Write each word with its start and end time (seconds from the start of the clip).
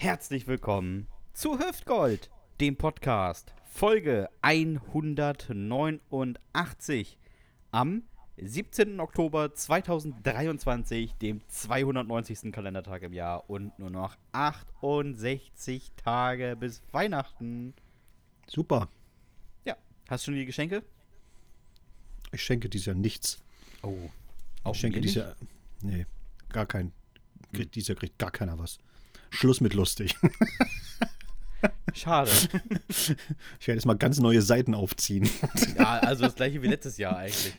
Herzlich 0.00 0.46
willkommen 0.46 1.08
zu 1.32 1.58
Hüftgold, 1.58 2.30
dem 2.60 2.76
Podcast, 2.76 3.52
Folge 3.68 4.28
189 4.42 7.18
am 7.72 8.04
17. 8.36 9.00
Oktober 9.00 9.52
2023, 9.52 11.14
dem 11.14 11.40
290. 11.48 12.52
Kalendertag 12.52 13.02
im 13.02 13.12
Jahr 13.12 13.50
und 13.50 13.76
nur 13.80 13.90
noch 13.90 14.16
68 14.30 15.90
Tage 15.96 16.54
bis 16.54 16.80
Weihnachten. 16.92 17.74
Super. 18.46 18.88
Ja, 19.64 19.76
hast 20.08 20.24
du 20.24 20.30
schon 20.30 20.38
die 20.38 20.46
Geschenke? 20.46 20.84
Ich 22.30 22.44
schenke 22.44 22.68
dieses 22.68 22.86
Jahr 22.86 22.94
nichts. 22.94 23.42
Oh, 23.82 24.08
ich 24.70 24.78
schenke 24.78 25.00
dieses 25.00 25.16
Jahr. 25.16 25.34
Nee, 25.82 26.06
gar 26.50 26.66
kein. 26.66 26.92
Kriegt, 27.52 27.74
dieses 27.74 27.88
Jahr 27.88 27.96
kriegt 27.96 28.16
gar 28.16 28.30
keiner 28.30 28.56
was. 28.60 28.78
Schluss 29.30 29.60
mit 29.60 29.74
lustig. 29.74 30.16
Schade. 31.94 32.30
Ich 32.88 33.66
werde 33.66 33.78
jetzt 33.78 33.86
mal 33.86 33.96
ganz 33.96 34.20
neue 34.20 34.42
Seiten 34.42 34.74
aufziehen. 34.74 35.28
Ja, 35.76 35.98
also 35.98 36.24
das 36.24 36.36
gleiche 36.36 36.62
wie 36.62 36.68
letztes 36.68 36.98
Jahr 36.98 37.16
eigentlich. 37.16 37.54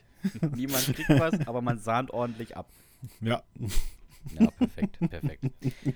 Niemand 0.55 0.85
kriegt 0.93 1.09
was, 1.09 1.47
aber 1.47 1.61
man 1.61 1.79
sahnt 1.79 2.11
ordentlich 2.11 2.55
ab. 2.55 2.69
Ja. 3.21 3.43
Ja, 4.37 4.51
perfekt, 4.51 4.99
perfekt. 4.99 5.43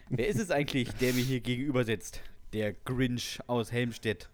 Wer 0.10 0.28
ist 0.28 0.40
es 0.40 0.52
eigentlich, 0.52 0.90
der 0.94 1.14
mir 1.14 1.24
hier 1.24 1.42
gegenüber 1.42 1.84
sitzt? 1.84 2.22
Der 2.54 2.74
Grinch 2.74 3.40
aus 3.48 3.72
Helmstedt. 3.72 4.30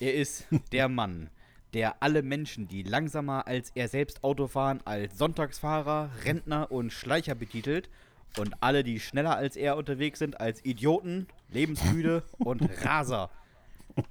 Er 0.00 0.14
ist 0.14 0.46
der 0.72 0.88
Mann, 0.88 1.30
der 1.72 2.02
alle 2.02 2.22
Menschen, 2.22 2.68
die 2.68 2.82
langsamer 2.82 3.46
als 3.46 3.70
er 3.74 3.88
selbst 3.88 4.22
Auto 4.22 4.46
fahren, 4.46 4.80
als 4.84 5.18
Sonntagsfahrer, 5.18 6.10
Rentner 6.24 6.70
und 6.70 6.92
Schleicher 6.92 7.34
betitelt 7.34 7.88
und 8.38 8.54
alle, 8.62 8.84
die 8.84 9.00
schneller 9.00 9.36
als 9.36 9.56
er 9.56 9.76
unterwegs 9.76 10.18
sind, 10.18 10.40
als 10.40 10.64
Idioten, 10.64 11.26
lebensmüde 11.50 12.22
und 12.38 12.62
Raser. 12.84 13.30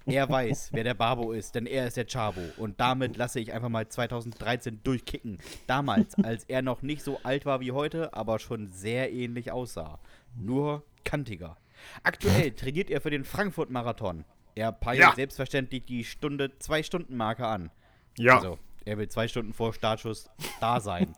Er 0.06 0.30
weiß, 0.30 0.70
wer 0.72 0.86
der 0.86 0.94
Babo 0.94 1.34
ist, 1.34 1.56
denn 1.56 1.66
er 1.66 1.88
ist 1.88 1.98
der 1.98 2.06
Chabo. 2.08 2.40
Und 2.56 2.80
damit 2.80 3.18
lasse 3.18 3.42
ich 3.42 3.52
einfach 3.52 3.68
mal 3.68 3.88
2013 3.88 4.80
durchkicken. 4.84 5.40
Damals, 5.68 6.16
als 6.24 6.46
er 6.46 6.62
noch 6.62 6.82
nicht 6.84 7.04
so 7.04 7.20
alt 7.24 7.46
war 7.46 7.60
wie 7.60 7.74
heute, 7.74 8.14
aber 8.14 8.40
schon 8.40 8.70
sehr 8.72 9.12
ähnlich 9.12 9.52
aussah. 9.52 10.00
Nur 10.38 10.84
kantiger. 11.04 11.58
Aktuell 12.02 12.52
trainiert 12.52 12.90
er 12.90 13.02
für 13.02 13.10
den 13.10 13.26
Frankfurt-Marathon. 13.26 14.24
Er 14.56 14.72
peilt 14.72 15.00
Ja. 15.02 15.14
selbstverständlich 15.16 15.84
die 15.84 16.06
Stunde, 16.06 16.58
zwei 16.60 16.82
Stunden 16.82 17.18
Marke 17.18 17.46
an. 17.46 17.70
Ja. 18.18 18.36
Also, 18.38 18.60
er 18.86 18.98
will 18.98 19.10
zwei 19.10 19.28
Stunden 19.28 19.52
vor 19.52 19.74
Startschuss 19.74 20.30
da 20.62 20.80
sein. 20.80 21.14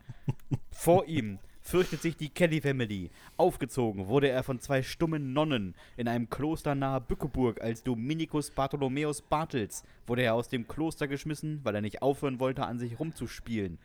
vor 0.72 1.06
ihm 1.06 1.38
fürchtet 1.66 2.02
sich 2.02 2.16
die 2.16 2.30
Kelly 2.30 2.62
Family. 2.62 3.10
Aufgezogen 3.38 4.08
wurde 4.08 4.30
er 4.30 4.44
von 4.44 4.60
zwei 4.60 4.84
stummen 4.84 5.34
Nonnen 5.34 5.74
in 5.98 6.08
einem 6.08 6.30
Kloster 6.30 6.76
nahe 6.76 7.02
Bückeburg 7.02 7.60
als 7.60 7.84
Dominikus 7.84 8.52
Bartholomäus 8.52 9.24
Bartels. 9.24 9.84
Wurde 10.06 10.22
er 10.22 10.36
aus 10.36 10.48
dem 10.48 10.68
Kloster 10.68 11.08
geschmissen, 11.08 11.60
weil 11.64 11.76
er 11.76 11.82
nicht 11.82 12.04
aufhören 12.04 12.40
wollte, 12.40 12.66
an 12.66 12.78
sich 12.78 13.00
rumzuspielen. 13.00 13.80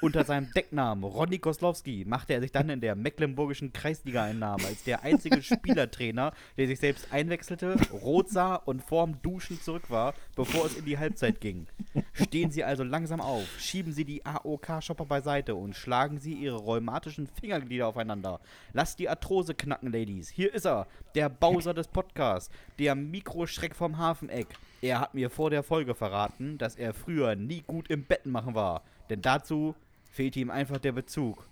Unter 0.00 0.24
seinem 0.24 0.52
Decknamen 0.52 1.04
Ronny 1.04 1.38
Koslowski 1.38 2.04
machte 2.06 2.34
er 2.34 2.40
sich 2.40 2.52
dann 2.52 2.68
in 2.68 2.80
der 2.80 2.94
mecklenburgischen 2.94 3.72
Kreisliga 3.72 4.24
einen 4.24 4.38
Namen 4.38 4.64
als 4.64 4.84
der 4.84 5.02
einzige 5.02 5.42
Spielertrainer, 5.42 6.32
der 6.56 6.66
sich 6.66 6.80
selbst 6.80 7.12
einwechselte, 7.12 7.76
rot 7.92 8.30
sah 8.30 8.56
und 8.56 8.82
vorm 8.82 9.20
Duschen 9.22 9.60
zurück 9.60 9.90
war, 9.90 10.14
bevor 10.36 10.66
es 10.66 10.76
in 10.76 10.84
die 10.84 10.98
Halbzeit 10.98 11.40
ging. 11.40 11.66
Stehen 12.12 12.50
Sie 12.50 12.64
also 12.64 12.84
langsam 12.84 13.20
auf, 13.20 13.46
schieben 13.58 13.92
Sie 13.92 14.04
die 14.04 14.24
AOK-Shopper 14.24 15.06
beiseite 15.06 15.54
und 15.54 15.74
schlagen 15.74 16.18
Sie 16.18 16.34
Ihre 16.34 16.56
rheumatischen 16.56 17.26
Fingerglieder 17.26 17.88
aufeinander. 17.88 18.40
Lasst 18.72 18.98
die 18.98 19.08
Arthrose 19.08 19.54
knacken, 19.54 19.92
Ladies. 19.92 20.28
Hier 20.28 20.52
ist 20.54 20.66
er, 20.66 20.86
der 21.14 21.28
Bowser 21.28 21.74
des 21.74 21.88
Podcasts, 21.88 22.50
der 22.78 22.94
Mikroschreck 22.94 23.74
vom 23.74 23.98
Hafeneck. 23.98 24.48
Er 24.80 25.00
hat 25.00 25.14
mir 25.14 25.30
vor 25.30 25.50
der 25.50 25.62
Folge 25.62 25.94
verraten, 25.94 26.58
dass 26.58 26.74
er 26.76 26.92
früher 26.92 27.36
nie 27.36 27.62
gut 27.64 27.88
im 27.88 28.04
Betten 28.04 28.32
machen 28.32 28.54
war. 28.54 28.82
Denn 29.10 29.22
dazu 29.22 29.74
fehlte 30.10 30.40
ihm 30.40 30.50
einfach 30.50 30.78
der 30.78 30.92
Bezug. 30.92 31.46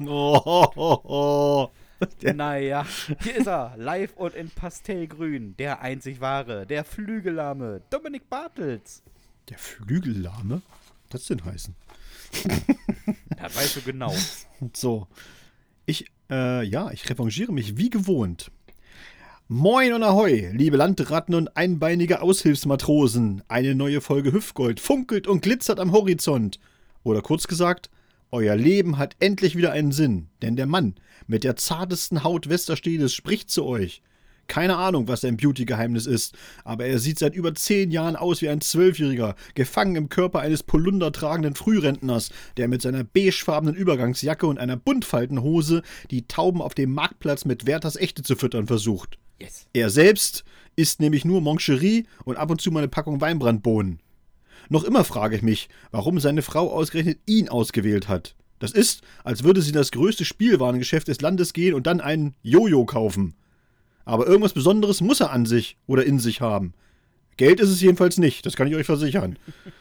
Oh, 0.00 0.40
oh, 0.44 0.66
oh, 0.76 1.00
oh. 1.04 1.70
Naja, 2.22 2.86
hier 3.22 3.36
ist 3.36 3.46
er, 3.46 3.74
live 3.78 4.14
und 4.16 4.34
in 4.34 4.50
Pastellgrün, 4.50 5.56
der 5.56 5.80
einzig 5.80 6.20
wahre, 6.20 6.66
der 6.66 6.84
Flügellahme, 6.84 7.80
Dominik 7.88 8.28
Bartels. 8.28 9.02
Der 9.48 9.58
Flügellahme? 9.58 10.60
Was 11.10 11.22
das 11.22 11.24
denn 11.26 11.44
heißen? 11.44 11.74
Das 13.38 13.54
weißt 13.54 13.76
du 13.76 13.82
genau. 13.82 14.14
So. 14.72 15.06
Ich, 15.84 16.10
äh, 16.30 16.64
ja, 16.64 16.90
ich 16.90 17.08
revanchiere 17.08 17.52
mich 17.52 17.76
wie 17.76 17.90
gewohnt. 17.90 18.50
Moin 19.48 19.92
und 19.92 20.02
Ahoi, 20.02 20.50
liebe 20.54 20.76
Landratten 20.76 21.32
und 21.36 21.56
einbeinige 21.56 22.20
Aushilfsmatrosen. 22.20 23.44
Eine 23.46 23.76
neue 23.76 24.00
Folge 24.00 24.32
Hüftgold 24.32 24.80
funkelt 24.80 25.28
und 25.28 25.40
glitzert 25.40 25.78
am 25.78 25.92
Horizont. 25.92 26.58
Oder 27.04 27.22
kurz 27.22 27.46
gesagt, 27.46 27.88
euer 28.32 28.56
Leben 28.56 28.98
hat 28.98 29.14
endlich 29.20 29.54
wieder 29.54 29.70
einen 29.70 29.92
Sinn, 29.92 30.26
denn 30.42 30.56
der 30.56 30.66
Mann 30.66 30.96
mit 31.28 31.44
der 31.44 31.54
zartesten 31.54 32.24
Haut 32.24 32.48
Westerstedes 32.48 33.14
spricht 33.14 33.48
zu 33.48 33.64
euch. 33.66 34.02
Keine 34.48 34.78
Ahnung, 34.78 35.06
was 35.06 35.20
sein 35.20 35.36
Beauty-Geheimnis 35.36 36.06
ist, 36.06 36.34
aber 36.64 36.86
er 36.86 36.98
sieht 36.98 37.20
seit 37.20 37.36
über 37.36 37.54
zehn 37.54 37.92
Jahren 37.92 38.16
aus 38.16 38.42
wie 38.42 38.48
ein 38.48 38.60
Zwölfjähriger, 38.60 39.36
gefangen 39.54 39.94
im 39.94 40.08
Körper 40.08 40.40
eines 40.40 40.64
Polunder 40.64 41.12
tragenden 41.12 41.54
Frührentners, 41.54 42.30
der 42.56 42.66
mit 42.66 42.82
seiner 42.82 43.04
beigefarbenen 43.04 43.76
Übergangsjacke 43.76 44.48
und 44.48 44.58
einer 44.58 44.76
Buntfaltenhose 44.76 45.82
die 46.10 46.26
Tauben 46.26 46.60
auf 46.60 46.74
dem 46.74 46.92
Marktplatz 46.92 47.44
mit 47.44 47.64
Werthers 47.64 47.94
Echte 47.94 48.24
zu 48.24 48.34
füttern 48.34 48.66
versucht. 48.66 49.20
Yes. 49.40 49.66
Er 49.72 49.90
selbst 49.90 50.44
isst 50.76 51.00
nämlich 51.00 51.24
nur 51.24 51.40
Moncherie 51.40 52.06
und 52.24 52.36
ab 52.36 52.50
und 52.50 52.60
zu 52.60 52.70
mal 52.70 52.80
eine 52.80 52.88
Packung 52.88 53.20
Weinbrandbohnen. 53.20 54.00
Noch 54.68 54.84
immer 54.84 55.04
frage 55.04 55.36
ich 55.36 55.42
mich, 55.42 55.68
warum 55.90 56.18
seine 56.20 56.42
Frau 56.42 56.70
ausgerechnet 56.72 57.18
ihn 57.26 57.48
ausgewählt 57.48 58.08
hat. 58.08 58.34
Das 58.58 58.72
ist, 58.72 59.02
als 59.22 59.44
würde 59.44 59.60
sie 59.60 59.68
in 59.68 59.74
das 59.76 59.90
größte 59.90 60.24
Spielwarengeschäft 60.24 61.08
des 61.08 61.20
Landes 61.20 61.52
gehen 61.52 61.74
und 61.74 61.86
dann 61.86 62.00
einen 62.00 62.34
Jojo 62.42 62.84
kaufen. 62.84 63.34
Aber 64.04 64.26
irgendwas 64.26 64.54
Besonderes 64.54 65.00
muss 65.00 65.20
er 65.20 65.30
an 65.30 65.46
sich 65.46 65.76
oder 65.86 66.04
in 66.04 66.18
sich 66.18 66.40
haben. 66.40 66.74
Geld 67.36 67.60
ist 67.60 67.68
es 67.68 67.82
jedenfalls 67.82 68.18
nicht, 68.18 68.46
das 68.46 68.56
kann 68.56 68.66
ich 68.66 68.74
euch 68.74 68.86
versichern. 68.86 69.38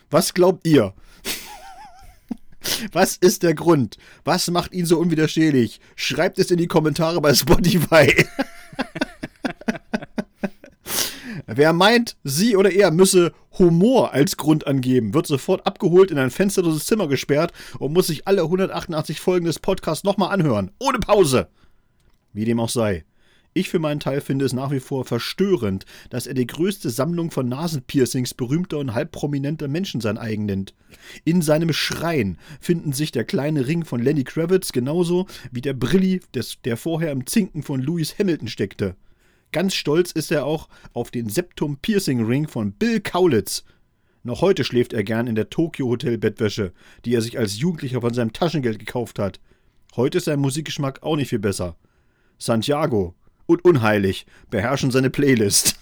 Was 0.09 0.33
glaubt 0.33 0.67
ihr? 0.67 0.93
Was 2.91 3.15
ist 3.15 3.43
der 3.43 3.53
Grund? 3.53 3.97
Was 4.23 4.49
macht 4.49 4.73
ihn 4.73 4.85
so 4.85 4.97
unwiderstehlich? 4.97 5.79
Schreibt 5.95 6.39
es 6.39 6.51
in 6.51 6.57
die 6.57 6.67
Kommentare 6.67 7.21
bei 7.21 7.33
Spotify. 7.33 8.11
Wer 11.47 11.73
meint, 11.73 12.17
sie 12.23 12.55
oder 12.55 12.71
er 12.71 12.89
müsse 12.91 13.31
Humor 13.59 14.13
als 14.13 14.35
Grund 14.35 14.65
angeben, 14.65 15.13
wird 15.13 15.27
sofort 15.27 15.65
abgeholt, 15.67 16.09
in 16.09 16.17
ein 16.17 16.31
fensterloses 16.31 16.85
Zimmer 16.85 17.07
gesperrt 17.07 17.53
und 17.77 17.93
muss 17.93 18.07
sich 18.07 18.27
alle 18.27 18.41
188 18.41 19.19
Folgen 19.19 19.45
des 19.45 19.59
Podcasts 19.59 20.03
nochmal 20.03 20.31
anhören. 20.31 20.71
Ohne 20.79 20.99
Pause. 20.99 21.47
Wie 22.33 22.45
dem 22.45 22.59
auch 22.59 22.69
sei. 22.69 23.05
Ich 23.57 23.69
für 23.69 23.79
meinen 23.79 24.01
Teil 24.01 24.19
finde 24.19 24.43
es 24.43 24.51
nach 24.51 24.71
wie 24.71 24.81
vor 24.81 25.05
verstörend, 25.05 25.85
dass 26.09 26.27
er 26.27 26.33
die 26.33 26.45
größte 26.45 26.89
Sammlung 26.89 27.31
von 27.31 27.47
Nasenpiercings 27.47 28.33
berühmter 28.33 28.79
und 28.79 28.93
halbprominenter 28.93 29.69
Menschen 29.69 30.01
sein 30.01 30.17
eigen 30.17 30.45
nennt. 30.45 30.73
In 31.23 31.41
seinem 31.41 31.71
Schrein 31.71 32.37
finden 32.59 32.91
sich 32.91 33.13
der 33.13 33.23
kleine 33.23 33.65
Ring 33.65 33.85
von 33.85 34.01
Lenny 34.01 34.25
Kravitz 34.25 34.73
genauso 34.73 35.27
wie 35.53 35.61
der 35.61 35.73
Brilli, 35.73 36.19
des, 36.33 36.57
der 36.65 36.75
vorher 36.75 37.13
im 37.13 37.27
Zinken 37.27 37.63
von 37.63 37.79
Lewis 37.79 38.19
Hamilton 38.19 38.49
steckte. 38.49 38.97
Ganz 39.55 39.73
stolz 39.73 40.11
ist 40.11 40.33
er 40.33 40.45
auch 40.45 40.67
auf 40.91 41.11
den 41.11 41.29
Septum 41.29 41.77
Piercing 41.77 42.25
Ring 42.25 42.45
von 42.45 42.73
Bill 42.73 42.99
Kaulitz. 42.99 43.63
Noch 44.21 44.41
heute 44.41 44.65
schläft 44.65 44.91
er 44.91 45.05
gern 45.05 45.27
in 45.27 45.35
der 45.35 45.49
Tokyo 45.49 45.87
Hotel 45.87 46.17
Bettwäsche, 46.17 46.73
die 47.05 47.15
er 47.15 47.21
sich 47.21 47.39
als 47.39 47.57
Jugendlicher 47.57 48.01
von 48.01 48.13
seinem 48.13 48.33
Taschengeld 48.33 48.79
gekauft 48.79 49.17
hat. 49.17 49.39
Heute 49.95 50.17
ist 50.17 50.25
sein 50.25 50.41
Musikgeschmack 50.41 51.03
auch 51.03 51.15
nicht 51.15 51.29
viel 51.29 51.39
besser. 51.39 51.77
Santiago 52.37 53.15
und 53.45 53.63
Unheilig 53.63 54.25
beherrschen 54.49 54.91
seine 54.91 55.09
Playlist. 55.09 55.79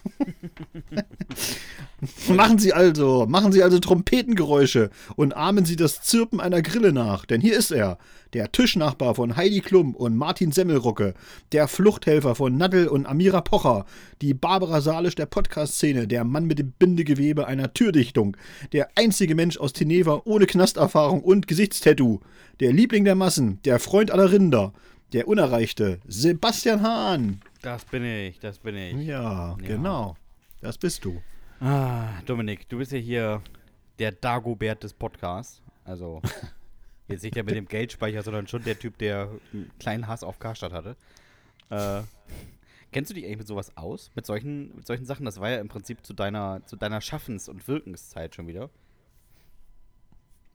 machen 2.27 2.59
Sie 2.59 2.74
also, 2.74 3.25
machen 3.27 3.51
Sie 3.51 3.63
also 3.63 3.80
Trompetengeräusche 3.80 4.92
und 5.15 5.36
ahmen 5.36 5.65
Sie 5.65 5.77
das 5.77 6.03
Zirpen 6.03 6.39
einer 6.39 6.62
Grille 6.62 6.94
nach, 6.94 7.25
denn 7.25 7.42
hier 7.42 7.57
ist 7.57 7.71
er, 7.71 7.97
der 8.33 8.51
Tischnachbar 8.51 9.15
von 9.15 9.35
Heidi 9.35 9.62
Klum 9.62 9.95
und 9.95 10.15
Martin 10.15 10.51
Semmelrocke, 10.51 11.13
der 11.51 11.68
Fluchthelfer 11.68 12.35
von 12.35 12.57
Nadel 12.57 12.88
und 12.88 13.06
Amira 13.06 13.41
Pocher, 13.41 13.85
die 14.21 14.33
Barbara 14.33 14.81
Salisch 14.81 15.15
der 15.15 15.27
Podcast-Szene, 15.27 16.07
der 16.07 16.24
Mann 16.24 16.45
mit 16.45 16.59
dem 16.59 16.71
Bindegewebe 16.71 17.47
einer 17.47 17.74
Türdichtung, 17.74 18.35
der 18.71 18.89
einzige 18.95 19.35
Mensch 19.35 19.57
aus 19.57 19.74
Teneva 19.74 20.21
ohne 20.25 20.45
Knasterfahrung 20.45 21.21
und 21.21 21.47
Gesichtstattoo, 21.47 22.21
der 22.59 22.74
Liebling 22.74 23.06
der 23.06 23.15
Massen, 23.15 23.62
der 23.63 23.80
Freund 23.80 24.12
aller 24.12 24.31
Rinder, 24.31 24.74
der 25.13 25.27
Unerreichte, 25.27 26.00
Sebastian 26.07 26.81
Hahn. 26.81 27.41
Das 27.62 27.85
bin 27.85 28.03
ich, 28.03 28.39
das 28.39 28.57
bin 28.57 28.75
ich. 28.75 29.07
Ja, 29.07 29.56
genau. 29.62 30.18
Das 30.62 30.77
bist 30.77 31.06
du. 31.06 31.21
Ah, 31.59 32.21
Dominik, 32.25 32.68
du 32.68 32.80
bist 32.80 32.91
ja 32.91 32.97
hier 32.97 33.41
der 34.00 34.12
Dagobert 34.12 34.83
des 34.83 34.94
Podcasts. 34.94 35.62
Also, 35.85 36.21
jetzt 37.07 37.23
nicht 37.23 37.35
der 37.35 37.44
mit 37.44 37.55
dem 37.55 37.67
Geldspeicher, 37.67 38.23
sondern 38.23 38.47
schon 38.47 38.63
der 38.63 38.77
Typ, 38.79 38.97
der 38.97 39.29
einen 39.53 39.71
kleinen 39.79 40.07
Hass 40.07 40.23
auf 40.23 40.39
Karstadt 40.39 40.73
hatte. 40.73 40.95
Äh, 41.69 42.01
Kennst 42.91 43.09
du 43.09 43.15
dich 43.15 43.25
eigentlich 43.25 43.39
mit 43.39 43.47
sowas 43.47 43.75
aus? 43.75 44.11
Mit 44.13 44.25
solchen, 44.27 44.75
mit 44.75 44.85
solchen 44.85 45.05
Sachen? 45.05 45.25
Das 45.25 45.39
war 45.39 45.50
ja 45.50 45.57
im 45.57 45.67
Prinzip 45.67 46.05
zu 46.05 46.13
deiner, 46.13 46.61
zu 46.67 46.75
deiner 46.75 47.01
Schaffens- 47.01 47.50
und 47.50 47.67
Wirkenszeit 47.67 48.35
schon 48.35 48.45
wieder. 48.47 48.69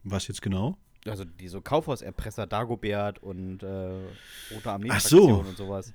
Was 0.05 0.29
jetzt 0.29 0.41
genau? 0.43 0.77
Also 1.07 1.25
diese 1.25 1.61
Kaufhauserpresser, 1.61 2.47
Dagobert 2.47 3.21
und 3.23 3.63
äh, 3.63 3.67
Rote 4.55 4.71
armee 4.71 4.89
Ach 4.91 5.01
so. 5.01 5.39
und 5.41 5.57
sowas. 5.57 5.93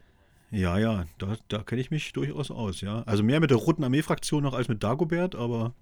Ja, 0.52 0.78
ja, 0.78 1.06
da, 1.18 1.38
da 1.48 1.64
kenne 1.64 1.82
ich 1.82 1.92
mich 1.92 2.12
durchaus 2.14 2.52
aus, 2.52 2.82
ja. 2.82 3.02
Also 3.04 3.24
mehr 3.24 3.40
mit 3.40 3.50
der 3.50 3.58
Roten 3.58 3.84
Armee-Fraktion 3.84 4.44
noch 4.44 4.54
als 4.54 4.68
mit 4.68 4.84
Dagobert, 4.84 5.36
aber. 5.36 5.74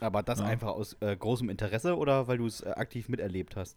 Aber 0.00 0.22
das 0.22 0.40
Ja. 0.40 0.46
einfach 0.46 0.68
aus 0.68 0.96
äh, 1.00 1.16
großem 1.16 1.48
Interesse 1.48 1.96
oder 1.96 2.26
weil 2.26 2.38
du 2.38 2.46
es 2.46 2.60
äh, 2.60 2.70
aktiv 2.70 3.08
miterlebt 3.08 3.56
hast? 3.56 3.76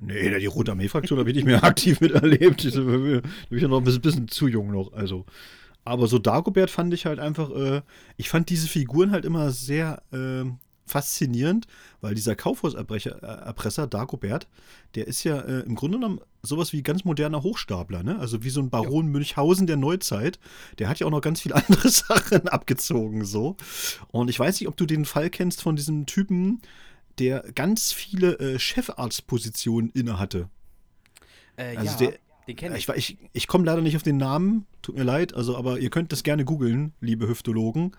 Nee, 0.00 0.38
die 0.38 0.46
Rote 0.46 0.72
Armee-Fraktion 0.72 1.18
habe 1.18 1.30
ich 1.30 1.36
nicht 1.36 1.44
mehr 1.44 1.62
aktiv 1.64 2.00
miterlebt. 2.00 2.64
Da 2.64 2.80
bin 2.80 3.22
ich 3.50 3.62
ja 3.62 3.68
noch 3.68 3.78
ein 3.78 3.84
bisschen, 3.84 4.02
bisschen 4.02 4.28
zu 4.28 4.48
jung 4.48 4.72
noch. 4.72 4.92
Also. 4.92 5.26
Aber 5.84 6.06
so 6.06 6.18
Dagobert 6.18 6.70
fand 6.70 6.92
ich 6.92 7.06
halt 7.06 7.18
einfach, 7.18 7.50
äh, 7.50 7.82
ich 8.16 8.28
fand 8.28 8.50
diese 8.50 8.68
Figuren 8.68 9.12
halt 9.12 9.24
immer 9.24 9.50
sehr 9.50 10.02
äh, 10.12 10.44
faszinierend, 10.90 11.66
weil 12.00 12.14
dieser 12.14 12.36
Kaufhauserpresser, 12.36 13.82
äh, 13.84 13.88
Dagobert, 13.88 14.46
der 14.94 15.06
ist 15.06 15.24
ja 15.24 15.40
äh, 15.40 15.60
im 15.60 15.76
Grunde 15.76 15.98
genommen 15.98 16.20
sowas 16.42 16.72
wie 16.72 16.82
ganz 16.82 17.04
moderner 17.04 17.42
Hochstapler, 17.42 18.02
ne? 18.02 18.18
Also 18.18 18.42
wie 18.42 18.50
so 18.50 18.60
ein 18.60 18.70
Baron 18.70 19.06
Münchhausen 19.06 19.66
der 19.66 19.76
Neuzeit. 19.76 20.38
Der 20.78 20.88
hat 20.88 20.98
ja 20.98 21.06
auch 21.06 21.10
noch 21.10 21.20
ganz 21.20 21.40
viele 21.40 21.54
andere 21.66 21.88
Sachen 21.88 22.48
abgezogen, 22.48 23.24
so. 23.24 23.56
Und 24.10 24.28
ich 24.28 24.38
weiß 24.38 24.60
nicht, 24.60 24.68
ob 24.68 24.76
du 24.76 24.86
den 24.86 25.04
Fall 25.04 25.30
kennst 25.30 25.62
von 25.62 25.76
diesem 25.76 26.06
Typen, 26.06 26.60
der 27.20 27.44
ganz 27.54 27.92
viele 27.92 28.38
äh, 28.38 28.58
Chefarztpositionen 28.58 29.90
innehatte. 29.90 30.48
Äh, 31.56 31.76
Also 31.76 32.04
ja, 32.04 32.10
der- 32.10 32.18
den 32.48 32.56
kenne 32.56 32.76
ich. 32.78 32.88
Ich, 32.88 33.10
ich, 33.10 33.18
ich 33.32 33.46
komme 33.46 33.64
leider 33.64 33.80
nicht 33.82 33.94
auf 33.96 34.02
den 34.02 34.16
Namen, 34.16 34.66
tut 34.82 34.96
mir 34.96 35.04
leid, 35.04 35.34
also 35.34 35.56
aber 35.56 35.78
ihr 35.78 35.90
könnt 35.90 36.10
das 36.10 36.22
gerne 36.24 36.44
googeln, 36.44 36.94
liebe 37.00 37.28
Hüftologen. 37.28 37.92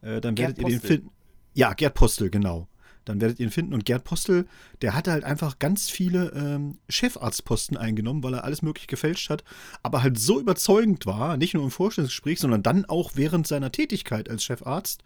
Äh, 0.00 0.20
dann 0.20 0.34
Gerd 0.34 0.56
werdet 0.56 0.58
ihr 0.58 0.64
den 0.64 0.80
Postel. 0.80 0.96
finden. 0.96 1.10
Ja, 1.54 1.74
Gerd 1.74 1.94
Postel, 1.94 2.30
genau. 2.30 2.68
Dann 3.04 3.20
werdet 3.20 3.40
ihr 3.40 3.46
ihn 3.46 3.50
finden. 3.50 3.74
Und 3.74 3.84
Gerd 3.84 4.04
Postel, 4.04 4.46
der 4.82 4.94
hatte 4.94 5.10
halt 5.10 5.24
einfach 5.24 5.58
ganz 5.58 5.90
viele 5.90 6.30
ähm, 6.34 6.78
Chefarztposten 6.88 7.76
eingenommen, 7.76 8.22
weil 8.22 8.34
er 8.34 8.44
alles 8.44 8.62
möglich 8.62 8.86
gefälscht 8.86 9.28
hat, 9.30 9.44
aber 9.82 10.02
halt 10.02 10.18
so 10.18 10.38
überzeugend 10.40 11.04
war, 11.06 11.36
nicht 11.36 11.54
nur 11.54 11.64
im 11.64 11.70
Vorstellungsgespräch, 11.70 12.38
sondern 12.38 12.62
dann 12.62 12.84
auch 12.84 13.12
während 13.14 13.46
seiner 13.46 13.72
Tätigkeit 13.72 14.30
als 14.30 14.44
Chefarzt, 14.44 15.02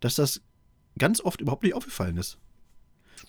dass 0.00 0.14
das 0.14 0.40
ganz 0.98 1.20
oft 1.20 1.40
überhaupt 1.40 1.64
nicht 1.64 1.74
aufgefallen 1.74 2.16
ist. 2.16 2.38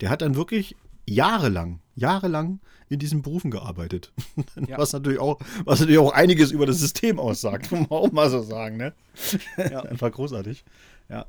Der 0.01 0.09
hat 0.09 0.21
dann 0.21 0.35
wirklich 0.35 0.75
jahrelang, 1.07 1.79
jahrelang 1.95 2.59
in 2.89 2.99
diesen 2.99 3.21
Berufen 3.21 3.51
gearbeitet. 3.51 4.11
Ja. 4.67 4.77
Was, 4.77 4.93
natürlich 4.93 5.19
auch, 5.19 5.39
was 5.65 5.79
natürlich 5.79 5.99
auch 5.99 6.13
einiges 6.13 6.51
über 6.51 6.65
das 6.65 6.79
System 6.79 7.19
aussagt, 7.19 7.71
muss 7.71 7.89
man 7.89 7.99
auch 7.99 8.11
mal 8.11 8.29
so 8.29 8.41
sagen, 8.41 8.77
ne? 8.77 8.93
Ja. 9.57 9.81
Einfach 9.83 10.11
großartig. 10.11 10.63
Ja. 11.09 11.25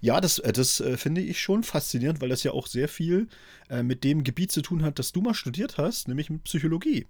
Ja, 0.00 0.20
das, 0.20 0.38
äh, 0.38 0.52
das 0.52 0.80
äh, 0.80 0.96
finde 0.96 1.20
ich 1.20 1.40
schon 1.40 1.62
faszinierend, 1.62 2.20
weil 2.20 2.30
das 2.30 2.42
ja 2.44 2.52
auch 2.52 2.66
sehr 2.66 2.88
viel 2.88 3.28
äh, 3.68 3.82
mit 3.82 4.04
dem 4.04 4.24
Gebiet 4.24 4.52
zu 4.52 4.62
tun 4.62 4.82
hat, 4.82 4.98
das 4.98 5.12
du 5.12 5.20
mal 5.20 5.34
studiert 5.34 5.76
hast, 5.76 6.08
nämlich 6.08 6.30
mit 6.30 6.44
Psychologie. 6.44 7.06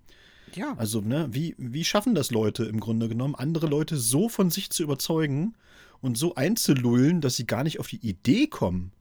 Ja, 0.55 0.75
Also, 0.77 1.01
ne, 1.01 1.29
wie, 1.31 1.55
wie 1.59 1.85
schaffen 1.85 2.15
das 2.15 2.31
Leute 2.31 2.65
im 2.65 2.81
Grunde 2.81 3.09
genommen, 3.09 3.35
andere 3.35 3.67
Leute 3.67 3.97
so 3.97 4.29
von 4.29 4.51
sich 4.51 4.71
zu 4.71 4.83
überzeugen 4.83 5.55
und 6.01 6.17
so 6.17 6.35
einzulullen, 6.35 7.21
dass 7.21 7.37
sie 7.37 7.47
gar 7.47 7.63
nicht 7.63 7.79
auf 7.79 7.89
die 7.89 8.05
Idee 8.05 8.47
kommen, 8.47 8.93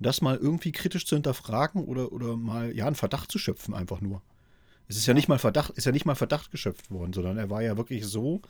das 0.00 0.20
mal 0.20 0.36
irgendwie 0.36 0.72
kritisch 0.72 1.06
zu 1.06 1.16
hinterfragen 1.16 1.84
oder, 1.84 2.12
oder 2.12 2.36
mal, 2.36 2.74
ja, 2.74 2.86
einen 2.86 2.94
Verdacht 2.94 3.30
zu 3.32 3.38
schöpfen, 3.38 3.74
einfach 3.74 4.00
nur. 4.00 4.22
Es 4.88 4.96
ist 4.96 5.06
ja 5.06 5.14
nicht 5.14 5.28
mal 5.28 5.38
Verdacht, 5.38 5.70
ist 5.70 5.84
ja 5.84 5.92
nicht 5.92 6.06
mal 6.06 6.14
Verdacht 6.14 6.50
geschöpft 6.50 6.90
worden, 6.90 7.12
sondern 7.12 7.36
er 7.36 7.50
war 7.50 7.62
ja 7.62 7.76
wirklich 7.76 8.06
so, 8.06 8.40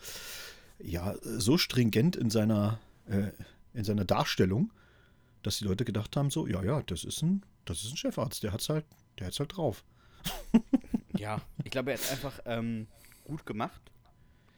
ja, 0.78 1.14
so 1.22 1.58
stringent 1.58 2.16
in 2.16 2.30
seiner, 2.30 2.78
äh, 3.08 3.30
in 3.74 3.84
seiner 3.84 4.04
Darstellung, 4.04 4.72
dass 5.42 5.58
die 5.58 5.64
Leute 5.64 5.84
gedacht 5.84 6.16
haben, 6.16 6.30
so, 6.30 6.46
ja, 6.46 6.62
ja, 6.62 6.82
das 6.82 7.04
ist 7.04 7.22
ein, 7.22 7.42
das 7.64 7.82
ist 7.82 7.92
ein 7.92 7.96
Chefarzt, 7.96 8.42
der 8.42 8.52
hat's 8.52 8.68
halt, 8.68 8.84
der 9.18 9.26
hat's 9.26 9.40
halt 9.40 9.56
drauf. 9.56 9.84
ja. 11.16 11.40
Ich 11.64 11.70
glaube, 11.70 11.92
er 11.92 11.98
hat 11.98 12.10
einfach 12.10 12.40
ähm, 12.44 12.86
gut 13.24 13.44
gemacht, 13.46 13.80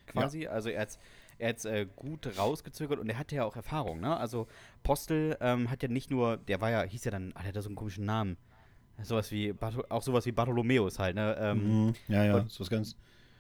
quasi. 0.07 0.47
Also 0.47 0.69
er 0.69 0.83
hat 0.83 0.99
er 1.41 1.51
hat's, 1.51 1.65
äh, 1.65 1.87
gut 1.97 2.39
rausgezögert 2.39 2.99
und 2.99 3.09
er 3.09 3.19
hatte 3.19 3.35
ja 3.37 3.45
auch 3.45 3.57
Erfahrung, 3.57 4.01
ne? 4.01 4.17
Also 4.17 4.47
Postel 4.83 5.37
ähm, 5.41 5.71
hat 5.71 5.83
ja 5.83 5.89
nicht 5.89 6.11
nur, 6.11 6.37
der 6.37 6.61
war 6.61 6.71
ja, 6.71 6.83
hieß 6.83 7.05
ja 7.05 7.11
dann, 7.11 7.33
ah, 7.35 7.41
der 7.41 7.49
hat 7.49 7.57
ja 7.57 7.63
so 7.63 7.69
einen 7.69 7.77
komischen 7.77 8.05
Namen. 8.05 8.37
Sowas 9.03 9.33
wie, 9.33 9.55
auch 9.89 10.03
sowas 10.03 10.27
wie 10.27 10.33
Bartholomäus 10.33 10.99
halt, 10.99 11.15
ne? 11.17 11.37
Ähm, 11.41 11.87
Mhm. 11.87 11.95
Ja, 12.09 12.25
ja, 12.25 12.45
so 12.49 12.61
was 12.61 12.69
ganz. 12.71 12.97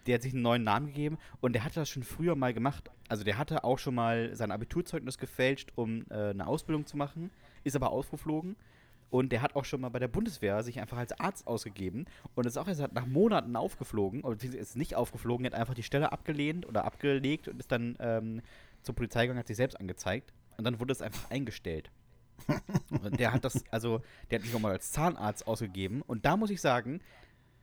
der 0.06 0.14
hat 0.14 0.22
sich 0.22 0.32
einen 0.32 0.42
neuen 0.42 0.64
Namen 0.64 0.86
gegeben 0.86 1.18
und 1.42 1.52
der 1.52 1.62
hatte 1.64 1.74
das 1.74 1.90
schon 1.90 2.02
früher 2.02 2.34
mal 2.34 2.54
gemacht. 2.54 2.90
Also 3.08 3.24
der 3.24 3.36
hatte 3.36 3.62
auch 3.64 3.78
schon 3.78 3.94
mal 3.94 4.34
sein 4.34 4.50
Abiturzeugnis 4.52 5.18
gefälscht, 5.18 5.72
um 5.74 6.06
äh, 6.10 6.30
eine 6.30 6.46
Ausbildung 6.46 6.86
zu 6.86 6.96
machen, 6.96 7.30
ist 7.64 7.76
aber 7.76 7.90
ausgeflogen. 7.90 8.56
Und 9.10 9.32
der 9.32 9.42
hat 9.42 9.56
auch 9.56 9.64
schon 9.64 9.80
mal 9.80 9.88
bei 9.88 9.98
der 9.98 10.08
Bundeswehr 10.08 10.62
sich 10.62 10.80
einfach 10.80 10.96
als 10.96 11.18
Arzt 11.18 11.46
ausgegeben 11.46 12.06
und 12.34 12.46
ist 12.46 12.56
auch 12.56 12.68
erst 12.68 12.92
nach 12.92 13.06
Monaten 13.06 13.56
aufgeflogen, 13.56 14.22
oder 14.22 14.42
ist 14.42 14.76
nicht 14.76 14.94
aufgeflogen, 14.94 15.46
hat 15.46 15.54
einfach 15.54 15.74
die 15.74 15.82
Stelle 15.82 16.12
abgelehnt 16.12 16.66
oder 16.66 16.84
abgelegt 16.84 17.48
und 17.48 17.58
ist 17.58 17.72
dann 17.72 17.96
ähm, 17.98 18.40
zur 18.82 18.94
Polizei 18.94 19.22
gegangen, 19.22 19.40
hat 19.40 19.48
sich 19.48 19.56
selbst 19.56 19.80
angezeigt 19.80 20.32
und 20.56 20.64
dann 20.64 20.78
wurde 20.78 20.92
es 20.92 21.02
einfach 21.02 21.30
eingestellt. 21.30 21.90
und 22.90 23.18
der 23.18 23.32
hat 23.32 23.44
das, 23.44 23.64
also, 23.70 24.00
der 24.30 24.38
hat 24.38 24.44
sich 24.44 24.52
nochmal 24.52 24.72
als 24.72 24.92
Zahnarzt 24.92 25.46
ausgegeben 25.46 26.02
und 26.02 26.24
da 26.24 26.36
muss 26.36 26.50
ich 26.50 26.60
sagen, 26.60 27.00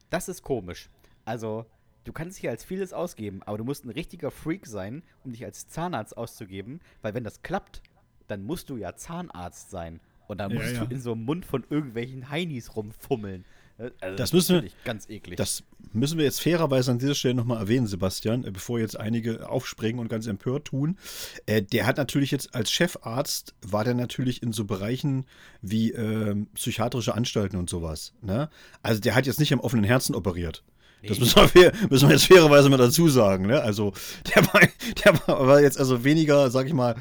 das 0.09 0.29
ist 0.29 0.41
komisch. 0.41 0.89
Also, 1.25 1.65
du 2.03 2.13
kannst 2.13 2.37
dich 2.37 2.49
als 2.49 2.63
vieles 2.63 2.93
ausgeben, 2.93 3.41
aber 3.43 3.57
du 3.57 3.63
musst 3.63 3.85
ein 3.85 3.89
richtiger 3.89 4.31
Freak 4.31 4.65
sein, 4.65 5.03
um 5.23 5.31
dich 5.31 5.45
als 5.45 5.67
Zahnarzt 5.67 6.15
auszugeben, 6.17 6.79
weil 7.01 7.13
wenn 7.13 7.23
das 7.23 7.41
klappt, 7.41 7.81
dann 8.27 8.43
musst 8.43 8.69
du 8.69 8.77
ja 8.77 8.95
Zahnarzt 8.95 9.69
sein. 9.69 9.99
Und 10.27 10.39
dann 10.39 10.51
Ja, 10.51 10.59
musst 10.59 10.73
ja. 10.73 10.85
du 10.85 10.93
in 10.93 10.99
so 11.01 11.13
einem 11.13 11.23
Mund 11.25 11.45
von 11.45 11.63
irgendwelchen 11.69 12.29
Heinis 12.29 12.75
rumfummeln. 12.75 13.45
Äh, 13.77 13.91
Also, 14.01 14.15
Das 14.17 14.33
müssen 14.33 14.63
wir- 14.63 14.69
ganz 14.85 15.07
eklig. 15.07 15.37
Das 15.37 15.63
müssen 15.93 16.17
wir 16.17 16.25
jetzt 16.25 16.41
fairerweise 16.41 16.91
an 16.91 16.99
dieser 16.99 17.13
Stelle 17.15 17.35
nochmal 17.35 17.59
erwähnen, 17.59 17.85
Sebastian, 17.87 18.43
äh, 18.43 18.51
bevor 18.51 18.79
jetzt 18.79 18.99
einige 18.99 19.47
aufspringen 19.49 19.99
und 19.99 20.07
ganz 20.09 20.25
empört 20.27 20.65
tun. 20.65 20.97
Äh, 21.45 21.61
der 21.61 21.85
hat 21.85 21.97
natürlich 21.97 22.31
jetzt 22.31 22.55
als 22.55 22.71
Chefarzt, 22.71 23.53
war 23.61 23.83
der 23.83 23.93
natürlich 23.93 24.41
in 24.43 24.51
so 24.51 24.65
Bereichen 24.65 25.25
wie 25.61 25.91
ähm, 25.91 26.47
psychiatrische 26.55 27.13
Anstalten 27.13 27.57
und 27.57 27.69
sowas. 27.69 28.13
Ne? 28.21 28.49
Also 28.81 28.99
der 28.99 29.13
hat 29.15 29.27
jetzt 29.27 29.39
nicht 29.39 29.53
am 29.53 29.59
offenen 29.59 29.83
Herzen 29.85 30.15
operiert. 30.15 30.63
Das 31.03 31.19
Nee. 31.19 31.25
müssen 31.25 31.35
wir, 31.35 31.47
fair, 31.47 31.71
müssen 31.91 32.09
wir 32.09 32.15
jetzt 32.15 32.25
fairerweise 32.25 32.69
mal 32.69 32.77
dazu 32.77 33.07
sagen. 33.07 33.45
Ne? 33.45 33.61
Also 33.61 33.93
der, 34.35 34.43
war, 34.47 34.61
der 35.05 35.27
war, 35.27 35.47
war 35.47 35.61
jetzt 35.61 35.79
also 35.79 36.03
weniger, 36.03 36.49
sag 36.49 36.65
ich 36.65 36.73
mal, 36.73 36.95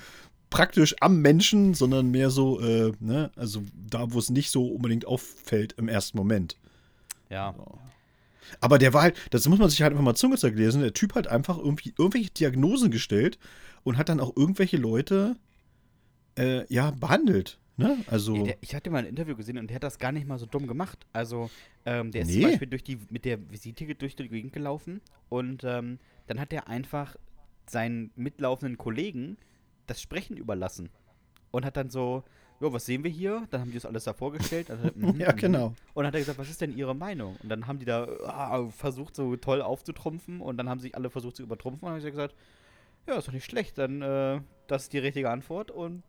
praktisch 0.56 0.94
am 1.00 1.20
Menschen, 1.20 1.74
sondern 1.74 2.10
mehr 2.10 2.30
so, 2.30 2.60
äh, 2.60 2.92
ne? 3.00 3.30
also 3.36 3.62
da, 3.88 4.12
wo 4.12 4.18
es 4.18 4.30
nicht 4.30 4.50
so 4.50 4.66
unbedingt 4.68 5.06
auffällt 5.06 5.74
im 5.78 5.88
ersten 5.88 6.16
Moment. 6.18 6.56
ja. 7.30 7.54
Aber 8.60 8.78
der 8.78 8.94
war 8.94 9.02
halt, 9.02 9.16
das 9.30 9.48
muss 9.48 9.58
man 9.58 9.68
sich 9.70 9.82
halt 9.82 9.90
einfach 9.90 10.04
mal 10.04 10.14
Zunge 10.14 10.36
zerlesen. 10.36 10.80
Der 10.80 10.94
Typ 10.94 11.16
hat 11.16 11.26
einfach 11.26 11.58
irgendwie 11.58 11.92
irgendwelche 11.98 12.30
Diagnosen 12.30 12.92
gestellt 12.92 13.40
und 13.82 13.96
hat 13.98 14.08
dann 14.08 14.20
auch 14.20 14.36
irgendwelche 14.36 14.76
Leute 14.76 15.34
äh, 16.38 16.64
ja 16.72 16.92
behandelt. 16.92 17.58
Ne? 17.76 17.98
Also 18.06 18.44
der, 18.44 18.56
ich 18.60 18.74
hatte 18.74 18.88
mal 18.90 18.98
ein 18.98 19.06
Interview 19.06 19.34
gesehen 19.34 19.58
und 19.58 19.66
der 19.68 19.74
hat 19.74 19.82
das 19.82 19.98
gar 19.98 20.12
nicht 20.12 20.28
mal 20.28 20.38
so 20.38 20.46
dumm 20.46 20.68
gemacht. 20.68 21.06
Also, 21.12 21.50
ähm, 21.84 22.12
der 22.12 22.22
ist 22.22 22.28
Nee. 22.28 22.40
zum 22.40 22.50
Beispiel 22.50 22.68
durch 22.68 22.84
die, 22.84 22.98
mit 23.10 23.24
der 23.24 23.50
Visite 23.50 23.92
durch 23.96 24.14
die 24.14 24.28
Gegend 24.28 24.52
gelaufen 24.52 25.00
und 25.28 25.64
ähm, 25.64 25.98
dann 26.28 26.38
hat 26.38 26.52
er 26.52 26.68
einfach 26.68 27.16
seinen 27.68 28.12
mitlaufenden 28.14 28.78
Kollegen 28.78 29.38
das 29.86 30.00
Sprechen 30.00 30.36
überlassen. 30.36 30.90
Und 31.50 31.64
hat 31.64 31.76
dann 31.76 31.90
so, 31.90 32.24
ja, 32.60 32.72
was 32.72 32.86
sehen 32.86 33.04
wir 33.04 33.10
hier? 33.10 33.46
Dann 33.50 33.60
haben 33.60 33.68
die 33.68 33.76
das 33.76 33.86
alles 33.86 34.04
da 34.04 34.12
vorgestellt. 34.12 34.70
Hat 34.70 34.78
er, 34.82 34.92
mhm, 34.94 35.20
ja 35.20 35.32
mhm. 35.32 35.36
genau. 35.36 35.66
Und 35.66 35.76
dann 35.96 36.06
hat 36.06 36.14
er 36.14 36.20
gesagt, 36.20 36.38
was 36.38 36.50
ist 36.50 36.60
denn 36.60 36.76
Ihre 36.76 36.94
Meinung? 36.94 37.36
Und 37.42 37.48
dann 37.48 37.66
haben 37.66 37.78
die 37.78 37.84
da 37.84 38.06
ah, 38.24 38.68
versucht, 38.70 39.14
so 39.14 39.36
toll 39.36 39.62
aufzutrumpfen 39.62 40.40
und 40.40 40.56
dann 40.56 40.68
haben 40.68 40.80
sich 40.80 40.94
alle 40.94 41.10
versucht 41.10 41.36
zu 41.36 41.42
übertrumpfen 41.42 41.86
und 41.86 41.94
dann 41.94 42.00
habe 42.00 42.08
ich 42.08 42.14
gesagt, 42.14 42.34
ja, 43.06 43.16
ist 43.16 43.28
doch 43.28 43.32
nicht 43.32 43.44
schlecht, 43.44 43.78
dann 43.78 44.02
äh, 44.02 44.40
das 44.66 44.84
ist 44.84 44.92
die 44.92 44.98
richtige 44.98 45.30
Antwort 45.30 45.70
und 45.70 46.02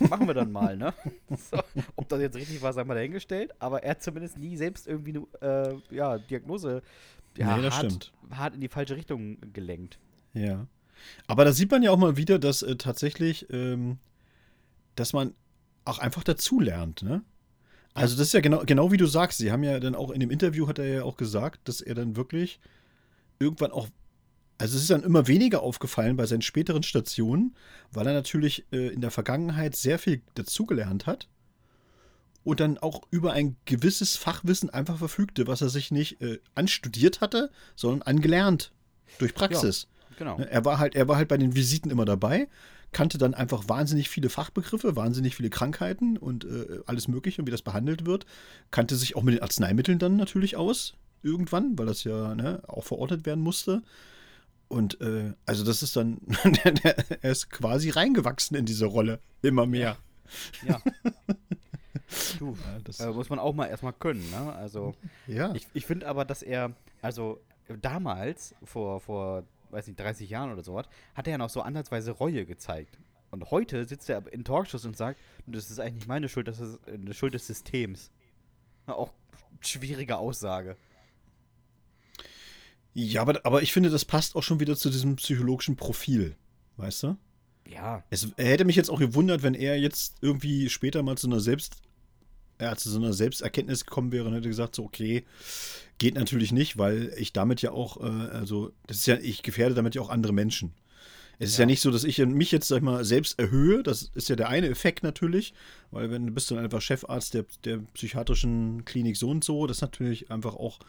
machen 0.00 0.26
wir 0.26 0.34
dann 0.34 0.50
mal, 0.50 0.76
ne? 0.76 0.92
So, 1.36 1.58
ob 1.94 2.08
das 2.08 2.20
jetzt 2.20 2.36
richtig 2.36 2.60
war, 2.60 2.72
sei 2.72 2.84
mal 2.84 2.94
dahingestellt, 2.94 3.54
aber 3.60 3.84
er 3.84 3.92
hat 3.92 4.02
zumindest 4.02 4.36
nie 4.36 4.56
selbst 4.56 4.88
irgendwie 4.88 5.24
eine 5.40 5.80
äh, 5.90 5.94
ja, 5.94 6.18
Diagnose 6.18 6.82
ja, 7.36 7.56
Nee, 7.56 7.62
das 7.62 7.74
hart, 7.76 7.86
stimmt. 7.86 8.12
hart 8.32 8.54
in 8.54 8.60
die 8.60 8.68
falsche 8.68 8.96
Richtung 8.96 9.38
gelenkt. 9.52 9.98
Ja. 10.32 10.66
Aber 11.26 11.44
da 11.44 11.52
sieht 11.52 11.70
man 11.70 11.82
ja 11.82 11.90
auch 11.90 11.98
mal 11.98 12.16
wieder, 12.16 12.38
dass 12.38 12.62
äh, 12.62 12.76
tatsächlich, 12.76 13.46
ähm, 13.50 13.98
dass 14.94 15.12
man 15.12 15.34
auch 15.84 15.98
einfach 15.98 16.24
dazulernt, 16.24 17.02
ne? 17.02 17.22
Also 17.94 18.16
das 18.16 18.28
ist 18.28 18.32
ja 18.32 18.40
genau, 18.40 18.62
genau 18.64 18.92
wie 18.92 18.96
du 18.96 19.06
sagst. 19.06 19.38
Sie 19.38 19.50
haben 19.50 19.64
ja 19.64 19.80
dann 19.80 19.96
auch 19.96 20.10
in 20.10 20.20
dem 20.20 20.30
Interview 20.30 20.68
hat 20.68 20.78
er 20.78 20.86
ja 20.86 21.02
auch 21.02 21.16
gesagt, 21.16 21.66
dass 21.66 21.80
er 21.80 21.96
dann 21.96 22.14
wirklich 22.14 22.60
irgendwann 23.40 23.72
auch, 23.72 23.88
also 24.58 24.76
es 24.76 24.82
ist 24.82 24.90
dann 24.90 25.02
immer 25.02 25.26
weniger 25.26 25.62
aufgefallen 25.62 26.16
bei 26.16 26.26
seinen 26.26 26.42
späteren 26.42 26.84
Stationen, 26.84 27.56
weil 27.92 28.06
er 28.06 28.12
natürlich 28.12 28.66
äh, 28.72 28.88
in 28.88 29.00
der 29.00 29.10
Vergangenheit 29.10 29.74
sehr 29.74 29.98
viel 29.98 30.22
dazugelernt 30.34 31.06
hat 31.06 31.28
und 32.44 32.60
dann 32.60 32.78
auch 32.78 33.02
über 33.10 33.32
ein 33.32 33.56
gewisses 33.64 34.16
Fachwissen 34.16 34.70
einfach 34.70 34.98
verfügte, 34.98 35.46
was 35.46 35.60
er 35.60 35.68
sich 35.68 35.90
nicht 35.90 36.20
äh, 36.20 36.38
anstudiert 36.54 37.20
hatte, 37.20 37.50
sondern 37.74 38.02
angelernt 38.02 38.72
durch 39.18 39.34
Praxis. 39.34 39.88
Genau. 40.18 40.36
Ne, 40.38 40.50
Er 40.50 40.64
war 40.64 40.78
halt, 40.78 40.94
er 40.94 41.08
war 41.08 41.16
halt 41.16 41.28
bei 41.28 41.36
den 41.38 41.54
Visiten 41.54 41.90
immer 41.90 42.04
dabei, 42.04 42.48
kannte 42.92 43.18
dann 43.18 43.34
einfach 43.34 43.68
wahnsinnig 43.68 44.08
viele 44.08 44.28
Fachbegriffe, 44.30 44.96
wahnsinnig 44.96 45.36
viele 45.36 45.50
Krankheiten 45.50 46.16
und 46.16 46.44
äh, 46.44 46.80
alles 46.86 47.08
Mögliche 47.08 47.40
und 47.40 47.46
wie 47.46 47.52
das 47.52 47.62
behandelt 47.62 48.04
wird. 48.06 48.26
Kannte 48.70 48.96
sich 48.96 49.14
auch 49.16 49.22
mit 49.22 49.34
den 49.34 49.42
Arzneimitteln 49.42 49.98
dann 49.98 50.16
natürlich 50.16 50.56
aus, 50.56 50.94
irgendwann, 51.22 51.78
weil 51.78 51.86
das 51.86 52.04
ja 52.04 52.34
ne, 52.34 52.62
auch 52.66 52.84
verordnet 52.84 53.26
werden 53.26 53.42
musste. 53.42 53.82
Und 54.68 55.00
äh, 55.00 55.32
also 55.46 55.64
das 55.64 55.82
ist 55.82 55.96
dann, 55.96 56.18
er 57.22 57.30
ist 57.30 57.50
quasi 57.50 57.90
reingewachsen 57.90 58.56
in 58.56 58.66
diese 58.66 58.86
Rolle, 58.86 59.18
immer 59.42 59.64
mehr. 59.66 59.96
Ja. 60.66 60.80
du, 62.38 62.50
Ja, 62.52 62.78
das- 62.84 63.00
äh, 63.00 63.10
muss 63.12 63.28
man 63.30 63.38
auch 63.38 63.54
mal 63.54 63.66
erstmal 63.66 63.92
können, 63.92 64.28
ne? 64.30 64.52
Also, 64.54 64.94
Ja. 65.26 65.54
ich, 65.54 65.66
ich 65.74 65.86
finde 65.86 66.06
aber, 66.06 66.24
dass 66.24 66.42
er, 66.42 66.72
also 67.02 67.40
damals, 67.82 68.54
vor, 68.64 69.00
vor, 69.00 69.44
weiß 69.70 69.86
nicht, 69.86 69.98
30 69.98 70.28
Jahren 70.30 70.52
oder 70.52 70.62
so 70.62 70.74
was, 70.74 70.86
hat 71.14 71.26
er 71.26 71.32
ja 71.32 71.38
noch 71.38 71.50
so 71.50 71.62
ansatzweise 71.62 72.12
Reue 72.12 72.46
gezeigt. 72.46 72.98
Und 73.30 73.50
heute 73.50 73.84
sitzt 73.84 74.08
er 74.08 74.32
in 74.32 74.44
Talkshows 74.44 74.84
und 74.84 74.96
sagt, 74.96 75.20
das 75.46 75.70
ist 75.70 75.78
eigentlich 75.80 75.94
nicht 75.94 76.08
meine 76.08 76.28
Schuld, 76.28 76.48
das 76.48 76.60
ist 76.60 76.78
eine 76.88 77.12
Schuld 77.12 77.34
des 77.34 77.46
Systems. 77.46 78.10
Auch 78.86 79.12
schwierige 79.60 80.16
Aussage. 80.16 80.76
ja, 82.94 83.20
aber, 83.20 83.44
aber 83.44 83.62
ich 83.62 83.72
finde, 83.72 83.90
das 83.90 84.04
passt 84.04 84.34
auch 84.34 84.42
schon 84.42 84.60
wieder 84.60 84.76
zu 84.76 84.90
diesem 84.90 85.16
psychologischen 85.16 85.76
Profil, 85.76 86.36
weißt 86.76 87.02
du? 87.02 87.16
Ja, 87.68 88.02
Es 88.08 88.28
er 88.36 88.46
hätte 88.46 88.64
mich 88.64 88.76
jetzt 88.76 88.88
auch 88.90 88.98
gewundert, 88.98 89.42
wenn 89.42 89.54
er 89.54 89.78
jetzt 89.78 90.16
irgendwie 90.22 90.70
später 90.70 91.02
mal 91.02 91.18
zu 91.18 91.26
einer 91.26 91.40
Selbst, 91.40 91.76
ja, 92.60 92.74
zu 92.76 92.88
so 92.88 92.98
einer 92.98 93.12
Selbsterkenntnis 93.12 93.84
gekommen 93.84 94.10
wäre 94.10 94.26
und 94.26 94.34
hätte 94.34 94.48
gesagt, 94.48 94.74
so, 94.74 94.84
okay, 94.84 95.24
geht 95.98 96.14
natürlich 96.14 96.52
nicht, 96.52 96.78
weil 96.78 97.12
ich 97.16 97.32
damit 97.32 97.62
ja 97.62 97.72
auch, 97.72 97.98
äh, 97.98 98.06
also, 98.06 98.72
das 98.86 98.98
ist 98.98 99.06
ja, 99.06 99.16
ich 99.16 99.42
gefährde 99.42 99.74
damit 99.74 99.94
ja 99.94 100.02
auch 100.02 100.10
andere 100.10 100.32
Menschen. 100.32 100.72
Es 101.38 101.50
ist 101.50 101.58
ja. 101.58 101.62
Ja. 101.62 101.66
nicht 101.66 101.80
so, 101.80 101.90
dass 101.90 102.04
ich 102.04 102.18
mich 102.18 102.50
jetzt, 102.50 102.68
sag 102.68 102.78
ich 102.78 102.82
mal, 102.82 103.04
selbst 103.04 103.38
erhöhe. 103.38 103.82
Das 103.82 104.10
ist 104.14 104.28
ja 104.28 104.36
der 104.36 104.48
eine 104.48 104.68
Effekt 104.68 105.02
natürlich, 105.02 105.54
weil 105.90 106.10
wenn 106.10 106.26
du 106.26 106.32
bist 106.32 106.50
dann 106.50 106.58
einfach 106.58 106.80
Chefarzt 106.80 107.34
der, 107.34 107.44
der 107.64 107.78
psychiatrischen 107.94 108.84
Klinik 108.84 109.16
so 109.16 109.30
und 109.30 109.44
so, 109.44 109.66
das 109.66 109.78
ist 109.78 109.82
natürlich 109.82 110.30
einfach 110.30 110.54
auch 110.54 110.80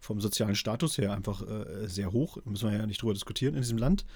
vom 0.00 0.20
sozialen 0.20 0.54
Status 0.54 0.96
her 0.96 1.12
einfach 1.12 1.42
äh, 1.42 1.88
sehr 1.88 2.12
hoch. 2.12 2.38
Da 2.42 2.50
müssen 2.50 2.70
wir 2.70 2.78
ja 2.78 2.86
nicht 2.86 3.02
drüber 3.02 3.14
diskutieren 3.14 3.54
in 3.54 3.62
diesem 3.62 3.78
Land. 3.78 4.06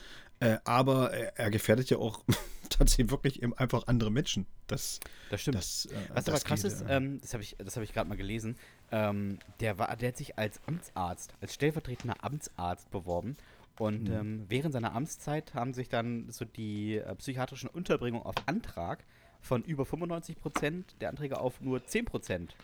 Äh, 0.41 0.59
aber 0.65 1.13
er, 1.13 1.39
er 1.39 1.51
gefährdet 1.51 1.91
ja 1.91 1.99
auch 1.99 2.23
tatsächlich 2.71 3.11
wirklich 3.11 3.43
eben 3.43 3.53
einfach 3.55 3.87
andere 3.87 4.11
Menschen. 4.11 4.47
Das, 4.69 5.01
das 5.31 5.43
stimmt. 5.43 5.57
das, 5.57 5.87
äh, 5.87 5.95
Was 6.09 6.25
aber 6.25 6.33
das 6.33 6.45
krass 6.45 6.63
geht, 6.63 6.73
ist, 6.73 6.83
äh, 6.83 6.97
ähm, 6.97 7.21
das 7.21 7.35
habe 7.35 7.43
ich, 7.43 7.57
das 7.59 7.77
hab 7.77 7.83
ich 7.83 7.93
gerade 7.93 8.09
mal 8.09 8.17
gelesen, 8.17 8.57
ähm, 8.93 9.39
der, 9.61 9.79
war, 9.79 9.97
der 9.97 10.09
hat 10.09 10.17
sich 10.17 10.39
als 10.39 10.61
Amtsarzt, 10.67 11.35
als 11.41 11.55
stellvertretender 11.55 12.23
Amtsarzt 12.23 12.91
beworben. 12.91 13.37
Und 13.79 14.09
Mhm. 14.09 14.15
ähm, 14.15 14.45
während 14.49 14.75
seiner 14.75 14.95
Amtszeit 14.95 15.55
haben 15.55 15.75
sich 15.75 15.89
dann 15.89 16.31
so 16.31 16.45
die 16.45 16.99
äh, 16.99 17.15
psychiatrischen 17.17 17.71
Unterbringungen 17.71 18.25
auf 18.25 18.37
Antrag 18.47 19.05
von 19.41 19.65
über 19.65 19.85
95 19.85 20.39
Prozent 20.39 20.95
der 21.01 21.09
Anträge 21.09 21.41
auf 21.41 21.61
nur 21.61 21.85
10 21.85 22.05
Prozent 22.05 22.55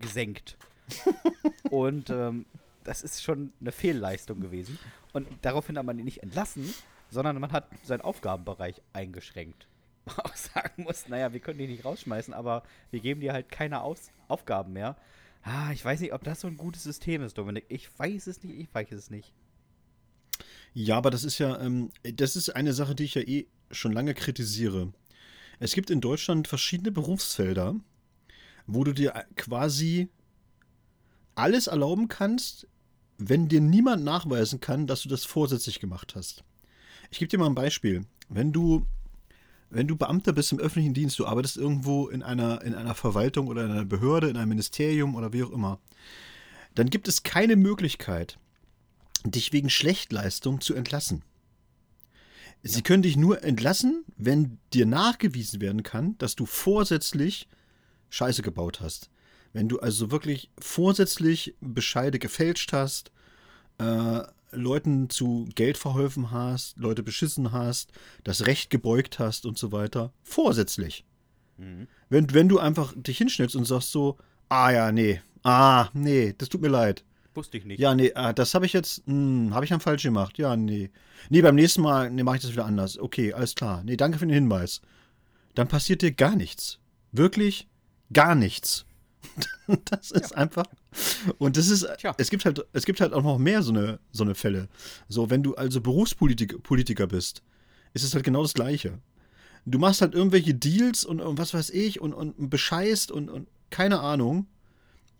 gesenkt. 0.00 0.56
Und 1.70 2.10
ähm, 2.10 2.46
das 2.84 3.02
ist 3.02 3.22
schon 3.22 3.52
eine 3.60 3.72
Fehlleistung 3.72 4.40
gewesen. 4.40 4.78
Und 5.12 5.28
daraufhin 5.42 5.78
hat 5.78 5.86
man 5.86 5.98
ihn 5.98 6.04
nicht 6.04 6.22
entlassen, 6.22 6.72
sondern 7.10 7.38
man 7.38 7.52
hat 7.52 7.68
seinen 7.84 8.00
Aufgabenbereich 8.00 8.82
eingeschränkt. 8.92 9.68
Auch 10.16 10.34
sagen 10.36 10.84
muss, 10.84 11.08
naja, 11.08 11.32
wir 11.32 11.40
können 11.40 11.58
dich 11.58 11.68
nicht 11.68 11.84
rausschmeißen, 11.84 12.34
aber 12.34 12.62
wir 12.90 13.00
geben 13.00 13.20
dir 13.20 13.32
halt 13.32 13.50
keine 13.50 13.82
Aus 13.82 14.10
Aufgaben 14.28 14.72
mehr. 14.72 14.96
Ah, 15.42 15.72
ich 15.72 15.84
weiß 15.84 16.00
nicht, 16.00 16.12
ob 16.12 16.24
das 16.24 16.40
so 16.40 16.48
ein 16.48 16.56
gutes 16.56 16.82
System 16.82 17.22
ist, 17.22 17.36
Dominik. 17.36 17.66
Ich 17.68 17.88
weiß 17.98 18.26
es 18.26 18.42
nicht, 18.42 18.58
ich 18.58 18.68
weiß 18.74 18.92
es 18.92 19.10
nicht. 19.10 19.32
Ja, 20.72 20.96
aber 20.96 21.10
das 21.10 21.22
ist 21.22 21.38
ja, 21.38 21.60
ähm, 21.60 21.90
das 22.02 22.36
ist 22.36 22.50
eine 22.50 22.72
Sache, 22.72 22.94
die 22.94 23.04
ich 23.04 23.14
ja 23.14 23.22
eh 23.22 23.46
schon 23.70 23.92
lange 23.92 24.14
kritisiere. 24.14 24.92
Es 25.58 25.74
gibt 25.74 25.90
in 25.90 26.00
Deutschland 26.00 26.48
verschiedene 26.48 26.90
Berufsfelder, 26.90 27.76
wo 28.66 28.84
du 28.84 28.92
dir 28.92 29.24
quasi 29.36 30.08
alles 31.34 31.66
erlauben 31.66 32.08
kannst, 32.08 32.66
wenn 33.18 33.48
dir 33.48 33.60
niemand 33.60 34.04
nachweisen 34.04 34.60
kann, 34.60 34.86
dass 34.86 35.02
du 35.02 35.08
das 35.08 35.24
vorsätzlich 35.24 35.80
gemacht 35.80 36.14
hast. 36.16 36.42
Ich 37.10 37.18
gebe 37.18 37.28
dir 37.28 37.38
mal 37.38 37.46
ein 37.46 37.54
Beispiel. 37.54 38.06
Wenn 38.28 38.52
du, 38.52 38.86
wenn 39.70 39.88
du 39.88 39.96
Beamter 39.96 40.32
bist 40.32 40.52
im 40.52 40.58
öffentlichen 40.58 40.94
Dienst, 40.94 41.18
du 41.18 41.26
arbeitest 41.26 41.56
irgendwo 41.56 42.08
in 42.08 42.22
einer, 42.22 42.62
in 42.62 42.74
einer 42.74 42.94
Verwaltung 42.94 43.48
oder 43.48 43.64
in 43.64 43.70
einer 43.70 43.84
Behörde, 43.84 44.28
in 44.28 44.36
einem 44.36 44.50
Ministerium 44.50 45.14
oder 45.14 45.32
wie 45.32 45.42
auch 45.42 45.50
immer, 45.50 45.80
dann 46.74 46.90
gibt 46.90 47.08
es 47.08 47.22
keine 47.22 47.56
Möglichkeit, 47.56 48.38
dich 49.24 49.52
wegen 49.52 49.70
Schlechtleistung 49.70 50.60
zu 50.60 50.74
entlassen. 50.74 51.22
Sie 52.62 52.82
können 52.82 53.02
dich 53.02 53.16
nur 53.16 53.42
entlassen, 53.42 54.04
wenn 54.16 54.58
dir 54.72 54.86
nachgewiesen 54.86 55.60
werden 55.60 55.82
kann, 55.82 56.16
dass 56.18 56.34
du 56.34 56.46
vorsätzlich 56.46 57.48
Scheiße 58.08 58.42
gebaut 58.42 58.80
hast. 58.80 59.10
Wenn 59.52 59.68
du 59.68 59.80
also 59.80 60.10
wirklich 60.10 60.50
vorsätzlich 60.58 61.54
Bescheide 61.60 62.18
gefälscht 62.18 62.72
hast, 62.72 63.12
äh, 63.78 64.22
Leuten 64.54 65.10
zu 65.10 65.48
Geld 65.54 65.78
verholfen 65.78 66.30
hast, 66.30 66.76
Leute 66.78 67.02
beschissen 67.02 67.52
hast, 67.52 67.92
das 68.22 68.46
Recht 68.46 68.70
gebeugt 68.70 69.18
hast 69.18 69.46
und 69.46 69.58
so 69.58 69.72
weiter. 69.72 70.12
Vorsätzlich. 70.22 71.04
Mhm. 71.56 71.88
Wenn, 72.08 72.32
wenn 72.34 72.48
du 72.48 72.58
einfach 72.58 72.92
dich 72.96 73.18
hinschnellst 73.18 73.56
und 73.56 73.64
sagst 73.64 73.92
so, 73.92 74.18
ah 74.48 74.70
ja, 74.70 74.92
nee, 74.92 75.20
ah, 75.42 75.88
nee, 75.92 76.34
das 76.36 76.48
tut 76.48 76.62
mir 76.62 76.68
leid. 76.68 77.04
Wusste 77.34 77.58
ich 77.58 77.64
nicht. 77.64 77.80
Ja, 77.80 77.94
nee, 77.94 78.12
ah, 78.14 78.32
das 78.32 78.54
habe 78.54 78.66
ich 78.66 78.72
jetzt, 78.72 79.02
hm, 79.06 79.52
habe 79.52 79.64
ich 79.64 79.72
am 79.72 79.80
falsch 79.80 80.04
gemacht. 80.04 80.38
Ja, 80.38 80.56
nee. 80.56 80.90
Nee, 81.30 81.42
beim 81.42 81.56
nächsten 81.56 81.82
Mal, 81.82 82.10
nee, 82.10 82.22
mache 82.22 82.36
ich 82.36 82.42
das 82.42 82.52
wieder 82.52 82.64
anders. 82.64 82.98
Okay, 82.98 83.32
alles 83.32 83.54
klar. 83.54 83.82
Nee, 83.84 83.96
danke 83.96 84.18
für 84.18 84.26
den 84.26 84.34
Hinweis. 84.34 84.80
Dann 85.54 85.68
passiert 85.68 86.02
dir 86.02 86.12
gar 86.12 86.36
nichts. 86.36 86.78
Wirklich 87.10 87.68
gar 88.12 88.34
nichts. 88.34 88.86
das 89.84 90.10
ist 90.10 90.36
einfach. 90.36 90.66
Und 91.38 91.56
das 91.56 91.68
ist, 91.68 91.86
Tja. 91.98 92.14
es 92.18 92.30
gibt 92.30 92.44
halt, 92.44 92.64
es 92.72 92.84
gibt 92.84 93.00
halt 93.00 93.12
auch 93.12 93.22
noch 93.22 93.38
mehr 93.38 93.62
so 93.62 93.72
eine, 93.72 93.98
so 94.12 94.24
eine 94.24 94.34
Fälle. 94.34 94.68
So, 95.08 95.30
wenn 95.30 95.42
du 95.42 95.54
also 95.54 95.80
Berufspolitiker 95.80 96.58
Politiker 96.58 97.06
bist, 97.06 97.42
ist 97.92 98.04
es 98.04 98.14
halt 98.14 98.24
genau 98.24 98.42
das 98.42 98.54
Gleiche. 98.54 98.98
Du 99.66 99.78
machst 99.78 100.02
halt 100.02 100.14
irgendwelche 100.14 100.54
Deals 100.54 101.04
und, 101.04 101.20
und 101.20 101.38
was 101.38 101.54
weiß 101.54 101.70
ich 101.70 102.00
und, 102.00 102.12
und 102.12 102.50
bescheißt 102.50 103.10
und, 103.10 103.30
und 103.30 103.48
keine 103.70 104.00
Ahnung. 104.00 104.46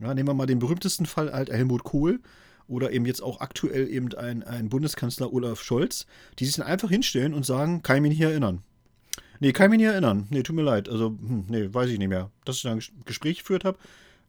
Ja, 0.01 0.13
nehmen 0.13 0.29
wir 0.29 0.35
mal 0.35 0.47
den 0.47 0.59
berühmtesten 0.59 1.07
Fall 1.07 1.33
halt 1.33 1.51
Helmut 1.51 1.85
Kohl 1.85 2.21
oder 2.67 2.93
eben 2.93 3.07
jetzt 3.07 3.23
auch 3.23 3.41
aktuell 3.41 3.89
eben 3.89 4.13
ein, 4.15 4.43
ein 4.43 4.69
Bundeskanzler 4.69 5.33
Olaf 5.33 5.63
Scholz, 5.63 6.07
die 6.39 6.47
sich 6.47 6.57
dann 6.57 6.67
einfach 6.67 6.91
hinstellen 6.91 7.35
und 7.35 7.47
sagen, 7.47 7.83
kann 7.83 7.97
ich 7.97 8.03
mich 8.03 8.11
nicht 8.11 8.21
erinnern. 8.21 8.63
Nee, 9.45 9.53
kann 9.53 9.67
ich 9.67 9.71
mich 9.73 9.79
nicht 9.81 9.89
erinnern. 9.93 10.27
Nee, 10.31 10.43
tut 10.43 10.57
mir 10.57 10.63
leid. 10.63 10.89
Also, 10.89 11.09
hm, 11.09 11.45
nee, 11.49 11.69
weiß 11.71 11.91
ich 11.91 11.99
nicht 11.99 12.09
mehr. 12.09 12.31
Dass 12.47 12.57
ich 12.57 12.63
da 12.63 12.71
ein 12.73 12.81
Ges- 12.81 12.93
Gespräch 13.05 13.41
geführt 13.41 13.65
habe. 13.67 13.77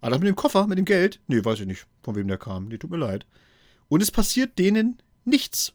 Aber 0.01 0.11
das 0.11 0.19
mit 0.19 0.27
dem 0.27 0.35
Koffer, 0.35 0.67
mit 0.67 0.77
dem 0.77 0.83
Geld? 0.83 1.21
Nee, 1.27 1.43
weiß 1.45 1.61
ich 1.61 1.65
nicht, 1.67 1.85
von 2.03 2.15
wem 2.15 2.27
der 2.27 2.37
kam. 2.37 2.67
Nee, 2.67 2.77
tut 2.77 2.91
mir 2.91 2.97
leid. 2.97 3.25
Und 3.87 4.03
es 4.03 4.11
passiert 4.11 4.59
denen 4.59 5.01
nichts. 5.23 5.71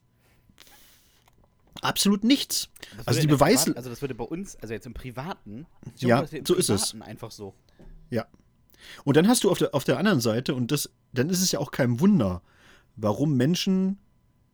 Absolut 1.80 2.22
nichts. 2.22 2.68
Das 2.98 3.08
Also 3.08 3.20
die 3.22 3.26
Beweise. 3.28 3.74
Also 3.74 3.88
das 3.88 4.02
würde 4.02 4.14
bei 4.14 4.24
uns, 4.24 4.56
also 4.56 4.74
jetzt 4.74 4.84
im 4.86 4.92
Privaten, 4.92 5.66
Ja, 5.96 6.20
im 6.20 6.44
so 6.44 6.54
ist 6.54 6.68
es. 6.68 6.90
Privaten 6.90 7.02
einfach 7.10 7.30
so. 7.30 7.54
Ja. 8.10 8.26
Und 9.04 9.16
dann 9.16 9.26
hast 9.26 9.44
du 9.44 9.50
auf 9.50 9.56
der, 9.56 9.74
auf 9.74 9.84
der 9.84 9.96
anderen 9.96 10.20
Seite, 10.20 10.54
und 10.54 10.70
das, 10.70 10.90
dann 11.14 11.30
ist 11.30 11.40
es 11.40 11.50
ja 11.52 11.60
auch 11.60 11.70
kein 11.70 11.98
Wunder, 11.98 12.42
warum 12.96 13.38
Menschen 13.38 13.98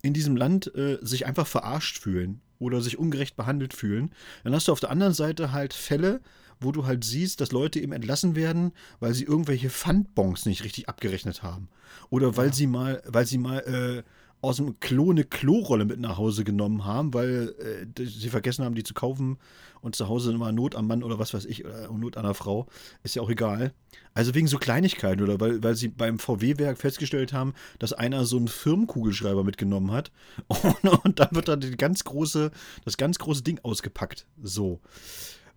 in 0.02 0.14
diesem 0.14 0.36
Land 0.36 0.72
äh, 0.76 0.98
sich 1.02 1.26
einfach 1.26 1.48
verarscht 1.48 1.98
fühlen 1.98 2.40
oder 2.58 2.80
sich 2.80 2.98
ungerecht 2.98 3.36
behandelt 3.36 3.74
fühlen. 3.74 4.10
Dann 4.44 4.54
hast 4.54 4.68
du 4.68 4.72
auf 4.72 4.80
der 4.80 4.90
anderen 4.90 5.14
Seite 5.14 5.52
halt 5.52 5.74
Fälle, 5.74 6.20
wo 6.60 6.72
du 6.72 6.86
halt 6.86 7.04
siehst, 7.04 7.40
dass 7.40 7.52
Leute 7.52 7.80
eben 7.80 7.92
entlassen 7.92 8.34
werden, 8.34 8.72
weil 9.00 9.14
sie 9.14 9.24
irgendwelche 9.24 9.70
Pfandbons 9.70 10.46
nicht 10.46 10.64
richtig 10.64 10.88
abgerechnet 10.88 11.42
haben. 11.42 11.68
Oder 12.10 12.36
weil 12.36 12.54
sie 12.54 12.66
mal, 12.66 13.02
weil 13.06 13.26
sie 13.26 13.38
mal 13.38 13.58
äh, 13.60 14.02
aus 14.40 14.56
dem 14.56 14.78
Klo 14.80 15.10
eine 15.10 15.24
Klorolle 15.24 15.84
mit 15.84 15.98
nach 15.98 16.18
Hause 16.18 16.44
genommen 16.44 16.84
haben, 16.84 17.14
weil 17.14 17.54
äh, 17.58 18.04
sie 18.04 18.28
vergessen 18.28 18.64
haben, 18.64 18.74
die 18.74 18.84
zu 18.84 18.94
kaufen 18.94 19.38
und 19.80 19.96
zu 19.96 20.08
Hause 20.08 20.32
immer 20.32 20.52
Not 20.52 20.74
am 20.74 20.86
Mann 20.86 21.02
oder 21.02 21.18
was 21.18 21.34
weiß 21.34 21.46
ich, 21.46 21.64
oder 21.64 21.90
Not 21.90 22.16
an 22.16 22.24
der 22.24 22.34
Frau, 22.34 22.66
ist 23.02 23.14
ja 23.16 23.22
auch 23.22 23.30
egal. 23.30 23.72
Also 24.14 24.34
wegen 24.34 24.46
so 24.46 24.58
Kleinigkeiten 24.58 25.22
oder 25.22 25.40
weil, 25.40 25.62
weil 25.62 25.74
sie 25.74 25.88
beim 25.88 26.18
VW-Werk 26.18 26.78
festgestellt 26.78 27.32
haben, 27.32 27.54
dass 27.78 27.92
einer 27.92 28.24
so 28.24 28.36
einen 28.36 28.48
Firmenkugelschreiber 28.48 29.44
mitgenommen 29.44 29.90
hat 29.92 30.12
und, 30.48 31.04
und 31.04 31.18
dann 31.18 31.28
wird 31.32 31.48
dann 31.48 31.60
die 31.60 31.76
ganz 31.76 32.04
große, 32.04 32.50
das 32.84 32.96
ganz 32.96 33.18
große 33.18 33.42
Ding 33.42 33.58
ausgepackt. 33.62 34.26
So. 34.42 34.80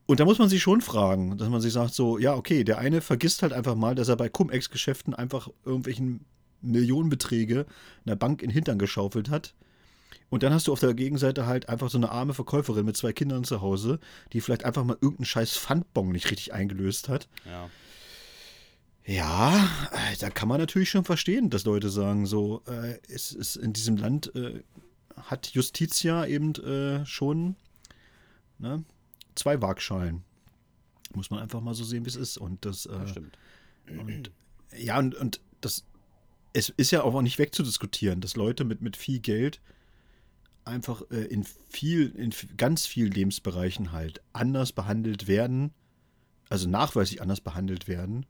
Und 0.05 0.19
da 0.19 0.25
muss 0.25 0.39
man 0.39 0.49
sich 0.49 0.61
schon 0.63 0.81
fragen, 0.81 1.37
dass 1.37 1.49
man 1.49 1.61
sich 1.61 1.71
sagt, 1.71 1.93
so, 1.93 2.17
ja, 2.17 2.33
okay, 2.33 2.63
der 2.63 2.79
eine 2.79 3.01
vergisst 3.01 3.43
halt 3.43 3.53
einfach 3.53 3.75
mal, 3.75 3.93
dass 3.93 4.07
er 4.07 4.15
bei 4.15 4.27
Cum-Ex-Geschäften 4.27 5.13
einfach 5.13 5.49
irgendwelchen 5.65 6.25
Millionenbeträge 6.61 7.65
einer 8.05 8.15
Bank 8.15 8.41
in 8.41 8.49
den 8.49 8.53
Hintern 8.53 8.79
geschaufelt 8.79 9.29
hat. 9.29 9.53
Und 10.29 10.43
dann 10.43 10.53
hast 10.53 10.67
du 10.67 10.73
auf 10.73 10.79
der 10.79 10.93
Gegenseite 10.93 11.45
halt 11.47 11.69
einfach 11.69 11.89
so 11.89 11.97
eine 11.97 12.09
arme 12.11 12.33
Verkäuferin 12.33 12.85
mit 12.85 12.97
zwei 12.97 13.13
Kindern 13.13 13.43
zu 13.43 13.61
Hause, 13.61 13.99
die 14.33 14.41
vielleicht 14.41 14.63
einfach 14.63 14.83
mal 14.83 14.97
irgendeinen 15.01 15.25
scheiß 15.25 15.57
Pfandbon 15.57 16.11
nicht 16.11 16.29
richtig 16.29 16.53
eingelöst 16.53 17.09
hat. 17.09 17.27
Ja. 17.45 17.69
Ja, 19.05 19.67
äh, 19.91 20.15
da 20.19 20.29
kann 20.29 20.47
man 20.47 20.59
natürlich 20.59 20.91
schon 20.91 21.03
verstehen, 21.03 21.49
dass 21.49 21.65
Leute 21.65 21.89
sagen, 21.89 22.27
so, 22.27 22.61
äh, 22.67 22.99
es 23.11 23.31
ist 23.31 23.55
in 23.55 23.73
diesem 23.73 23.97
Land, 23.97 24.35
äh, 24.35 24.61
hat 25.15 25.47
Justitia 25.47 26.27
eben 26.27 26.53
äh, 26.55 27.03
schon 27.07 27.55
ne, 28.59 28.83
zwei 29.33 29.61
Waagschalen. 29.63 30.23
Muss 31.15 31.31
man 31.31 31.39
einfach 31.39 31.59
mal 31.59 31.73
so 31.73 31.83
sehen, 31.83 32.05
wie 32.05 32.09
es 32.09 32.15
ist. 32.15 32.37
Und 32.37 32.65
das, 32.65 32.85
äh, 32.85 32.91
Das 32.99 33.09
stimmt. 33.09 33.37
und, 33.87 34.31
ja, 34.77 34.99
und, 34.99 35.15
und 35.15 35.41
das 35.61 35.85
es 36.53 36.69
ist 36.69 36.91
ja 36.91 37.03
auch 37.03 37.21
nicht 37.21 37.39
wegzudiskutieren, 37.39 38.21
dass 38.21 38.35
Leute 38.35 38.63
mit, 38.63 38.81
mit 38.81 38.97
viel 38.97 39.19
Geld 39.19 39.61
einfach 40.65 41.01
äh, 41.11 41.25
in 41.25 41.43
viel, 41.43 42.09
in 42.15 42.33
ganz 42.57 42.85
vielen 42.85 43.11
Lebensbereichen 43.11 43.91
halt 43.91 44.21
anders 44.33 44.71
behandelt 44.71 45.27
werden, 45.27 45.71
also 46.49 46.69
nachweislich 46.69 47.21
anders 47.21 47.41
behandelt 47.41 47.87
werden, 47.87 48.25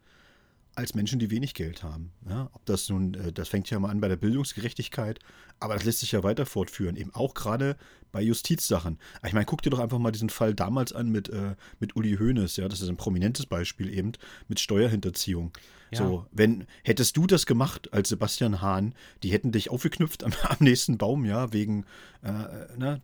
als 0.76 0.96
Menschen, 0.96 1.20
die 1.20 1.30
wenig 1.30 1.54
Geld 1.54 1.84
haben. 1.84 2.12
Ja, 2.28 2.50
ob 2.54 2.66
das 2.66 2.88
nun, 2.90 3.14
äh, 3.14 3.34
das 3.34 3.50
fängt 3.50 3.70
ja 3.70 3.80
mal 3.80 3.90
an 3.90 4.02
bei 4.02 4.08
der 4.08 4.16
Bildungsgerechtigkeit, 4.16 5.20
aber 5.60 5.74
das 5.74 5.84
lässt 5.84 6.00
sich 6.00 6.14
ja 6.14 6.24
weiter 6.24 6.46
fortführen, 6.46 6.96
eben 6.96 7.14
auch 7.14 7.34
gerade 7.34 7.76
bei 8.12 8.22
Justizsachen. 8.22 8.98
Ich 9.26 9.34
meine, 9.34 9.46
guck 9.46 9.62
dir 9.62 9.70
doch 9.70 9.80
einfach 9.80 10.00
mal 10.00 10.12
diesen 10.12 10.30
Fall 10.30 10.56
damals 10.56 10.94
an 10.94 11.10
mit, 11.10 11.30
äh, 11.30 11.56
mit 11.80 11.96
Uli 11.96 12.18
Hoeneß, 12.18 12.58
ja, 12.58 12.68
das 12.68 12.82
ist 12.82 12.90
ein 12.90 12.98
prominentes 12.98 13.46
Beispiel 13.46 13.94
eben, 13.94 14.14
mit 14.48 14.60
Steuerhinterziehung. 14.60 15.52
Ja. 15.92 15.98
So, 16.00 16.26
wenn, 16.32 16.66
hättest 16.84 17.18
du 17.18 17.26
das 17.28 17.46
gemacht 17.46 17.92
als 17.94 18.10
Sebastian 18.10 18.62
Hahn, 18.62 18.94
die 19.24 19.30
hätten 19.32 19.52
dich 19.52 19.70
aufgeknüpft 19.72 20.24
am, 20.24 20.32
am 20.48 20.58
nächsten 20.60 20.98
Baum, 20.98 21.26
ja, 21.26 21.52
wegen, 21.54 21.86
äh, 22.24 22.30
ne, 22.78 23.02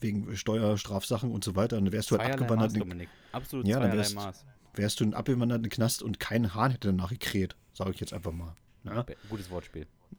wegen 0.00 0.36
Steuerstrafsachen 0.36 1.30
und 1.32 1.42
so 1.44 1.56
weiter, 1.56 1.76
dann 1.76 1.90
wärst 1.92 2.10
du 2.10 2.14
halt 2.18 2.22
Zweierlei 2.22 2.42
abgewandert, 2.42 2.72
Maß, 2.72 2.78
Dominik. 2.78 3.08
Absolut 3.32 3.66
Ja, 3.66 3.80
dann 3.80 3.92
wärst- 3.96 4.14
Maß. 4.14 4.44
wärst 4.74 5.00
du 5.00 5.04
ein 5.04 5.14
abgewanderten 5.14 5.68
Knast 5.68 6.02
und 6.02 6.20
kein 6.20 6.54
Hahn 6.54 6.70
hätte 6.70 6.88
danach 6.88 7.10
gekräht, 7.10 7.56
sage 7.72 7.90
ich 7.92 8.00
jetzt 8.00 8.12
einfach 8.12 8.32
mal. 8.32 8.54
Ja? 8.84 9.02
Be- 9.02 9.16
Gutes 9.28 9.50
Wortspiel. 9.50 9.86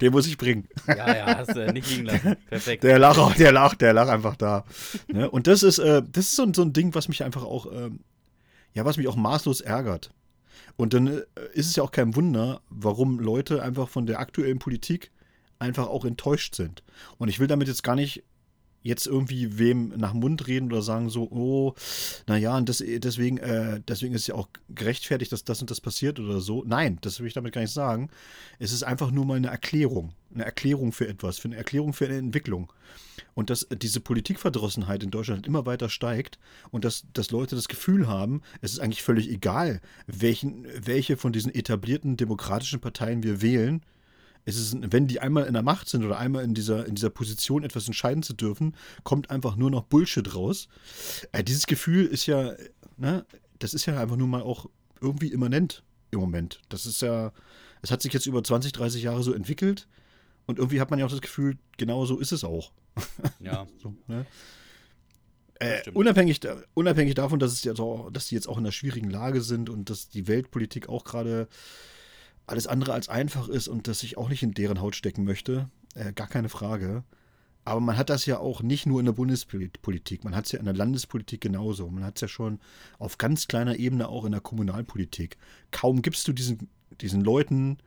den 0.00 0.12
muss 0.12 0.26
ich 0.26 0.38
bringen. 0.38 0.68
Ja, 0.86 1.14
ja, 1.14 1.36
hast 1.38 1.54
du 1.56 1.72
nicht 1.72 1.90
liegen 1.90 2.06
lassen. 2.06 2.36
Perfekt. 2.48 2.84
Der 2.84 3.10
auch, 3.10 3.34
der 3.34 3.52
lag, 3.52 3.74
der 3.74 3.92
lag 3.92 4.08
einfach 4.08 4.36
da. 4.36 4.64
Ne? 5.08 5.30
Und 5.30 5.46
das 5.46 5.62
ist, 5.62 5.78
äh, 5.78 6.02
das 6.10 6.26
ist 6.26 6.36
so, 6.36 6.42
ein- 6.44 6.54
so 6.54 6.62
ein 6.62 6.72
Ding, 6.72 6.94
was 6.94 7.08
mich 7.08 7.22
einfach 7.24 7.42
auch, 7.44 7.66
ähm, 7.72 8.00
ja, 8.76 8.84
was 8.84 8.98
mich 8.98 9.08
auch 9.08 9.16
maßlos 9.16 9.62
ärgert. 9.62 10.10
Und 10.76 10.92
dann 10.92 11.06
äh, 11.06 11.22
ist 11.54 11.66
es 11.66 11.76
ja 11.76 11.82
auch 11.82 11.90
kein 11.90 12.14
Wunder, 12.14 12.60
warum 12.68 13.18
Leute 13.18 13.62
einfach 13.62 13.88
von 13.88 14.06
der 14.06 14.20
aktuellen 14.20 14.58
Politik 14.58 15.10
einfach 15.58 15.86
auch 15.86 16.04
enttäuscht 16.04 16.54
sind. 16.54 16.84
Und 17.16 17.28
ich 17.28 17.40
will 17.40 17.46
damit 17.46 17.68
jetzt 17.68 17.82
gar 17.82 17.96
nicht 17.96 18.22
jetzt 18.86 19.06
irgendwie 19.06 19.58
wem 19.58 19.88
nach 19.96 20.14
Mund 20.14 20.46
reden 20.46 20.70
oder 20.72 20.82
sagen 20.82 21.10
so, 21.10 21.28
oh, 21.30 21.74
naja, 22.26 22.56
und 22.56 22.68
das, 22.68 22.82
deswegen, 22.86 23.38
äh, 23.38 23.80
deswegen 23.86 24.14
ist 24.14 24.26
ja 24.26 24.34
auch 24.34 24.48
gerechtfertigt, 24.68 25.32
dass 25.32 25.44
das 25.44 25.60
und 25.60 25.70
das 25.70 25.80
passiert 25.80 26.20
oder 26.20 26.40
so. 26.40 26.62
Nein, 26.66 26.98
das 27.00 27.20
will 27.20 27.26
ich 27.26 27.34
damit 27.34 27.52
gar 27.52 27.60
nicht 27.60 27.72
sagen. 27.72 28.08
Es 28.58 28.72
ist 28.72 28.84
einfach 28.84 29.10
nur 29.10 29.26
mal 29.26 29.36
eine 29.36 29.48
Erklärung. 29.48 30.12
Eine 30.34 30.44
Erklärung 30.44 30.92
für 30.92 31.08
etwas, 31.08 31.38
für 31.38 31.48
eine 31.48 31.56
Erklärung 31.56 31.92
für 31.92 32.06
eine 32.06 32.16
Entwicklung. 32.16 32.72
Und 33.34 33.50
dass 33.50 33.66
diese 33.70 34.00
Politikverdrossenheit 34.00 35.02
in 35.02 35.10
Deutschland 35.10 35.46
immer 35.46 35.66
weiter 35.66 35.88
steigt 35.88 36.38
und 36.70 36.84
dass, 36.84 37.04
dass 37.12 37.30
Leute 37.30 37.56
das 37.56 37.68
Gefühl 37.68 38.06
haben, 38.06 38.42
es 38.60 38.72
ist 38.72 38.78
eigentlich 38.78 39.02
völlig 39.02 39.30
egal, 39.30 39.80
welchen, 40.06 40.66
welche 40.78 41.16
von 41.16 41.32
diesen 41.32 41.54
etablierten 41.54 42.16
demokratischen 42.16 42.80
Parteien 42.80 43.22
wir 43.22 43.42
wählen. 43.42 43.82
Es 44.46 44.56
ist, 44.56 44.76
wenn 44.92 45.08
die 45.08 45.20
einmal 45.20 45.44
in 45.44 45.54
der 45.54 45.62
Macht 45.62 45.88
sind 45.88 46.04
oder 46.04 46.18
einmal 46.18 46.44
in 46.44 46.54
dieser, 46.54 46.86
in 46.86 46.94
dieser 46.94 47.10
Position 47.10 47.64
etwas 47.64 47.86
entscheiden 47.88 48.22
zu 48.22 48.32
dürfen, 48.32 48.76
kommt 49.02 49.28
einfach 49.30 49.56
nur 49.56 49.70
noch 49.70 49.82
Bullshit 49.82 50.34
raus. 50.34 50.68
Äh, 51.32 51.42
dieses 51.42 51.66
Gefühl 51.66 52.06
ist 52.06 52.26
ja, 52.26 52.52
ne, 52.96 53.26
das 53.58 53.74
ist 53.74 53.86
ja 53.86 54.00
einfach 54.00 54.16
nur 54.16 54.28
mal 54.28 54.42
auch 54.42 54.70
irgendwie 55.00 55.32
immanent 55.32 55.82
im 56.12 56.20
Moment. 56.20 56.62
Das 56.68 56.86
ist 56.86 57.02
ja, 57.02 57.32
es 57.82 57.90
hat 57.90 58.02
sich 58.02 58.12
jetzt 58.12 58.26
über 58.26 58.42
20, 58.42 58.72
30 58.72 59.02
Jahre 59.02 59.22
so 59.22 59.34
entwickelt 59.34 59.88
und 60.46 60.58
irgendwie 60.58 60.80
hat 60.80 60.90
man 60.90 61.00
ja 61.00 61.06
auch 61.06 61.10
das 61.10 61.20
Gefühl, 61.20 61.58
genau 61.76 62.06
so 62.06 62.18
ist 62.18 62.32
es 62.32 62.44
auch. 62.44 62.72
Ja, 63.40 63.66
So, 63.82 63.94
ne? 64.06 64.26
Äh, 65.58 65.90
unabhängig, 65.92 66.40
unabhängig 66.74 67.14
davon, 67.14 67.38
dass, 67.38 67.52
es 67.52 67.64
jetzt 67.64 67.80
auch, 67.80 68.10
dass 68.10 68.28
die 68.28 68.34
jetzt 68.34 68.46
auch 68.46 68.58
in 68.58 68.64
einer 68.64 68.72
schwierigen 68.72 69.08
Lage 69.08 69.40
sind 69.40 69.70
und 69.70 69.88
dass 69.88 70.08
die 70.08 70.28
Weltpolitik 70.28 70.88
auch 70.88 71.04
gerade 71.04 71.48
alles 72.46 72.66
andere 72.66 72.92
als 72.92 73.08
einfach 73.08 73.48
ist 73.48 73.68
und 73.68 73.88
dass 73.88 74.02
ich 74.02 74.16
auch 74.18 74.28
nicht 74.28 74.42
in 74.42 74.52
deren 74.52 74.80
Haut 74.80 74.94
stecken 74.94 75.24
möchte, 75.24 75.68
äh, 75.94 76.12
gar 76.12 76.28
keine 76.28 76.48
Frage. 76.48 77.04
Aber 77.64 77.80
man 77.80 77.96
hat 77.96 78.10
das 78.10 78.26
ja 78.26 78.38
auch 78.38 78.62
nicht 78.62 78.86
nur 78.86 79.00
in 79.00 79.06
der 79.06 79.12
Bundespolitik, 79.12 80.22
man 80.22 80.36
hat 80.36 80.46
es 80.46 80.52
ja 80.52 80.60
in 80.60 80.66
der 80.66 80.74
Landespolitik 80.74 81.40
genauso. 81.40 81.88
Man 81.90 82.04
hat 82.04 82.14
es 82.16 82.20
ja 82.20 82.28
schon 82.28 82.60
auf 82.98 83.18
ganz 83.18 83.48
kleiner 83.48 83.76
Ebene 83.76 84.08
auch 84.08 84.24
in 84.24 84.30
der 84.32 84.40
Kommunalpolitik. 84.40 85.36
Kaum 85.72 86.00
gibst 86.00 86.28
du 86.28 86.32
diesen, 86.32 86.68
diesen 87.00 87.22
Leuten 87.22 87.78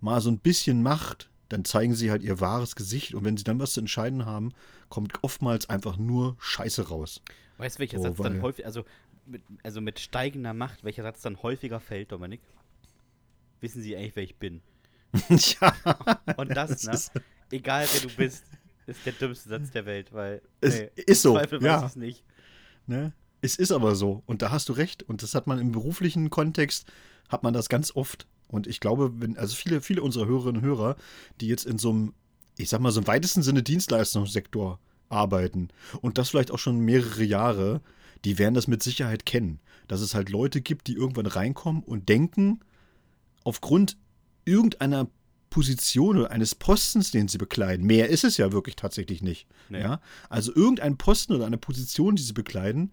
mal 0.00 0.22
so 0.22 0.30
ein 0.30 0.38
bisschen 0.38 0.82
Macht, 0.82 1.30
dann 1.50 1.66
zeigen 1.66 1.94
sie 1.94 2.10
halt 2.10 2.22
ihr 2.22 2.40
wahres 2.40 2.76
Gesicht 2.76 3.14
und 3.14 3.24
wenn 3.24 3.36
sie 3.36 3.44
dann 3.44 3.58
was 3.58 3.74
zu 3.74 3.80
entscheiden 3.80 4.24
haben, 4.24 4.52
kommt 4.88 5.22
oftmals 5.22 5.68
einfach 5.68 5.98
nur 5.98 6.36
Scheiße 6.38 6.88
raus. 6.88 7.20
weißt 7.58 7.76
du, 7.76 7.80
welcher 7.80 7.98
So, 7.98 8.04
Satz 8.04 8.16
dann 8.16 8.40
häufig, 8.40 8.64
also 8.64 8.84
mit, 9.26 9.42
also 9.62 9.82
mit 9.82 9.98
steigender 10.00 10.54
Macht, 10.54 10.82
welcher 10.82 11.02
Satz 11.02 11.20
dann 11.20 11.42
häufiger 11.42 11.80
fällt, 11.80 12.12
Dominik? 12.12 12.40
Wissen 13.60 13.82
Sie 13.82 13.96
eigentlich, 13.96 14.16
wer 14.16 14.22
ich 14.22 14.36
bin? 14.36 14.62
ja, 15.28 15.74
Und 16.36 16.50
das, 16.56 16.84
ne? 16.84 16.92
ist- 16.92 17.12
Egal 17.50 17.86
wer 17.92 18.00
du 18.08 18.14
bist, 18.14 18.44
ist 18.86 19.04
der 19.04 19.12
dümmste 19.12 19.48
Satz 19.48 19.70
der 19.72 19.84
Welt, 19.84 20.12
weil. 20.12 20.40
Es 20.60 20.78
nee, 20.78 20.90
ist 20.94 21.22
so, 21.22 21.32
Zweifel 21.34 21.60
ja. 21.62 21.76
weiß 21.76 21.82
ich 21.82 21.88
es 21.88 21.96
nicht. 21.96 22.24
ne? 22.86 23.12
Es 23.42 23.56
ist 23.56 23.72
aber 23.72 23.94
so 23.96 24.22
und 24.26 24.42
da 24.42 24.50
hast 24.50 24.68
du 24.68 24.72
recht 24.74 25.02
und 25.02 25.22
das 25.22 25.34
hat 25.34 25.46
man 25.46 25.58
im 25.58 25.72
beruflichen 25.72 26.30
Kontext, 26.30 26.86
hat 27.28 27.42
man 27.42 27.54
das 27.54 27.68
ganz 27.68 27.96
oft. 27.96 28.26
Und 28.48 28.66
ich 28.66 28.78
glaube, 28.80 29.12
wenn, 29.20 29.36
also 29.38 29.54
viele, 29.56 29.80
viele 29.80 30.02
unserer 30.02 30.26
Hörerinnen 30.26 30.62
und 30.62 30.68
Hörer, 30.68 30.96
die 31.40 31.48
jetzt 31.48 31.64
in 31.64 31.78
so 31.78 31.90
einem, 31.90 32.14
ich 32.58 32.68
sag 32.68 32.80
mal, 32.80 32.92
so 32.92 33.00
im 33.00 33.06
weitesten 33.06 33.42
Sinne 33.42 33.62
Dienstleistungssektor 33.62 34.78
arbeiten 35.08 35.68
und 36.02 36.18
das 36.18 36.28
vielleicht 36.28 36.50
auch 36.50 36.58
schon 36.58 36.80
mehrere 36.80 37.24
Jahre, 37.24 37.80
die 38.24 38.38
werden 38.38 38.54
das 38.54 38.68
mit 38.68 38.82
Sicherheit 38.82 39.24
kennen. 39.26 39.58
Dass 39.88 40.02
es 40.02 40.14
halt 40.14 40.28
Leute 40.28 40.60
gibt, 40.60 40.86
die 40.86 40.94
irgendwann 40.94 41.26
reinkommen 41.26 41.82
und 41.82 42.08
denken, 42.08 42.60
aufgrund 43.44 43.96
irgendeiner 44.44 45.08
Position 45.50 46.18
oder 46.18 46.30
eines 46.30 46.54
Postens, 46.54 47.10
den 47.10 47.28
sie 47.28 47.38
bekleiden, 47.38 47.84
mehr 47.86 48.08
ist 48.08 48.24
es 48.24 48.36
ja 48.36 48.52
wirklich 48.52 48.76
tatsächlich 48.76 49.20
nicht. 49.22 49.46
Nee. 49.68 49.80
Ja? 49.80 50.00
Also 50.28 50.54
irgendein 50.54 50.96
Posten 50.96 51.32
oder 51.34 51.46
eine 51.46 51.58
Position, 51.58 52.14
die 52.16 52.22
sie 52.22 52.32
bekleiden, 52.32 52.92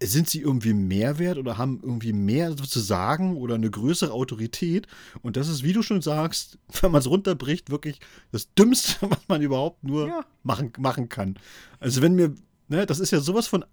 sind 0.00 0.28
sie 0.28 0.40
irgendwie 0.40 0.74
mehr 0.74 1.18
wert 1.20 1.38
oder 1.38 1.58
haben 1.58 1.78
irgendwie 1.82 2.12
mehr 2.12 2.56
zu 2.56 2.80
sagen 2.80 3.36
oder 3.36 3.54
eine 3.56 3.70
größere 3.70 4.12
Autorität? 4.12 4.86
Und 5.22 5.36
das 5.36 5.48
ist, 5.48 5.62
wie 5.62 5.72
du 5.72 5.82
schon 5.82 6.02
sagst, 6.02 6.58
wenn 6.80 6.90
man 6.92 7.00
es 7.00 7.08
runterbricht, 7.08 7.70
wirklich 7.70 7.98
das 8.30 8.52
Dümmste, 8.54 8.96
was 9.10 9.20
man 9.28 9.42
überhaupt 9.42 9.82
nur 9.84 10.08
Ja. 10.08 10.24
machen, 10.42 10.72
machen 10.78 11.08
kann. 11.08 11.36
Also 11.80 12.00
wenn 12.02 12.14
mir, 12.14 12.34
ne, 12.68 12.86
das 12.86 13.00
ist 13.00 13.10
ja 13.10 13.20
sowas 13.20 13.46
von 13.46 13.64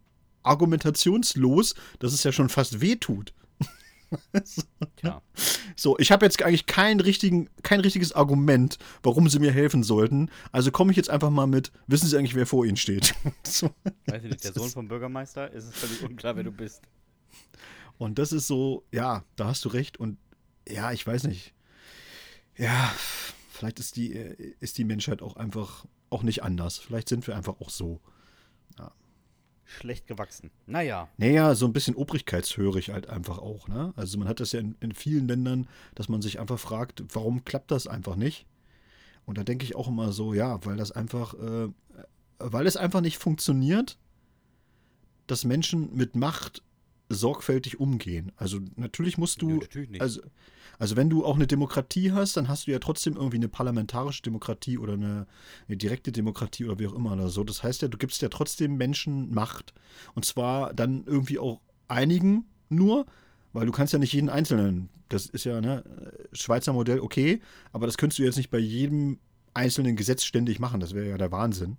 argumentationslos, 0.44 1.76
dass 2.00 2.14
es 2.14 2.24
ja 2.24 2.32
schon 2.32 2.50
fast 2.50 2.82
wehtut. 2.82 3.34
Tja. 4.96 5.22
So, 5.76 5.98
ich 5.98 6.12
habe 6.12 6.26
jetzt 6.26 6.44
eigentlich 6.44 6.66
kein, 6.66 7.00
richtigen, 7.00 7.50
kein 7.64 7.80
richtiges 7.80 8.12
Argument, 8.12 8.78
warum 9.02 9.30
sie 9.30 9.40
mir 9.40 9.54
helfen 9.54 9.82
sollten. 9.82 10.30
Also 10.52 10.72
komme 10.72 10.92
ich 10.92 10.98
jetzt 10.98 11.10
einfach 11.10 11.30
mal 11.30 11.48
mit, 11.48 11.72
wissen 11.88 12.08
Sie 12.08 12.18
eigentlich, 12.18 12.36
wer 12.36 12.46
vor 12.46 12.66
Ihnen 12.66 12.76
steht? 12.76 13.16
so. 13.44 13.70
Weiß 14.08 14.22
ich 14.24 14.30
nicht, 14.30 14.44
der 14.44 14.52
Sohn 14.52 14.70
vom 14.70 14.90
Bürgermeister, 14.90 15.50
ist 15.52 15.66
es 15.66 15.76
völlig 15.76 16.04
unklar, 16.04 16.36
wer 16.36 16.44
du 16.44 16.52
bist. 16.52 16.82
Und 17.98 18.20
das 18.20 18.34
ist 18.34 18.48
so, 18.48 18.84
ja, 18.92 19.24
da 19.38 19.48
hast 19.48 19.64
du 19.64 19.70
recht. 19.70 19.98
Und 19.98 20.18
ja, 20.68 20.92
ich 20.92 21.08
weiß 21.08 21.24
nicht. 21.26 21.54
Ja, 22.58 22.94
vielleicht 23.50 23.80
ist 23.80 23.96
die, 23.96 24.14
äh, 24.14 24.56
ist 24.60 24.78
die 24.78 24.84
Menschheit 24.84 25.22
auch 25.22 25.38
einfach 25.38 25.86
auch 26.10 26.24
nicht 26.24 26.44
anders. 26.44 26.78
Vielleicht 26.78 27.08
sind 27.08 27.26
wir 27.26 27.38
einfach 27.38 27.62
auch 27.62 27.70
so. 27.70 28.02
Schlecht 29.78 30.08
gewachsen. 30.08 30.50
Naja, 30.66 31.10
Naja, 31.18 31.54
so 31.56 31.66
ein 31.66 31.74
bisschen 31.74 31.96
obrigkeitshörig 31.96 32.90
halt 32.90 33.08
einfach 33.08 33.38
auch. 33.38 33.68
Ne? 33.68 33.94
Also 33.96 34.18
man 34.18 34.28
hat 34.28 34.40
das 34.40 34.52
ja 34.52 34.60
in, 34.60 34.76
in 34.80 34.94
vielen 34.94 35.28
Ländern, 35.28 35.68
dass 35.96 36.10
man 36.10 36.22
sich 36.22 36.40
einfach 36.40 36.60
fragt, 36.60 37.04
warum 37.14 37.46
klappt 37.46 37.72
das 37.72 37.88
einfach 37.88 38.16
nicht? 38.16 38.46
Und 39.26 39.38
da 39.38 39.44
denke 39.44 39.64
ich 39.64 39.76
auch 39.76 39.88
immer 39.88 40.12
so, 40.12 40.34
ja, 40.34 40.66
weil 40.66 40.76
das 40.76 40.92
einfach, 40.92 41.36
äh, 41.36 41.68
weil 42.40 42.66
es 42.66 42.78
einfach 42.78 43.02
nicht 43.02 43.20
funktioniert, 43.20 44.00
dass 45.28 45.46
Menschen 45.46 45.96
mit 45.96 46.16
Macht 46.16 46.64
sorgfältig 47.10 47.80
umgehen. 47.80 48.32
Also 48.36 48.60
natürlich 48.76 49.18
musst 49.18 49.42
Nö, 49.42 49.48
du, 49.48 49.60
natürlich 49.62 49.90
nicht. 49.90 50.02
also, 50.02 50.22
also 50.78 50.96
wenn 50.96 51.10
du 51.10 51.26
auch 51.26 51.36
eine 51.36 51.48
Demokratie 51.48 52.12
hast, 52.12 52.38
dann 52.38 52.48
hast 52.48 52.68
du 52.68 52.72
ja 52.72 52.80
trotzdem 52.80 53.16
irgendwie 53.16 53.38
eine 53.38 53.50
parlamentarische 53.50 54.22
Demokratie 54.22 54.78
oder 54.78 54.94
eine, 54.94 55.28
eine 55.68 55.78
direkte 55.78 56.12
Demokratie 56.12 56.66
oder 56.66 56.80
wie 56.80 56.88
auch 56.88 56.94
immer 56.94 57.14
oder 57.14 57.30
so. 57.30 57.44
Das 57.44 57.64
heißt 57.64 57.82
ja, 57.82 57.88
du 57.88 57.98
gibst 57.98 58.22
ja 58.22 58.30
trotzdem 58.30 58.78
Menschen 58.78 59.34
Macht. 59.34 59.74
Und 60.14 60.26
zwar 60.26 60.74
dann 60.74 61.04
irgendwie 61.06 61.40
auch 61.40 61.60
einigen 61.88 62.46
nur, 62.70 63.06
weil 63.54 63.66
du 63.66 63.72
kannst 63.72 63.94
ja 63.94 64.00
nicht 64.00 64.14
jeden 64.14 64.30
Einzelnen. 64.30 64.90
Das 65.10 65.26
ist 65.26 65.44
ja, 65.44 65.60
ne, 65.60 65.84
Schweizer 66.32 66.72
Modell, 66.72 67.00
okay, 67.00 67.42
aber 67.72 67.88
das 67.88 67.98
könntest 67.98 68.20
du 68.20 68.24
jetzt 68.24 68.38
nicht 68.38 68.52
bei 68.52 68.60
jedem 68.60 69.18
einzelnen 69.56 69.96
Gesetz 69.96 70.24
ständig 70.24 70.60
machen. 70.60 70.80
Das 70.80 70.94
wäre 70.94 71.10
ja 71.10 71.18
der 71.18 71.32
Wahnsinn. 71.32 71.78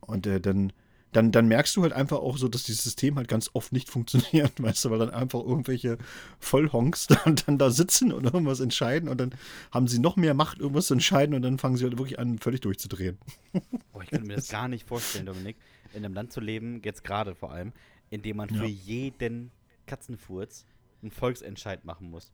Und 0.00 0.26
äh, 0.26 0.40
dann, 0.40 0.72
dann, 1.16 1.32
dann 1.32 1.48
merkst 1.48 1.74
du 1.76 1.82
halt 1.82 1.92
einfach 1.92 2.18
auch 2.18 2.36
so, 2.36 2.46
dass 2.48 2.64
dieses 2.64 2.84
System 2.84 3.16
halt 3.16 3.28
ganz 3.28 3.50
oft 3.54 3.72
nicht 3.72 3.88
funktioniert, 3.96 4.62
weißt 4.62 4.84
du, 4.84 4.90
weil 4.90 4.98
dann 4.98 5.10
einfach 5.10 5.40
irgendwelche 5.40 5.96
Vollhonks 6.38 7.06
dann, 7.24 7.36
dann 7.46 7.58
da 7.58 7.70
sitzen 7.70 8.12
und 8.12 8.24
irgendwas 8.24 8.60
entscheiden 8.60 9.08
und 9.08 9.18
dann 9.18 9.34
haben 9.72 9.88
sie 9.88 9.98
noch 9.98 10.16
mehr 10.16 10.34
Macht, 10.34 10.58
irgendwas 10.58 10.88
zu 10.88 10.94
entscheiden 10.94 11.34
und 11.34 11.42
dann 11.42 11.58
fangen 11.58 11.76
sie 11.76 11.84
halt 11.84 11.98
wirklich 11.98 12.18
an, 12.18 12.38
völlig 12.38 12.60
durchzudrehen. 12.60 13.18
Boah, 13.92 14.02
ich 14.02 14.10
könnte 14.10 14.26
mir 14.26 14.36
das 14.36 14.48
gar 14.48 14.68
nicht 14.68 14.86
vorstellen, 14.86 15.26
Dominik, 15.26 15.56
in 15.94 16.04
einem 16.04 16.14
Land 16.14 16.32
zu 16.32 16.40
leben, 16.40 16.82
jetzt 16.84 17.02
gerade 17.02 17.34
vor 17.34 17.50
allem, 17.52 17.72
in 18.10 18.22
dem 18.22 18.36
man 18.36 18.48
Ja. 18.50 18.56
für 18.60 18.66
jeden 18.66 19.50
Katzenfurz 19.86 20.66
einen 21.02 21.10
Volksentscheid 21.10 21.84
machen 21.84 22.10
muss. 22.10 22.32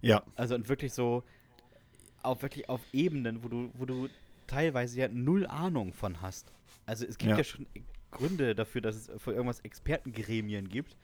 Ja, 0.00 0.22
Also 0.36 0.54
und 0.54 0.68
wirklich 0.68 0.92
so 0.92 1.22
auf 2.22 2.42
wirklich 2.42 2.68
auf 2.68 2.80
Ebenen, 2.92 3.44
wo 3.44 3.48
du, 3.48 3.70
wo 3.74 3.84
du 3.84 4.08
teilweise 4.46 4.98
ja 4.98 5.08
null 5.08 5.46
Ahnung 5.46 5.92
von 5.92 6.20
hast. 6.22 6.52
Also 6.86 7.04
es 7.04 7.18
gibt 7.18 7.30
ja, 7.32 7.38
Ja. 7.38 7.44
schon 7.44 7.66
Gründe 8.12 8.54
dafür, 8.54 8.80
dass 8.80 8.94
es 8.94 9.10
für 9.20 9.32
irgendwas 9.32 9.60
Expertengremien 9.60 10.68
gibt. 10.68 10.96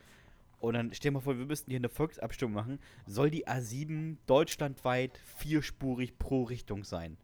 Und 0.60 0.74
dann 0.74 0.92
stell 0.92 1.10
mal 1.10 1.20
vor, 1.20 1.38
wir 1.38 1.46
müssten 1.46 1.70
hier 1.70 1.78
eine 1.78 1.88
Volksabstimmung 1.88 2.54
machen. 2.54 2.78
Soll 3.06 3.30
die 3.30 3.46
A7 3.46 4.16
deutschlandweit 4.26 5.18
vierspurig 5.36 6.18
pro 6.18 6.44
Richtung 6.44 6.84
sein? 6.84 7.16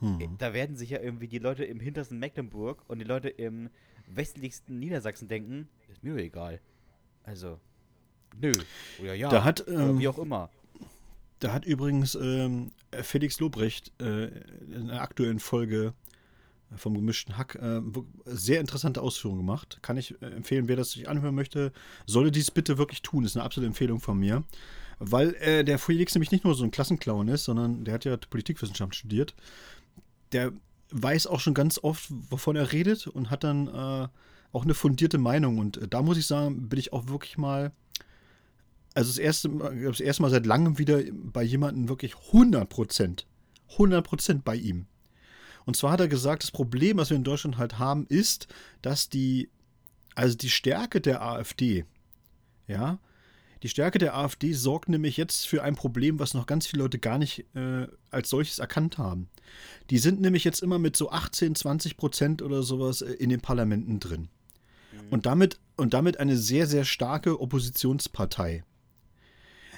hm. 0.00 0.36
Da 0.38 0.52
werden 0.52 0.76
sich 0.76 0.90
ja 0.90 1.00
irgendwie 1.00 1.28
die 1.28 1.38
Leute 1.38 1.64
im 1.64 1.80
hintersten 1.80 2.18
Mecklenburg 2.18 2.82
und 2.88 2.98
die 2.98 3.04
Leute 3.04 3.28
im 3.28 3.70
westlichsten 4.06 4.78
Niedersachsen 4.78 5.28
denken, 5.28 5.68
ist 5.88 6.02
mir 6.04 6.16
egal. 6.16 6.60
Also, 7.24 7.58
nö. 8.40 8.52
Oder 9.00 9.14
ja. 9.14 9.28
Da 9.28 9.44
hat, 9.44 9.64
ähm, 9.68 9.98
wie 9.98 10.08
auch 10.08 10.18
immer. 10.18 10.50
Da 11.40 11.52
hat 11.52 11.64
übrigens 11.64 12.14
ähm, 12.14 12.70
Felix 13.02 13.40
Lobrecht 13.40 13.92
äh, 14.00 14.26
in 14.26 14.90
einer 14.90 15.02
aktuellen 15.02 15.38
Folge 15.40 15.92
vom 16.74 16.94
gemischten 16.94 17.36
Hack 17.36 17.54
äh, 17.56 17.80
sehr 18.24 18.60
interessante 18.60 19.02
Ausführungen 19.02 19.40
gemacht. 19.40 19.78
Kann 19.82 19.96
ich 19.96 20.20
äh, 20.20 20.26
empfehlen, 20.26 20.68
wer 20.68 20.76
das 20.76 20.92
sich 20.92 21.08
anhören 21.08 21.34
möchte, 21.34 21.72
solle 22.06 22.30
dies 22.30 22.50
bitte 22.50 22.78
wirklich 22.78 23.02
tun. 23.02 23.24
Ist 23.24 23.36
eine 23.36 23.44
absolute 23.44 23.68
Empfehlung 23.68 24.00
von 24.00 24.18
mir. 24.18 24.44
Weil 24.98 25.34
äh, 25.36 25.64
der 25.64 25.78
Felix 25.78 26.14
nämlich 26.14 26.32
nicht 26.32 26.44
nur 26.44 26.54
so 26.54 26.64
ein 26.64 26.70
Klassenclown 26.70 27.28
ist, 27.28 27.44
sondern 27.44 27.84
der 27.84 27.94
hat 27.94 28.04
ja 28.04 28.16
Politikwissenschaft 28.16 28.94
studiert. 28.94 29.34
Der 30.32 30.52
weiß 30.90 31.26
auch 31.26 31.40
schon 31.40 31.54
ganz 31.54 31.78
oft, 31.82 32.06
wovon 32.30 32.56
er 32.56 32.72
redet 32.72 33.06
und 33.06 33.30
hat 33.30 33.44
dann 33.44 33.68
äh, 33.68 34.08
auch 34.52 34.64
eine 34.64 34.74
fundierte 34.74 35.18
Meinung. 35.18 35.58
Und 35.58 35.76
äh, 35.76 35.88
da 35.88 36.02
muss 36.02 36.16
ich 36.16 36.26
sagen, 36.26 36.68
bin 36.68 36.78
ich 36.78 36.92
auch 36.92 37.08
wirklich 37.08 37.38
mal 37.38 37.72
also 38.96 39.10
das 39.10 39.18
erste, 39.18 39.50
das 39.84 40.00
erste 40.00 40.22
Mal 40.22 40.30
seit 40.30 40.46
langem 40.46 40.78
wieder 40.78 41.02
bei 41.12 41.42
jemandem 41.42 41.90
wirklich 41.90 42.14
100 42.28 42.66
Prozent, 42.66 43.26
100 43.72 44.02
Prozent 44.02 44.44
bei 44.44 44.56
ihm. 44.56 44.86
Und 45.66 45.76
zwar 45.76 45.92
hat 45.92 46.00
er 46.00 46.08
gesagt, 46.08 46.42
das 46.42 46.50
Problem, 46.50 46.96
was 46.96 47.10
wir 47.10 47.16
in 47.16 47.24
Deutschland 47.24 47.58
halt 47.58 47.78
haben, 47.78 48.06
ist, 48.06 48.46
dass 48.82 49.08
die, 49.08 49.50
also 50.14 50.36
die 50.36 50.48
Stärke 50.48 51.00
der 51.00 51.22
AfD, 51.22 51.84
ja, 52.66 52.98
die 53.62 53.68
Stärke 53.68 53.98
der 53.98 54.16
AfD 54.16 54.52
sorgt 54.52 54.88
nämlich 54.88 55.16
jetzt 55.16 55.46
für 55.46 55.62
ein 55.62 55.74
Problem, 55.74 56.18
was 56.18 56.34
noch 56.34 56.46
ganz 56.46 56.66
viele 56.66 56.82
Leute 56.82 56.98
gar 56.98 57.18
nicht 57.18 57.44
äh, 57.54 57.88
als 58.10 58.30
solches 58.30 58.58
erkannt 58.58 58.96
haben. 58.98 59.28
Die 59.90 59.98
sind 59.98 60.20
nämlich 60.20 60.44
jetzt 60.44 60.62
immer 60.62 60.78
mit 60.78 60.96
so 60.96 61.10
18, 61.10 61.54
20 61.54 61.96
Prozent 61.96 62.42
oder 62.42 62.62
sowas 62.62 63.02
äh, 63.02 63.12
in 63.12 63.28
den 63.28 63.40
Parlamenten 63.40 63.98
drin. 63.98 64.28
Und 65.10 65.26
damit, 65.26 65.58
und 65.76 65.94
damit 65.94 66.20
eine 66.20 66.36
sehr, 66.36 66.66
sehr 66.66 66.84
starke 66.84 67.40
Oppositionspartei. 67.40 68.64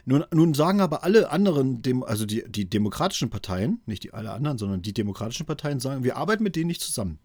Nun, 0.08 0.24
nun 0.32 0.54
sagen 0.54 0.80
aber 0.80 1.04
alle 1.04 1.30
anderen, 1.30 1.82
Dem, 1.82 2.02
also 2.02 2.24
die, 2.24 2.42
die 2.48 2.64
demokratischen 2.64 3.28
Parteien, 3.28 3.82
nicht 3.84 4.04
die 4.04 4.14
alle 4.14 4.32
anderen, 4.32 4.56
sondern 4.56 4.80
die 4.80 4.94
demokratischen 4.94 5.44
Parteien 5.44 5.80
sagen, 5.80 6.02
wir 6.02 6.16
arbeiten 6.16 6.42
mit 6.42 6.56
denen 6.56 6.68
nicht 6.68 6.80
zusammen. 6.80 7.18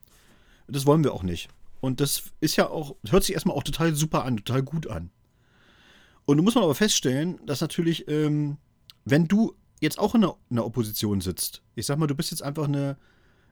Das 0.67 0.85
wollen 0.85 1.01
wir 1.01 1.13
auch 1.13 1.23
nicht. 1.23 1.47
Und 1.79 2.01
das 2.01 2.23
ist 2.41 2.57
ja 2.57 2.69
auch, 2.69 2.97
hört 3.07 3.23
sich 3.23 3.35
erstmal 3.35 3.55
auch 3.55 3.63
total 3.63 3.95
super 3.95 4.25
an, 4.25 4.35
total 4.35 4.63
gut 4.63 4.87
an. 4.87 5.11
Und 6.25 6.35
du 6.35 6.43
musst 6.43 6.55
man 6.55 6.65
aber 6.65 6.75
feststellen, 6.75 7.39
dass 7.45 7.61
natürlich, 7.61 8.05
ähm, 8.09 8.57
wenn 9.05 9.29
du 9.29 9.55
jetzt 9.79 9.97
auch 9.97 10.13
in 10.13 10.21
der, 10.21 10.35
in 10.49 10.57
der 10.57 10.65
Opposition 10.65 11.21
sitzt, 11.21 11.61
ich 11.75 11.85
sag 11.85 11.97
mal, 11.97 12.07
du 12.07 12.15
bist 12.15 12.31
jetzt 12.31 12.43
einfach 12.43 12.67
eine, 12.67 12.97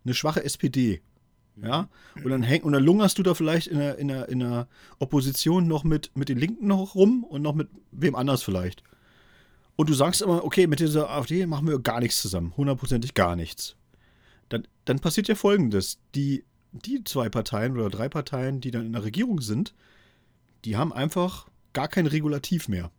eine 0.03 0.13
schwache 0.13 0.43
SPD, 0.43 1.01
ja, 1.55 1.87
und 2.21 2.31
dann, 2.31 2.43
häng, 2.43 2.63
und 2.63 2.73
dann 2.73 2.83
lungerst 2.83 3.17
du 3.17 3.23
da 3.23 3.33
vielleicht 3.33 3.67
in 3.67 3.79
der, 3.79 3.97
in 3.97 4.09
der, 4.09 4.27
in 4.27 4.39
der 4.39 4.67
Opposition 4.99 5.69
noch 5.69 5.85
mit, 5.85 6.11
mit 6.15 6.27
den 6.27 6.37
Linken 6.37 6.67
noch 6.67 6.95
rum 6.95 7.23
und 7.23 7.41
noch 7.41 7.55
mit 7.55 7.69
wem 7.91 8.15
anders 8.15 8.43
vielleicht. 8.43 8.83
Und 9.81 9.89
du 9.89 9.95
sagst 9.95 10.21
immer, 10.21 10.45
okay, 10.45 10.67
mit 10.67 10.79
dieser 10.79 11.09
AfD 11.09 11.43
machen 11.47 11.67
wir 11.67 11.79
gar 11.79 12.01
nichts 12.01 12.21
zusammen, 12.21 12.53
hundertprozentig 12.55 13.15
gar 13.15 13.35
nichts. 13.35 13.75
Dann, 14.47 14.67
dann 14.85 14.99
passiert 14.99 15.27
ja 15.27 15.33
folgendes: 15.33 15.97
die, 16.13 16.43
die 16.71 17.03
zwei 17.03 17.29
Parteien 17.29 17.73
oder 17.73 17.89
drei 17.89 18.07
Parteien, 18.07 18.61
die 18.61 18.69
dann 18.69 18.85
in 18.85 18.93
der 18.93 19.03
Regierung 19.03 19.41
sind, 19.41 19.73
die 20.65 20.77
haben 20.77 20.93
einfach 20.93 21.47
gar 21.73 21.87
kein 21.87 22.05
Regulativ 22.05 22.67
mehr. 22.67 22.91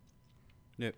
Nö. 0.75 0.91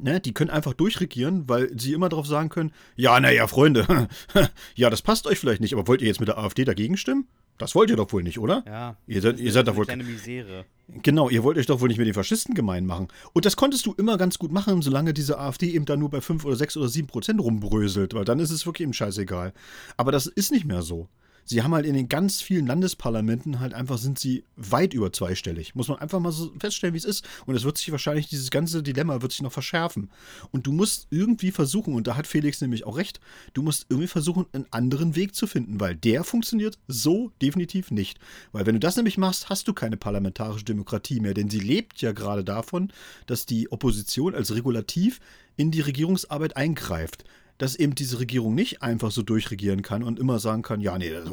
Ne, 0.00 0.18
die 0.18 0.32
können 0.32 0.48
einfach 0.48 0.72
durchregieren, 0.72 1.46
weil 1.46 1.78
sie 1.78 1.92
immer 1.92 2.08
darauf 2.08 2.26
sagen 2.26 2.48
können, 2.48 2.72
ja, 2.96 3.20
naja, 3.20 3.46
Freunde, 3.48 4.08
ja, 4.74 4.88
das 4.88 5.02
passt 5.02 5.26
euch 5.26 5.38
vielleicht 5.38 5.60
nicht, 5.60 5.74
aber 5.74 5.88
wollt 5.88 6.00
ihr 6.00 6.08
jetzt 6.08 6.20
mit 6.20 6.30
der 6.30 6.38
AfD 6.38 6.64
dagegen 6.64 6.96
stimmen? 6.96 7.28
Das 7.58 7.74
wollt 7.74 7.90
ihr 7.90 7.96
doch 7.96 8.12
wohl 8.12 8.22
nicht, 8.22 8.38
oder? 8.38 8.64
Ja. 8.66 8.96
Ihr 9.06 9.20
seid- 9.20 9.38
ihr 9.38 9.52
seid 9.52 9.68
doch 9.68 9.76
wohl- 9.76 9.84
kleine 9.84 10.04
Misere. 10.04 10.64
Genau, 11.02 11.30
ihr 11.30 11.42
wollt 11.44 11.56
euch 11.58 11.66
doch 11.66 11.80
wohl 11.80 11.88
nicht 11.88 11.98
mit 11.98 12.06
den 12.06 12.14
Faschisten 12.14 12.54
gemein 12.54 12.84
machen. 12.86 13.08
Und 13.32 13.44
das 13.46 13.56
konntest 13.56 13.86
du 13.86 13.92
immer 13.94 14.18
ganz 14.18 14.38
gut 14.38 14.52
machen, 14.52 14.82
solange 14.82 15.14
diese 15.14 15.38
AfD 15.38 15.70
eben 15.70 15.84
dann 15.84 16.00
nur 16.00 16.10
bei 16.10 16.20
5 16.20 16.44
oder 16.44 16.56
6 16.56 16.76
oder 16.76 16.88
7 16.88 17.06
Prozent 17.06 17.40
rumbröselt, 17.40 18.14
weil 18.14 18.24
dann 18.24 18.40
ist 18.40 18.50
es 18.50 18.66
wirklich 18.66 18.84
eben 18.84 18.92
scheißegal. 18.92 19.52
Aber 19.96 20.12
das 20.12 20.26
ist 20.26 20.50
nicht 20.50 20.64
mehr 20.66 20.82
so. 20.82 21.08
Sie 21.44 21.62
haben 21.62 21.74
halt 21.74 21.86
in 21.86 21.94
den 21.94 22.08
ganz 22.08 22.40
vielen 22.40 22.66
Landesparlamenten 22.66 23.60
halt 23.60 23.74
einfach, 23.74 23.98
sind 23.98 24.18
sie 24.18 24.44
weit 24.56 24.94
über 24.94 25.12
zweistellig. 25.12 25.74
Muss 25.74 25.88
man 25.88 25.98
einfach 25.98 26.20
mal 26.20 26.32
so 26.32 26.52
feststellen, 26.58 26.94
wie 26.94 26.98
es 26.98 27.04
ist. 27.04 27.26
Und 27.46 27.54
es 27.54 27.64
wird 27.64 27.78
sich 27.78 27.90
wahrscheinlich, 27.90 28.28
dieses 28.28 28.50
ganze 28.50 28.82
Dilemma 28.82 29.22
wird 29.22 29.32
sich 29.32 29.42
noch 29.42 29.52
verschärfen. 29.52 30.10
Und 30.50 30.66
du 30.66 30.72
musst 30.72 31.08
irgendwie 31.10 31.50
versuchen, 31.50 31.94
und 31.94 32.06
da 32.06 32.16
hat 32.16 32.26
Felix 32.26 32.60
nämlich 32.60 32.86
auch 32.86 32.96
recht, 32.96 33.20
du 33.54 33.62
musst 33.62 33.86
irgendwie 33.88 34.08
versuchen, 34.08 34.46
einen 34.52 34.66
anderen 34.70 35.16
Weg 35.16 35.34
zu 35.34 35.46
finden, 35.46 35.80
weil 35.80 35.96
der 35.96 36.24
funktioniert 36.24 36.78
so 36.86 37.32
definitiv 37.42 37.90
nicht. 37.90 38.18
Weil 38.52 38.66
wenn 38.66 38.74
du 38.74 38.80
das 38.80 38.96
nämlich 38.96 39.18
machst, 39.18 39.48
hast 39.48 39.66
du 39.68 39.72
keine 39.72 39.96
parlamentarische 39.96 40.64
Demokratie 40.64 41.20
mehr, 41.20 41.34
denn 41.34 41.50
sie 41.50 41.60
lebt 41.60 42.00
ja 42.00 42.12
gerade 42.12 42.44
davon, 42.44 42.92
dass 43.26 43.46
die 43.46 43.70
Opposition 43.72 44.34
als 44.34 44.54
Regulativ 44.54 45.20
in 45.56 45.70
die 45.70 45.80
Regierungsarbeit 45.80 46.56
eingreift 46.56 47.24
dass 47.58 47.76
eben 47.76 47.94
diese 47.94 48.18
Regierung 48.18 48.54
nicht 48.54 48.82
einfach 48.82 49.10
so 49.10 49.22
durchregieren 49.22 49.82
kann 49.82 50.02
und 50.02 50.18
immer 50.18 50.38
sagen 50.38 50.62
kann, 50.62 50.80
ja, 50.80 50.98
nee, 50.98 51.08
äh, 51.08 51.24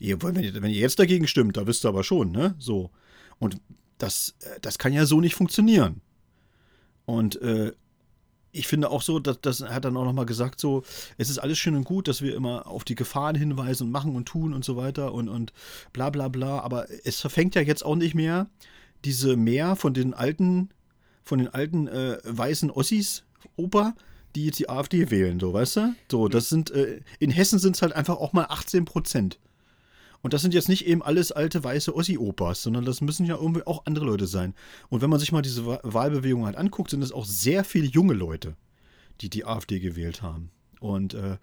wenn, 0.00 0.42
ihr, 0.44 0.54
wenn 0.54 0.70
ihr 0.70 0.80
jetzt 0.80 0.98
dagegen 0.98 1.26
stimmt, 1.26 1.56
da 1.56 1.66
wisst 1.66 1.84
ihr 1.84 1.88
aber 1.88 2.04
schon, 2.04 2.30
ne? 2.30 2.54
So. 2.58 2.90
Und 3.38 3.60
das, 3.98 4.34
äh, 4.42 4.60
das 4.60 4.78
kann 4.78 4.92
ja 4.92 5.06
so 5.06 5.20
nicht 5.20 5.34
funktionieren. 5.34 6.00
Und 7.04 7.40
äh, 7.40 7.72
ich 8.52 8.66
finde 8.66 8.90
auch 8.90 9.02
so, 9.02 9.18
dass 9.18 9.40
das 9.40 9.60
hat 9.62 9.84
dann 9.84 9.96
auch 9.96 10.04
nochmal 10.04 10.26
gesagt, 10.26 10.60
so, 10.60 10.82
es 11.16 11.30
ist 11.30 11.38
alles 11.38 11.58
schön 11.58 11.76
und 11.76 11.84
gut, 11.84 12.08
dass 12.08 12.22
wir 12.22 12.34
immer 12.34 12.66
auf 12.66 12.84
die 12.84 12.94
Gefahren 12.94 13.36
hinweisen 13.36 13.84
und 13.84 13.92
machen 13.92 14.16
und 14.16 14.26
tun 14.26 14.54
und 14.54 14.64
so 14.64 14.76
weiter 14.76 15.12
und, 15.12 15.28
und 15.28 15.52
bla 15.92 16.10
bla 16.10 16.28
bla, 16.28 16.60
aber 16.60 16.86
es 17.04 17.20
verfängt 17.20 17.54
ja 17.54 17.62
jetzt 17.62 17.84
auch 17.84 17.96
nicht 17.96 18.14
mehr 18.14 18.48
diese 19.04 19.36
mehr 19.36 19.76
von 19.76 19.94
den 19.94 20.14
alten, 20.14 20.70
von 21.24 21.38
den 21.38 21.48
alten 21.48 21.88
äh, 21.88 22.18
weißen 22.24 22.70
Ossis, 22.70 23.24
Opa, 23.56 23.94
die 24.34 24.46
jetzt 24.46 24.58
die 24.58 24.68
AfD 24.68 25.10
wählen, 25.10 25.40
so, 25.40 25.52
weißt 25.52 25.76
du? 25.76 25.94
So, 26.10 26.28
das 26.28 26.48
sind, 26.48 26.70
äh, 26.70 27.00
in 27.18 27.30
Hessen 27.30 27.58
sind 27.58 27.76
es 27.76 27.82
halt 27.82 27.92
einfach 27.92 28.16
auch 28.16 28.32
mal 28.32 28.46
18 28.48 28.84
Prozent. 28.84 29.38
Und 30.20 30.32
das 30.32 30.42
sind 30.42 30.52
jetzt 30.52 30.68
nicht 30.68 30.86
eben 30.86 31.02
alles 31.02 31.30
alte 31.30 31.62
weiße 31.62 31.94
Ossi-Opas, 31.94 32.62
sondern 32.62 32.84
das 32.84 33.00
müssen 33.00 33.24
ja 33.24 33.36
irgendwie 33.36 33.66
auch 33.66 33.86
andere 33.86 34.04
Leute 34.04 34.26
sein. 34.26 34.54
Und 34.88 35.00
wenn 35.00 35.10
man 35.10 35.20
sich 35.20 35.30
mal 35.30 35.42
diese 35.42 35.64
Wa- 35.64 35.80
Wahlbewegung 35.84 36.44
halt 36.44 36.56
anguckt, 36.56 36.90
sind 36.90 37.02
es 37.02 37.12
auch 37.12 37.24
sehr 37.24 37.62
viele 37.64 37.86
junge 37.86 38.14
Leute, 38.14 38.56
die 39.20 39.30
die 39.30 39.44
AfD 39.44 39.78
gewählt 39.78 40.20
haben. 40.22 40.50
Und, 40.80 41.14
äh, 41.14 41.36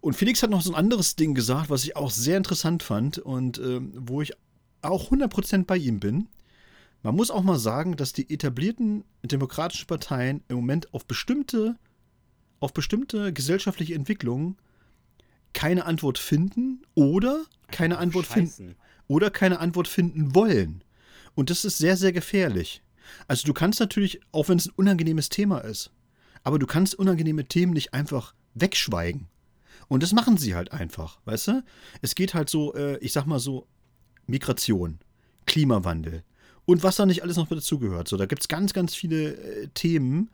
und 0.00 0.14
Felix 0.14 0.42
hat 0.42 0.50
noch 0.50 0.62
so 0.62 0.70
ein 0.72 0.76
anderes 0.76 1.16
Ding 1.16 1.34
gesagt, 1.34 1.68
was 1.70 1.84
ich 1.84 1.96
auch 1.96 2.10
sehr 2.10 2.36
interessant 2.38 2.82
fand 2.82 3.18
und 3.18 3.58
ähm, 3.58 3.92
wo 3.96 4.22
ich 4.22 4.32
auch 4.82 5.10
100% 5.10 5.64
bei 5.64 5.76
ihm 5.76 6.00
bin. 6.00 6.28
Man 7.04 7.16
muss 7.16 7.30
auch 7.30 7.42
mal 7.42 7.58
sagen, 7.58 7.96
dass 7.96 8.14
die 8.14 8.32
etablierten 8.32 9.04
demokratischen 9.22 9.86
Parteien 9.86 10.42
im 10.48 10.56
Moment 10.56 10.94
auf 10.94 11.04
bestimmte, 11.04 11.76
auf 12.60 12.72
bestimmte 12.72 13.30
gesellschaftliche 13.30 13.94
Entwicklungen 13.94 14.56
keine 15.52 15.84
Antwort 15.84 16.16
finden 16.16 16.82
oder 16.94 17.44
keine 17.70 17.98
Antwort 17.98 18.24
finden 18.24 18.48
Scheißen. 18.48 18.74
oder 19.06 19.30
keine 19.30 19.60
Antwort 19.60 19.86
finden 19.86 20.34
wollen. 20.34 20.82
Und 21.34 21.50
das 21.50 21.66
ist 21.66 21.76
sehr, 21.76 21.98
sehr 21.98 22.12
gefährlich. 22.12 22.82
Also 23.28 23.46
du 23.46 23.52
kannst 23.52 23.80
natürlich, 23.80 24.22
auch 24.32 24.48
wenn 24.48 24.56
es 24.56 24.68
ein 24.68 24.74
unangenehmes 24.74 25.28
Thema 25.28 25.58
ist, 25.58 25.90
aber 26.42 26.58
du 26.58 26.66
kannst 26.66 26.94
unangenehme 26.94 27.44
Themen 27.44 27.74
nicht 27.74 27.92
einfach 27.92 28.34
wegschweigen. 28.54 29.28
Und 29.88 30.02
das 30.02 30.12
machen 30.12 30.38
sie 30.38 30.54
halt 30.54 30.72
einfach, 30.72 31.20
weißt 31.26 31.48
du? 31.48 31.64
Es 32.00 32.14
geht 32.14 32.32
halt 32.32 32.48
so, 32.48 32.74
äh, 32.74 32.96
ich 33.00 33.12
sag 33.12 33.26
mal 33.26 33.40
so, 33.40 33.66
Migration, 34.26 35.00
Klimawandel 35.44 36.24
und 36.66 36.82
was 36.82 36.96
da 36.96 37.06
nicht 37.06 37.22
alles 37.22 37.36
noch 37.36 37.48
dazugehört. 37.48 38.08
So, 38.08 38.16
da 38.16 38.26
gibt 38.26 38.42
es 38.42 38.48
ganz, 38.48 38.72
ganz 38.72 38.94
viele 38.94 39.34
äh, 39.34 39.68
Themen, 39.74 40.30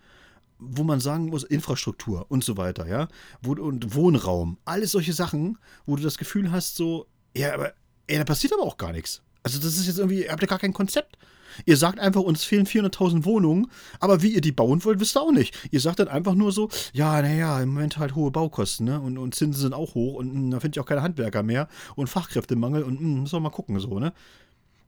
wo 0.58 0.84
man 0.84 1.00
sagen 1.00 1.26
muss, 1.26 1.42
Infrastruktur 1.44 2.26
und 2.28 2.44
so 2.44 2.56
weiter, 2.56 2.86
ja. 2.86 3.08
Wo, 3.42 3.52
und 3.52 3.94
Wohnraum, 3.94 4.58
alles 4.64 4.92
solche 4.92 5.12
Sachen, 5.12 5.58
wo 5.86 5.96
du 5.96 6.02
das 6.02 6.18
Gefühl 6.18 6.52
hast, 6.52 6.76
so, 6.76 7.06
ja, 7.36 7.54
aber 7.54 7.72
ey, 8.06 8.18
da 8.18 8.24
passiert 8.24 8.52
aber 8.52 8.62
auch 8.62 8.76
gar 8.76 8.92
nichts. 8.92 9.22
Also 9.42 9.58
das 9.58 9.78
ist 9.78 9.86
jetzt 9.86 9.98
irgendwie, 9.98 10.24
ihr 10.24 10.32
habt 10.32 10.42
ja 10.42 10.48
gar 10.48 10.58
kein 10.58 10.74
Konzept. 10.74 11.16
Ihr 11.64 11.76
sagt 11.76 11.98
einfach, 11.98 12.20
uns 12.20 12.44
fehlen 12.44 12.66
400.000 12.66 13.24
Wohnungen, 13.24 13.66
aber 13.98 14.22
wie 14.22 14.34
ihr 14.34 14.40
die 14.40 14.52
bauen 14.52 14.84
wollt, 14.84 15.00
wisst 15.00 15.16
ihr 15.16 15.22
auch 15.22 15.32
nicht. 15.32 15.56
Ihr 15.72 15.80
sagt 15.80 15.98
dann 15.98 16.08
einfach 16.08 16.34
nur 16.34 16.52
so, 16.52 16.68
ja, 16.92 17.20
naja, 17.20 17.60
im 17.60 17.70
Moment 17.70 17.98
halt 17.98 18.14
hohe 18.14 18.30
Baukosten, 18.30 18.86
ne? 18.86 19.00
Und, 19.00 19.18
und 19.18 19.34
Zinsen 19.34 19.60
sind 19.60 19.74
auch 19.74 19.94
hoch 19.94 20.14
und 20.14 20.32
mh, 20.32 20.50
da 20.50 20.60
finde 20.60 20.76
ich 20.76 20.80
auch 20.80 20.86
keine 20.86 21.02
Handwerker 21.02 21.42
mehr 21.42 21.68
und 21.96 22.08
Fachkräftemangel 22.08 22.82
und 22.82 23.00
mh, 23.00 23.20
müssen 23.22 23.32
wir 23.32 23.40
mal 23.40 23.50
gucken, 23.50 23.78
so, 23.80 23.98
ne? 23.98 24.12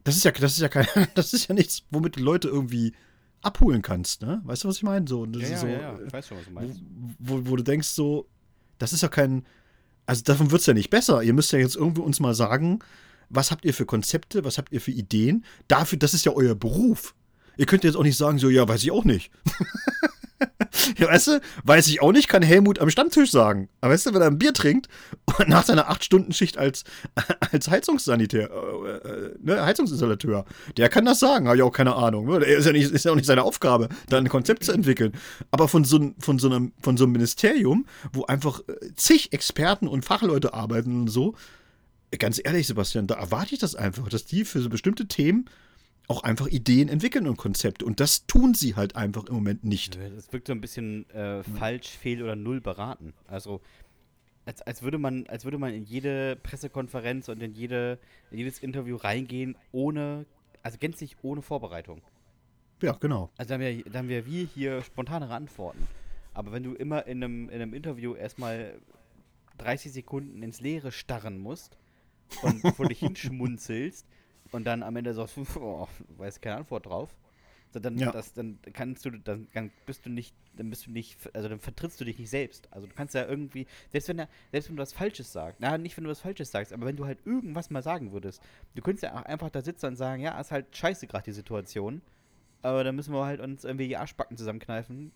Das 0.04 0.16
ist 0.16 0.24
ja, 0.24 0.30
das 0.32 0.52
ist 0.52 0.60
ja 0.60 0.68
kein, 0.68 0.86
das 1.14 1.32
ist 1.32 1.48
ja 1.48 1.54
nichts, 1.54 1.82
womit 1.90 2.16
du 2.16 2.20
Leute 2.20 2.48
irgendwie 2.48 2.92
abholen 3.40 3.82
kannst, 3.82 4.22
ne? 4.22 4.40
Weißt 4.44 4.64
du, 4.64 4.68
was 4.68 4.76
ich 4.76 4.82
meine? 4.82 5.06
So, 5.08 5.26
das 5.26 5.42
Ja, 5.42 5.48
ist 5.48 5.52
ja, 5.52 5.58
so, 5.60 5.66
ja, 5.66 5.98
ich 6.06 6.12
weiß 6.12 6.28
schon, 6.28 6.38
was 6.38 6.44
du 6.44 6.50
meinst. 6.52 6.80
wo, 7.18 7.38
wo, 7.38 7.50
wo 7.50 7.56
du 7.56 7.62
denkst 7.64 7.88
so, 7.88 8.28
das 8.78 8.92
ist 8.92 9.02
ja 9.02 9.08
kein, 9.08 9.44
also 10.06 10.22
davon 10.22 10.50
wird 10.50 10.60
es 10.60 10.66
ja 10.66 10.74
nicht 10.74 10.90
besser. 10.90 11.22
Ihr 11.22 11.32
müsst 11.34 11.52
ja 11.52 11.58
jetzt 11.58 11.76
irgendwie 11.76 12.02
uns 12.02 12.20
mal 12.20 12.34
sagen, 12.34 12.80
was 13.30 13.50
habt 13.50 13.64
ihr 13.64 13.74
für 13.74 13.86
Konzepte, 13.86 14.44
was 14.44 14.58
habt 14.58 14.72
ihr 14.72 14.80
für 14.80 14.90
Ideen? 14.90 15.44
Dafür, 15.68 15.98
das 15.98 16.14
ist 16.14 16.24
ja 16.24 16.32
euer 16.32 16.54
Beruf. 16.54 17.14
Ihr 17.56 17.66
könnt 17.66 17.84
jetzt 17.84 17.96
auch 17.96 18.02
nicht 18.02 18.16
sagen, 18.16 18.38
so, 18.38 18.48
ja, 18.48 18.66
weiß 18.68 18.82
ich 18.82 18.90
auch 18.90 19.04
nicht. 19.04 19.30
ja, 20.98 21.08
weißt 21.08 21.26
du, 21.28 21.40
weiß 21.64 21.88
ich 21.88 22.02
auch 22.02 22.12
nicht, 22.12 22.28
kann 22.28 22.42
Helmut 22.42 22.78
am 22.78 22.90
Stammtisch 22.90 23.30
sagen. 23.30 23.68
Aber 23.80 23.92
weißt 23.92 24.06
du, 24.06 24.14
wenn 24.14 24.22
er 24.22 24.28
ein 24.28 24.38
Bier 24.38 24.52
trinkt 24.52 24.88
und 25.38 25.48
nach 25.48 25.64
seiner 25.64 25.90
8-Stunden-Schicht 25.90 26.58
als, 26.58 26.84
als 27.52 27.70
Heizungssanitär, 27.70 28.50
äh, 28.50 29.08
äh, 29.08 29.34
ne, 29.40 29.64
Heizungsinstallateur, 29.64 30.44
der 30.76 30.88
kann 30.88 31.04
das 31.04 31.20
sagen, 31.20 31.46
habe 31.46 31.56
ich 31.56 31.62
auch 31.62 31.72
keine 31.72 31.94
Ahnung. 31.94 32.26
Ne? 32.26 32.44
Ist 32.44 32.66
ja, 32.66 32.72
nicht, 32.72 32.90
ist 32.90 33.04
ja 33.04 33.12
auch 33.12 33.16
nicht 33.16 33.26
seine 33.26 33.44
Aufgabe, 33.44 33.88
da 34.08 34.18
ein 34.18 34.28
Konzept 34.28 34.64
zu 34.64 34.72
entwickeln. 34.72 35.12
Aber 35.50 35.68
von 35.68 35.84
so, 35.84 36.12
von 36.18 36.38
so, 36.38 36.48
einem, 36.48 36.72
von 36.82 36.96
so 36.96 37.04
einem 37.04 37.12
Ministerium, 37.12 37.86
wo 38.12 38.24
einfach 38.24 38.60
äh, 38.68 38.94
zig 38.96 39.32
Experten 39.32 39.88
und 39.88 40.04
Fachleute 40.04 40.54
arbeiten 40.54 41.02
und 41.02 41.08
so, 41.08 41.34
ganz 42.18 42.40
ehrlich, 42.42 42.66
Sebastian, 42.66 43.06
da 43.06 43.14
erwarte 43.14 43.54
ich 43.54 43.60
das 43.60 43.74
einfach, 43.74 44.08
dass 44.08 44.24
die 44.24 44.44
für 44.44 44.60
so 44.60 44.68
bestimmte 44.68 45.06
Themen 45.06 45.46
auch 46.08 46.22
einfach 46.22 46.48
Ideen 46.48 46.88
entwickeln 46.88 47.26
und 47.26 47.36
Konzepte. 47.36 47.84
Und 47.84 48.00
das 48.00 48.26
tun 48.26 48.54
sie 48.54 48.74
halt 48.74 48.96
einfach 48.96 49.26
im 49.26 49.34
Moment 49.34 49.64
nicht. 49.64 49.96
Es 49.96 50.32
wirkt 50.32 50.48
so 50.48 50.52
ein 50.52 50.60
bisschen 50.60 51.08
äh, 51.10 51.42
falsch, 51.42 51.88
fehl 51.88 52.22
oder 52.22 52.36
null 52.36 52.60
beraten. 52.60 53.14
Also 53.26 53.60
als, 54.44 54.62
als 54.62 54.82
würde 54.82 54.98
man, 54.98 55.26
als 55.28 55.44
würde 55.44 55.58
man 55.58 55.72
in 55.72 55.84
jede 55.84 56.36
Pressekonferenz 56.36 57.28
und 57.28 57.42
in 57.42 57.54
jede, 57.54 57.98
in 58.30 58.38
jedes 58.38 58.58
Interview 58.58 58.96
reingehen, 58.96 59.56
ohne, 59.70 60.26
also 60.62 60.78
gänzlich 60.78 61.16
ohne 61.22 61.42
Vorbereitung. 61.42 62.02
Ja, 62.82 62.92
genau. 62.92 63.30
Also 63.36 63.50
da 63.50 63.54
haben 63.54 63.60
wir, 63.60 63.84
da 63.84 63.98
haben 64.00 64.08
wir 64.08 64.26
wir 64.26 64.46
hier 64.46 64.82
spontanere 64.82 65.34
Antworten. 65.34 65.86
Aber 66.34 66.50
wenn 66.52 66.64
du 66.64 66.74
immer 66.74 67.06
in 67.06 67.22
einem, 67.22 67.48
in 67.48 67.62
einem 67.62 67.74
Interview 67.74 68.14
erstmal 68.14 68.80
30 69.58 69.92
Sekunden 69.92 70.42
ins 70.42 70.60
Leere 70.60 70.90
starren 70.90 71.38
musst 71.38 71.78
und 72.42 72.60
vor 72.74 72.88
dich 72.88 72.98
hinschmunzelst 73.00 74.06
und 74.52 74.64
dann 74.64 74.82
am 74.82 74.94
Ende 74.96 75.12
sagst, 75.14 75.36
oh, 75.56 75.88
weiß 76.16 76.40
keine 76.40 76.56
Antwort 76.56 76.86
drauf, 76.86 77.14
so 77.72 77.80
dann, 77.80 77.98
Ja. 77.98 78.12
das, 78.12 78.34
dann 78.34 78.58
kannst 78.72 79.04
du, 79.04 79.10
dann, 79.10 79.48
dann 79.54 79.70
bist 79.86 80.04
du 80.06 80.10
nicht, 80.10 80.34
dann 80.56 80.68
bist 80.70 80.86
du 80.86 80.90
nicht, 80.90 81.18
also 81.34 81.48
dann 81.48 81.58
vertrittst 81.58 81.98
du 82.00 82.04
dich 82.04 82.18
nicht 82.18 82.28
selbst. 82.30 82.68
Also 82.70 82.86
du 82.86 82.94
kannst 82.94 83.14
ja 83.14 83.26
irgendwie, 83.26 83.66
selbst 83.90 84.08
wenn 84.08 84.18
er, 84.18 84.28
selbst 84.50 84.68
wenn 84.68 84.76
du 84.76 84.82
was 84.82 84.92
Falsches 84.92 85.32
sagst, 85.32 85.58
na 85.60 85.78
nicht 85.78 85.96
wenn 85.96 86.04
du 86.04 86.10
was 86.10 86.20
Falsches 86.20 86.50
sagst, 86.50 86.72
aber 86.72 86.84
wenn 86.86 86.96
du 86.96 87.06
halt 87.06 87.18
irgendwas 87.24 87.70
mal 87.70 87.82
sagen 87.82 88.12
würdest, 88.12 88.42
du 88.74 88.82
könntest 88.82 89.04
ja 89.04 89.14
auch 89.18 89.24
einfach 89.24 89.48
da 89.50 89.62
sitzen 89.62 89.86
und 89.86 89.96
sagen, 89.96 90.22
ja, 90.22 90.38
ist 90.38 90.50
halt 90.52 90.76
scheiße 90.76 91.06
gerade 91.06 91.24
die 91.24 91.32
Situation, 91.32 92.02
aber 92.60 92.84
dann 92.84 92.94
müssen 92.94 93.14
wir 93.14 93.24
halt 93.24 93.40
uns 93.40 93.64
irgendwie 93.64 93.88
die 93.88 93.96
Arschbacken 93.96 94.36
zusammenkneifen. 94.36 95.10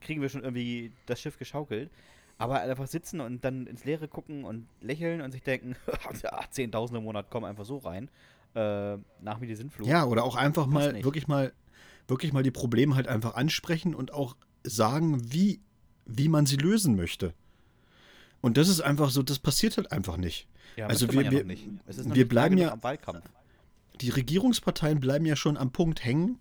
Kriegen 0.00 0.20
wir 0.20 0.28
schon 0.28 0.42
irgendwie 0.42 0.92
das 1.06 1.20
Schiff 1.20 1.38
geschaukelt. 1.38 1.90
Aber 2.38 2.60
einfach 2.60 2.86
sitzen 2.86 3.20
und 3.20 3.44
dann 3.44 3.66
ins 3.66 3.84
Leere 3.84 4.08
gucken 4.08 4.44
und 4.44 4.66
lächeln 4.80 5.20
und 5.20 5.30
sich 5.30 5.42
denken, 5.42 5.76
ja, 6.22 6.40
10.000 6.40 6.96
im 6.96 7.04
Monat 7.04 7.28
kommen 7.30 7.44
einfach 7.44 7.66
so 7.66 7.76
rein. 7.78 8.08
Äh, 8.54 8.96
nach 9.22 9.38
mir 9.38 9.46
die 9.46 9.54
Sintflut. 9.54 9.86
Ja, 9.86 10.04
oder 10.06 10.24
auch 10.24 10.34
einfach 10.36 10.64
Passt 10.64 10.74
mal 10.74 10.92
nicht. 10.92 11.04
wirklich 11.04 11.28
mal 11.28 11.52
wirklich 12.08 12.32
mal 12.32 12.42
die 12.42 12.50
Probleme 12.50 12.96
halt 12.96 13.06
einfach 13.06 13.34
ansprechen 13.36 13.94
und 13.94 14.12
auch 14.12 14.34
sagen, 14.64 15.32
wie, 15.32 15.60
wie 16.06 16.28
man 16.28 16.44
sie 16.44 16.56
lösen 16.56 16.96
möchte. 16.96 17.34
Und 18.40 18.56
das 18.56 18.68
ist 18.68 18.80
einfach 18.80 19.10
so, 19.10 19.22
das 19.22 19.38
passiert 19.38 19.76
halt 19.76 19.92
einfach 19.92 20.16
nicht. 20.16 20.48
Ja, 20.76 20.86
also 20.88 21.12
wir- 21.12 21.22
ja 21.22 21.30
wir- 21.30 21.44
nicht. 21.44 21.68
Wir 21.86 22.28
bleiben 22.28 22.58
ja- 22.58 22.72
am 22.72 22.82
Wahlkampf. 22.82 23.22
Die 24.00 24.08
Regierungsparteien 24.10 24.98
bleiben 24.98 25.24
ja 25.26 25.36
schon 25.36 25.56
am 25.56 25.70
Punkt 25.70 26.04
hängen, 26.04 26.38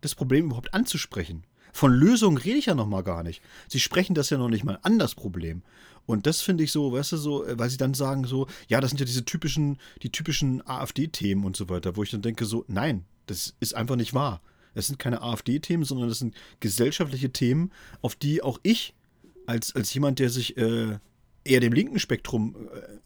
das 0.00 0.14
Problem 0.14 0.46
überhaupt 0.46 0.72
anzusprechen. 0.72 1.44
Von 1.74 1.92
Lösungen 1.92 2.36
rede 2.38 2.58
ich 2.58 2.66
ja 2.66 2.74
noch 2.74 2.86
mal 2.86 3.02
gar 3.02 3.22
nicht. 3.22 3.42
Sie 3.68 3.80
sprechen 3.80 4.14
das 4.14 4.30
ja 4.30 4.38
noch 4.38 4.48
nicht 4.48 4.64
mal 4.64 4.78
an, 4.82 4.98
das 4.98 5.14
Problem. 5.14 5.62
Und 6.06 6.26
das 6.26 6.40
finde 6.40 6.64
ich 6.64 6.72
so, 6.72 6.92
weißt 6.92 7.12
du, 7.12 7.16
so, 7.16 7.44
äh, 7.44 7.58
weil 7.58 7.70
sie 7.70 7.76
dann 7.76 7.94
sagen 7.94 8.24
so, 8.24 8.46
ja, 8.68 8.80
das 8.80 8.90
sind 8.90 9.00
ja 9.00 9.06
diese 9.06 9.24
typischen, 9.24 9.78
die 10.02 10.10
typischen 10.10 10.66
AfD-Themen 10.66 11.44
und 11.44 11.56
so 11.56 11.68
weiter, 11.68 11.96
wo 11.96 12.02
ich 12.02 12.10
dann 12.10 12.22
denke 12.22 12.44
so, 12.44 12.64
nein, 12.68 13.04
das 13.26 13.54
ist 13.60 13.74
einfach 13.74 13.96
nicht 13.96 14.14
wahr. 14.14 14.40
Das 14.74 14.86
sind 14.86 14.98
keine 14.98 15.22
AfD-Themen, 15.22 15.84
sondern 15.84 16.08
das 16.08 16.18
sind 16.18 16.34
gesellschaftliche 16.60 17.30
Themen, 17.30 17.70
auf 18.00 18.16
die 18.16 18.42
auch 18.42 18.58
ich 18.62 18.94
als, 19.46 19.74
als 19.74 19.92
jemand, 19.92 20.18
der 20.18 20.30
sich 20.30 20.56
äh, 20.56 20.98
eher 21.44 21.60
dem 21.60 21.72
linken 21.72 21.98
Spektrum 21.98 22.56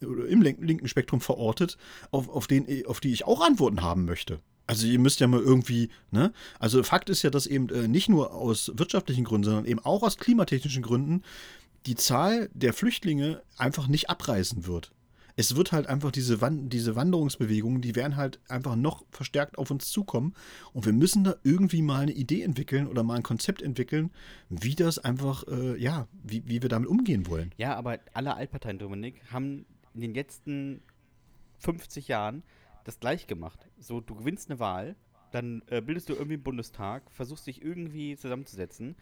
äh, 0.01 0.07
oder 0.07 0.27
im 0.27 0.43
link- 0.43 0.61
linken 0.61 0.89
Spektrum 0.89 1.21
verortet, 1.21 1.77
auf, 2.11 2.29
auf, 2.29 2.47
den, 2.47 2.87
auf 2.87 3.01
die 3.01 3.13
ich 3.13 3.27
auch 3.27 3.41
Antworten 3.41 3.83
haben 3.83 4.05
möchte. 4.05 4.41
Also 4.69 4.87
ihr 4.87 4.99
müsst 4.99 5.21
ja 5.21 5.29
mal 5.29 5.41
irgendwie, 5.41 5.91
ne? 6.11 6.33
Also 6.59 6.83
Fakt 6.83 7.09
ist 7.09 7.23
ja, 7.23 7.31
dass 7.31 7.47
eben 7.47 7.69
äh, 7.69 7.87
nicht 7.87 8.09
nur 8.09 8.35
aus 8.35 8.73
wirtschaftlichen 8.75 9.25
Gründen, 9.25 9.45
sondern 9.45 9.65
eben 9.65 9.79
auch 9.81 10.03
aus 10.03 10.19
klimatechnischen 10.19 10.83
Gründen 10.83 11.23
die 11.87 11.95
Zahl 11.95 12.51
der 12.53 12.73
Flüchtlinge 12.73 13.43
einfach 13.57 13.87
nicht 13.87 14.11
abreißen 14.11 14.67
wird. 14.67 14.93
Es 15.39 15.55
wird 15.55 15.71
halt 15.73 15.87
einfach 15.87 16.11
diese, 16.11 16.41
Wan 16.41 16.71
diese 16.71 16.97
Wanderungsbewegungen, 16.97 17.83
die 17.83 17.95
werden 17.95 18.17
halt 18.17 18.41
einfach 18.49 18.75
noch 18.75 19.05
verstärkt 19.11 19.59
auf 19.59 19.71
uns 19.71 19.91
zukommen. 19.91 20.35
Und 20.73 20.87
wir 20.87 20.95
müssen 20.95 21.25
da 21.25 21.37
irgendwie 21.43 21.83
mal 21.83 22.01
eine 22.01 22.13
Idee 22.13 22.43
entwickeln 22.43 22.89
oder 22.89 23.03
mal 23.03 23.17
ein 23.17 23.23
Konzept 23.23 23.61
entwickeln, 23.61 24.11
wie 24.49 24.75
das 24.75 24.99
einfach, 24.99 25.47
äh, 25.47 25.77
ja, 25.77 26.09
wie, 26.23 26.43
wie 26.47 26.63
wir 26.63 26.71
damit 26.71 26.89
umgehen 26.89 27.27
wollen. 27.27 27.53
Ja, 27.59 27.77
aber 27.77 27.99
alle 28.15 28.35
Altparteien, 28.35 28.79
Dominik, 28.79 29.21
haben 29.31 29.67
in 29.95 30.01
den 30.01 30.15
letzten 30.15 30.81
50 31.59 32.09
Jahren 32.09 32.43
das 32.85 32.99
gleich 32.99 33.27
gemacht. 33.27 33.69
So, 33.79 34.01
du 34.01 34.15
gewinnst 34.15 34.49
eine 34.49 34.59
Wahl, 34.59 34.97
dann 35.33 35.63
äh, 35.67 35.83
bildest 35.83 36.09
du 36.09 36.15
irgendwie 36.15 36.35
einen 36.35 36.45
Bundestag, 36.45 37.11
versuchst 37.11 37.47
dich 37.47 37.63
irgendwie 37.63 38.17
zusammenzusetzen 38.17 38.97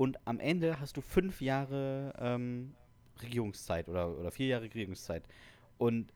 und 0.00 0.16
am 0.26 0.40
Ende 0.40 0.80
hast 0.80 0.96
du 0.96 1.02
fünf 1.02 1.42
Jahre 1.42 2.14
ähm, 2.18 2.72
Regierungszeit 3.20 3.86
oder, 3.86 4.08
oder 4.18 4.30
vier 4.30 4.46
Jahre 4.46 4.62
Regierungszeit. 4.62 5.22
Und 5.76 6.10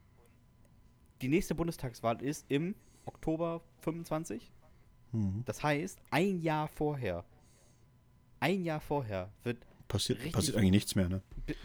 die 1.21 1.29
nächste 1.29 1.55
Bundestagswahl 1.55 2.23
ist 2.23 2.47
im 2.49 2.75
Oktober 3.05 3.61
25. 3.81 4.51
Hm. 5.13 5.43
Das 5.45 5.63
heißt, 5.63 5.99
ein 6.11 6.41
Jahr 6.41 6.67
vorher, 6.69 7.27
ein 8.41 8.65
Jahr 8.65 8.81
vorher 8.81 9.29
wird 9.43 9.59
Passiert, 9.87 10.33
passiert 10.33 10.57
eigentlich 10.57 10.71
nichts 10.71 10.95
mehr, 10.95 11.11
ne? 11.11 11.21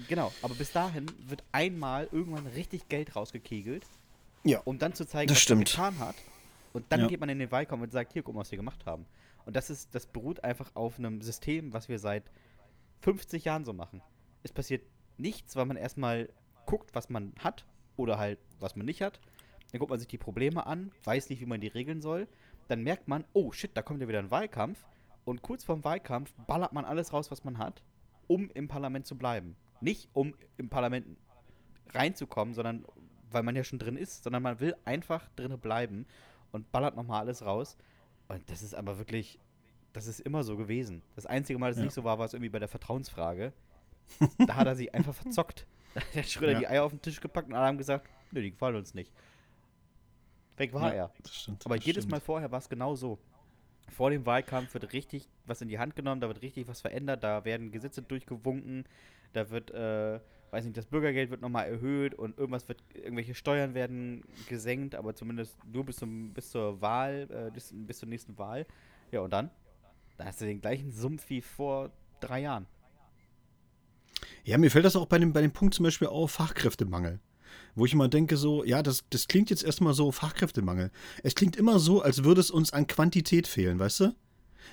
Genau, 0.10 0.30
aber 0.42 0.56
bis 0.56 0.74
dahin 0.74 1.06
wird 1.30 1.42
einmal 1.54 2.10
irgendwann 2.12 2.48
richtig 2.48 2.90
Geld 2.90 3.16
rausgekegelt, 3.16 3.88
Ja. 4.44 4.60
um 4.66 4.78
dann 4.78 4.94
zu 4.94 5.08
zeigen, 5.08 5.30
Das 5.30 5.38
was 5.38 5.44
stimmt. 5.44 5.60
man 5.78 5.94
getan 5.94 6.00
hat. 6.06 6.16
Und 6.74 6.84
dann 6.90 7.00
Ja. 7.00 7.08
geht 7.08 7.22
man 7.22 7.30
in 7.30 7.40
den 7.40 7.50
Wahlkampf 7.50 7.82
und 7.82 7.94
sagt, 7.94 8.12
hier, 8.12 8.24
guck 8.24 8.36
mal, 8.36 8.42
was 8.42 8.52
wir 8.52 8.58
gemacht 8.58 8.86
haben. 8.86 9.06
Und 9.50 9.56
das 9.56 9.72
ist, 9.72 9.96
das 9.96 10.06
beruht 10.06 10.44
einfach 10.44 10.76
auf 10.76 11.00
einem 11.00 11.22
System, 11.22 11.74
was 11.74 11.90
wir 11.90 11.98
seit 11.98 12.30
50 13.02 13.46
Jahren 13.46 13.66
so 13.66 13.74
machen. 13.74 14.04
Es 14.44 14.54
passiert 14.54 14.84
nichts, 15.18 15.56
weil 15.56 15.66
man 15.66 15.76
erstmal 15.76 16.30
guckt, 16.68 16.94
was 16.94 17.10
man 17.10 17.34
hat 17.40 17.66
oder 17.98 18.20
halt, 18.20 18.38
was 18.60 18.76
man 18.76 18.86
nicht 18.86 19.02
hat. 19.02 19.20
Dann 19.72 19.80
guckt 19.80 19.90
man 19.90 19.98
sich 19.98 20.08
die 20.08 20.20
Probleme 20.20 20.68
an, 20.68 20.92
weiß 21.04 21.32
nicht, 21.32 21.42
wie 21.42 21.48
man 21.48 21.62
die 21.62 21.68
regeln 21.68 22.00
soll. 22.00 22.28
Dann 22.68 22.84
merkt 22.84 23.08
man, 23.08 23.26
oh 23.34 23.52
shit, 23.52 23.76
da 23.76 23.82
kommt 23.82 24.02
ja 24.02 24.08
wieder 24.08 24.20
ein 24.20 24.30
Wahlkampf. 24.30 24.86
Und 25.26 25.42
kurz 25.42 25.64
vorm 25.64 25.84
Wahlkampf 25.84 26.32
ballert 26.46 26.74
man 26.74 26.86
alles 26.86 27.12
raus, 27.12 27.32
was 27.32 27.44
man 27.44 27.58
hat, 27.58 27.82
um 28.28 28.52
im 28.52 28.68
Parlament 28.68 29.08
zu 29.08 29.18
bleiben. 29.18 29.56
Nicht 29.82 30.10
um 30.14 30.36
im 30.58 30.70
Parlament 30.70 31.18
reinzukommen, 31.88 32.54
sondern 32.54 32.86
weil 33.32 33.42
man 33.42 33.56
ja 33.56 33.64
schon 33.64 33.80
drin 33.80 33.98
ist, 33.98 34.22
sondern 34.22 34.44
man 34.44 34.60
will 34.60 34.76
einfach 34.86 35.28
drinne 35.30 35.58
bleiben 35.58 36.06
und 36.52 36.72
ballert 36.72 36.96
nochmal 36.96 37.22
alles 37.22 37.44
raus. 37.44 37.78
Und 38.30 38.50
das 38.50 38.62
ist 38.64 38.74
aber 38.76 38.98
wirklich, 38.98 39.38
das 39.92 40.08
ist 40.08 40.22
immer 40.22 40.44
so 40.44 40.56
gewesen. 40.56 41.02
Das 41.16 41.26
einzige 41.26 41.60
Mal, 41.60 41.68
dass 41.70 41.78
es 41.78 41.82
Ja. 41.82 41.86
nicht 41.86 41.94
so 41.94 42.04
war, 42.06 42.18
war 42.20 42.26
es 42.26 42.34
irgendwie 42.34 42.50
bei 42.50 42.60
der 42.60 42.68
Vertrauensfrage. 42.70 43.52
da 44.48 44.56
hat 44.56 44.68
er 44.68 44.76
sich 44.76 44.94
einfach 44.96 45.14
verzockt. 45.14 45.66
Da 45.96 46.02
hat 46.02 46.14
der 46.16 46.24
Schröder 46.24 46.52
Ja. 46.54 46.60
die 46.60 46.68
Eier 46.68 46.84
auf 46.84 46.92
den 46.92 47.02
Tisch 47.02 47.20
gepackt 47.20 47.48
und 47.50 47.56
alle 47.56 47.66
haben 47.66 47.78
gesagt, 47.80 48.08
nö, 48.32 48.42
die 48.44 48.52
gefallen 48.52 48.76
uns 48.76 48.94
nicht. 48.94 49.12
Weg 50.58 50.72
war 50.74 50.90
Ja, 50.90 51.06
er. 51.06 51.14
Das 51.24 51.36
stimmt. 51.36 51.66
Aber 51.66 51.76
jedes 51.78 52.04
stimmt. 52.04 52.12
Mal 52.12 52.20
vorher 52.20 52.52
war 52.52 52.60
es 52.60 52.70
genau 52.70 52.96
so. 52.96 53.18
Vor 53.90 54.12
dem 54.12 54.24
Wahlkampf 54.26 54.72
wird 54.76 54.94
richtig 54.94 55.28
was 55.48 55.62
in 55.62 55.68
die 55.68 55.80
Hand 55.80 55.96
genommen, 55.96 56.22
da 56.22 56.28
wird 56.28 56.44
richtig 56.44 56.68
was 56.68 56.80
verändert, 56.82 57.24
da 57.24 57.44
werden 57.44 57.72
Gesetze 57.72 58.04
durchgewunken, 58.04 58.86
da 59.34 59.50
wird, 59.50 59.72
äh, 59.72 60.20
weiß 60.52 60.66
nicht, 60.66 60.78
das 60.78 60.86
Bürgergeld 60.86 61.30
wird 61.30 61.42
nochmal 61.42 61.68
erhöht 61.68 62.14
und 62.14 62.38
irgendwas 62.38 62.68
wird, 62.68 62.84
irgendwelche 62.94 63.36
Steuern 63.36 63.74
werden 63.74 64.24
gesenkt, 64.48 64.96
aber 64.96 65.16
zumindest 65.16 65.58
nur 65.72 65.86
bis, 65.86 65.98
zum, 65.98 66.34
bis 66.34 66.52
zur 66.52 66.82
Wahl, 66.82 67.28
äh, 67.32 67.52
bis, 67.52 67.74
bis 67.74 68.00
zur 68.00 68.10
nächsten 68.10 68.38
Wahl. 68.38 68.66
Ja, 69.12 69.22
und 69.22 69.32
dann? 69.32 69.50
Da 70.18 70.26
hast 70.26 70.42
du 70.42 70.46
den 70.46 70.62
gleichen 70.62 70.92
Sumpf 70.92 71.30
wie 71.30 71.42
vor 71.42 71.92
drei 72.20 72.42
Jahren. 72.42 72.66
Ja, 74.44 74.58
mir 74.58 74.72
fällt 74.72 74.86
das 74.86 74.96
auch 74.96 75.06
bei 75.06 75.18
dem, 75.18 75.34
bei 75.34 75.42
dem 75.42 75.52
Punkt 75.52 75.74
zum 75.76 75.84
Beispiel 75.84 76.08
auf 76.08 76.32
Fachkräftemangel. 76.32 77.20
Wo 77.76 77.86
ich 77.86 77.94
immer 77.94 78.10
denke, 78.10 78.38
so, 78.38 78.64
ja, 78.64 78.84
das, 78.84 79.06
das 79.10 79.28
klingt 79.28 79.50
jetzt 79.50 79.64
erstmal 79.64 79.94
so 79.94 80.12
Fachkräftemangel. 80.12 80.92
Es 81.24 81.36
klingt 81.36 81.56
immer 81.56 81.80
so, 81.80 82.02
als 82.02 82.24
würde 82.24 82.42
es 82.42 82.52
uns 82.52 82.74
an 82.74 82.88
Quantität 82.88 83.48
fehlen, 83.48 83.80
weißt 83.80 84.00
du? 84.02 84.16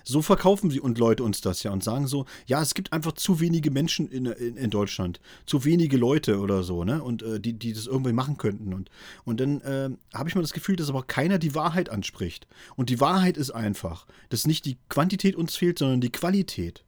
So 0.04 0.22
verkaufen 0.22 0.70
sie 0.70 0.80
und 0.80 0.98
Leute 0.98 1.22
uns 1.22 1.40
das 1.40 1.62
ja 1.62 1.72
und 1.72 1.82
sagen 1.82 2.06
so, 2.06 2.26
ja, 2.46 2.62
es 2.62 2.74
gibt 2.74 2.92
einfach 2.92 3.12
zu 3.12 3.40
wenige 3.40 3.70
Menschen 3.70 4.08
in, 4.08 4.26
in, 4.26 4.56
in 4.56 4.70
Deutschland, 4.70 5.20
zu 5.46 5.64
wenige 5.64 5.96
Leute 5.96 6.38
oder 6.40 6.62
so, 6.62 6.84
ne? 6.84 7.02
Und 7.02 7.22
äh, 7.22 7.40
die, 7.40 7.52
die 7.52 7.72
das 7.72 7.86
irgendwie 7.86 8.12
machen 8.12 8.36
könnten. 8.36 8.72
Und, 8.72 8.90
und 9.24 9.40
dann 9.40 9.60
äh, 9.62 9.90
habe 10.14 10.28
ich 10.28 10.34
mal 10.34 10.42
das 10.42 10.52
Gefühl, 10.52 10.76
dass 10.76 10.88
aber 10.88 11.02
keiner 11.02 11.38
die 11.38 11.54
Wahrheit 11.54 11.88
anspricht. 11.88 12.46
Und 12.76 12.90
die 12.90 13.00
Wahrheit 13.00 13.36
ist 13.36 13.50
einfach, 13.50 14.06
dass 14.28 14.46
nicht 14.46 14.64
die 14.64 14.78
Quantität 14.88 15.36
uns 15.36 15.56
fehlt, 15.56 15.78
sondern 15.78 16.00
die 16.00 16.12
Qualität. 16.12 16.84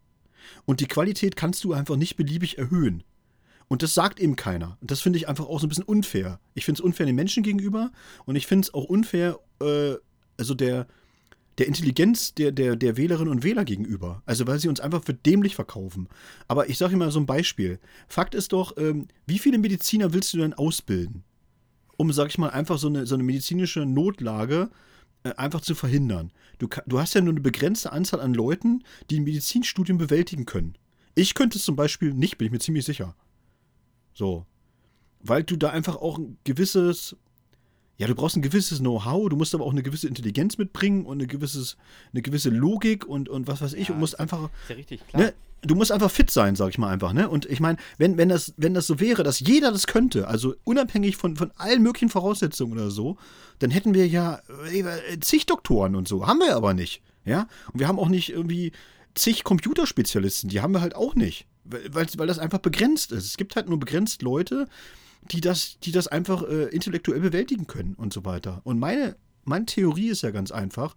Und 0.65 0.81
die 0.81 0.87
Qualität 0.87 1.37
kannst 1.37 1.65
du 1.65 1.73
einfach 1.73 1.97
nicht 1.97 2.17
beliebig 2.17 2.59
erhöhen. 2.59 3.03
Und 3.69 3.83
das 3.83 3.95
sagt 3.95 4.19
eben 4.19 4.35
keiner. 4.35 4.79
Und 4.81 4.91
das 4.91 5.01
finde 5.01 5.19
ich 5.19 5.29
einfach 5.29 5.47
auch 5.47 5.61
so 5.61 5.67
ein 5.67 5.69
bisschen 5.69 5.85
unfair. 5.85 6.41
Ich 6.55 6.65
finde 6.65 6.81
es 6.81 6.85
unfair 6.85 7.07
den 7.07 7.15
Menschen 7.15 7.43
gegenüber 7.43 7.93
und 8.25 8.37
ich 8.37 8.47
finde 8.47 8.67
es 8.67 8.75
auch 8.75 8.85
unfair, 8.85 9.39
äh, 9.61 9.95
also 10.39 10.55
der, 10.55 10.87
der 11.59 11.67
Intelligenz 11.67 12.35
der, 12.35 12.53
der, 12.53 12.77
der 12.77 12.97
Wählerinnen 12.97 13.33
und 13.33 13.43
Wähler 13.43 13.65
gegenüber. 13.65 14.23
Also 14.27 14.47
weil 14.47 14.59
sie 14.59 14.69
uns 14.69 14.81
einfach 14.81 15.05
für 15.05 15.15
dämlich 15.15 15.57
verkaufen. 15.57 16.09
Aber 16.47 16.69
ich 16.69 16.79
sage 16.79 16.95
immer 16.95 17.11
so 17.11 17.21
ein 17.21 17.27
Beispiel. 17.27 17.81
Fakt 18.07 18.35
ist 18.35 18.53
doch, 18.53 18.77
ähm, 18.77 19.09
wie 19.27 19.39
viele 19.39 19.59
Mediziner 19.59 20.13
willst 20.13 20.33
du 20.33 20.39
denn 20.39 20.55
ausbilden? 20.55 21.25
Um, 21.97 22.13
sag 22.13 22.29
ich 22.29 22.39
mal, 22.39 22.51
einfach 22.51 22.79
so 22.79 22.87
eine, 22.87 23.07
so 23.07 23.17
eine 23.17 23.25
medizinische 23.25 23.85
Notlage 23.85 24.71
äh, 25.25 25.31
einfach 25.35 25.61
zu 25.61 25.75
verhindern. 25.75 26.33
Du, 26.59 26.69
du 26.87 27.01
hast 27.01 27.15
ja 27.15 27.21
nur 27.21 27.33
eine 27.33 27.41
begrenzte 27.41 27.91
Anzahl 27.91 28.21
an 28.21 28.35
Leuten, 28.35 28.85
die 29.11 29.19
ein 29.19 29.25
Medizinstudium 29.25 29.99
bewältigen 29.99 30.47
können. 30.47 30.79
Ich 31.17 31.35
könnte 31.35 31.59
es 31.59 31.65
zum 31.65 31.75
Beispiel 31.75 32.15
nicht, 32.15 32.39
bin 32.39 32.47
ich 32.47 32.53
mir 32.53 32.61
ziemlich 32.61 32.85
sicher. 32.85 33.17
So. 34.15 34.47
Weil 35.21 35.43
du 35.43 35.57
da 35.57 35.71
einfach 35.71 35.97
auch 35.97 36.19
ein 36.19 36.39
gewisses, 36.45 37.17
ja, 37.99 38.07
du 38.07 38.15
brauchst 38.15 38.37
ein 38.37 38.43
gewisses 38.43 38.79
Know-how, 38.79 39.29
du 39.29 39.37
musst 39.37 39.55
aber 39.55 39.65
auch 39.65 39.73
eine 39.73 39.83
gewisse 39.83 40.07
Intelligenz 40.07 40.57
mitbringen 40.57 41.05
und 41.05 41.19
eine, 41.19 41.27
gewisses, 41.27 41.77
eine 42.13 42.23
gewisse 42.23 42.49
Logik 42.49 43.05
und, 43.05 43.29
und 43.29 43.49
was 43.49 43.61
weiß 43.61 43.75
ich, 43.75 43.89
Ja, 43.89 43.95
und 43.95 44.01
musst 44.01 44.19
einfach. 44.19 44.51
Ist 44.63 44.71
ja 44.71 44.77
richtig, 44.77 45.07
klar. 45.09 45.23
Ne, 45.23 45.35
du 45.63 45.75
musst 45.75 45.91
einfach 45.91 46.11
fit 46.11 46.31
sein, 46.31 46.55
sag 46.55 46.71
ich 46.71 46.79
mal 46.79 46.91
einfach, 46.91 47.13
ne? 47.13 47.29
Und 47.29 47.47
ich 47.47 47.59
meine, 47.59 47.77
wenn, 47.99 48.17
wenn, 48.17 48.29
das, 48.29 48.55
wenn 48.57 48.73
das 48.73 48.87
so 48.87 49.01
wäre, 49.01 49.25
dass 49.25 49.41
jeder 49.41 49.73
das 49.73 49.89
könnte, 49.89 50.29
also 50.29 50.55
unabhängig 50.63 51.17
von, 51.17 51.37
von 51.37 51.51
allen 51.57 51.83
möglichen 51.83 52.09
Voraussetzungen 52.09 52.73
oder 52.73 52.91
so, 52.91 53.17
dann 53.59 53.73
hätten 53.73 53.95
wir 53.95 54.07
ja 54.07 54.41
äh, 54.73 55.19
zig 55.19 55.47
Doktoren 55.47 55.97
und 55.97 56.07
so. 56.07 56.29
Haben 56.29 56.39
wir 56.39 56.55
aber 56.55 56.75
nicht. 56.75 57.03
Ja? 57.25 57.49
Und 57.73 57.81
wir 57.81 57.89
haben 57.89 57.99
auch 57.99 58.09
nicht 58.09 58.31
irgendwie 58.31 58.71
zig 59.17 59.43
Computerspezialisten, 59.43 60.49
die 60.49 60.61
haben 60.61 60.73
wir 60.73 60.81
halt 60.81 60.95
auch 60.95 61.17
nicht. 61.17 61.47
Weil 61.65 62.07
weil 62.17 62.27
das 62.29 62.39
einfach 62.39 62.61
begrenzt 62.61 63.11
ist. 63.11 63.27
Es 63.27 63.37
gibt 63.37 63.57
halt 63.57 63.69
nur 63.69 63.81
begrenzt 63.81 64.23
Leute, 64.23 64.69
die 65.23 65.41
das, 65.41 65.79
die 65.81 65.93
das 65.93 66.09
einfach 66.09 66.43
äh, 66.43 66.65
intellektuell 66.67 67.21
bewältigen 67.21 67.67
können 67.67 67.95
und 67.95 68.13
so 68.13 68.25
weiter. 68.25 68.61
Und 68.65 68.79
meine, 68.79 69.17
meine 69.45 69.67
Theorie 69.67 70.09
ist 70.09 70.23
ja 70.23 70.31
ganz 70.31 70.51
einfach, 70.51 70.95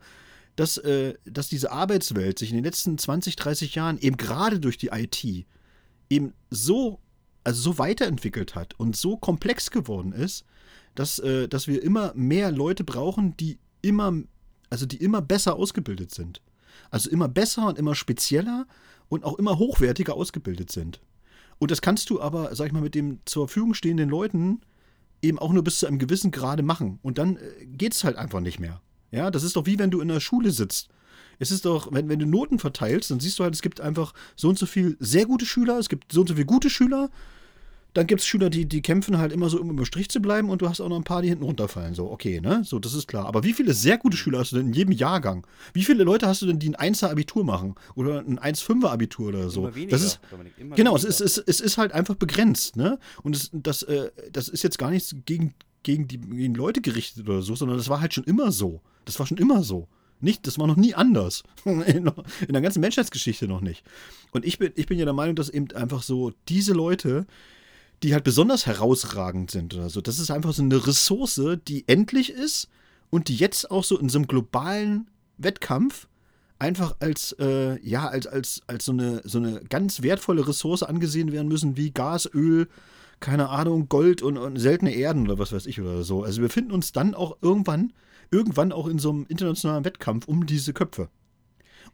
dass, 0.55 0.77
äh, 0.77 1.15
dass 1.25 1.49
diese 1.49 1.71
Arbeitswelt 1.71 2.39
sich 2.39 2.49
in 2.49 2.55
den 2.55 2.65
letzten 2.65 2.97
20, 2.97 3.35
30 3.35 3.75
Jahren 3.75 3.99
eben 3.99 4.17
gerade 4.17 4.59
durch 4.59 4.77
die 4.77 4.87
IT 4.87 5.45
eben 6.09 6.33
so, 6.49 6.99
also 7.43 7.61
so 7.61 7.77
weiterentwickelt 7.77 8.55
hat 8.55 8.77
und 8.79 8.95
so 8.95 9.17
komplex 9.17 9.71
geworden 9.71 10.11
ist, 10.11 10.45
dass, 10.95 11.19
äh, 11.19 11.47
dass 11.47 11.67
wir 11.67 11.81
immer 11.81 12.13
mehr 12.15 12.51
Leute 12.51 12.83
brauchen, 12.83 13.35
die 13.37 13.59
immer, 13.81 14.13
also 14.69 14.85
die 14.85 14.97
immer 14.97 15.21
besser 15.21 15.55
ausgebildet 15.55 16.13
sind. 16.13 16.41
Also 16.89 17.09
immer 17.09 17.27
besser 17.27 17.67
und 17.67 17.77
immer 17.77 17.95
spezieller 17.95 18.67
und 19.09 19.23
auch 19.23 19.37
immer 19.39 19.57
hochwertiger 19.57 20.13
ausgebildet 20.13 20.71
sind. 20.71 21.01
Und 21.61 21.69
das 21.69 21.83
kannst 21.83 22.09
du 22.09 22.19
aber, 22.19 22.55
sag 22.55 22.65
ich 22.65 22.73
mal, 22.73 22.81
mit 22.81 22.95
den 22.95 23.19
zur 23.25 23.47
Verfügung 23.47 23.75
stehenden 23.75 24.09
Leuten 24.09 24.61
eben 25.21 25.37
auch 25.37 25.53
nur 25.53 25.63
bis 25.63 25.77
zu 25.77 25.85
einem 25.85 25.99
gewissen 25.99 26.31
Grade 26.31 26.63
machen. 26.63 26.97
Und 27.03 27.19
dann 27.19 27.37
äh, 27.37 27.67
geht 27.67 27.93
es 27.93 28.03
halt 28.03 28.17
einfach 28.17 28.39
nicht 28.39 28.59
mehr. 28.59 28.81
Ja, 29.11 29.29
das 29.29 29.43
ist 29.43 29.55
doch 29.55 29.67
wie 29.67 29.77
wenn 29.77 29.91
du 29.91 30.01
in 30.01 30.07
der 30.07 30.21
Schule 30.21 30.49
sitzt. 30.49 30.89
Es 31.37 31.51
ist 31.51 31.65
doch, 31.65 31.93
wenn, 31.93 32.09
wenn 32.09 32.17
du 32.17 32.25
Noten 32.25 32.57
verteilst, 32.57 33.11
dann 33.11 33.19
siehst 33.19 33.37
du 33.37 33.43
halt, 33.43 33.53
es 33.53 33.61
gibt 33.61 33.79
einfach 33.79 34.15
so 34.35 34.49
und 34.49 34.57
so 34.57 34.65
viel 34.65 34.97
sehr 34.99 35.27
gute 35.27 35.45
Schüler, 35.45 35.77
es 35.77 35.87
gibt 35.87 36.11
so 36.11 36.21
und 36.21 36.29
so 36.29 36.33
viele 36.33 36.47
gute 36.47 36.71
Schüler. 36.71 37.11
Dann 37.93 38.07
gibt 38.07 38.21
es 38.21 38.27
Schüler, 38.27 38.49
die, 38.49 38.65
die 38.65 38.81
kämpfen 38.81 39.17
halt 39.17 39.33
immer 39.33 39.49
so, 39.49 39.59
um 39.59 39.77
im 39.77 39.85
Strich 39.85 40.09
zu 40.09 40.21
bleiben 40.21 40.49
und 40.49 40.61
du 40.61 40.69
hast 40.69 40.79
auch 40.79 40.87
noch 40.87 40.95
ein 40.95 41.03
paar, 41.03 41.21
die 41.21 41.27
hinten 41.27 41.43
runterfallen. 41.43 41.93
So, 41.93 42.09
okay, 42.09 42.39
ne? 42.39 42.63
So, 42.63 42.79
das 42.79 42.93
ist 42.93 43.07
klar. 43.07 43.25
Aber 43.25 43.43
wie 43.43 43.53
viele 43.53 43.73
sehr 43.73 43.97
gute 43.97 44.15
Schüler 44.15 44.39
hast 44.39 44.53
du 44.53 44.57
denn 44.57 44.67
in 44.67 44.73
jedem 44.73 44.93
Jahrgang? 44.93 45.45
Wie 45.73 45.83
viele 45.83 46.03
Leute 46.03 46.27
hast 46.27 46.41
du 46.41 46.45
denn, 46.45 46.59
die 46.59 46.73
ein 46.75 46.93
1er 46.93 47.09
Abitur 47.09 47.43
machen? 47.43 47.75
Oder 47.95 48.19
ein 48.19 48.39
1,5er 48.39 48.89
Abitur 48.89 49.29
oder 49.29 49.49
so? 49.49 49.61
Immer 49.63 49.75
weniger, 49.75 49.91
das 49.91 50.03
ist, 50.03 50.19
Dominik, 50.29 50.53
immer 50.57 50.75
Genau, 50.75 50.95
es 50.95 51.03
ist, 51.03 51.19
es, 51.19 51.59
ist 51.59 51.77
halt 51.77 51.91
einfach 51.91 52.15
begrenzt, 52.15 52.77
ne? 52.77 52.97
Und 53.23 53.35
es, 53.35 53.49
das, 53.51 53.83
äh, 53.83 54.11
das 54.31 54.47
ist 54.47 54.63
jetzt 54.63 54.77
gar 54.77 54.89
nichts 54.89 55.13
gegen, 55.25 55.53
gegen 55.83 56.07
die 56.07 56.17
gegen 56.17 56.55
Leute 56.55 56.81
gerichtet 56.81 57.27
oder 57.27 57.41
so, 57.41 57.55
sondern 57.55 57.77
das 57.77 57.89
war 57.89 57.99
halt 57.99 58.13
schon 58.13 58.23
immer 58.23 58.51
so. 58.51 58.81
Das 59.03 59.19
war 59.19 59.27
schon 59.27 59.37
immer 59.37 59.63
so. 59.63 59.87
Nicht, 60.21 60.45
das 60.45 60.59
war 60.59 60.67
noch 60.67 60.75
nie 60.75 60.93
anders. 60.93 61.43
In, 61.65 61.83
in 61.85 62.53
der 62.53 62.61
ganzen 62.61 62.79
Menschheitsgeschichte 62.79 63.47
noch 63.47 63.61
nicht. 63.61 63.83
Und 64.31 64.45
ich 64.45 64.59
bin, 64.59 64.71
ich 64.75 64.85
bin 64.85 64.99
ja 64.99 65.05
der 65.05 65.15
Meinung, 65.15 65.35
dass 65.35 65.49
eben 65.49 65.71
einfach 65.71 66.03
so 66.03 66.31
diese 66.47 66.73
Leute, 66.73 67.25
die 68.03 68.13
halt 68.13 68.23
besonders 68.23 68.65
herausragend 68.65 69.51
sind 69.51 69.73
oder 69.73 69.89
so, 69.89 70.01
das 70.01 70.19
ist 70.19 70.31
einfach 70.31 70.53
so 70.53 70.63
eine 70.63 70.87
Ressource, 70.87 71.39
die 71.67 71.87
endlich 71.87 72.31
ist 72.31 72.67
und 73.09 73.27
die 73.27 73.35
jetzt 73.35 73.69
auch 73.69 73.83
so 73.83 73.97
in 73.99 74.09
so 74.09 74.17
einem 74.17 74.27
globalen 74.27 75.09
Wettkampf 75.37 76.07
einfach 76.57 76.95
als, 76.99 77.35
äh, 77.39 77.79
ja, 77.81 78.07
als, 78.07 78.27
als, 78.27 78.61
als 78.67 78.85
so, 78.85 78.91
eine, 78.91 79.21
so 79.23 79.39
eine 79.39 79.61
ganz 79.61 80.03
wertvolle 80.03 80.47
Ressource 80.47 80.83
angesehen 80.83 81.31
werden 81.31 81.47
müssen, 81.47 81.75
wie 81.75 81.91
Gas, 81.91 82.29
Öl, 82.33 82.67
keine 83.19 83.49
Ahnung, 83.49 83.89
Gold 83.89 84.21
und, 84.21 84.37
und 84.37 84.57
seltene 84.57 84.93
Erden 84.93 85.27
oder 85.27 85.39
was 85.39 85.51
weiß 85.51 85.65
ich 85.65 85.81
oder 85.81 86.03
so. 86.03 86.23
Also 86.23 86.41
wir 86.41 86.49
finden 86.49 86.71
uns 86.71 86.91
dann 86.91 87.15
auch 87.15 87.37
irgendwann, 87.41 87.93
irgendwann 88.29 88.71
auch 88.71 88.87
in 88.87 88.99
so 88.99 89.09
einem 89.09 89.25
internationalen 89.27 89.85
Wettkampf 89.85 90.27
um 90.27 90.45
diese 90.45 90.73
Köpfe. 90.73 91.09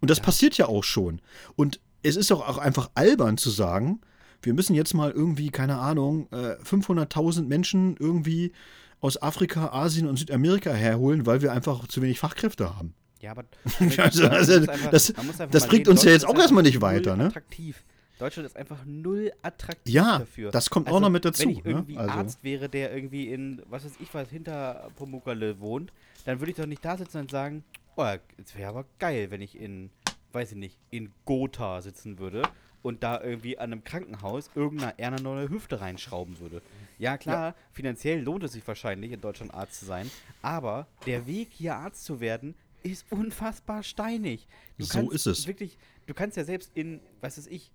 Und 0.02 0.10
das 0.10 0.20
passiert 0.20 0.58
ja 0.58 0.68
auch 0.68 0.84
schon. 0.84 1.22
Und 1.56 1.80
es 2.04 2.16
ist 2.16 2.30
doch 2.30 2.48
auch 2.48 2.58
einfach 2.58 2.90
albern 2.94 3.38
zu 3.38 3.50
sagen, 3.50 4.02
wir 4.42 4.54
müssen 4.54 4.76
jetzt 4.76 4.94
mal 4.94 5.12
irgendwie, 5.12 5.50
keine 5.50 5.78
Ahnung, 5.78 6.28
äh, 6.32 6.56
500.000 6.64 7.48
Menschen 7.48 7.96
irgendwie 8.00 8.52
aus 9.00 9.22
Afrika, 9.22 9.70
Asien 9.74 10.08
und 10.08 10.18
Südamerika 10.18 10.72
herholen, 10.72 11.26
weil 11.26 11.42
wir 11.42 11.52
einfach 11.52 11.88
zu 11.88 12.02
wenig 12.02 12.20
Fachkräfte 12.20 12.76
haben. 12.76 12.94
Ja, 13.20 13.32
aber 13.32 13.46
Also, 13.98 14.28
also, 14.28 14.60
das- 14.92 15.14
einfach 15.16 15.50
das 15.50 15.68
bringt 15.68 15.88
uns 15.88 16.04
ja 16.04 16.12
jetzt 16.12 16.26
auch 16.28 16.38
erstmal 16.38 16.64
nicht 16.64 16.82
weiter, 16.82 17.16
ne? 17.16 17.26
Attraktiv. 17.26 17.84
Deutschland 18.20 18.48
ist 18.48 18.56
einfach 18.58 18.80
null 18.86 19.32
attraktiv 19.44 19.94
Ja, 19.94 20.20
dafür. 20.20 20.50
das 20.50 20.72
kommt 20.72 20.90
auch 20.90 21.00
noch 21.00 21.12
mit 21.12 21.24
dazu, 21.24 21.44
Wenn 21.44 21.50
ich 21.52 21.64
ne? 21.64 21.70
irgendwie 21.72 21.98
Also- 21.98 22.12
Arzt 22.12 22.44
wäre, 22.44 22.68
der 22.70 22.92
irgendwie 22.94 23.28
in, 23.28 23.62
was 23.70 23.86
weiß 23.86 23.92
ich 24.00 24.12
was, 24.14 24.30
hinter 24.30 24.90
Pomukale 24.96 25.60
wohnt, 25.60 25.92
dann 26.26 26.40
würde 26.40 26.50
ich 26.52 26.58
doch 26.58 26.66
nicht 26.66 26.84
da 26.84 26.98
sitzen 26.98 27.20
und 27.20 27.30
sagen, 27.32 27.64
oh, 27.96 28.04
es 28.44 28.56
wäre 28.56 28.70
aber 28.70 28.86
geil, 28.98 29.30
wenn 29.30 29.42
ich 29.42 29.60
in, 29.60 29.92
weiß 30.32 30.54
ich 30.54 30.58
nicht, 30.58 30.78
in 30.90 31.12
Gotha 31.26 31.82
sitzen 31.82 32.18
würde 32.18 32.42
und 32.82 33.04
da 33.04 33.22
irgendwie 33.22 33.58
an 33.58 33.72
einem 33.72 33.84
Krankenhaus 33.84 34.50
irgendeiner 34.56 34.98
Erna 34.98 35.20
neue 35.20 35.50
Hüfte 35.50 35.82
reinschrauben 35.82 36.40
würde. 36.40 36.62
Ja, 37.00 37.18
klar, 37.18 37.56
finanziell 37.72 38.22
lohnt 38.22 38.44
es 38.44 38.54
sich 38.54 38.68
wahrscheinlich, 38.68 39.12
in 39.12 39.22
Deutschland 39.22 39.54
Arzt 39.54 39.80
zu 39.80 39.86
sein, 39.86 40.10
aber 40.42 40.88
der 41.06 41.28
Weg, 41.28 41.50
hier 41.52 41.76
Arzt 41.76 42.06
zu 42.06 42.20
werden, 42.20 42.56
ist 42.84 43.06
unfassbar 43.12 43.84
steinig. 43.84 44.48
Du 44.78 44.86
So 44.86 45.12
ist 45.12 45.26
es. 45.26 45.48
Wirklich, 45.48 45.78
du 46.06 46.14
kannst 46.14 46.38
ja 46.38 46.44
selbst 46.44 46.72
in, 46.74 47.00
was 47.22 47.38
weiß 47.38 47.48
ich, 47.48 47.72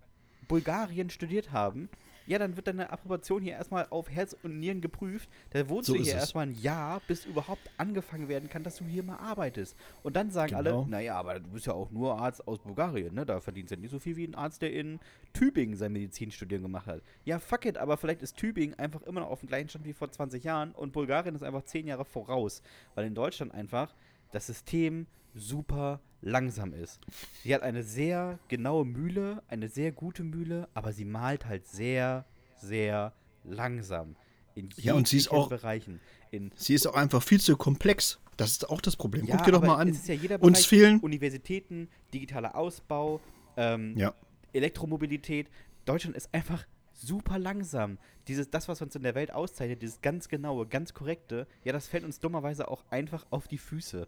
Bulgarien 0.48 1.10
studiert 1.10 1.52
haben. 1.52 1.88
Ja, 2.26 2.38
dann 2.38 2.56
wird 2.56 2.66
deine 2.66 2.90
Approbation 2.90 3.42
hier 3.42 3.54
erstmal 3.54 3.86
auf 3.90 4.10
Herz 4.10 4.36
und 4.42 4.58
Nieren 4.58 4.80
geprüft. 4.80 5.28
Da 5.50 5.68
wohnst 5.68 5.86
So 5.88 5.94
du 5.94 6.02
hier 6.02 6.14
erstmal 6.14 6.46
ein 6.46 6.54
Jahr, 6.54 7.00
bis 7.06 7.26
überhaupt 7.26 7.70
angefangen 7.76 8.28
werden 8.28 8.48
kann, 8.48 8.62
dass 8.62 8.76
du 8.76 8.84
hier 8.84 9.02
mal 9.02 9.16
arbeitest. 9.16 9.76
Und 10.02 10.16
dann 10.16 10.30
sagen 10.30 10.56
Genau. 10.56 10.80
alle, 10.82 10.90
naja, 10.90 11.16
aber 11.16 11.40
du 11.40 11.50
bist 11.50 11.66
ja 11.66 11.72
auch 11.72 11.90
nur 11.90 12.18
Arzt 12.18 12.46
aus 12.46 12.58
Bulgarien, 12.58 13.14
ne? 13.14 13.26
Da 13.26 13.40
verdienst 13.40 13.70
du 13.70 13.74
ja 13.76 13.80
nicht 13.80 13.90
so 13.90 13.98
viel 13.98 14.16
wie 14.16 14.24
ein 14.26 14.34
Arzt, 14.34 14.62
der 14.62 14.72
in 14.72 15.00
Tübingen 15.32 15.76
sein 15.76 15.92
Medizinstudium 15.92 16.62
gemacht 16.62 16.86
hat. 16.86 17.02
Ja, 17.24 17.38
fuck 17.38 17.64
it, 17.66 17.78
aber 17.78 17.96
vielleicht 17.96 18.22
ist 18.22 18.36
Tübingen 18.36 18.78
einfach 18.78 19.02
immer 19.02 19.20
noch 19.20 19.30
auf 19.30 19.40
dem 19.40 19.48
gleichen 19.48 19.68
Stand 19.68 19.84
wie 19.84 19.92
vor 19.92 20.10
20 20.10 20.44
Jahren 20.44 20.72
und 20.72 20.92
Bulgarien 20.92 21.34
ist 21.34 21.42
einfach 21.42 21.62
10 21.62 21.86
Jahre 21.86 22.04
voraus. 22.04 22.62
Weil 22.94 23.06
in 23.06 23.14
Deutschland 23.14 23.52
einfach 23.52 23.94
das 24.30 24.46
System 24.46 25.06
super 25.34 26.00
langsam 26.22 26.72
ist. 26.72 27.00
Sie 27.42 27.54
hat 27.54 27.62
eine 27.62 27.82
sehr 27.82 28.38
genaue 28.48 28.84
Mühle, 28.86 29.42
eine 29.48 29.68
sehr 29.68 29.92
gute 29.92 30.22
Mühle, 30.24 30.68
aber 30.72 30.92
sie 30.92 31.04
malt 31.04 31.46
halt 31.46 31.66
sehr, 31.66 32.24
sehr 32.56 33.12
langsam. 33.44 34.16
In 34.54 34.68
Ja, 34.76 34.94
und 34.94 35.08
sie 35.08 35.16
ist 35.18 35.30
auch- 35.30 35.48
Bereichen. 35.48 36.00
In 36.30 36.50
Sie 36.56 36.74
ist 36.74 36.86
auch 36.86 36.94
einfach 36.94 37.22
viel 37.22 37.40
zu 37.40 37.56
komplex. 37.56 38.18
Das 38.36 38.52
ist 38.52 38.70
auch 38.70 38.80
das 38.80 38.96
Problem. 38.96 39.26
ja, 39.26 39.36
Guck 39.36 39.44
dir 39.46 39.52
doch 39.52 39.62
mal 39.62 39.76
an. 39.76 39.98
Ja 40.06 40.36
Uns 40.38 40.64
fehlen. 40.64 41.00
Universitäten, 41.00 41.88
digitaler 42.14 42.56
Ausbau, 42.56 43.20
ähm, 43.56 43.94
Ja. 43.98 44.14
Elektromobilität. 44.54 45.50
Deutschland 45.84 46.16
ist 46.16 46.32
einfach 46.32 46.64
super 46.92 47.38
langsam. 47.38 47.98
Dieses, 48.28 48.48
das, 48.50 48.68
was 48.68 48.80
uns 48.80 48.94
in 48.94 49.02
der 49.02 49.14
Welt 49.14 49.32
auszeichnet, 49.32 49.82
dieses 49.82 50.00
ganz 50.00 50.28
genaue, 50.28 50.66
ganz 50.66 50.94
korrekte, 50.94 51.46
ja, 51.64 51.72
das 51.72 51.88
fällt 51.88 52.04
uns 52.04 52.20
dummerweise 52.20 52.68
auch 52.68 52.84
einfach 52.90 53.26
auf 53.30 53.48
die 53.48 53.58
Füße. 53.58 54.06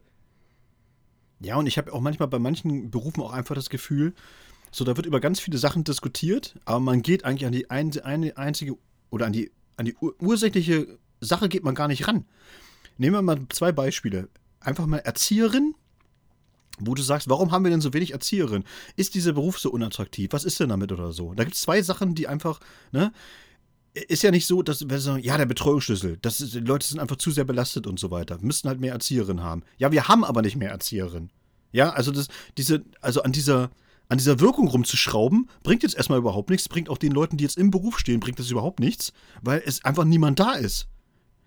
Ja, 1.41 1.57
und 1.57 1.67
ich 1.67 1.79
habe 1.79 1.93
auch 1.93 2.01
manchmal 2.01 2.29
bei 2.29 2.39
manchen 2.39 2.91
Berufen 2.91 3.23
auch 3.23 3.33
einfach 3.33 3.55
das 3.55 3.71
Gefühl, 3.71 4.15
so 4.71 4.85
da 4.85 4.97
wird 4.97 5.07
über 5.07 5.21
ganz 5.21 5.41
viele 5.41 5.59
Sachen 5.59 5.85
diskutiert, 5.85 6.57
aber 6.65 6.81
man 6.81 7.03
geht 7.03 7.25
eigentlich 7.25 7.47
an 7.47 7.53
die 7.53 7.71
ein, 7.71 7.97
eine 8.01 8.37
einzige 8.37 8.77
oder 9.11 9.27
an 9.27 9.33
die, 9.33 9.53
an 9.77 9.85
die 9.85 9.95
ur 10.01 10.15
ursächliche 10.21 10.99
Sache 11.21 11.49
geht 11.49 11.65
man 11.65 11.75
gar 11.75 11.89
nicht 11.89 12.09
ran. 12.09 12.25
Nehmen 12.99 13.17
wir 13.17 13.23
mal 13.23 13.41
zwei 13.51 13.73
Beispiele. 13.73 14.29
Einfach 14.61 14.87
mal 14.87 14.99
Erzieherin, 14.99 15.75
wo 16.79 16.95
du 16.95 17.03
sagst, 17.03 17.29
warum 17.29 17.53
haben 17.53 17.65
wir 17.65 17.71
denn 17.71 17.81
so 17.81 17.93
wenig 17.93 18.13
Erzieherin? 18.13 18.65
Ist 18.97 19.15
dieser 19.15 19.33
Beruf 19.33 19.59
so 19.59 19.71
unattraktiv? 19.71 20.31
Was 20.33 20.45
ist 20.45 20.59
denn 20.59 20.69
damit 20.69 20.91
oder 20.93 21.13
so? 21.13 21.35
Da 21.35 21.45
gibt 21.45 21.55
es 21.57 21.63
zwei 21.63 21.83
Sachen, 21.83 22.15
die 22.15 22.27
einfach, 22.27 22.61
ne? 22.93 23.13
Ist 23.95 24.25
ja 24.25 24.33
nicht 24.33 24.47
so, 24.47 24.63
dass 24.63 24.89
wir 24.89 25.01
sagen, 25.01 25.23
ja, 25.23 25.39
der 25.39 25.47
Betreuungsschlüssel, 25.47 26.19
das 26.21 26.41
ist, 26.41 26.55
die 26.55 26.61
Leute 26.61 26.87
sind 26.87 26.99
einfach 26.99 27.17
zu 27.17 27.31
sehr 27.31 27.45
belastet 27.45 27.87
und 27.87 28.01
so 28.01 28.11
weiter. 28.11 28.41
Wir 28.41 28.47
müssten 28.47 28.69
halt 28.69 28.81
mehr 28.81 28.93
Erzieherin 28.93 29.43
haben. 29.43 29.63
Ja, 29.79 29.93
wir 29.93 30.09
haben 30.09 30.25
aber 30.25 30.43
nicht 30.43 30.57
mehr 30.57 30.71
Erzieherin. 30.71 31.31
Ja, 31.71 31.91
also 31.91 32.11
das, 32.11 32.29
diese, 32.59 32.85
also 33.01 33.23
an 33.23 33.31
dieser, 33.31 33.71
an 34.09 34.19
dieser 34.19 34.41
Wirkung 34.41 34.67
rumzuschrauben, 34.69 35.49
bringt 35.63 35.85
jetzt 35.85 35.97
erstmal 35.97 36.19
überhaupt 36.19 36.51
nichts, 36.51 36.69
bringt 36.69 36.89
auch 36.89 36.99
den 36.99 37.13
Leuten, 37.13 37.37
die 37.37 37.45
jetzt 37.45 37.57
im 37.57 37.71
Beruf 37.71 37.99
stehen, 37.99 38.21
bringt 38.21 38.39
das 38.39 38.51
überhaupt 38.51 38.81
nichts, 38.81 39.13
weil 39.43 39.63
es 39.65 39.85
einfach 39.85 40.05
niemand 40.05 40.41
da 40.41 40.55
ist. 40.55 40.89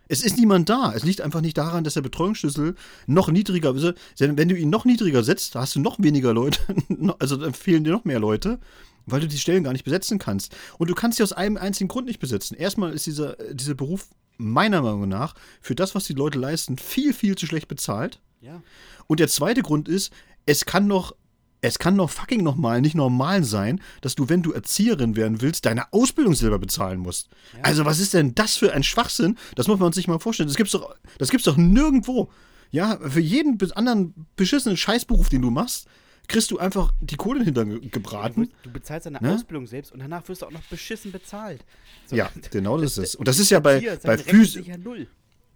Es 0.10 0.22
ist 0.22 0.38
niemand 0.38 0.70
da. 0.70 0.94
Es 0.94 1.04
liegt 1.04 1.22
einfach 1.22 1.42
nicht 1.42 1.58
daran, 1.58 1.84
dass 1.84 1.96
der 1.96 2.02
Betreuungsschlüssel 2.02 2.76
noch 3.08 3.30
niedriger 3.30 3.76
ist. 3.76 3.94
Wenn 4.18 4.50
du 4.50 4.56
ihn 4.56 4.70
noch 4.70 4.86
niedriger 4.86 5.24
setzt, 5.24 5.56
hast 5.56 5.76
du 5.76 5.80
noch 5.80 5.98
weniger 6.00 6.34
Leute. 6.34 6.60
Also 7.20 7.36
dann 7.36 7.54
fehlen 7.54 7.84
dir 7.84 7.92
noch 7.92 8.06
mehr 8.06 8.20
Leute, 8.20 8.60
weil 9.08 9.22
du 9.22 9.28
die 9.28 9.40
Stellen 9.40 9.64
gar 9.64 9.74
nicht 9.74 9.86
besetzen 9.86 10.20
kannst. 10.20 10.56
Und 10.78 10.90
du 10.90 10.94
kannst 10.94 11.18
sie 11.18 11.24
aus 11.24 11.34
einem 11.34 11.58
einzigen 11.58 11.88
Grund 11.88 12.06
nicht 12.06 12.20
besetzen. 12.20 12.56
Erstmal 12.56 12.94
ist 12.94 13.08
dieser, 13.08 13.36
dieser 13.52 13.74
Beruf 13.74 14.10
meiner 14.38 14.82
Meinung 14.84 15.08
nach 15.08 15.34
für 15.62 15.74
das, 15.74 15.96
was 15.96 16.06
die 16.06 16.14
Leute 16.14 16.38
leisten, 16.38 16.78
viel, 16.78 17.14
viel 17.14 17.36
zu 17.36 17.48
schlecht 17.48 17.68
bezahlt. 17.68 18.22
Ja. 18.42 18.62
Und 19.08 19.20
der 19.20 19.30
zweite 19.30 19.64
Grund 19.64 19.88
ist, 19.88 20.14
es 20.46 20.66
kann 20.66 20.86
noch 20.86 21.16
es 21.62 21.80
kann 21.80 21.98
doch 21.98 22.12
fucking 22.12 22.44
nochmal 22.44 22.82
nicht 22.82 22.94
normal 22.94 23.44
sein, 23.44 23.82
dass 24.02 24.14
du, 24.14 24.30
wenn 24.30 24.44
du 24.44 24.52
Erzieherin 24.52 25.16
werden 25.16 25.42
willst, 25.42 25.66
deine 25.66 25.92
Ausbildung 25.92 26.36
selber 26.36 26.60
bezahlen 26.60 27.00
musst. 27.00 27.30
Ja. 27.54 27.64
Also, 27.64 27.84
was 27.84 28.00
ist 28.00 28.14
denn 28.14 28.36
das 28.36 28.58
für 28.58 28.74
ein 28.74 28.84
Schwachsinn? 28.84 29.38
Das 29.56 29.68
muss 29.68 29.80
man 29.80 29.92
sich 29.92 30.08
mal 30.08 30.20
vorstellen. 30.20 30.48
Das 30.48 30.56
gibt's 30.56 30.74
doch, 30.74 30.96
das 31.18 31.32
gibt's 31.32 31.46
doch 31.46 31.58
nirgendwo. 31.58 32.30
Ja, 32.70 33.00
für 33.00 33.22
jeden 33.22 33.60
anderen 33.72 34.28
beschissenen 34.36 34.78
Scheißberuf, 34.78 35.30
den 35.30 35.42
du 35.42 35.50
machst, 35.50 35.88
kriegst 36.28 36.52
du 36.52 36.60
einfach 36.60 36.94
die 37.00 37.16
Kohle 37.16 37.44
hinter 37.44 37.66
gebraten. 37.66 38.50
Du, 38.64 38.72
bezahlst 38.72 39.06
deine 39.06 39.20
ne? 39.22 39.34
Ausbildung 39.34 39.68
selbst 39.68 39.92
und 39.92 40.00
danach 40.00 40.28
wirst 40.28 40.42
du 40.42 40.46
auch 40.46 40.52
noch 40.52 40.64
beschissen 40.64 41.12
bezahlt. 41.12 41.64
So, 42.06 42.16
ja, 42.16 42.30
genau 42.52 42.78
das, 42.78 42.96
das 42.96 43.04
ist 43.04 43.10
es. 43.10 43.16
Und 43.16 43.28
das 43.28 43.40
ist 43.40 43.50
ja 43.50 43.60
bei, 43.60 43.98
bei 44.04 44.18
Physik. 44.18 44.72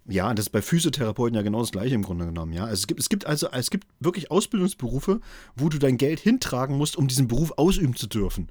Ja, 0.07 0.33
das 0.33 0.47
ist 0.47 0.49
bei 0.49 0.61
Physiotherapeuten 0.61 1.35
ja 1.35 1.41
genau 1.41 1.59
das 1.59 1.71
gleiche 1.71 1.93
im 1.93 2.01
Grunde 2.01 2.25
genommen, 2.25 2.53
ja. 2.53 2.63
Also 2.63 2.73
es 2.73 2.87
gibt, 2.87 2.99
es 2.99 3.09
gibt 3.09 3.25
also, 3.27 3.49
es 3.51 3.69
gibt 3.69 3.87
wirklich 3.99 4.31
Ausbildungsberufe, 4.31 5.21
wo 5.55 5.69
du 5.69 5.77
dein 5.77 5.97
Geld 5.97 6.19
hintragen 6.19 6.77
musst, 6.77 6.97
um 6.97 7.07
diesen 7.07 7.27
Beruf 7.27 7.53
ausüben 7.57 7.95
zu 7.95 8.07
dürfen. 8.07 8.49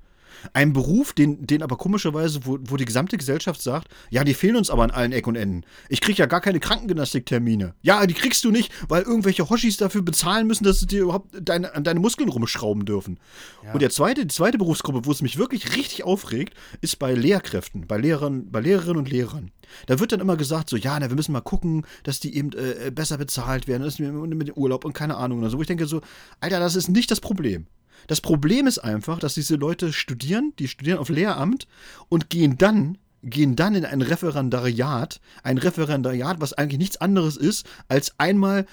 Ein 0.52 0.72
Beruf, 0.72 1.12
den, 1.12 1.46
den 1.46 1.62
aber 1.62 1.76
komischerweise, 1.76 2.40
wo, 2.44 2.58
wo 2.62 2.76
die 2.76 2.84
gesamte 2.84 3.16
Gesellschaft 3.16 3.62
sagt, 3.62 3.88
ja, 4.10 4.24
die 4.24 4.34
fehlen 4.34 4.56
uns 4.56 4.70
aber 4.70 4.84
an 4.84 4.90
allen 4.90 5.12
Ecken 5.12 5.30
und 5.30 5.36
Enden. 5.36 5.64
Ich 5.88 6.00
krieg 6.00 6.18
ja 6.18 6.26
gar 6.26 6.40
keine 6.40 6.60
Krankengymnastiktermine. 6.60 7.74
Ja, 7.82 8.06
die 8.06 8.14
kriegst 8.14 8.44
du 8.44 8.50
nicht, 8.50 8.72
weil 8.88 9.02
irgendwelche 9.02 9.48
Hoshis 9.48 9.76
dafür 9.76 10.02
bezahlen 10.02 10.46
müssen, 10.46 10.64
dass 10.64 10.80
sie 10.80 10.86
dir 10.86 11.02
überhaupt 11.02 11.30
deine, 11.40 11.74
an 11.74 11.84
deine 11.84 12.00
Muskeln 12.00 12.28
rumschrauben 12.28 12.84
dürfen. 12.84 13.18
Ja. 13.64 13.72
Und 13.72 13.82
der 13.82 13.90
zweite, 13.90 14.22
die 14.22 14.34
zweite 14.34 14.58
Berufsgruppe, 14.58 15.04
wo 15.04 15.12
es 15.12 15.22
mich 15.22 15.38
wirklich 15.38 15.76
richtig 15.76 16.04
aufregt, 16.04 16.54
ist 16.80 16.98
bei 16.98 17.14
Lehrkräften, 17.14 17.86
bei 17.86 17.98
Lehrern, 17.98 18.50
bei 18.50 18.60
Lehrerinnen 18.60 18.98
und 18.98 19.10
Lehrern. 19.10 19.50
Da 19.86 20.00
wird 20.00 20.12
dann 20.12 20.20
immer 20.20 20.36
gesagt, 20.36 20.68
so, 20.68 20.76
ja, 20.76 20.98
na, 20.98 21.08
wir 21.08 21.16
müssen 21.16 21.32
mal 21.32 21.40
gucken, 21.40 21.86
dass 22.02 22.20
die 22.20 22.36
eben 22.36 22.52
äh, 22.52 22.90
besser 22.90 23.18
bezahlt 23.18 23.68
werden, 23.68 23.82
das 23.82 23.98
mit, 23.98 24.12
mit 24.12 24.48
dem 24.48 24.54
Urlaub 24.54 24.84
und 24.84 24.92
keine 24.92 25.16
Ahnung 25.16 25.38
oder 25.38 25.50
so. 25.50 25.58
Wo 25.58 25.62
ich 25.62 25.68
denke 25.68 25.86
so, 25.86 26.00
Alter, 26.40 26.60
das 26.60 26.76
ist 26.76 26.88
nicht 26.88 27.10
das 27.10 27.20
Problem. 27.20 27.66
Das 28.06 28.20
Problem 28.20 28.66
ist 28.66 28.78
einfach, 28.78 29.18
dass 29.18 29.34
diese 29.34 29.56
Leute 29.56 29.92
studieren, 29.92 30.52
die 30.58 30.68
studieren 30.68 30.98
auf 30.98 31.08
Lehramt 31.08 31.66
und 32.08 32.30
gehen 32.30 32.58
dann 32.58 32.98
gehen 33.22 33.54
dann 33.54 33.74
in 33.74 33.84
ein 33.84 34.00
Referendariat, 34.00 35.20
ein 35.42 35.58
Referendariat, 35.58 36.40
was 36.40 36.54
eigentlich 36.54 36.78
nichts 36.78 36.96
anderes 36.98 37.36
ist, 37.36 37.66
als 37.86 38.14
einmal 38.18 38.64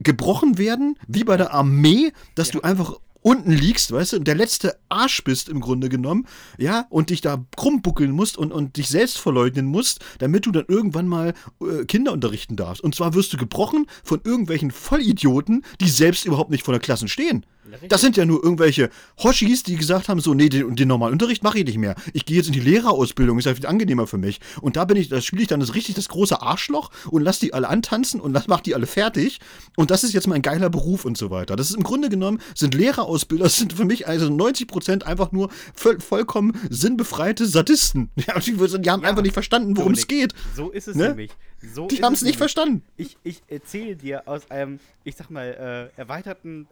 gebrochen 0.00 0.58
werden, 0.58 0.96
wie 1.08 1.24
bei 1.24 1.36
der 1.36 1.54
Armee, 1.54 2.12
dass 2.34 2.48
ja. 2.48 2.52
du 2.54 2.60
einfach 2.62 2.96
unten 3.22 3.52
liegst, 3.52 3.92
weißt 3.92 4.14
du, 4.14 4.16
und 4.16 4.26
der 4.26 4.34
letzte 4.34 4.78
Arsch 4.88 5.22
bist 5.24 5.48
im 5.48 5.60
Grunde 5.60 5.88
genommen, 5.88 6.26
ja, 6.58 6.86
und 6.88 7.10
dich 7.10 7.20
da 7.20 7.44
krummbuckeln 7.56 8.10
musst 8.10 8.38
und, 8.38 8.52
und 8.52 8.76
dich 8.76 8.88
selbst 8.88 9.18
verleugnen 9.18 9.66
musst, 9.66 10.00
damit 10.18 10.46
du 10.46 10.52
dann 10.52 10.64
irgendwann 10.68 11.06
mal 11.06 11.34
äh, 11.60 11.84
Kinder 11.84 12.12
unterrichten 12.12 12.56
darfst. 12.56 12.82
Und 12.82 12.94
zwar 12.94 13.14
wirst 13.14 13.32
du 13.32 13.36
gebrochen 13.36 13.86
von 14.04 14.20
irgendwelchen 14.24 14.70
Vollidioten, 14.70 15.64
die 15.80 15.90
selbst 15.90 16.24
überhaupt 16.24 16.50
nicht 16.50 16.64
vor 16.64 16.72
der 16.72 16.80
Klasse 16.80 17.08
stehen. 17.08 17.44
Das 17.88 18.00
sind 18.00 18.16
ja 18.16 18.24
nur 18.24 18.42
irgendwelche 18.42 18.90
Hoshis, 19.22 19.62
die 19.62 19.76
gesagt 19.76 20.08
haben, 20.08 20.20
so, 20.20 20.34
nee, 20.34 20.48
den, 20.48 20.76
den 20.76 20.88
normalen 20.88 21.12
Unterricht 21.12 21.42
mache 21.42 21.58
ich 21.58 21.64
nicht 21.64 21.78
mehr. 21.78 21.94
Ich 22.12 22.24
gehe 22.24 22.36
jetzt 22.36 22.46
in 22.46 22.52
die 22.52 22.60
Lehrerausbildung, 22.60 23.38
ist 23.38 23.44
ja 23.44 23.54
viel 23.54 23.66
angenehmer 23.66 24.06
für 24.06 24.18
mich. 24.18 24.40
Und 24.60 24.76
da 24.76 24.84
bin 24.84 24.96
ich, 24.96 25.08
da 25.08 25.20
spiele 25.20 25.42
ich 25.42 25.48
dann 25.48 25.60
das 25.60 25.74
richtig 25.74 25.94
das 25.94 26.08
große 26.08 26.40
Arschloch 26.40 26.90
und 27.10 27.22
lass 27.22 27.38
die 27.38 27.52
alle 27.52 27.68
antanzen 27.68 28.20
und 28.20 28.32
mach 28.48 28.60
die 28.60 28.74
alle 28.74 28.86
fertig. 28.86 29.40
Und 29.76 29.90
das 29.90 30.04
ist 30.04 30.14
jetzt 30.14 30.26
mein 30.26 30.42
geiler 30.42 30.70
Beruf 30.70 31.04
und 31.04 31.18
so 31.18 31.30
weiter. 31.30 31.56
Das 31.56 31.70
ist 31.70 31.76
im 31.76 31.82
Grunde 31.82 32.08
genommen, 32.08 32.40
sind 32.54 32.74
Lehrerausbilder, 32.74 33.48
sind 33.50 33.74
für 33.74 33.84
mich 33.84 34.08
also 34.08 34.30
90 34.30 34.66
Prozent 34.66 35.06
einfach 35.06 35.32
nur 35.32 35.50
voll, 35.74 36.00
vollkommen 36.00 36.58
sinnbefreite 36.70 37.46
Sadisten. 37.46 38.10
Ja, 38.30 38.38
die, 38.38 38.52
die 38.52 38.90
haben 38.90 39.02
ja, 39.02 39.08
einfach 39.08 39.22
nicht 39.22 39.32
verstanden, 39.32 39.76
worum 39.76 39.92
es 39.92 40.06
geht. 40.06 40.34
So 40.54 40.70
ist 40.70 40.88
es 40.88 40.94
ne? 40.94 41.08
nämlich. 41.08 41.30
So 41.74 41.86
die 41.86 42.02
haben 42.02 42.12
es 42.12 42.22
nicht 42.22 42.36
verstanden. 42.36 42.82
Ich, 42.96 43.16
ich 43.22 43.42
erzähle 43.48 43.96
dir 43.96 44.28
aus 44.28 44.50
einem, 44.50 44.78
ich 45.04 45.16
sag 45.16 45.30
mal, 45.30 45.90
äh, 45.96 46.00
erweiterten 46.00 46.68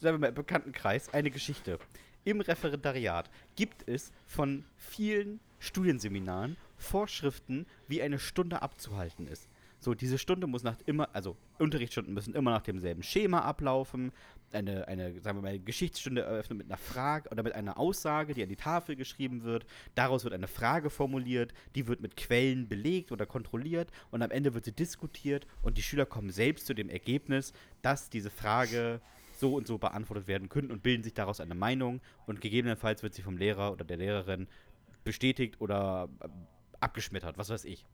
sagen 0.00 0.16
wir 0.16 0.18
mal, 0.18 0.28
im 0.28 0.34
Bekanntenkreis 0.34 1.12
eine 1.12 1.30
Geschichte. 1.30 1.78
Im 2.24 2.40
Referendariat 2.40 3.30
gibt 3.56 3.88
es 3.88 4.12
von 4.26 4.64
vielen 4.76 5.40
Studienseminaren 5.58 6.56
Vorschriften, 6.76 7.66
wie 7.88 8.02
eine 8.02 8.18
Stunde 8.18 8.62
abzuhalten 8.62 9.26
ist. 9.26 9.48
So, 9.80 9.94
diese 9.94 10.18
Stunde 10.18 10.48
muss 10.48 10.64
nach 10.64 10.76
immer, 10.86 11.08
also 11.14 11.36
Unterrichtsstunden 11.58 12.12
müssen 12.12 12.34
immer 12.34 12.50
nach 12.50 12.62
demselben 12.62 13.02
Schema 13.02 13.42
ablaufen. 13.42 14.10
Eine, 14.50 14.88
eine, 14.88 15.20
sagen 15.20 15.38
wir 15.38 15.42
mal, 15.42 15.58
Geschichtsstunde 15.58 16.22
eröffnet 16.22 16.58
mit 16.58 16.66
einer 16.66 16.78
Frage 16.78 17.28
oder 17.30 17.44
mit 17.44 17.54
einer 17.54 17.78
Aussage, 17.78 18.34
die 18.34 18.42
an 18.42 18.48
die 18.48 18.56
Tafel 18.56 18.96
geschrieben 18.96 19.44
wird. 19.44 19.66
Daraus 19.94 20.24
wird 20.24 20.34
eine 20.34 20.48
Frage 20.48 20.90
formuliert, 20.90 21.52
die 21.76 21.86
wird 21.86 22.00
mit 22.00 22.16
Quellen 22.16 22.66
belegt 22.66 23.12
oder 23.12 23.24
kontrolliert 23.24 23.90
und 24.10 24.22
am 24.22 24.32
Ende 24.32 24.54
wird 24.54 24.64
sie 24.64 24.72
diskutiert 24.72 25.46
und 25.62 25.78
die 25.78 25.82
Schüler 25.82 26.06
kommen 26.06 26.30
selbst 26.30 26.66
zu 26.66 26.74
dem 26.74 26.88
Ergebnis, 26.88 27.52
dass 27.82 28.10
diese 28.10 28.30
Frage 28.30 29.00
so 29.38 29.54
und 29.54 29.66
so 29.66 29.78
beantwortet 29.78 30.26
werden 30.26 30.48
können 30.48 30.70
und 30.70 30.82
bilden 30.82 31.02
sich 31.02 31.14
daraus 31.14 31.40
eine 31.40 31.54
Meinung 31.54 32.00
und 32.26 32.40
gegebenenfalls 32.40 33.02
wird 33.02 33.14
sie 33.14 33.22
vom 33.22 33.36
Lehrer 33.36 33.72
oder 33.72 33.84
der 33.84 33.96
Lehrerin 33.96 34.48
bestätigt 35.04 35.60
oder 35.60 36.08
äh, 36.20 36.28
abgeschmettert, 36.80 37.38
was 37.38 37.50
weiß 37.50 37.64
ich. 37.64 37.86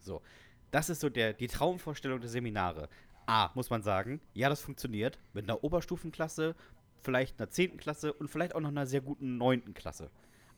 So, 0.00 0.22
das 0.70 0.90
ist 0.90 1.00
so 1.00 1.08
der, 1.08 1.32
die 1.32 1.46
Traumvorstellung 1.46 2.20
der 2.20 2.28
Seminare. 2.28 2.88
A, 3.26 3.50
muss 3.54 3.70
man 3.70 3.82
sagen, 3.82 4.20
ja, 4.34 4.48
das 4.48 4.60
funktioniert 4.60 5.18
mit 5.32 5.44
einer 5.44 5.64
Oberstufenklasse, 5.64 6.54
vielleicht 7.00 7.40
einer 7.40 7.50
10. 7.50 7.76
Klasse 7.76 8.12
und 8.12 8.28
vielleicht 8.28 8.54
auch 8.54 8.60
noch 8.60 8.68
einer 8.68 8.86
sehr 8.86 9.00
guten 9.00 9.36
9. 9.36 9.74
Klasse. 9.74 10.10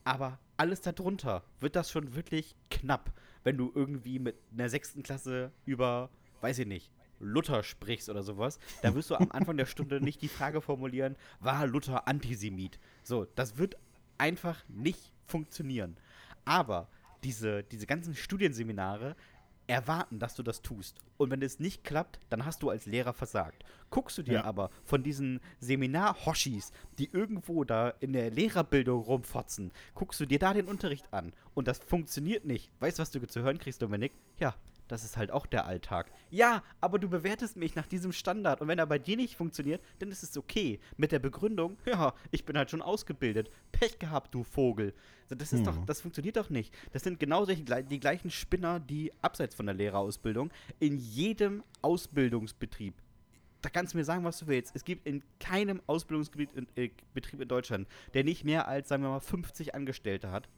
Aber 0.05 0.39
alles 0.57 0.81
darunter 0.81 1.43
wird 1.61 1.77
das 1.77 1.91
schon 1.91 2.15
wirklich 2.15 2.57
knapp, 2.71 3.13
wenn 3.45 3.57
du 3.57 3.73
irgendwie 3.75 4.19
mit 4.19 4.37
einer 4.53 4.69
6. 4.69 4.99
Klasse 5.03 5.53
über, 5.65 6.11
weiß 6.41 6.59
ich 6.59 6.67
nicht, 6.67 6.91
Luther 7.21 7.63
sprichst 7.63 8.09
oder 8.09 8.23
sowas, 8.23 8.59
da 8.83 8.95
wirst 8.95 9.11
du 9.11 9.17
am 9.17 9.31
Anfang 9.33 9.57
der 9.57 9.67
Stunde 9.67 10.01
nicht 10.05 10.23
die 10.23 10.29
Frage 10.29 10.61
formulieren, 10.61 11.17
war 11.41 11.67
Luther 11.67 12.07
Antisemit? 12.09 12.79
So, 13.03 13.27
das 13.35 13.59
wird 13.59 13.77
einfach 14.19 14.65
nicht 14.69 15.13
funktionieren. 15.27 15.97
Aber 16.45 16.89
diese, 17.25 17.63
diese 17.65 17.87
ganzen 17.87 18.15
Studienseminare 18.15 19.17
erwarten, 19.69 20.19
dass 20.19 20.35
du 20.35 20.43
das 20.43 20.63
tust. 20.63 20.97
Und 21.19 21.31
wenn 21.31 21.43
es 21.43 21.61
nicht 21.61 21.85
klappt, 21.85 22.19
dann 22.31 22.45
hast 22.45 22.63
du 22.63 22.71
als 22.71 22.87
Lehrer 22.87 23.13
versagt. 23.13 23.65
Guckst 23.91 24.17
du 24.19 24.23
dir 24.23 24.35
ja. 24.35 24.45
aber 24.45 24.71
von 24.85 25.03
diesen 25.03 25.41
Seminar-Hoshis, 25.61 26.73
die 26.99 27.11
irgendwo 27.13 27.65
da 27.65 27.91
in 28.01 28.15
der 28.15 28.31
Lehrerbildung 28.31 29.03
rumfotzen, 29.03 29.71
guckst 29.95 30.21
du 30.21 30.27
dir 30.27 30.39
da 30.39 30.55
den 30.55 30.67
Unterricht 30.67 31.13
an 31.13 31.35
und 31.55 31.69
das 31.69 31.79
funktioniert 31.79 32.47
nicht. 32.47 32.71
Weißt 32.81 32.99
du, 32.99 33.03
was 33.03 33.11
du 33.11 33.25
zu 33.27 33.43
hören 33.43 33.59
kriegst, 33.59 33.83
Dominik? 33.83 34.13
Ja, 34.41 34.55
das 34.89 35.05
ist 35.05 35.17
halt 35.17 35.31
auch 35.31 35.47
der 35.47 35.67
Alltag. 35.67 36.11
Ja, 36.31 36.63
aber 36.81 36.99
du 36.99 37.09
bewertest 37.09 37.57
mich 37.57 37.75
nach 37.77 37.87
diesem 37.87 38.13
Standard 38.13 38.61
und 38.61 38.69
wenn 38.69 38.79
er 38.79 38.87
bei 38.87 38.99
dir 38.99 39.17
nicht 39.17 39.37
funktioniert, 39.37 39.83
dann 39.99 40.11
ist 40.11 40.23
es 40.23 40.37
okay. 40.37 40.81
Mit 40.97 41.13
der 41.13 41.19
Begründung, 41.19 41.77
ja, 41.87 42.15
ich 42.31 42.45
bin 42.45 42.57
halt 42.57 42.71
schon 42.71 42.83
ausgebildet. 42.83 43.51
Pech 43.73 43.99
gehabt, 43.99 44.35
du 44.35 44.43
Vogel. 44.43 44.95
Das 45.29 45.53
ist 45.53 45.59
hm. 45.59 45.65
doch, 45.65 45.85
das 45.85 46.01
funktioniert 46.01 46.37
doch 46.37 46.51
nicht. 46.51 46.75
Das 46.93 47.05
sind 47.05 47.21
genau 47.21 47.45
solche, 47.45 47.63
die 47.63 48.01
gleichen 48.01 48.31
Spinner, 48.31 48.81
die 48.81 49.13
abseits 49.21 49.55
von 49.55 49.67
der 49.67 49.75
Lehrerausbildung 49.75 50.51
in 50.81 50.97
jedem 50.99 51.63
Ausbildungsbetrieb 51.83 52.95
da 53.61 53.69
kannst 53.71 53.93
du 53.93 53.99
mir 53.99 54.05
sagen, 54.05 54.23
was 54.23 54.39
du 54.39 54.47
willst. 54.47 54.77
Es 54.77 54.85
gibt 54.85 55.05
in 55.05 55.21
keinem 55.41 55.83
Ausbildungsbetrieb 55.89 56.55
in, 56.55 56.69
äh, 56.77 56.91
in 57.43 57.49
Deutschland, 57.49 57.89
der 58.15 58.23
nicht 58.23 58.45
mehr 58.45 58.69
als, 58.69 58.89
sagen 58.89 59.03
wir 59.03 59.11
mal, 59.11 59.21
50 59.21 59.75
Angestellte 59.75 60.31
hat 60.31 60.49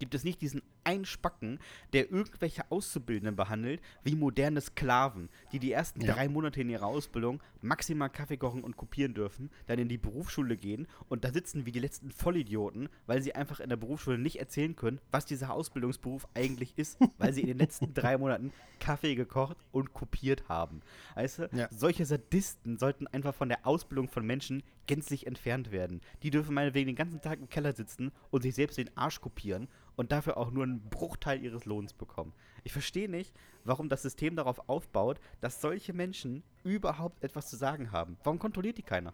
gibt 0.00 0.14
es 0.16 0.24
nicht 0.24 0.42
diesen 0.42 0.62
Einspacken, 0.82 1.60
der 1.92 2.10
irgendwelche 2.10 2.68
Auszubildenden 2.70 3.36
behandelt 3.36 3.80
wie 4.02 4.16
moderne 4.16 4.60
Sklaven, 4.60 5.28
die 5.52 5.60
die 5.60 5.70
ersten 5.70 6.00
Ja. 6.00 6.14
drei 6.14 6.28
Monate 6.28 6.60
in 6.62 6.70
ihrer 6.70 6.86
Ausbildung 6.86 7.40
maximal 7.62 8.10
Kaffee 8.10 8.36
kochen 8.38 8.64
und 8.64 8.76
kopieren 8.76 9.14
dürfen, 9.14 9.50
dann 9.66 9.78
in 9.78 9.88
die 9.88 9.98
Berufsschule 9.98 10.56
gehen 10.56 10.88
und 11.08 11.24
da 11.24 11.30
sitzen 11.32 11.66
wie 11.66 11.72
die 11.72 11.78
letzten 11.78 12.10
Vollidioten, 12.10 12.88
weil 13.06 13.22
sie 13.22 13.34
einfach 13.34 13.60
in 13.60 13.68
der 13.68 13.76
Berufsschule 13.76 14.18
nicht 14.18 14.40
erzählen 14.40 14.74
können, 14.74 15.00
was 15.12 15.26
dieser 15.26 15.52
Ausbildungsberuf 15.52 16.26
eigentlich 16.34 16.76
ist, 16.76 16.98
weil 17.18 17.32
sie 17.32 17.42
in 17.42 17.46
den 17.48 17.58
letzten 17.58 17.94
drei 17.94 18.16
Monaten 18.18 18.52
Kaffee 18.80 19.14
gekocht 19.14 19.58
und 19.72 19.92
kopiert 19.92 20.48
haben. 20.48 20.80
Weißt 21.14 21.38
du, 21.40 21.50
Ja. 21.52 21.68
solche 21.70 22.06
Sadisten 22.06 22.78
sollten 22.78 23.06
einfach 23.06 23.34
von 23.34 23.48
der 23.50 23.66
Ausbildung 23.66 24.08
von 24.08 24.26
Menschen 24.26 24.62
gänzlich 24.86 25.26
entfernt 25.26 25.70
werden. 25.70 26.00
Die 26.22 26.30
dürfen 26.30 26.54
meinetwegen 26.54 26.88
den 26.88 26.96
ganzen 26.96 27.20
Tag 27.20 27.38
im 27.38 27.48
Keller 27.48 27.72
sitzen 27.72 28.12
und 28.30 28.42
sich 28.42 28.54
selbst 28.54 28.78
den 28.78 28.96
Arsch 28.96 29.20
kopieren 29.20 29.68
und 29.96 30.12
dafür 30.12 30.36
auch 30.36 30.50
nur 30.50 30.64
einen 30.64 30.80
Bruchteil 30.90 31.42
ihres 31.42 31.64
Lohns 31.64 31.92
bekommen. 31.92 32.32
Ich 32.64 32.72
verstehe 32.72 33.08
nicht, 33.08 33.34
warum 33.64 33.88
das 33.88 34.02
System 34.02 34.36
darauf 34.36 34.68
aufbaut, 34.68 35.20
dass 35.40 35.60
solche 35.60 35.92
Menschen 35.92 36.42
überhaupt 36.64 37.22
etwas 37.22 37.48
zu 37.48 37.56
sagen 37.56 37.92
haben. 37.92 38.16
Warum 38.24 38.38
kontrolliert 38.38 38.78
die 38.78 38.82
keiner? 38.82 39.12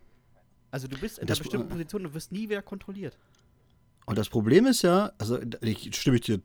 Also 0.71 0.89
du 0.89 0.99
bist 0.99 1.19
in 1.19 1.29
einer 1.29 1.37
bestimmten 1.37 1.69
Position 1.69 2.07
und 2.07 2.14
wirst 2.14 2.33
nie 2.33 2.49
wieder 2.49 2.62
kontrolliert. 2.62 3.19
Und 4.07 4.19
das 4.19 4.29
Problem 4.29 4.67
ist 4.67 4.83
ja, 4.83 5.12
also 5.19 5.39
ich 5.61 5.95
stimme 5.97 6.17
ich 6.17 6.23
dir 6.23 6.41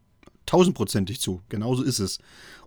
tausendprozentig 0.45 1.21
zu, 1.21 1.41
genauso 1.49 1.83
ist 1.83 1.99
es. 1.99 2.19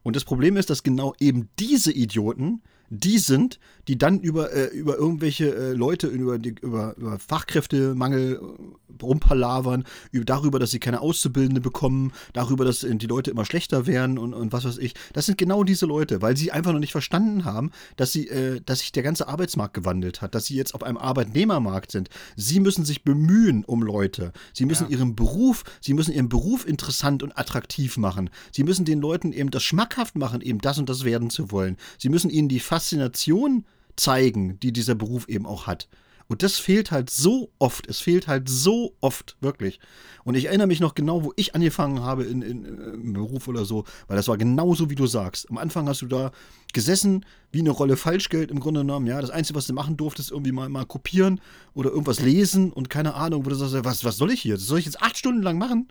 Und 0.03 0.17
das 0.17 0.25
Problem 0.25 0.57
ist, 0.57 0.71
dass 0.71 0.83
genau 0.83 1.15
eben 1.21 1.49
diese 1.59 1.93
Idioten 1.93 2.63
die 2.95 3.19
sind, 3.19 3.59
die 3.89 3.99
dann 3.99 4.21
über, 4.21 4.53
äh, 4.53 4.67
über 4.67 4.97
irgendwelche 4.97 5.55
äh, 5.55 5.73
Leute, 5.73 6.07
über, 6.07 6.39
die, 6.39 6.55
über, 6.63 6.95
über 6.97 7.19
Fachkräftemangel 7.19 8.35
äh, 8.41 9.03
rumpalavern, 9.03 9.85
über, 10.13 10.25
darüber, 10.25 10.59
dass 10.59 10.71
sie 10.71 10.79
keine 10.79 11.01
Auszubildende 11.01 11.61
bekommen, 11.61 12.13
darüber, 12.33 12.65
dass 12.65 12.83
äh, 12.83 12.95
die 12.97 13.07
Leute 13.07 13.31
immer 13.31 13.45
schlechter 13.45 13.87
werden 13.87 14.19
und, 14.19 14.33
und 14.35 14.53
was 14.53 14.65
weiß 14.65 14.79
ich. 14.79 14.95
Das 15.13 15.27
sind 15.27 15.39
genau 15.39 15.65
diese 15.65 15.87
Leute, 15.87 16.23
weil 16.23 16.37
sie 16.37 16.53
einfach 16.53 16.73
noch 16.73 16.81
nicht 16.81 16.93
verstanden 16.93 17.45
haben, 17.45 17.71
dass, 17.97 18.13
sie, 18.13 18.29
äh, 18.29 18.61
dass 18.65 18.79
sich 18.81 18.93
der 18.93 19.03
ganze 19.03 19.29
Arbeitsmarkt 19.29 19.75
gewandelt 19.75 20.23
hat, 20.23 20.35
dass 20.35 20.47
sie 20.47 20.57
jetzt 20.57 20.75
auf 20.75 20.83
einem 20.83 20.97
Arbeitnehmermarkt 20.97 21.91
sind. 21.91 22.09
Sie 22.37 22.61
müssen 22.61 22.85
sich 22.85 23.03
bemühen 23.05 23.65
um 23.65 23.83
Leute. 23.83 24.33
Sie 24.53 24.65
müssen 24.65 24.85
Ja. 24.85 24.91
ihren 24.91 25.15
Beruf, 25.15 25.65
sie 25.81 25.95
müssen 25.95 26.13
ihren 26.15 26.29
Beruf 26.29 26.67
interessant 26.67 27.23
und 27.23 27.37
attraktiv 27.39 27.97
machen. 27.97 28.31
Sie 28.53 28.65
müssen 28.65 28.85
den 28.85 29.01
Leuten 29.01 29.33
eben 29.33 29.51
das 29.51 29.63
schmackhaft 29.63 30.17
machen, 30.17 30.41
eben 30.41 30.61
das 30.61 30.79
und 30.79 30.89
das 30.89 31.05
werden 31.05 31.31
zu 31.31 31.51
wollen. 31.51 31.77
Sie 31.99 32.09
müssen 32.09 32.31
ihnen 32.31 32.49
die 32.49 32.61
Faszination 32.85 33.64
zeigen, 33.97 34.61
die 34.61 34.72
dieser 34.72 34.95
Beruf 34.95 35.28
eben 35.28 35.47
auch 35.47 35.66
hat. 35.66 35.89
Und 36.26 36.43
das 36.43 36.57
fehlt 36.59 36.91
halt 36.91 37.11
so 37.11 37.51
oft. 37.59 37.87
Es 37.87 38.01
fehlt 38.01 38.28
halt 38.28 38.49
so 38.49 38.95
oft, 39.01 39.37
wirklich. 39.41 39.78
Und 40.24 40.37
ich 40.37 40.47
erinnere 40.47 40.66
mich 40.66 40.80
noch 40.80 40.95
genau, 40.95 41.22
wo 41.22 41.32
ich 41.37 41.55
angefangen 41.55 42.01
habe 42.01 42.24
in, 42.24 42.41
in, 42.41 42.64
im 42.64 43.12
Beruf 43.12 43.47
oder 43.47 43.66
so, 43.66 43.85
weil 44.09 44.16
das 44.16 44.28
war 44.28 44.39
genauso, 44.39 44.89
wie 44.89 44.95
du 44.95 45.07
sagst. 45.07 45.51
Am 45.51 45.59
Anfang 45.59 45.87
hast 45.87 46.01
du 46.01 46.07
da 46.07 46.30
gesessen, 46.72 47.26
wie 47.53 47.61
eine 47.61 47.70
Rolle 47.70 47.97
Falschgeld 47.97 48.51
im 48.51 48.61
Grunde 48.61 48.80
genommen. 48.80 49.07
Ja, 49.07 49.20
das 49.20 49.30
Einzige, 49.30 49.57
was 49.57 49.66
du 49.66 49.74
machen 49.74 49.99
durftest, 49.99 50.30
irgendwie 50.30 50.53
mal, 50.53 50.70
mal 50.70 50.87
kopieren 50.87 51.41
oder 51.74 51.91
irgendwas 51.91 52.20
lesen 52.20 52.72
und 52.72 52.89
keine 52.89 53.14
Ahnung, 53.14 53.45
wo 53.45 53.51
du 53.51 53.57
sagst, 53.57 53.85
was, 53.85 54.05
was 54.05 54.16
soll 54.16 54.30
ich 54.30 54.41
hier? 54.41 54.55
Das 54.55 54.66
soll 54.66 54.78
ich 54.78 54.87
jetzt 54.87 55.03
acht 55.03 55.18
Stunden 55.18 55.43
lang 55.43 55.59
machen? 55.59 55.89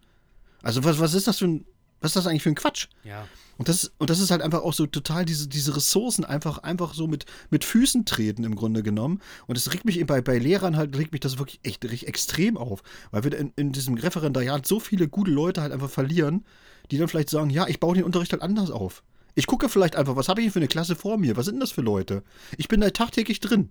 Also, 0.63 0.83
was, 0.83 0.99
was 0.99 1.13
ist 1.13 1.27
das 1.27 1.37
für 1.37 1.45
ein, 1.45 1.65
was 2.03 2.11
ist 2.11 2.17
das 2.17 2.27
eigentlich 2.27 2.43
für 2.43 2.49
ein 2.49 2.55
Quatsch? 2.55 2.87
Ja. 3.03 3.27
Und 3.57 3.69
das, 3.69 3.93
und 3.97 4.09
das 4.09 4.19
ist 4.19 4.29
halt 4.29 4.41
einfach 4.41 4.61
auch 4.61 4.73
so 4.73 4.85
total 4.87 5.25
diese, 5.25 5.47
diese 5.47 5.75
Ressourcen 5.75 6.25
einfach, 6.25 6.57
einfach 6.57 6.93
so 6.93 7.07
mit, 7.07 7.25
mit 7.49 7.63
Füßen 7.63 8.05
treten 8.05 8.43
im 8.43 8.55
Grunde 8.55 8.83
genommen. 8.83 9.21
Und 9.47 9.57
das 9.57 9.73
regt 9.73 9.85
mich 9.85 9.97
eben 9.97 10.07
bei, 10.07 10.21
bei 10.21 10.37
Lehrern 10.37 10.75
halt, 10.75 10.97
regt 10.97 11.13
mich 11.13 11.21
das 11.21 11.37
wirklich 11.37 11.59
echt, 11.63 11.85
echt 11.85 12.03
extrem 12.03 12.57
auf. 12.57 12.83
Weil 13.11 13.23
wir 13.23 13.37
in, 13.37 13.53
in 13.55 13.71
diesem 13.71 13.93
Referendariat 13.93 14.67
so 14.67 14.79
viele 14.79 15.07
gute 15.07 15.31
Leute 15.31 15.61
halt 15.61 15.71
einfach 15.71 15.89
verlieren, 15.89 16.43
die 16.91 16.97
dann 16.97 17.07
vielleicht 17.07 17.29
sagen, 17.29 17.49
ja, 17.49 17.67
ich 17.67 17.79
baue 17.79 17.95
den 17.95 18.03
Unterricht 18.03 18.33
halt 18.33 18.41
anders 18.41 18.69
auf. 18.69 19.01
Ich 19.35 19.47
gucke 19.47 19.69
vielleicht 19.69 19.95
einfach, 19.95 20.17
was 20.17 20.27
habe 20.27 20.41
ich 20.41 20.47
denn 20.47 20.53
für 20.53 20.59
eine 20.59 20.67
Klasse 20.67 20.95
vor 20.95 21.17
mir? 21.17 21.37
Was 21.37 21.45
sind 21.45 21.55
denn 21.55 21.61
das 21.61 21.71
für 21.71 21.81
Leute? 21.81 22.23
Ich 22.57 22.67
bin 22.67 22.81
da 22.81 22.89
tagtäglich 22.89 23.39
drin. 23.39 23.69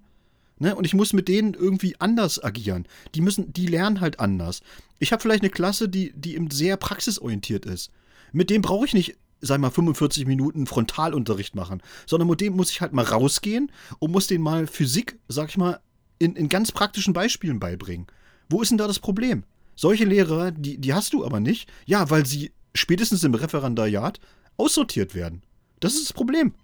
Ne? 0.58 0.74
Und 0.74 0.84
ich 0.84 0.94
muss 0.94 1.12
mit 1.12 1.28
denen 1.28 1.54
irgendwie 1.54 2.00
anders 2.00 2.42
agieren. 2.42 2.86
Die 3.14 3.20
müssen, 3.20 3.52
die 3.52 3.66
lernen 3.66 4.00
halt 4.00 4.20
anders. 4.20 4.60
Ich 5.00 5.12
habe 5.12 5.20
vielleicht 5.20 5.42
eine 5.42 5.50
Klasse, 5.50 5.88
die, 5.88 6.12
die 6.14 6.34
eben 6.36 6.50
sehr 6.50 6.76
praxisorientiert 6.76 7.66
ist. 7.66 7.90
Mit 8.32 8.50
dem 8.50 8.62
brauche 8.62 8.86
ich 8.86 8.94
nicht, 8.94 9.16
sag 9.40 9.60
mal, 9.60 9.70
45 9.70 10.26
Minuten 10.26 10.66
Frontalunterricht 10.66 11.54
machen, 11.54 11.82
sondern 12.06 12.28
mit 12.28 12.40
dem 12.40 12.54
muss 12.54 12.70
ich 12.70 12.80
halt 12.80 12.92
mal 12.92 13.04
rausgehen 13.04 13.70
und 13.98 14.10
muss 14.10 14.26
denen 14.26 14.44
mal 14.44 14.66
Physik, 14.66 15.18
sag 15.28 15.50
ich 15.50 15.56
mal, 15.56 15.80
in, 16.18 16.36
in 16.36 16.48
ganz 16.48 16.72
praktischen 16.72 17.12
Beispielen 17.12 17.60
beibringen. 17.60 18.06
Wo 18.48 18.62
ist 18.62 18.70
denn 18.70 18.78
da 18.78 18.86
das 18.86 18.98
Problem? 18.98 19.44
Solche 19.74 20.04
Lehrer, 20.04 20.50
die, 20.50 20.78
die 20.78 20.94
hast 20.94 21.12
du 21.12 21.24
aber 21.24 21.40
nicht, 21.40 21.70
ja, 21.86 22.10
weil 22.10 22.26
sie 22.26 22.52
spätestens 22.74 23.24
im 23.24 23.34
Referendariat 23.34 24.20
aussortiert 24.56 25.14
werden. 25.14 25.42
Das 25.80 25.94
ist 25.94 26.04
das 26.04 26.12
Problem. 26.12 26.54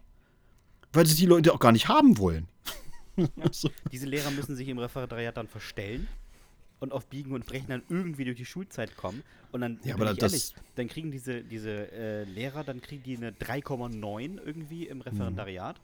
Weil 0.93 1.07
sie 1.07 1.16
die 1.16 1.27
Leute 1.27 1.53
auch 1.53 1.59
gar 1.59 1.73
nicht 1.73 1.89
haben 1.89 2.19
wollen. 2.19 2.49
so. 3.51 3.71
Diese 3.91 4.07
Lehrer 4.07 4.31
müssen 4.31 4.57
sich 4.57 4.69
im 4.69 4.79
Referendariat 4.79 5.37
dann 5.37 5.49
verstellen 5.49 6.07
und 6.81 6.93
auf 6.93 7.07
Biegen 7.07 7.33
und 7.33 7.47
Brechen 7.47 7.68
dann 7.68 7.83
irgendwie 7.89 8.24
durch 8.24 8.37
die 8.37 8.45
Schulzeit 8.45 8.97
kommen. 8.97 9.22
Und 9.53 9.61
dann, 9.62 9.81
Ja, 9.85 9.95
aber 9.95 10.07
das- 10.14 10.33
ehrlich, 10.33 10.55
dann 10.76 10.89
kriegen 10.89 11.11
diese, 11.11 11.43
diese 11.43 11.91
äh, 11.93 12.24
Lehrer, 12.24 12.64
dann 12.64 12.81
kriegen 12.81 13.03
die 13.03 13.16
eine 13.16 13.33
3,9 13.33 14.39
irgendwie 14.45 14.87
im 14.87 15.01
Referendariat. 15.01 15.81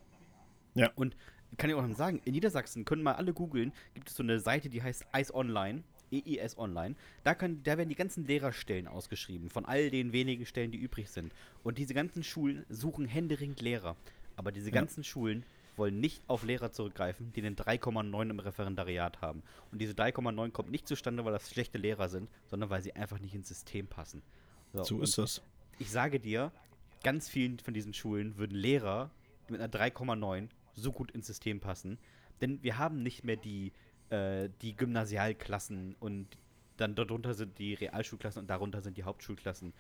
Ja. 0.75 0.91
Und 0.97 1.17
kann 1.57 1.71
ich 1.71 1.77
auch 1.77 1.87
noch 1.87 1.97
sagen, 1.97 2.21
in 2.25 2.33
Niedersachsen 2.33 2.85
können 2.85 3.03
mal 3.03 3.15
alle 3.15 3.33
googeln, 3.33 3.73
gibt 3.95 4.09
es 4.09 4.17
so 4.17 4.23
eine 4.23 4.41
Seite, 4.41 4.69
die 4.69 4.83
heißt 4.83 5.07
EIS 5.13 5.33
Online. 5.35 5.83
EIS 6.13 6.59
Online. 6.59 6.95
Da, 7.25 7.35
können, 7.35 7.63
da 7.65 7.77
werden 7.79 7.89
die 7.89 7.95
ganzen 7.95 8.27
Lehrerstellen 8.27 8.87
ausgeschrieben, 8.87 9.51
von 9.51 9.65
all 9.65 9.91
den 9.91 10.13
wenigen 10.13 10.47
Stellen, 10.47 10.71
die 10.71 10.79
übrig 10.79 11.09
sind. 11.11 11.33
Und 11.63 11.79
diese 11.79 11.95
ganzen 11.95 12.23
Schulen 12.23 12.65
suchen 12.69 13.07
händeringend 13.07 13.61
Lehrer. 13.63 13.97
Aber 14.37 14.53
diese 14.53 14.69
Ja. 14.71 14.75
ganzen 14.75 15.03
Schulen 15.05 15.45
wollen 15.77 16.01
nicht 16.01 16.23
auf 16.29 16.45
Lehrer 16.45 16.73
zurückgreifen, 16.73 17.33
die 17.33 17.43
einen 17.43 17.57
3,9 17.57 18.31
im 18.31 18.39
Referendariat 18.39 19.21
haben. 19.21 19.43
Und 19.71 19.81
diese 19.81 19.95
3,9 19.95 20.51
kommt 20.51 20.71
nicht 20.71 20.87
zustande, 20.87 21.25
weil 21.25 21.33
das 21.33 21.51
schlechte 21.51 21.79
Lehrer 21.79 22.09
sind, 22.09 22.29
sondern 22.47 22.71
weil 22.71 22.83
sie 22.83 22.95
einfach 22.95 23.19
nicht 23.19 23.35
ins 23.35 23.49
System 23.49 23.87
passen. 23.87 24.23
So 24.73 24.97
und 24.97 25.03
ist 25.03 25.19
das. 25.19 25.43
ich 25.79 25.91
sage 25.91 26.21
dir, 26.21 26.53
ganz 27.03 27.29
vielen 27.29 27.59
von 27.59 27.75
diesen 27.75 27.95
Schulen 27.95 28.37
würden 28.37 28.57
Lehrer 28.57 29.11
mit 29.49 29.61
einer 29.61 29.73
3,9 29.73 30.49
so 30.75 30.93
gut 30.93 31.11
ins 31.13 31.27
System 31.27 31.61
passen. 31.61 31.99
Denn 32.41 32.63
wir 32.63 32.79
haben 32.79 33.03
nicht 33.03 33.25
mehr 33.25 33.37
die, 33.37 33.73
äh, 34.11 34.49
die 34.63 34.75
Gymnasialklassen 34.77 35.95
und 36.01 36.27
dann 36.77 36.95
darunter 36.97 37.35
sind 37.35 37.59
die 37.59 37.75
Realschulklassen 37.75 38.43
und 38.43 38.49
darunter 38.49 38.81
sind 38.81 38.97
die 38.97 39.05
Hauptschulklassen. 39.05 39.73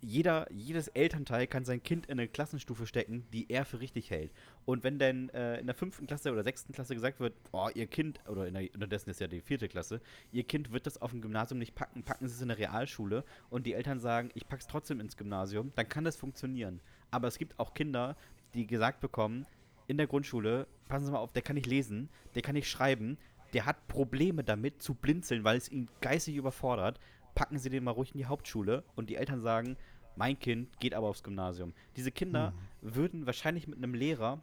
Jeder, 0.00 0.46
jedes 0.52 0.88
Elternteil 0.88 1.46
kann 1.46 1.64
sein 1.64 1.82
Kind 1.82 2.06
in 2.06 2.12
eine 2.12 2.28
Klassenstufe 2.28 2.86
stecken, 2.86 3.26
die 3.32 3.50
er 3.50 3.64
für 3.64 3.80
richtig 3.80 4.10
hält. 4.10 4.32
Und 4.64 4.84
wenn 4.84 4.98
dann 4.98 5.28
äh, 5.30 5.58
in 5.58 5.66
der 5.66 5.74
fünften 5.74 6.06
Klasse 6.06 6.30
oder 6.32 6.44
sechsten 6.44 6.72
Klasse 6.72 6.94
gesagt 6.94 7.18
wird, 7.18 7.34
oh, 7.52 7.68
ihr 7.74 7.86
Kind, 7.86 8.20
oder 8.28 8.46
in 8.46 8.54
der, 8.54 8.62
unterdessen 8.74 9.10
ist 9.10 9.20
ja 9.20 9.26
die 9.26 9.40
vierte 9.40 9.68
Klasse, 9.68 10.00
ihr 10.30 10.44
Kind 10.44 10.72
wird 10.72 10.86
das 10.86 11.02
auf 11.02 11.10
dem 11.10 11.20
Gymnasium 11.20 11.58
nicht 11.58 11.74
packen, 11.74 12.04
packen 12.04 12.28
sie 12.28 12.34
es 12.34 12.42
in 12.42 12.48
der 12.48 12.58
Realschule 12.58 13.24
und 13.50 13.66
die 13.66 13.74
Eltern 13.74 13.98
sagen, 13.98 14.30
ich 14.34 14.46
pack's 14.46 14.66
trotzdem 14.66 15.00
ins 15.00 15.16
Gymnasium, 15.16 15.72
dann 15.74 15.88
kann 15.88 16.04
das 16.04 16.16
funktionieren. 16.16 16.80
Aber 17.10 17.26
es 17.26 17.38
gibt 17.38 17.58
auch 17.58 17.74
Kinder, 17.74 18.16
die 18.54 18.66
gesagt 18.66 19.00
bekommen, 19.00 19.46
in 19.88 19.96
der 19.96 20.06
Grundschule, 20.06 20.66
passen 20.88 21.06
Sie 21.06 21.12
mal 21.12 21.18
auf, 21.18 21.32
der 21.32 21.42
kann 21.42 21.56
nicht 21.56 21.66
lesen, 21.66 22.08
der 22.34 22.42
kann 22.42 22.54
nicht 22.54 22.70
schreiben, 22.70 23.18
der 23.54 23.66
hat 23.66 23.88
Probleme 23.88 24.44
damit 24.44 24.82
zu 24.82 24.94
blinzeln, 24.94 25.44
weil 25.44 25.56
es 25.56 25.70
ihn 25.70 25.88
geistig 26.00 26.36
überfordert. 26.36 27.00
Packen 27.38 27.60
Sie 27.60 27.70
den 27.70 27.84
mal 27.84 27.92
ruhig 27.92 28.10
in 28.14 28.18
die 28.18 28.26
Hauptschule 28.26 28.82
und 28.96 29.10
die 29.10 29.14
Eltern 29.14 29.40
sagen, 29.40 29.76
mein 30.16 30.36
Kind 30.40 30.80
geht 30.80 30.92
aber 30.92 31.06
aufs 31.06 31.22
Gymnasium. 31.22 31.72
Diese 31.94 32.10
Kinder 32.10 32.52
würden 32.80 33.26
wahrscheinlich 33.26 33.68
mit 33.68 33.78
einem 33.78 33.94
Lehrer, 33.94 34.42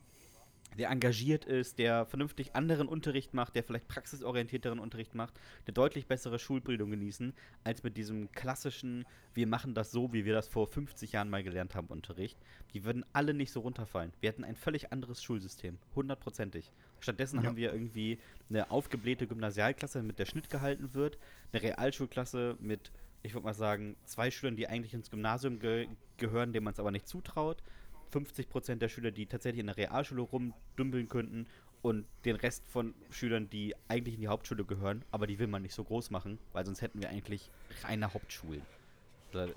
der 0.78 0.92
engagiert 0.92 1.44
ist, 1.44 1.78
der 1.78 2.06
vernünftig 2.06 2.56
anderen 2.56 2.88
Unterricht 2.88 3.34
macht, 3.34 3.54
der 3.58 3.66
vielleicht 3.66 3.90
praxisorientierteren 3.90 4.80
Unterricht 4.80 5.14
macht, 5.14 5.34
eine 5.66 5.74
deutlich 5.74 6.08
bessere 6.08 6.40
Schulbildung 6.40 6.90
genießen, 6.90 7.34
als 7.66 7.84
mit 7.84 7.98
diesem 7.98 8.32
klassischen, 8.32 9.04
wir 9.34 9.48
machen 9.48 9.74
das 9.74 9.92
so, 9.92 10.14
wie 10.14 10.24
wir 10.24 10.34
das 10.34 10.48
vor 10.48 10.66
50 10.66 11.12
Jahren 11.12 11.30
mal 11.30 11.44
gelernt 11.44 11.76
haben, 11.76 11.88
Unterricht. 11.88 12.38
Die 12.74 12.86
würden 12.86 13.04
alle 13.12 13.34
nicht 13.34 13.52
so 13.52 13.60
runterfallen. 13.60 14.14
Wir 14.22 14.30
hätten 14.30 14.46
ein 14.46 14.56
völlig 14.56 14.94
anderes 14.94 15.22
Schulsystem, 15.22 15.80
hundertprozentig. 15.96 16.72
Stattdessen 17.06 17.42
Ja. 17.42 17.44
haben 17.48 17.56
wir 17.56 17.72
irgendwie 17.72 18.18
eine 18.50 18.72
aufgeblähte 18.72 19.28
Gymnasialklasse, 19.28 20.02
mit 20.02 20.18
der 20.18 20.26
Schnitt 20.26 20.50
gehalten 20.50 20.94
wird, 20.94 21.18
eine 21.54 21.62
Realschulklasse 21.62 22.58
mit, 22.60 22.92
ich 23.22 23.34
würde 23.34 23.46
mal 23.46 23.54
sagen, 23.54 23.96
zwei 24.06 24.32
Schülern, 24.32 24.56
die 24.56 24.68
eigentlich 24.68 24.94
ins 24.96 25.12
Gymnasium 25.12 25.60
ge 25.60 25.88
gehören, 26.18 26.52
denen 26.52 26.64
man 26.64 26.74
es 26.74 26.80
aber 26.80 26.92
nicht 26.92 27.08
zutraut. 27.08 27.62
50% 28.12 28.76
der 28.78 28.90
Schüler, 28.90 29.12
die 29.12 29.26
tatsächlich 29.26 29.60
in 29.60 29.68
der 29.68 29.78
Realschule 29.78 30.22
rumdümpeln 30.22 31.10
könnten 31.10 31.46
und 31.82 32.06
den 32.24 32.38
Rest 32.38 32.64
von 32.68 32.96
Schülern, 33.12 33.50
die 33.50 33.76
eigentlich 33.88 34.16
in 34.16 34.22
die 34.22 34.28
Hauptschule 34.30 34.66
gehören, 34.66 35.04
aber 35.12 35.28
die 35.28 35.38
will 35.38 35.48
man 35.48 35.62
nicht 35.62 35.76
so 35.76 35.84
groß 35.84 36.10
machen, 36.10 36.40
weil 36.54 36.66
sonst 36.66 36.82
hätten 36.82 37.02
wir 37.02 37.10
eigentlich 37.10 37.52
reine 37.84 38.14
Hauptschulen. 38.14 38.62
Da, 39.32 39.48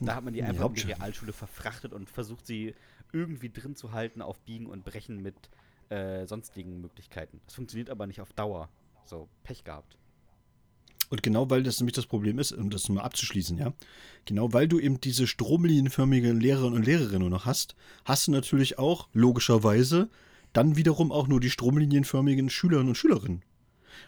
da 0.00 0.16
hat 0.16 0.24
man 0.24 0.34
die 0.34 0.42
einfach 0.42 0.68
in 0.68 0.74
die. 0.74 0.82
Realschule 0.82 1.32
verfrachtet 1.32 1.92
und 1.92 2.10
versucht 2.10 2.46
sie 2.46 2.74
irgendwie 3.12 3.48
drin 3.48 3.76
zu 3.76 3.92
halten 3.92 4.20
auf 4.20 4.38
Biegen 4.40 4.66
und 4.66 4.84
Brechen 4.84 5.22
mit 5.22 5.48
äh, 5.90 6.26
sonstigen 6.26 6.80
Möglichkeiten. 6.80 7.40
Das 7.46 7.54
funktioniert 7.54 7.90
aber 7.90 8.06
nicht 8.06 8.20
auf 8.20 8.32
Dauer. 8.32 8.68
So, 9.04 9.28
Pech 9.42 9.64
gehabt. 9.64 9.96
Und 11.10 11.22
genau 11.22 11.48
weil 11.48 11.62
das 11.62 11.80
nämlich 11.80 11.94
das 11.94 12.06
Problem 12.06 12.38
ist, 12.38 12.52
um 12.52 12.68
das 12.68 12.88
mal 12.90 13.02
abzuschließen, 13.02 13.56
ja, 13.56 13.72
genau 14.26 14.52
weil 14.52 14.68
du 14.68 14.78
eben 14.78 15.00
diese 15.00 15.26
stromlinienförmige 15.26 16.32
Lehrerinnen 16.32 16.74
und 16.74 16.84
Lehrerinnen 16.84 17.20
nur 17.20 17.30
noch 17.30 17.46
hast, 17.46 17.74
hast 18.04 18.26
du 18.26 18.32
natürlich 18.32 18.78
auch 18.78 19.08
logischerweise 19.14 20.10
dann 20.52 20.76
wiederum 20.76 21.12
auch 21.12 21.26
nur 21.26 21.40
die 21.40 21.50
stromlinienförmigen 21.50 22.50
Schülerinnen 22.50 22.90
und 22.90 22.96
Schülerinnen. 22.96 23.42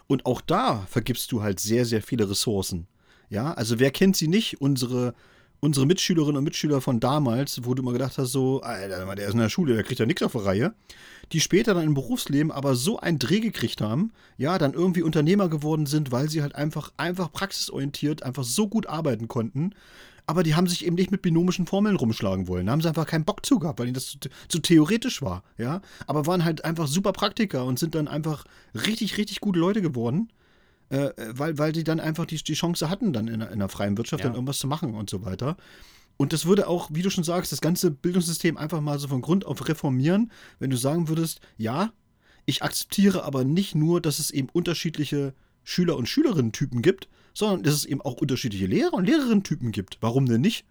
Und 0.07 0.27
auch 0.27 0.41
da 0.41 0.87
vergibst 0.89 1.33
du 1.33 1.43
halt 1.43 1.61
sehr, 1.61 1.87
sehr 1.87 2.03
viele 2.03 2.29
Ressourcen. 2.29 2.87
Ja, 3.29 3.55
also 3.55 3.79
wer 3.79 3.91
kennt 3.91 4.17
sie 4.17 4.29
nicht? 4.29 4.61
Unsere, 4.61 5.15
unsere 5.61 5.87
Mitschülerinnen 5.87 6.39
und 6.39 6.45
Mitschüler 6.45 6.81
von 6.81 7.01
damals, 7.01 7.61
wo 7.65 7.75
du 7.75 7.83
mal 7.83 7.93
gedacht 7.93 8.19
hast, 8.19 8.33
so, 8.33 8.61
Alter, 8.63 9.15
der 9.15 9.27
ist 9.27 9.35
in 9.35 9.41
der 9.41 9.49
Schule, 9.49 9.75
der 9.75 9.85
kriegt 9.85 10.01
ja 10.01 10.07
nichts 10.07 10.23
auf 10.23 10.33
der 10.33 10.45
Reihe, 10.45 10.75
die 11.33 11.41
später 11.41 11.75
dann 11.75 11.85
im 11.85 11.95
Berufsleben 11.95 12.51
aber 12.51 12.75
so 12.75 12.99
einen 12.99 13.19
Dreh 13.19 13.41
gekriegt 13.41 13.81
haben, 13.81 14.13
ja, 14.39 14.59
dann 14.59 14.73
irgendwie 14.73 15.03
Unternehmer 15.03 15.49
geworden 15.49 15.87
sind, 15.87 16.13
weil 16.13 16.29
sie 16.29 16.43
halt 16.43 16.55
einfach, 16.55 16.93
einfach 16.97 17.31
praxisorientiert, 17.31 18.23
einfach 18.23 18.45
so 18.45 18.69
gut 18.69 18.87
arbeiten 18.87 19.29
konnten, 19.29 19.75
aber 20.27 20.43
die 20.45 20.55
haben 20.55 20.69
sich 20.69 20.87
eben 20.87 20.95
nicht 20.97 21.11
mit 21.11 21.23
binomischen 21.23 21.67
Formeln 21.67 21.97
rumschlagen 21.97 22.47
wollen. 22.47 22.67
Da 22.67 22.73
haben 22.73 22.81
sie 22.81 22.89
einfach 22.89 23.07
keinen 23.07 23.25
Bock 23.25 23.45
zu 23.45 23.59
gehabt, 23.59 23.81
weil 23.81 23.87
ihnen 23.87 23.95
das 23.95 24.07
zu, 24.07 24.19
zu, 24.49 24.59
theoretisch 24.61 25.23
war, 25.23 25.43
ja. 25.59 25.81
Aber 26.07 26.25
waren 26.27 26.45
halt 26.45 26.65
einfach 26.65 26.87
super 26.87 27.13
Praktiker 27.13 27.65
und 27.65 27.81
sind 27.81 27.97
dann 27.97 28.07
einfach 28.07 28.45
richtig, 28.75 29.19
richtig 29.19 29.41
gute 29.41 29.59
Leute 29.59 29.83
geworden, 29.83 30.29
äh, 30.91 31.11
weil, 31.33 31.57
weil 31.59 31.73
die 31.73 31.85
dann 31.85 32.01
einfach 32.01 32.27
die, 32.27 32.37
die 32.37 32.55
Chance 32.55 32.91
hatten, 32.91 33.13
dann 33.13 33.29
in, 33.29 33.41
in 33.41 33.59
der 33.59 33.69
freien 33.69 33.97
Wirtschaft 33.97 34.23
ja. 34.23 34.29
dann 34.29 34.35
irgendwas 34.35 34.59
zu 34.59 34.67
machen 34.67 34.95
und 34.95 35.09
so 35.09 35.25
weiter. 35.25 35.57
Und 36.17 36.35
das 36.35 36.45
würde 36.45 36.69
auch, 36.69 36.91
wie 36.93 37.03
du 37.03 37.09
schon 37.09 37.25
sagst, 37.25 37.51
das 37.51 37.63
ganze 37.63 37.91
Bildungssystem 37.91 38.59
einfach 38.59 38.83
mal 38.83 38.99
so 38.99 39.09
von 39.09 39.23
Grund 39.23 39.47
auf 39.47 39.67
reformieren, 39.67 40.31
wenn 40.59 40.69
du 40.69 40.77
sagen 40.77 41.09
würdest, 41.09 41.41
ja, 41.57 41.93
ich 42.45 42.63
akzeptiere 42.63 43.25
aber 43.25 43.45
nicht 43.45 43.75
nur, 43.75 44.01
dass 44.01 44.19
es 44.19 44.31
eben 44.31 44.49
unterschiedliche 44.53 45.33
Schüler- 45.65 45.97
und 45.97 46.09
Schülerinnen-Typen 46.09 46.83
gibt, 46.83 47.09
sondern 47.33 47.63
dass 47.63 47.75
es 47.75 47.85
eben 47.85 48.03
auch 48.03 48.15
unterschiedliche 48.15 48.67
Lehrer- 48.67 48.93
und 48.93 49.07
Lehrerinnen-Typen 49.07 49.73
gibt. 49.73 49.99
Warum 50.01 50.27
denn 50.27 50.41
nicht? 50.41 50.67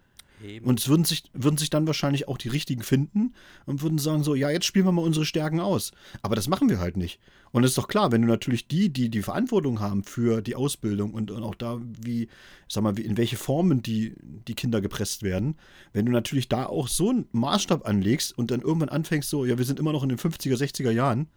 Und 0.62 0.80
es 0.80 0.88
würden 0.88 1.04
sich, 1.04 1.24
würden 1.32 1.58
sich 1.58 1.70
dann 1.70 1.86
wahrscheinlich 1.86 2.28
auch 2.28 2.38
die 2.38 2.48
richtigen 2.48 2.82
finden 2.82 3.34
und 3.66 3.82
würden 3.82 3.98
sagen 3.98 4.22
so, 4.22 4.34
ja, 4.34 4.50
jetzt 4.50 4.64
spielen 4.64 4.86
wir 4.86 4.92
mal 4.92 5.02
unsere 5.02 5.26
Stärken 5.26 5.60
aus. 5.60 5.92
Aber 6.22 6.34
das 6.34 6.48
machen 6.48 6.68
wir 6.68 6.78
halt 6.78 6.96
nicht. 6.96 7.20
Und 7.52 7.64
es 7.64 7.72
ist 7.72 7.78
doch 7.78 7.88
klar, 7.88 8.12
wenn 8.12 8.22
du 8.22 8.28
natürlich 8.28 8.68
die, 8.68 8.90
die 8.90 9.10
die 9.10 9.22
Verantwortung 9.22 9.80
haben 9.80 10.04
für 10.04 10.40
die 10.40 10.54
Ausbildung 10.54 11.12
und, 11.12 11.30
und 11.30 11.42
auch 11.42 11.54
da, 11.54 11.80
wie, 12.00 12.28
sag 12.68 12.84
mal, 12.84 12.96
wie, 12.96 13.02
in 13.02 13.16
welche 13.16 13.36
Formen 13.36 13.82
die, 13.82 14.14
die 14.22 14.54
Kinder 14.54 14.80
gepresst 14.80 15.22
werden, 15.22 15.56
wenn 15.92 16.06
du 16.06 16.12
natürlich 16.12 16.48
da 16.48 16.66
auch 16.66 16.88
so 16.88 17.10
einen 17.10 17.26
Maßstab 17.32 17.86
anlegst 17.86 18.36
und 18.36 18.50
dann 18.50 18.60
irgendwann 18.60 18.88
anfängst 18.88 19.28
so, 19.28 19.44
ja, 19.44 19.58
wir 19.58 19.64
sind 19.64 19.78
immer 19.78 19.92
noch 19.92 20.02
in 20.02 20.08
den 20.08 20.18
50er, 20.18 20.56
60er 20.56 20.90
Jahren, 20.90 21.28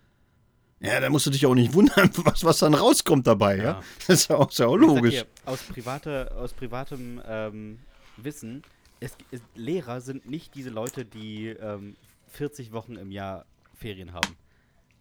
ja, 0.80 0.99
da 0.99 1.10
musst 1.10 1.26
du 1.26 1.30
dich 1.30 1.45
auch 1.45 1.56
nicht 1.56 1.74
wundern, 1.74 2.10
was, 2.26 2.43
was 2.43 2.60
dann 2.60 2.74
rauskommt 2.74 3.26
dabei, 3.26 3.58
ja. 3.58 3.64
ja? 3.64 3.82
Das 3.99 4.22
ist 4.22 4.30
ja 4.30 4.36
auch, 4.36 4.49
ist 4.49 4.60
ja 4.60 4.68
auch 4.68 4.76
logisch. 4.76 5.14
Hier, 5.14 5.26
aus, 5.45 5.62
private, 5.64 6.36
aus 6.36 6.54
privatem 6.54 7.22
ähm, 7.26 7.80
Wissen, 8.18 8.64
es, 9.04 9.18
es, 9.32 9.41
Lehrer 9.56 10.01
sind 10.01 10.30
nicht 10.30 10.56
diese 10.56 10.70
Leute, 10.70 11.06
die 11.06 11.47
ähm, 11.47 11.95
40 12.30 12.72
Wochen 12.72 12.95
im 12.95 13.12
Jahr 13.12 13.45
Ferien 13.76 14.14
haben. 14.14 14.36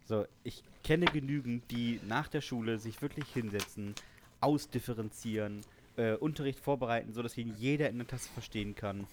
So, 0.04 0.26
ich 0.42 0.64
kenne 0.82 1.06
genügend, 1.06 1.70
die 1.70 2.00
nach 2.06 2.28
der 2.28 2.40
Schule 2.40 2.78
sich 2.78 3.00
wirklich 3.00 3.28
hinsetzen, 3.28 3.94
ausdifferenzieren, 4.40 5.60
äh, 5.96 6.14
Unterricht 6.14 6.58
vorbereiten, 6.58 7.12
sodass 7.12 7.38
ihn 7.38 7.54
jeder 7.56 7.88
in 7.88 7.98
der 7.98 8.06
Klasse 8.06 8.28
verstehen 8.30 8.74
kann, 8.74 9.06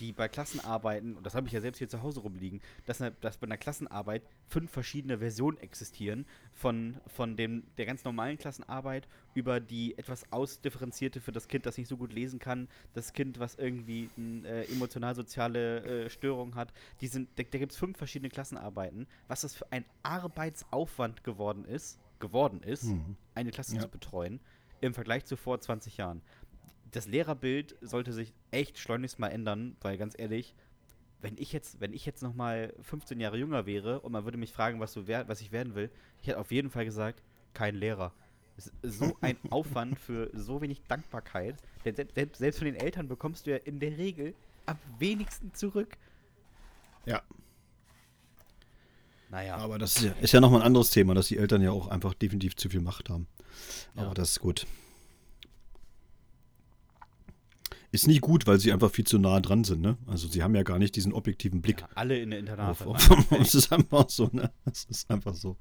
die 0.00 0.12
bei 0.12 0.28
Klassenarbeiten, 0.28 1.16
und 1.16 1.26
das 1.26 1.34
habe 1.34 1.46
ich 1.46 1.52
ja 1.52 1.60
selbst 1.60 1.78
hier 1.78 1.88
zu 1.88 2.02
Hause 2.02 2.20
rumliegen, 2.20 2.60
dass, 2.86 2.98
dass 3.20 3.36
bei 3.36 3.46
einer 3.46 3.56
Klassenarbeit 3.56 4.22
fünf 4.48 4.70
verschiedene 4.70 5.18
Versionen 5.18 5.58
existieren, 5.58 6.26
von, 6.52 6.96
von 7.06 7.36
dem, 7.36 7.64
der 7.78 7.86
ganz 7.86 8.04
normalen 8.04 8.38
Klassenarbeit 8.38 9.08
über 9.34 9.60
die 9.60 9.96
etwas 9.98 10.30
ausdifferenzierte 10.32 11.20
für 11.20 11.32
das 11.32 11.48
Kind, 11.48 11.66
das 11.66 11.78
nicht 11.78 11.88
so 11.88 11.96
gut 11.96 12.12
lesen 12.12 12.38
kann, 12.38 12.68
das 12.94 13.12
Kind, 13.12 13.38
was 13.38 13.54
irgendwie 13.56 14.10
eine 14.16 14.48
äh, 14.48 14.72
emotional-soziale 14.72 16.04
äh, 16.04 16.10
Störung 16.10 16.54
hat. 16.54 16.72
Die 17.00 17.08
sind, 17.08 17.28
da, 17.36 17.42
da 17.42 17.58
gibt 17.58 17.72
es 17.72 17.78
fünf 17.78 17.96
verschiedene 17.96 18.30
Klassenarbeiten, 18.30 19.06
was 19.28 19.42
das 19.42 19.54
für 19.54 19.70
ein 19.72 19.84
Arbeitsaufwand 20.02 21.24
geworden 21.24 21.64
ist, 21.64 21.98
geworden 22.20 22.62
ist, 22.62 22.84
mhm. 22.84 23.16
eine 23.34 23.50
Klasse 23.50 23.74
ja. 23.76 23.82
zu 23.82 23.88
betreuen, 23.88 24.40
im 24.80 24.94
Vergleich 24.94 25.24
zu 25.24 25.36
vor 25.36 25.60
20 25.60 25.96
Jahren 25.96 26.22
das 26.92 27.06
Lehrerbild 27.06 27.76
sollte 27.80 28.12
sich 28.12 28.32
echt 28.50 28.78
schleunigst 28.78 29.18
mal 29.18 29.28
ändern, 29.28 29.76
weil 29.80 29.96
ganz 29.96 30.14
ehrlich, 30.16 30.54
wenn 31.20 31.36
ich 31.38 31.52
jetzt, 31.52 31.80
wenn 31.80 31.92
ich 31.92 32.04
jetzt 32.04 32.22
noch 32.22 32.34
mal 32.34 32.74
15 32.82 33.18
Jahre 33.18 33.38
jünger 33.38 33.64
wäre 33.64 34.00
und 34.00 34.12
man 34.12 34.24
würde 34.24 34.38
mich 34.38 34.52
fragen, 34.52 34.78
was, 34.80 34.92
du 34.92 35.06
was 35.08 35.40
ich 35.40 35.52
werden 35.52 35.74
will, 35.74 35.90
ich 36.20 36.28
hätte 36.28 36.38
auf 36.38 36.52
jeden 36.52 36.70
Fall 36.70 36.84
gesagt, 36.84 37.22
kein 37.54 37.74
Lehrer. 37.74 38.12
So 38.82 39.16
ein 39.20 39.36
Aufwand 39.50 39.98
für 39.98 40.30
so 40.34 40.60
wenig 40.60 40.82
Dankbarkeit. 40.88 41.56
Denn 41.84 41.94
selbst, 41.94 42.38
selbst 42.38 42.58
von 42.58 42.66
den 42.66 42.74
Eltern 42.74 43.08
bekommst 43.08 43.46
du 43.46 43.52
ja 43.52 43.56
in 43.56 43.80
der 43.80 43.96
Regel 43.96 44.34
am 44.66 44.76
wenigsten 44.98 45.54
zurück. 45.54 45.96
Ja. 47.06 47.22
Naja. 49.30 49.56
Aber 49.56 49.78
das 49.78 49.96
ist 49.96 50.02
ja, 50.02 50.12
ist 50.20 50.32
ja 50.32 50.40
nochmal 50.40 50.60
ein 50.60 50.66
anderes 50.66 50.90
Thema, 50.90 51.14
dass 51.14 51.28
die 51.28 51.38
Eltern 51.38 51.62
ja 51.62 51.70
auch 51.70 51.88
einfach 51.88 52.12
definitiv 52.12 52.54
zu 52.56 52.68
viel 52.68 52.82
Macht 52.82 53.08
haben. 53.08 53.26
Aber 53.94 54.08
ja. 54.08 54.14
das 54.14 54.32
ist 54.32 54.40
gut. 54.40 54.66
Ist 57.94 58.06
nicht 58.06 58.22
gut, 58.22 58.46
weil 58.46 58.58
sie 58.58 58.72
einfach 58.72 58.90
viel 58.90 59.06
zu 59.06 59.18
nah 59.18 59.38
dran 59.40 59.64
sind, 59.64 59.82
ne? 59.82 59.98
Also 60.06 60.26
sie 60.26 60.42
haben 60.42 60.54
ja 60.54 60.62
gar 60.62 60.78
nicht 60.78 60.96
diesen 60.96 61.12
objektiven 61.12 61.60
Blick. 61.60 61.82
Ja, 61.82 61.88
alle 61.94 62.18
in 62.18 62.30
der 62.30 62.38
Internat. 62.38 62.78
Es 63.38 63.54
ist 63.54 63.70
einfach 63.70 64.08
so, 64.08 64.30
ne? 64.32 64.50
Es 64.64 64.84
ist 64.84 65.10
einfach 65.10 65.34
so. 65.34 65.58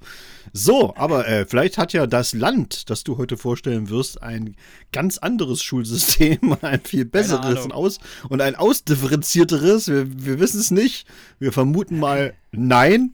So, 0.54 0.96
aber 0.96 1.28
äh, 1.28 1.46
vielleicht 1.46 1.78
hat 1.78 1.92
ja 1.92 2.08
das 2.08 2.32
Land, 2.32 2.90
das 2.90 3.04
du 3.04 3.18
heute 3.18 3.36
vorstellen 3.36 3.90
wirst, 3.90 4.24
ein 4.24 4.56
ganz 4.94 5.18
anderes 5.18 5.62
Schulsystem, 5.62 6.56
ein 6.62 6.80
viel 6.80 7.04
besseres 7.04 7.66
und, 7.66 7.74
aus, 7.74 8.00
und 8.30 8.40
ein 8.40 8.56
ausdifferenzierteres. 8.56 9.90
Wir, 9.90 10.26
wir 10.26 10.40
wissen 10.40 10.62
es 10.62 10.72
nicht. 10.72 11.08
Wir 11.38 11.52
vermuten 11.52 12.00
mal 12.00 12.34
nein. 12.52 13.14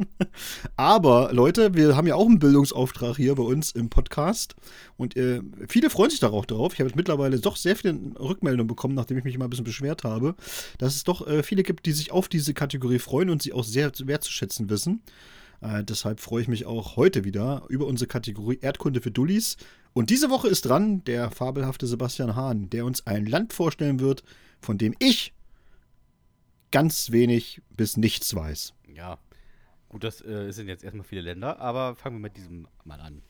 Aber 0.76 1.32
Leute, 1.32 1.74
wir 1.74 1.96
haben 1.96 2.06
ja 2.06 2.14
auch 2.14 2.26
einen 2.26 2.38
Bildungsauftrag 2.38 3.16
hier 3.16 3.34
bei 3.34 3.42
uns 3.42 3.72
im 3.72 3.88
Podcast 3.88 4.54
und 4.96 5.16
äh, 5.16 5.40
viele 5.68 5.90
freuen 5.90 6.10
sich 6.10 6.20
darauf 6.20 6.46
drauf. 6.46 6.74
Ich 6.74 6.80
habe 6.80 6.88
jetzt 6.88 6.96
mittlerweile 6.96 7.38
doch 7.38 7.56
sehr 7.56 7.76
viele 7.76 7.98
Rückmeldungen 8.18 8.66
bekommen, 8.66 8.94
nachdem 8.94 9.18
ich 9.18 9.24
mich 9.24 9.38
mal 9.38 9.46
ein 9.46 9.50
bisschen 9.50 9.64
beschwert 9.64 10.04
habe, 10.04 10.34
dass 10.78 10.94
es 10.94 11.04
doch 11.04 11.26
äh, 11.26 11.42
viele 11.42 11.62
gibt, 11.62 11.86
die 11.86 11.92
sich 11.92 12.12
auf 12.12 12.28
diese 12.28 12.54
Kategorie 12.54 12.98
freuen 12.98 13.30
und 13.30 13.42
sie 13.42 13.52
auch 13.52 13.64
sehr 13.64 13.90
wertzuschätzen 14.04 14.68
wissen. 14.68 15.02
Äh, 15.60 15.84
deshalb 15.84 16.20
freue 16.20 16.42
ich 16.42 16.48
mich 16.48 16.66
auch 16.66 16.96
heute 16.96 17.24
wieder 17.24 17.64
über 17.68 17.86
unsere 17.86 18.08
Kategorie 18.08 18.58
Erdkunde 18.60 19.00
für 19.00 19.10
Dullis. 19.10 19.56
Und 19.92 20.10
diese 20.10 20.30
Woche 20.30 20.48
ist 20.48 20.66
dran 20.66 21.02
der 21.04 21.30
fabelhafte 21.30 21.86
Sebastian 21.86 22.36
Hahn, 22.36 22.68
der 22.70 22.84
uns 22.84 23.06
ein 23.06 23.26
Land 23.26 23.52
vorstellen 23.52 24.00
wird, 24.00 24.22
von 24.60 24.78
dem 24.78 24.94
ich 24.98 25.32
ganz 26.76 27.10
wenig 27.10 27.62
bis 27.70 27.96
nichts 27.96 28.34
weiß. 28.34 28.74
Ja, 28.94 29.16
gut, 29.88 30.04
das 30.04 30.22
äh, 30.22 30.52
sind 30.52 30.68
jetzt 30.68 30.84
erstmal 30.84 31.06
viele 31.06 31.22
Länder, 31.22 31.58
aber 31.58 31.94
fangen 31.94 32.16
wir 32.16 32.20
mit 32.20 32.36
diesem 32.36 32.68
mal 32.84 33.00
an. 33.00 33.22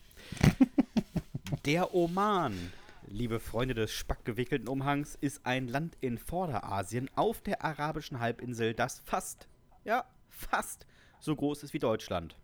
Der 1.64 1.94
Oman, 1.94 2.72
liebe 3.07 3.38
Freunde 3.38 3.74
des 3.74 3.92
spackgewickelten 3.92 4.66
Umhangs, 4.66 5.14
ist 5.14 5.47
ein 5.47 5.68
Land 5.68 5.97
in 6.01 6.18
Vorderasien 6.18 7.09
auf 7.14 7.40
der 7.40 7.64
arabischen 7.64 8.18
Halbinsel, 8.18 8.74
das 8.74 8.99
fast, 9.05 9.47
ja, 9.84 10.05
fast 10.28 10.84
so 11.20 11.36
groß 11.36 11.62
ist 11.62 11.72
wie 11.72 11.78
Deutschland. 11.78 12.36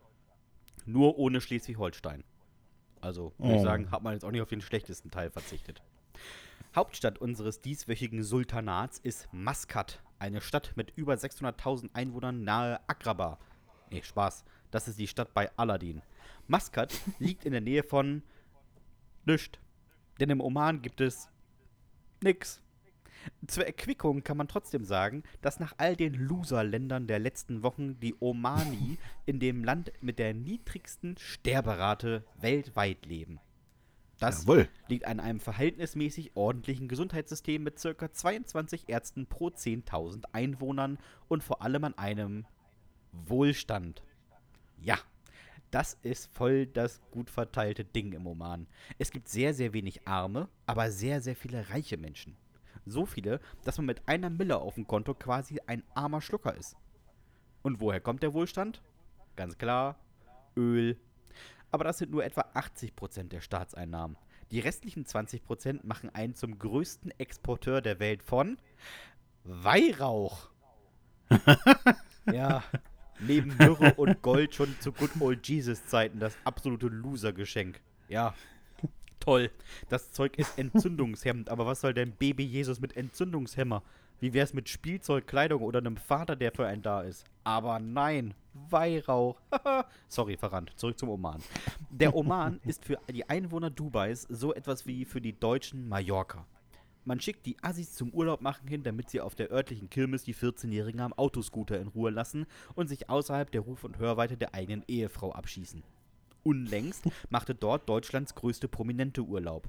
Nur 0.87 1.19
ohne 1.19 1.41
Schleswig-Holstein. 1.41 2.23
Also, 3.01 3.33
würde 3.39 3.55
oh. 3.55 3.57
ich 3.57 3.63
sagen, 3.63 3.91
hat 3.91 4.05
man 4.05 4.13
jetzt 4.13 4.25
auch 4.25 4.31
nicht 4.31 4.43
auf 4.43 4.49
den 4.49 4.61
schlechtesten 4.61 5.11
Teil 5.11 5.31
verzichtet. 5.31 5.83
Hauptstadt 6.77 7.19
unseres 7.19 7.61
dieswöchigen 7.61 8.23
Sultanats 8.23 9.01
ist 9.01 9.29
Maskat, 9.33 10.01
eine 10.23 10.41
Stadt 10.41 10.73
mit 10.77 10.93
über 10.97 11.15
600.000 11.15 11.91
Einwohnern 11.95 12.45
nahe 12.45 12.81
Agrabah. 12.87 13.39
Nee, 13.91 14.03
Spaß. 14.03 14.45
Das 14.71 14.87
ist 14.87 14.99
die 14.99 15.09
Stadt 15.09 15.35
bei 15.35 15.51
Aladdin. 15.57 16.01
Maskat 16.47 16.95
liegt 17.19 17.45
in 17.45 17.53
der 17.53 17.61
Nähe 17.61 17.83
von 17.83 18.23
Nischt. 19.25 19.59
Denn 20.21 20.31
im 20.31 20.41
Oman 20.41 20.81
gibt 20.81 21.01
es 21.01 21.29
nix. 22.23 22.63
Zur 23.47 23.67
Erquickung 23.67 24.23
kann 24.23 24.37
man 24.37 24.49
trotzdem 24.49 24.85
sagen, 24.85 25.25
dass 25.43 25.61
nach 25.61 25.75
all 25.77 25.97
den 25.97 26.15
Loser-Ländern 26.15 27.09
der 27.09 27.19
letzten 27.19 27.65
Wochen 27.65 27.99
die 27.99 28.15
Omani 28.21 28.99
in 29.27 29.41
dem 29.41 29.65
Land 29.65 29.93
mit 30.01 30.21
der 30.21 30.35
niedrigsten 30.35 31.17
Sterberate 31.19 32.25
weltweit 32.41 33.07
leben. 33.07 33.41
Das 34.23 34.43
Jawohl. 34.43 34.69
liegt 34.87 35.05
an 35.05 35.19
einem 35.19 35.41
verhältnismäßig 35.41 36.37
ordentlichen 36.37 36.87
Gesundheitssystem 36.87 37.65
mit 37.65 37.83
ca. 37.83 38.13
22 38.13 38.89
Ärzten 38.89 39.27
pro 39.27 39.49
10.000 39.49 40.27
Einwohnern 40.31 40.99
und 41.27 41.43
vor 41.43 41.61
allem 41.61 41.83
an 41.83 41.99
einem 41.99 42.47
Wohlstand. 43.11 44.05
Ja, 44.81 44.97
das 45.73 45.99
ist 46.03 46.33
voll 46.33 46.67
das 46.67 47.01
gut 47.11 47.31
verteilte 47.31 47.85
Ding 47.85 48.13
im 48.13 48.29
Oman. 48.29 48.69
Es 48.97 49.11
gibt 49.11 49.29
sehr, 49.29 49.55
sehr 49.55 49.73
wenig 49.73 50.07
arme, 50.07 50.49
aber 50.67 50.93
sehr, 50.93 51.21
sehr 51.21 51.35
viele 51.35 51.71
reiche 51.71 51.97
Menschen. 51.97 52.37
So 52.87 53.07
viele, 53.07 53.41
dass 53.65 53.79
man 53.79 53.87
mit 53.87 54.07
einer 54.07 54.31
Mille 54.31 54.59
auf 54.59 54.77
dem 54.77 54.87
Konto 54.87 55.15
quasi 55.15 55.59
ein 55.67 55.83
armer 55.95 56.21
Schlucker 56.21 56.55
ist. 56.55 56.77
Und 57.63 57.81
woher 57.81 58.01
kommt 58.01 58.23
der 58.23 58.35
Wohlstand? 58.35 58.83
Ganz 59.35 59.59
klar, 59.59 59.99
Öl, 60.57 60.97
aber 61.73 61.85
das 61.85 61.99
sind 61.99 62.13
nur 62.13 62.25
etwa 62.25 62.43
80% 62.55 63.29
der 63.29 63.41
Staatseinnahmen. 63.41 64.17
Die 64.51 64.61
restlichen 64.61 65.07
20% 65.07 65.81
machen 65.83 66.11
einen 66.11 66.35
zum 66.35 66.59
größten 66.59 67.13
Exporteur 67.19 67.81
der 67.81 67.99
Welt 67.99 68.23
von 68.23 68.59
Weihrauch. 69.45 70.51
ja, 72.33 72.63
neben 73.19 73.57
Myrrhe 73.57 73.95
und 73.95 74.21
Gold 74.23 74.55
schon 74.55 74.79
zu 74.81 74.93
Good 74.93 75.13
Old 75.21 75.49
Jesus 75.49 75.87
Zeiten 75.87 76.21
das 76.21 76.37
absolute 76.45 76.89
Loser-Geschenk. 76.89 77.81
Ja, 78.09 78.35
toll. 79.19 79.51
Das 79.89 80.13
Zeug 80.13 80.39
ist 80.39 80.59
entzündungshemmend, 80.59 81.49
aber 81.49 81.65
was 81.65 81.81
soll 81.81 81.95
denn 81.95 82.13
Baby 82.13 82.45
Jesus 82.45 82.81
mit 82.81 82.97
Entzündungshemmer? 82.97 83.83
Wie 84.23 84.35
wär's 84.35 84.55
mit 84.55 84.69
Spielzeug, 84.69 85.27
Kleidung 85.27 85.63
oder 85.63 85.81
einem 85.81 85.97
Vater, 85.97 86.37
der 86.37 86.53
für 86.53 86.65
einen 86.65 86.81
da 86.81 87.01
ist? 87.01 87.25
Aber 87.43 87.81
nein, 87.81 88.35
Weihrauch. 88.55 89.41
Sorry, 90.09 90.37
verrannt. 90.37 90.71
Zurück 90.77 90.97
zum 90.97 91.09
Oman. 91.09 91.43
Der 91.91 92.15
Oman 92.15 92.61
ist 92.65 92.85
für 92.85 93.01
die 93.13 93.29
Einwohner 93.29 93.69
Dubais 93.69 94.29
so 94.31 94.55
etwas 94.55 94.87
wie 94.87 95.05
für 95.07 95.21
die 95.21 95.33
Deutschen 95.33 95.89
Mallorca. 95.89 96.47
Man 97.05 97.19
schickt 97.19 97.47
die 97.47 97.57
Assis 97.65 97.95
zum 97.95 98.11
Urlaub 98.11 98.43
machen 98.43 98.69
hin, 98.69 98.85
damit 98.85 99.11
sie 99.11 99.21
auf 99.21 99.35
der 99.35 99.51
örtlichen 99.51 99.91
Kirmes 99.91 100.23
die 100.23 100.37
14-Jährigen 100.37 101.01
am 101.01 101.15
Autoscooter 101.15 101.81
in 101.81 101.89
Ruhe 101.89 102.11
lassen 102.11 102.47
und 102.77 102.87
sich 102.87 103.11
außerhalb 103.11 103.51
der 103.51 103.63
Ruf- 103.63 103.83
und 103.83 103.99
Hörweite 103.99 104.37
der 104.37 104.55
eigenen 104.55 104.85
Ehefrau 104.87 105.33
abschießen. 105.33 105.83
Unlängst 106.45 107.07
machte 107.29 107.57
dort 107.57 107.89
Deutschlands 107.89 108.37
größte 108.37 108.69
Prominente 108.69 109.23
Urlaub. 109.23 109.69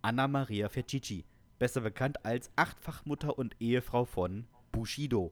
Anna 0.00 0.26
Maria 0.26 0.70
Fercici, 0.70 1.26
besser 1.60 1.82
bekannt 1.82 2.24
als 2.24 2.50
Achtfachmutter 2.56 3.38
und 3.38 3.54
Ehefrau 3.60 4.06
von 4.06 4.46
Bushido. 4.72 5.30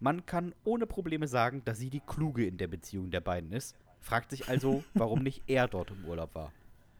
Man 0.00 0.24
kann 0.24 0.54
ohne 0.64 0.86
Probleme 0.86 1.28
sagen, 1.28 1.62
dass 1.64 1.78
sie 1.78 1.90
die 1.90 2.00
Kluge 2.00 2.46
in 2.46 2.56
der 2.56 2.68
Beziehung 2.68 3.10
der 3.10 3.20
beiden 3.20 3.52
ist, 3.52 3.76
fragt 4.00 4.30
sich 4.30 4.48
also, 4.48 4.82
warum 4.94 5.22
nicht 5.22 5.42
er 5.46 5.68
dort 5.68 5.90
im 5.90 6.06
Urlaub 6.06 6.34
war. 6.34 6.52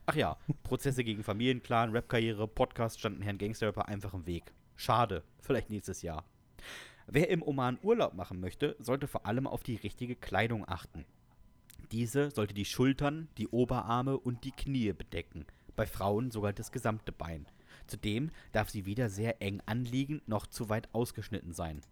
Ach 0.05 0.14
ja, 0.14 0.37
Prozesse 0.62 1.03
gegen 1.03 1.25
Familienclan, 1.25 1.97
Rapkarriere, 1.97 2.47
Podcast 2.47 3.01
standen 3.01 3.23
Herrn 3.23 3.39
Gangsterrapper 3.39 3.89
einfach 3.89 4.12
im 4.12 4.27
Weg. 4.27 4.53
Schade, 4.77 5.23
vielleicht 5.41 5.71
nächstes 5.71 6.03
Jahr. 6.03 6.25
Wer 7.07 7.31
im 7.31 7.43
Oman 7.43 7.79
Urlaub 7.83 8.12
machen 8.12 8.39
möchte, 8.39 8.77
sollte 8.79 9.09
vor 9.09 9.25
allem 9.25 9.47
auf 9.47 9.62
die 9.62 9.77
richtige 9.77 10.14
Kleidung 10.14 10.68
achten. 10.68 11.07
Diese 11.91 12.31
sollte 12.31 12.53
die 12.53 12.66
Schultern, 12.66 13.29
die 13.39 13.49
Oberarme 13.49 14.18
und 14.18 14.45
die 14.45 14.53
Knie 14.53 14.93
bedecken, 14.93 15.47
bei 15.75 15.87
Frauen 15.87 16.31
sogar 16.31 16.53
das 16.53 16.71
gesamte 16.71 17.12
Bein. 17.12 17.47
Zudem 17.91 18.30
darf 18.53 18.70
sie 18.70 18.86
weder 18.86 19.11
sehr 19.11 19.43
eng 19.43 19.61
anliegen 19.66 20.22
noch 20.26 20.47
zu 20.47 20.68
weit 20.68 20.88
ausgeschnitten 20.95 21.53
sein. 21.53 21.82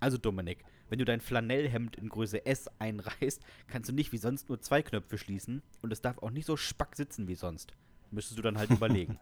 Also 0.00 0.16
Dominik, 0.16 0.64
wenn 0.88 0.98
du 0.98 1.04
dein 1.04 1.20
Flanellhemd 1.20 1.96
in 1.96 2.08
Größe 2.08 2.46
S 2.46 2.70
einreißt, 2.78 3.42
kannst 3.68 3.90
du 3.90 3.92
nicht 3.92 4.12
wie 4.12 4.18
sonst 4.18 4.48
nur 4.48 4.60
zwei 4.60 4.82
Knöpfe 4.82 5.18
schließen 5.18 5.62
und 5.82 5.92
es 5.92 6.00
darf 6.00 6.18
auch 6.18 6.30
nicht 6.30 6.46
so 6.46 6.56
spack 6.56 6.96
sitzen 6.96 7.28
wie 7.28 7.34
sonst. 7.34 7.74
Müsstest 8.10 8.38
du 8.38 8.42
dann 8.42 8.58
halt 8.58 8.70
überlegen. 8.70 9.18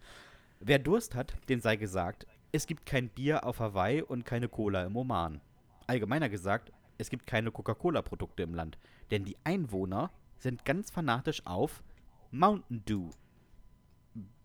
Wer 0.60 0.78
Durst 0.78 1.14
hat, 1.16 1.34
dem 1.48 1.60
sei 1.60 1.76
gesagt, 1.76 2.26
es 2.52 2.66
gibt 2.66 2.86
kein 2.86 3.08
Bier 3.08 3.44
auf 3.44 3.58
Hawaii 3.58 4.02
und 4.02 4.24
keine 4.24 4.48
Cola 4.48 4.84
im 4.84 4.96
Oman. 4.96 5.40
Allgemeiner 5.86 6.28
gesagt, 6.28 6.70
es 6.98 7.10
gibt 7.10 7.26
keine 7.26 7.50
Coca-Cola-Produkte 7.50 8.44
im 8.44 8.54
Land, 8.54 8.78
denn 9.10 9.24
die 9.24 9.36
Einwohner 9.42 10.12
sind 10.38 10.64
ganz 10.64 10.90
fanatisch 10.90 11.44
auf 11.46 11.82
Mountain 12.30 12.84
Dew. 12.84 13.10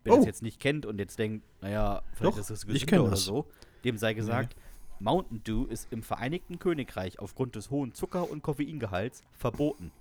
Wer 0.08 0.14
Oh. 0.14 0.16
das 0.18 0.26
jetzt 0.26 0.42
nicht 0.42 0.60
kennt 0.60 0.86
und 0.86 0.98
jetzt 0.98 1.18
denkt, 1.18 1.44
naja, 1.60 2.02
vielleicht 2.12 2.34
Doch, 2.36 2.40
ist 2.40 2.50
es 2.50 2.64
ich 2.64 2.68
gesünder 2.86 3.02
oder 3.02 3.10
das. 3.12 3.24
so, 3.24 3.46
dem 3.84 3.96
sei 3.98 4.14
gesagt, 4.14 4.56
Mountain 5.00 5.44
Dew 5.44 5.64
ist 5.66 5.88
im 5.92 6.02
Vereinigten 6.02 6.58
Königreich 6.58 7.18
aufgrund 7.20 7.54
des 7.54 7.70
hohen 7.70 7.92
Zucker- 7.94 8.28
und 8.30 8.42
Koffeingehalts 8.42 9.22
verboten. 9.32 9.92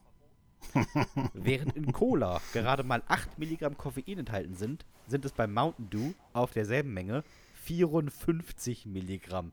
Während 1.33 1.75
in 1.75 1.91
Cola 1.93 2.41
gerade 2.51 2.83
mal 2.83 3.03
8 3.07 3.37
Milligramm 3.37 3.77
Koffein 3.77 4.17
enthalten 4.17 4.55
sind, 4.55 4.85
sind 5.07 5.23
es 5.23 5.31
bei 5.31 5.45
Mountain 5.45 5.89
Dew 5.91 6.13
auf 6.33 6.51
derselben 6.51 6.93
Menge 6.93 7.23
54 7.63 8.87
Milligramm. 8.87 9.51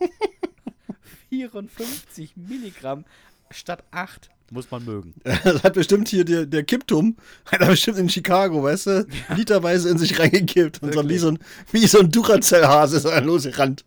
54 1.28 2.36
Milligramm 2.36 3.04
statt 3.50 3.84
8 3.90 4.30
muss 4.50 4.70
man 4.70 4.84
mögen. 4.84 5.14
Das 5.24 5.62
hat 5.62 5.74
bestimmt 5.74 6.08
hier 6.08 6.24
der, 6.24 6.46
der 6.46 6.64
Kipptum, 6.64 7.16
hat 7.46 7.60
er 7.60 7.68
bestimmt 7.68 7.98
in 7.98 8.08
Chicago, 8.08 8.62
weißt 8.62 8.86
du, 8.86 9.06
literweise 9.34 9.90
in 9.90 9.98
sich 9.98 10.18
reingekippt. 10.18 10.82
Und 10.82 10.94
so 10.94 11.08
wie 11.08 11.18
so 11.18 11.28
ein, 11.28 11.38
wie 11.72 11.86
so 11.86 12.00
ein 12.00 12.10
Duracell-Hase 12.10 12.96
ist 12.98 13.04
er 13.04 13.20
losgerannt. 13.20 13.84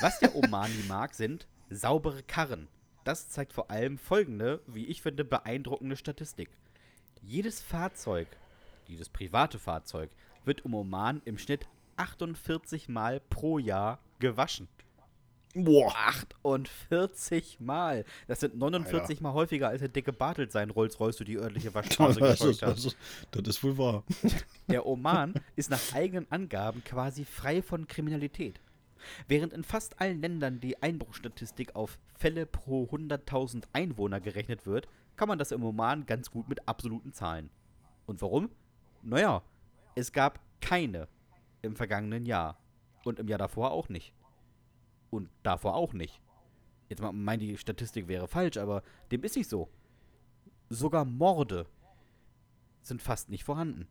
Was 0.00 0.18
der 0.20 0.34
Omani 0.34 0.84
mag, 0.88 1.14
sind 1.14 1.46
saubere 1.70 2.22
Karren. 2.22 2.68
Das 3.04 3.28
zeigt 3.28 3.52
vor 3.52 3.70
allem 3.70 3.98
folgende, 3.98 4.60
wie 4.66 4.86
ich 4.86 5.02
finde, 5.02 5.24
beeindruckende 5.24 5.96
Statistik. 5.96 6.50
Jedes 7.22 7.60
Fahrzeug, 7.60 8.28
jedes 8.86 9.08
private 9.08 9.58
Fahrzeug, 9.58 10.10
wird 10.44 10.62
im 10.62 10.74
Oman 10.74 11.22
im 11.24 11.38
Schnitt 11.38 11.66
48 11.96 12.88
Mal 12.88 13.20
pro 13.20 13.58
Jahr 13.58 13.98
gewaschen. 14.18 14.68
Boah. 15.64 15.94
48 15.96 17.60
Mal. 17.60 18.04
Das 18.28 18.40
sind 18.40 18.56
49 18.56 19.20
Mal 19.20 19.32
häufiger, 19.32 19.68
als 19.68 19.80
der 19.80 19.88
dicke 19.88 20.12
Bartelt 20.12 20.52
sein 20.52 20.70
Rolls-Royce 20.70 21.16
durch 21.16 21.28
die 21.28 21.38
örtliche 21.38 21.70
Das 21.72 21.74
Waschstraße 21.74 22.20
ist, 22.20 22.38
gescheucht 22.40 22.62
hat. 22.62 22.76
das, 22.76 22.84
ist, 22.84 22.96
das 23.30 23.48
ist 23.48 23.64
wohl 23.64 23.78
wahr. 23.78 24.04
Der 24.68 24.86
Oman 24.86 25.34
ist 25.56 25.70
nach 25.70 25.80
eigenen 25.94 26.30
Angaben 26.30 26.82
quasi 26.84 27.24
frei 27.24 27.62
von 27.62 27.86
Kriminalität. 27.86 28.60
Während 29.28 29.52
in 29.52 29.62
fast 29.62 30.00
allen 30.00 30.20
Ländern 30.20 30.60
die 30.60 30.82
Einbruchsstatistik 30.82 31.76
auf 31.76 31.98
Fälle 32.14 32.46
pro 32.46 32.84
100.000 32.84 33.64
Einwohner 33.72 34.20
gerechnet 34.20 34.66
wird, 34.66 34.88
kann 35.16 35.28
man 35.28 35.38
das 35.38 35.52
im 35.52 35.62
Oman 35.64 36.06
ganz 36.06 36.30
gut 36.30 36.48
mit 36.48 36.66
absoluten 36.68 37.12
Zahlen. 37.12 37.50
Und 38.06 38.20
warum? 38.22 38.50
Naja, 39.02 39.42
es 39.94 40.12
gab 40.12 40.40
keine 40.60 41.08
im 41.62 41.76
vergangenen 41.76 42.26
Jahr. 42.26 42.58
Und 43.04 43.20
im 43.20 43.28
Jahr 43.28 43.38
davor 43.38 43.70
auch 43.70 43.88
nicht. 43.88 44.12
Und 45.10 45.30
davor 45.42 45.74
auch 45.74 45.92
nicht. 45.92 46.20
Jetzt 46.88 47.02
meint 47.02 47.42
die 47.42 47.56
Statistik 47.56 48.08
wäre 48.08 48.28
falsch, 48.28 48.56
aber 48.56 48.82
dem 49.10 49.22
ist 49.24 49.36
nicht 49.36 49.48
so. 49.48 49.68
Sogar 50.68 51.04
Morde 51.04 51.66
sind 52.82 53.02
fast 53.02 53.28
nicht 53.28 53.44
vorhanden. 53.44 53.88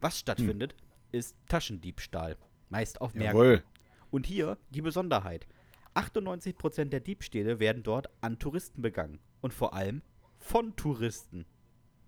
Was 0.00 0.18
stattfindet, 0.18 0.74
ist 1.12 1.36
Taschendiebstahl. 1.48 2.36
Meist 2.68 3.00
auf 3.00 3.14
Märkten. 3.14 3.62
Und 4.10 4.26
hier 4.26 4.58
die 4.70 4.82
Besonderheit. 4.82 5.46
98% 5.94 6.86
der 6.86 7.00
Diebstähle 7.00 7.60
werden 7.60 7.82
dort 7.82 8.08
an 8.20 8.38
Touristen 8.38 8.82
begangen. 8.82 9.20
Und 9.40 9.54
vor 9.54 9.74
allem 9.74 10.02
von 10.38 10.74
Touristen. 10.76 11.46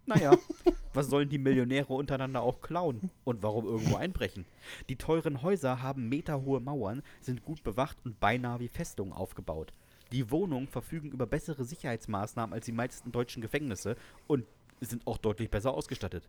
Naja, 0.07 0.36
was 0.94 1.09
sollen 1.09 1.28
die 1.28 1.38
Millionäre 1.38 1.92
untereinander 1.92 2.42
auch 2.42 2.61
klauen? 2.61 3.11
Und 3.24 3.42
warum 3.42 3.66
irgendwo 3.66 3.96
einbrechen? 3.96 4.44
Die 4.88 4.96
teuren 4.96 5.42
Häuser 5.42 5.82
haben 5.82 6.09
meterhohe 6.09 6.61
Mauern, 6.61 7.02
sind 7.20 7.44
gut 7.44 7.62
bewacht 7.64 7.98
und 8.04 8.20
beinahe 8.20 8.61
wie 8.61 8.68
Festungen 8.68 9.12
aufgebaut. 9.12 9.72
Die 10.12 10.30
Wohnungen 10.30 10.68
verfügen 10.68 11.11
über 11.11 11.26
bessere 11.26 11.64
Sicherheitsmaßnahmen 11.64 12.54
als 12.54 12.66
die 12.66 12.72
meisten 12.72 13.11
deutschen 13.11 13.42
Gefängnisse 13.42 13.96
und 14.28 14.46
sind 14.80 15.07
auch 15.07 15.18
deutlich 15.18 15.50
besser 15.50 15.74
ausgestattet. 15.74 16.28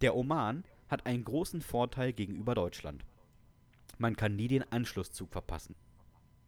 Der 0.00 0.16
Oman 0.16 0.64
hat 0.88 1.04
einen 1.04 1.24
großen 1.24 1.60
Vorteil 1.60 2.12
gegenüber 2.12 2.54
Deutschland. 2.54 3.04
Man 3.98 4.16
kann 4.16 4.36
nie 4.36 4.48
den 4.48 4.70
Anschlusszug 4.72 5.30
verpassen. 5.30 5.74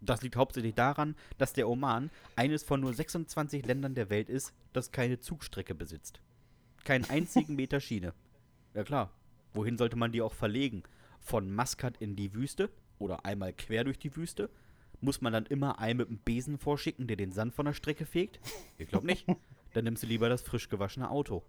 Das 0.00 0.22
liegt 0.22 0.36
hauptsächlich 0.36 0.74
daran, 0.74 1.14
dass 1.36 1.52
der 1.52 1.68
Oman 1.68 2.10
eines 2.36 2.62
von 2.62 2.80
nur 2.80 2.94
26 2.94 3.66
Ländern 3.66 3.94
der 3.94 4.08
Welt 4.08 4.30
ist, 4.30 4.54
das 4.72 4.92
keine 4.92 5.20
Zugstrecke 5.20 5.74
besitzt. 5.74 6.20
Keinen 6.84 7.08
einzigen 7.10 7.56
Meter 7.56 7.80
Schiene. 7.80 8.14
Ja 8.74 8.84
klar, 8.84 9.10
wohin 9.52 9.78
sollte 9.78 9.96
man 9.96 10.12
die 10.12 10.22
auch 10.22 10.34
verlegen? 10.34 10.82
Von 11.20 11.50
Maskat 11.50 11.96
in 11.98 12.16
die 12.16 12.34
Wüste 12.34 12.70
oder 12.98 13.24
einmal 13.24 13.52
quer 13.52 13.84
durch 13.84 13.98
die 13.98 14.14
Wüste? 14.16 14.50
Muss 15.00 15.20
man 15.20 15.32
dann 15.32 15.46
immer 15.46 15.78
einen 15.78 15.98
mit 15.98 16.08
dem 16.08 16.18
Besen 16.18 16.58
vorschicken, 16.58 17.06
der 17.06 17.16
den 17.16 17.32
Sand 17.32 17.54
von 17.54 17.66
der 17.66 17.72
Strecke 17.72 18.04
fegt? 18.04 18.40
Ich 18.78 18.88
glaube 18.88 19.06
nicht. 19.06 19.26
Dann 19.72 19.84
nimmst 19.84 20.02
du 20.02 20.06
lieber 20.06 20.28
das 20.28 20.42
frisch 20.42 20.68
gewaschene 20.68 21.10
Auto. 21.10 21.42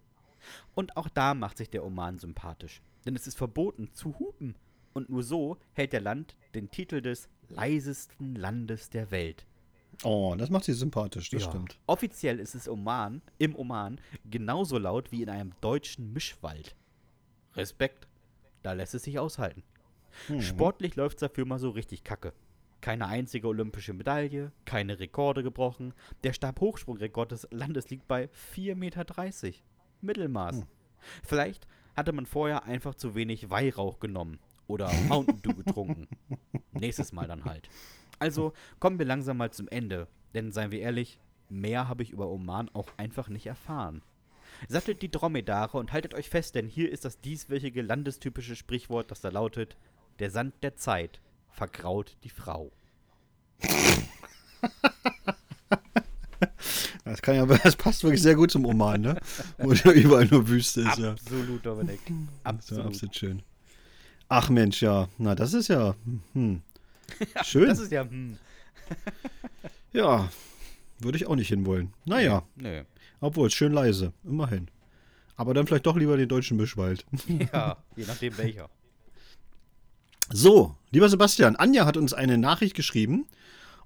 Und 0.74 0.96
auch 0.96 1.08
da 1.08 1.34
macht 1.34 1.58
sich 1.58 1.70
der 1.70 1.84
Oman 1.84 2.18
sympathisch. 2.18 2.80
Denn 3.04 3.16
es 3.16 3.26
ist 3.26 3.36
verboten 3.36 3.92
zu 3.92 4.18
hupen. 4.18 4.56
Und 4.92 5.08
nur 5.08 5.22
so 5.22 5.58
hält 5.72 5.92
der 5.92 6.00
Land 6.00 6.36
den 6.54 6.70
Titel 6.70 7.00
des 7.00 7.28
leisesten 7.48 8.34
Landes 8.34 8.90
der 8.90 9.10
Welt. 9.10 9.46
Oh, 10.04 10.34
das 10.36 10.50
macht 10.50 10.64
sie 10.64 10.72
sympathisch, 10.72 11.30
das 11.30 11.42
Ja. 11.42 11.48
stimmt. 11.50 11.78
Offiziell 11.86 12.40
ist 12.40 12.54
es 12.54 12.68
Oman, 12.68 13.22
im 13.38 13.54
Oman 13.54 14.00
genauso 14.28 14.78
laut 14.78 15.12
wie 15.12 15.22
in 15.22 15.28
einem 15.28 15.52
deutschen 15.60 16.12
Mischwald. 16.12 16.74
Respekt. 17.54 18.08
Da 18.62 18.72
lässt 18.72 18.94
es 18.94 19.02
sich 19.04 19.18
aushalten. 19.18 19.62
Sportlich 20.40 20.96
läuft 20.96 21.16
es 21.16 21.20
dafür 21.20 21.44
mal 21.46 21.58
so 21.58 21.70
richtig 21.70 22.04
kacke. 22.04 22.32
Keine 22.80 23.06
einzige 23.06 23.46
olympische 23.46 23.92
Medaille, 23.92 24.52
keine 24.64 24.98
Rekorde 24.98 25.42
gebrochen. 25.42 25.94
Der 26.24 26.32
Stabhochsprungrekord 26.32 27.30
des 27.32 27.46
Landes 27.50 27.90
liegt 27.90 28.08
bei 28.08 28.28
4,30 28.54 28.74
Meter. 28.74 29.04
Mittelmaß. 30.00 30.66
Vielleicht 31.22 31.66
hatte 31.94 32.12
man 32.12 32.26
vorher 32.26 32.64
einfach 32.64 32.94
zu 32.94 33.14
wenig 33.14 33.50
Weihrauch 33.50 34.00
genommen 34.00 34.38
oder 34.66 34.92
Mountain 35.08 35.42
Dew 35.42 35.54
getrunken. 35.54 36.08
Nächstes 36.72 37.12
Mal 37.12 37.28
dann 37.28 37.44
halt. 37.44 37.68
Also 38.22 38.52
kommen 38.78 38.98
wir 38.98 39.06
langsam 39.06 39.36
mal 39.36 39.52
zum 39.52 39.68
Ende. 39.68 40.08
Denn 40.34 40.52
seien 40.52 40.70
wir 40.70 40.80
ehrlich, 40.80 41.18
Mehr 41.52 41.86
habe 41.86 42.02
ich 42.02 42.10
über 42.10 42.28
Oman 42.28 42.70
auch 42.72 42.88
einfach 42.96 43.28
nicht 43.28 43.46
erfahren. 43.46 44.00
Sattelt 44.68 45.02
die 45.02 45.10
Dromedare 45.10 45.76
und 45.76 45.92
haltet 45.92 46.14
euch 46.14 46.30
fest, 46.30 46.54
denn 46.54 46.66
hier 46.66 46.90
ist 46.90 47.04
das 47.04 47.20
dieswöchige 47.20 47.82
landestypische 47.82 48.56
Sprichwort, 48.56 49.10
das 49.10 49.20
da 49.20 49.28
lautet: 49.28 49.76
Der 50.18 50.30
Sand 50.30 50.54
der 50.62 50.76
Zeit 50.76 51.20
vergraut 51.50 52.16
die 52.24 52.30
Frau. 52.30 52.72
Das, 57.04 57.20
kann 57.20 57.34
ja, 57.34 57.44
das 57.44 57.76
passt 57.76 58.04
wirklich 58.04 58.22
sehr 58.22 58.36
gut 58.36 58.50
zum 58.52 58.64
Oman, 58.64 59.00
ne? 59.00 59.18
Wo 59.58 59.72
ja 59.72 59.90
überall 59.90 60.24
nur 60.26 60.48
Wüste 60.48 60.82
ist, 60.82 60.98
ja. 60.98 61.12
Absolut, 61.12 61.66
Dominik. 61.66 62.00
Ist 62.00 62.08
ja 62.08 62.16
Absolut. 62.44 62.86
absolut 62.86 63.16
schön. 63.16 63.42
Ach 64.28 64.48
Mensch, 64.48 64.82
ja. 64.82 65.08
Na, 65.18 65.34
das 65.34 65.52
ist 65.52 65.68
ja. 65.68 65.94
Hm. 66.32 66.62
Schön. 67.44 67.68
Das 67.68 67.78
ist 67.78 67.92
ja. 67.92 68.02
Hm, 68.02 68.38
ja. 69.92 70.30
Würde 70.98 71.18
ich 71.18 71.26
auch 71.26 71.34
nicht 71.34 71.48
hinwollen. 71.48 71.92
Naja, 72.04 72.44
nö. 72.54 72.84
obwohl, 73.20 73.50
schön 73.50 73.72
leise. 73.72 74.12
Immerhin. 74.22 74.68
Aber 75.36 75.54
dann 75.54 75.66
vielleicht 75.66 75.86
doch 75.86 75.96
lieber 75.96 76.16
den 76.16 76.28
deutschen 76.28 76.56
Mischwald. 76.56 77.04
Ja, 77.52 77.78
je 77.96 78.04
nachdem 78.06 78.38
welcher. 78.38 78.70
So, 80.30 80.76
lieber 80.90 81.08
Sebastian, 81.08 81.56
Anja 81.56 81.84
hat 81.84 81.96
uns 81.96 82.12
eine 82.14 82.38
Nachricht 82.38 82.74
geschrieben 82.74 83.26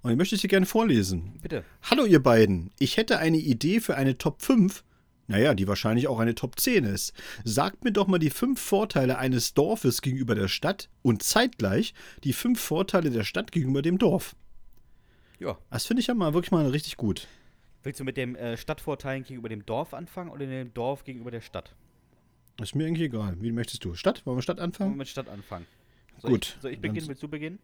und 0.03 0.11
ich 0.11 0.17
möchte 0.17 0.37
sie 0.37 0.49
gerne 0.49 0.67
vorlesen. 0.67 1.39
Bitte. 1.41 1.65
Hallo 1.83 2.05
ihr 2.05 2.23
beiden, 2.23 2.71
ich 2.79 2.99
hätte 2.99 3.19
eine 3.19 3.39
Idee 3.39 3.81
für 3.81 3.97
eine 3.97 4.19
Top 4.19 4.43
5, 4.43 4.85
naja, 5.29 5.55
die 5.55 5.67
wahrscheinlich 5.67 6.09
auch 6.09 6.19
eine 6.19 6.35
Top 6.35 6.59
10 6.59 6.85
ist. 6.85 7.13
Sagt 7.45 7.85
mir 7.85 7.93
doch 7.93 8.07
mal 8.07 8.19
die 8.19 8.31
fünf 8.31 8.61
Vorteile 8.61 9.19
eines 9.19 9.55
Dorfes 9.55 10.03
gegenüber 10.03 10.35
der 10.35 10.49
Stadt 10.49 10.89
und 11.03 11.23
zeitgleich 11.23 11.95
die 12.25 12.33
fünf 12.33 12.61
Vorteile 12.61 13.11
der 13.11 13.25
Stadt 13.25 13.53
gegenüber 13.53 13.83
dem 13.83 13.99
Dorf. 13.99 14.37
Ja. 15.39 15.59
Das 15.71 15.87
finde 15.87 16.01
ich 16.01 16.07
ja 16.07 16.15
mal 16.15 16.33
wirklich 16.35 16.53
mal 16.53 16.67
richtig 16.69 16.97
gut. 16.97 17.27
Willst 17.83 18.01
du 18.01 18.05
mit 18.05 18.17
dem 18.17 18.35
äh, 18.37 18.57
Stadtvorteilen 18.57 19.23
gegenüber 19.23 19.49
dem 19.49 19.65
Dorf 19.67 19.95
anfangen 19.95 20.31
oder 20.31 20.47
dem 20.47 20.73
Dorf 20.75 21.05
gegenüber 21.05 21.31
der 21.31 21.41
Stadt? 21.41 21.75
Das 22.57 22.71
ist 22.71 22.75
mir 22.75 22.87
eigentlich 22.87 23.07
egal. 23.07 23.37
Wie 23.41 23.53
möchtest 23.53 23.85
du? 23.85 23.95
Stadt? 23.95 24.25
Wollen 24.25 24.39
wir 24.39 24.43
Stadt 24.43 24.57
Wollen 24.57 24.73
wir 24.73 24.81
anfangen? 24.81 24.97
mit 24.97 25.09
Stadt 25.09 25.29
anfangen? 25.29 25.67
Soll 26.19 26.31
Gut. 26.31 26.55
Ich, 26.57 26.63
soll 26.63 26.73
ich 26.73 26.81
beginnen? 26.81 27.09
Willst 27.09 27.23
du 27.23 27.29
beginnen? 27.29 27.59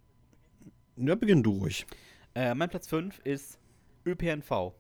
Ja, 0.97 1.15
beginn 1.15 1.43
du 1.43 1.53
ruhig. 1.53 1.87
Äh, 2.35 2.55
mein 2.55 2.69
Platz 2.69 2.87
5 2.89 3.19
ist 3.25 3.59
ÖPNV. 4.07 4.73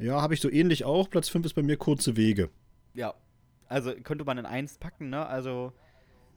Ja, 0.00 0.20
habe 0.22 0.34
ich 0.34 0.40
so 0.40 0.50
ähnlich 0.50 0.84
auch. 0.84 1.08
Platz 1.10 1.28
5 1.28 1.46
ist 1.46 1.54
bei 1.54 1.62
mir 1.62 1.76
kurze 1.76 2.16
Wege. 2.16 2.50
Ja. 2.94 3.14
Also 3.68 3.92
könnte 4.02 4.24
man 4.24 4.38
in 4.38 4.46
eins 4.46 4.78
packen, 4.78 5.10
ne? 5.10 5.24
Also 5.26 5.72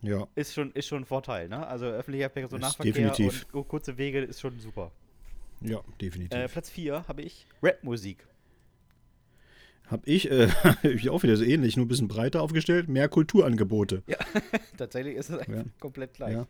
Ja, 0.02 0.28
ist 0.36 0.54
schon, 0.54 0.72
ist 0.74 0.88
schon 0.88 1.02
ein 1.04 1.06
Vorteil, 1.06 1.50
ne? 1.50 1.66
Also 1.66 1.86
öffentlicher 1.86 2.30
Personennahverkehr 2.30 2.94
definitiv. 2.94 3.44
und 3.46 3.52
ku- 3.52 3.64
kurze 3.64 3.98
Wege 3.98 4.20
ist 4.20 4.40
schon 4.42 4.60
super. 4.60 4.92
ja, 5.62 5.80
definitiv. 6.02 6.38
Äh, 6.38 6.48
Platz 6.48 6.70
4 6.70 7.08
habe 7.08 7.22
ich 7.24 7.48
Rapmusik. 7.64 8.28
Hab 9.88 10.08
ich, 10.08 10.30
äh, 10.32 10.48
ich 10.84 11.10
auch 11.10 11.24
wieder 11.24 11.36
so 11.38 11.44
ähnlich, 11.44 11.76
nur 11.78 11.86
ein 11.86 11.90
bisschen 11.90 12.08
breiter 12.08 12.42
aufgestellt. 12.42 12.88
Mehr 12.90 13.10
Kulturangebote. 13.10 14.04
Tatsächlich 14.78 15.16
ist 15.16 15.30
es 15.30 15.40
einfach 15.40 15.54
Ja. 15.54 15.64
komplett 15.80 16.14
gleich. 16.14 16.34
Ja. 16.34 16.48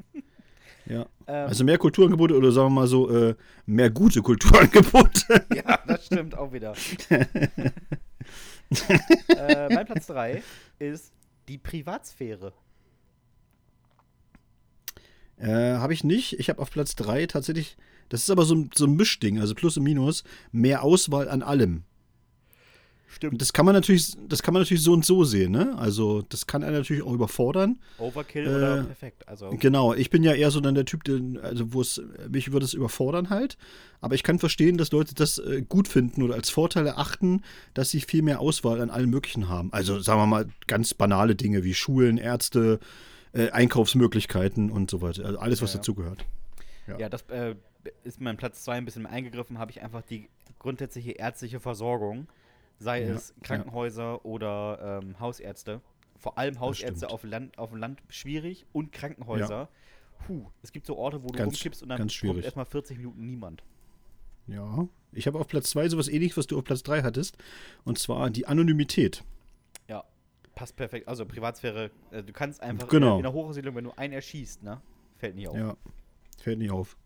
Ja. 0.86 1.06
Ähm, 1.28 1.48
Also 1.48 1.64
mehr 1.64 1.78
Kulturangebote 1.78 2.36
oder 2.36 2.52
sagen 2.52 2.68
wir 2.68 2.82
mal 2.82 2.88
so, 2.88 3.10
äh, 3.10 3.36
mehr 3.66 3.90
gute 3.90 4.22
Kulturangebote. 4.22 5.46
ja, 5.56 5.80
das 5.88 6.06
stimmt 6.06 6.38
auch 6.38 6.52
wieder. 6.52 6.74
äh, 7.10 7.28
mein 9.74 9.86
Platz 9.86 10.08
3 10.08 10.44
ist 10.80 11.14
die 11.48 11.58
Privatsphäre. 11.58 12.54
äh, 15.38 15.76
habe 15.76 15.94
ich 15.94 16.04
nicht. 16.04 16.40
Ich 16.40 16.50
habe 16.50 16.62
auf 16.62 16.72
Platz 16.72 16.96
3 16.96 17.28
tatsächlich, 17.28 17.78
das 18.10 18.22
ist 18.22 18.30
aber 18.30 18.46
so, 18.46 18.66
so 18.74 18.86
ein 18.86 18.96
Mischding, 18.96 19.40
also 19.40 19.56
Plus 19.56 19.78
und 19.78 19.84
Minus, 19.84 20.24
mehr 20.52 20.84
Auswahl 20.84 21.30
an 21.30 21.42
allem. 21.42 21.84
Stimmt. 23.14 23.34
Und 23.34 23.42
das 23.42 23.54
kann 23.54 23.66
man 23.66 23.76
natürlich, 23.76 24.16
das 24.28 24.42
kann 24.42 24.54
man 24.54 24.64
natürlich 24.64 24.82
so 24.82 24.92
und 24.92 25.06
so 25.06 25.24
sehen, 25.24 25.52
ne? 25.52 25.76
Also 25.78 26.24
das 26.24 26.48
kann 26.48 26.64
einen 26.64 26.74
natürlich 26.74 27.04
auch 27.04 27.14
überfordern. 27.14 27.80
Overkill 28.00 28.46
Äh, 28.46 28.50
oder 28.50 28.84
perfekt. 28.86 29.28
Also 29.28 29.52
Genau, 29.52 29.94
ich 29.94 30.10
bin 30.10 30.24
ja 30.24 30.34
eher 30.34 30.50
so 30.50 30.60
dann 30.62 30.74
der 30.74 30.86
Typ, 30.86 31.04
der, 31.04 31.20
also 31.44 31.74
wo 31.74 31.82
es, 31.82 32.02
mich 32.30 32.52
würde 32.52 32.66
es 32.66 32.74
überfordern 32.74 33.30
halt. 33.30 33.58
Aber 34.02 34.16
ich 34.16 34.24
kann 34.24 34.40
verstehen, 34.40 34.78
dass 34.78 34.92
Leute 34.92 35.14
das 35.14 35.38
äh, 35.38 35.62
gut 35.62 35.88
finden 35.88 36.24
oder 36.24 36.34
als 36.34 36.50
Vorteil 36.50 36.88
erachten, 36.88 37.44
dass 37.76 37.92
sie 37.92 38.02
viel 38.02 38.24
mehr 38.24 38.40
Auswahl 38.40 38.82
an 38.82 38.90
allen 38.90 39.10
möglichen 39.12 39.48
haben. 39.48 39.72
Also 39.72 40.00
sagen 40.00 40.20
wir 40.20 40.26
mal 40.26 40.48
ganz 40.66 40.94
banale 40.96 41.36
Dinge 41.36 41.64
wie 41.64 41.76
Schulen, 41.76 42.18
Ärzte, 42.18 42.80
äh, 43.34 43.52
Einkaufsmöglichkeiten 43.52 44.72
und 44.72 44.90
so 44.90 45.02
weiter. 45.02 45.26
Also 45.26 45.38
alles, 45.38 45.62
was 45.62 45.72
Ja, 45.72 45.76
ja. 45.76 45.80
dazugehört. 45.80 46.26
Ja, 47.00 47.10
das 47.10 47.22
äh, 47.30 47.56
ist 48.04 48.20
mein 48.20 48.38
Platz 48.38 48.64
2 48.64 48.74
ein 48.74 48.86
bisschen 48.86 49.06
eingegriffen, 49.06 49.60
habe 49.60 49.72
ich 49.72 49.82
einfach 49.82 50.02
die 50.02 50.28
grundsätzliche 50.60 51.12
ärztliche 51.12 51.60
Versorgung, 51.60 52.28
sei 52.80 53.04
Ja, 53.04 53.14
es 53.14 53.34
Krankenhäuser 53.44 54.26
oder 54.26 55.00
ähm, 55.04 55.20
Hausärzte. 55.20 55.82
Vor 56.18 56.38
allem 56.38 56.60
Hausärzte 56.60 57.10
auf 57.10 57.22
dem, 57.22 57.30
Land, 57.32 57.58
auf 57.58 57.72
dem 57.72 57.80
Land 57.80 58.02
schwierig 58.10 58.66
und 58.72 58.92
Krankenhäuser. 58.92 59.70
Puh, 60.26 60.46
es 60.62 60.72
gibt 60.72 60.86
so 60.86 60.98
Orte, 60.98 61.22
wo 61.24 61.28
du 61.28 61.38
Ganz- 61.38 61.54
rumkippst 61.58 61.84
und 61.84 61.90
dann 61.90 61.98
kommt 62.00 62.44
erstmal 62.44 62.66
40 62.66 62.98
Minuten 62.98 63.26
niemand. 63.26 63.64
Ja. 64.48 64.88
Ich 65.12 65.28
habe 65.28 65.40
auf 65.40 65.48
Platz 65.48 65.70
2 65.70 65.90
sowas 65.90 66.08
ähnliches, 66.08 66.38
was 66.38 66.48
du 66.48 66.58
auf 66.58 66.64
Platz 66.64 66.84
3 66.84 67.04
hattest. 67.04 67.38
Und 67.84 68.00
zwar 68.00 68.30
die 68.30 68.46
Anonymität. 68.48 69.24
Ja, 69.88 70.04
passt 70.56 70.76
perfekt. 70.76 71.08
Also 71.08 71.26
Privatsphäre, 71.26 71.92
äh, 72.12 72.24
du 72.24 72.34
kannst 72.34 72.62
einfach 72.62 72.88
Genau. 72.88 73.14
in, 73.14 73.18
in 73.20 73.24
der 73.24 73.34
Hochsiedlung, 73.34 73.76
wenn 73.76 73.84
du 73.86 73.92
einen 73.92 74.14
erschießt, 74.14 74.64
ne? 74.64 74.82
Fällt 75.18 75.36
nicht 75.36 75.48
auf. 75.50 75.58
Ja. 75.58 75.76
Fällt 76.42 76.60
nicht 76.60 76.72
auf. 76.72 76.98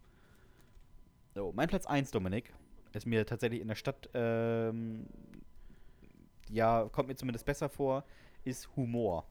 So, 1.35 1.51
mein 1.55 1.67
Platz 1.67 1.85
1, 1.85 2.11
Dominik, 2.11 2.53
ist 2.93 3.05
mir 3.05 3.25
tatsächlich 3.25 3.61
in 3.61 3.67
der 3.67 3.75
Stadt, 3.75 4.09
ähm, 4.13 5.05
ja, 6.49 6.87
kommt 6.91 7.09
mir 7.09 7.15
zumindest 7.15 7.45
besser 7.45 7.69
vor, 7.69 8.03
ist 8.43 8.69
Humor. 8.75 9.25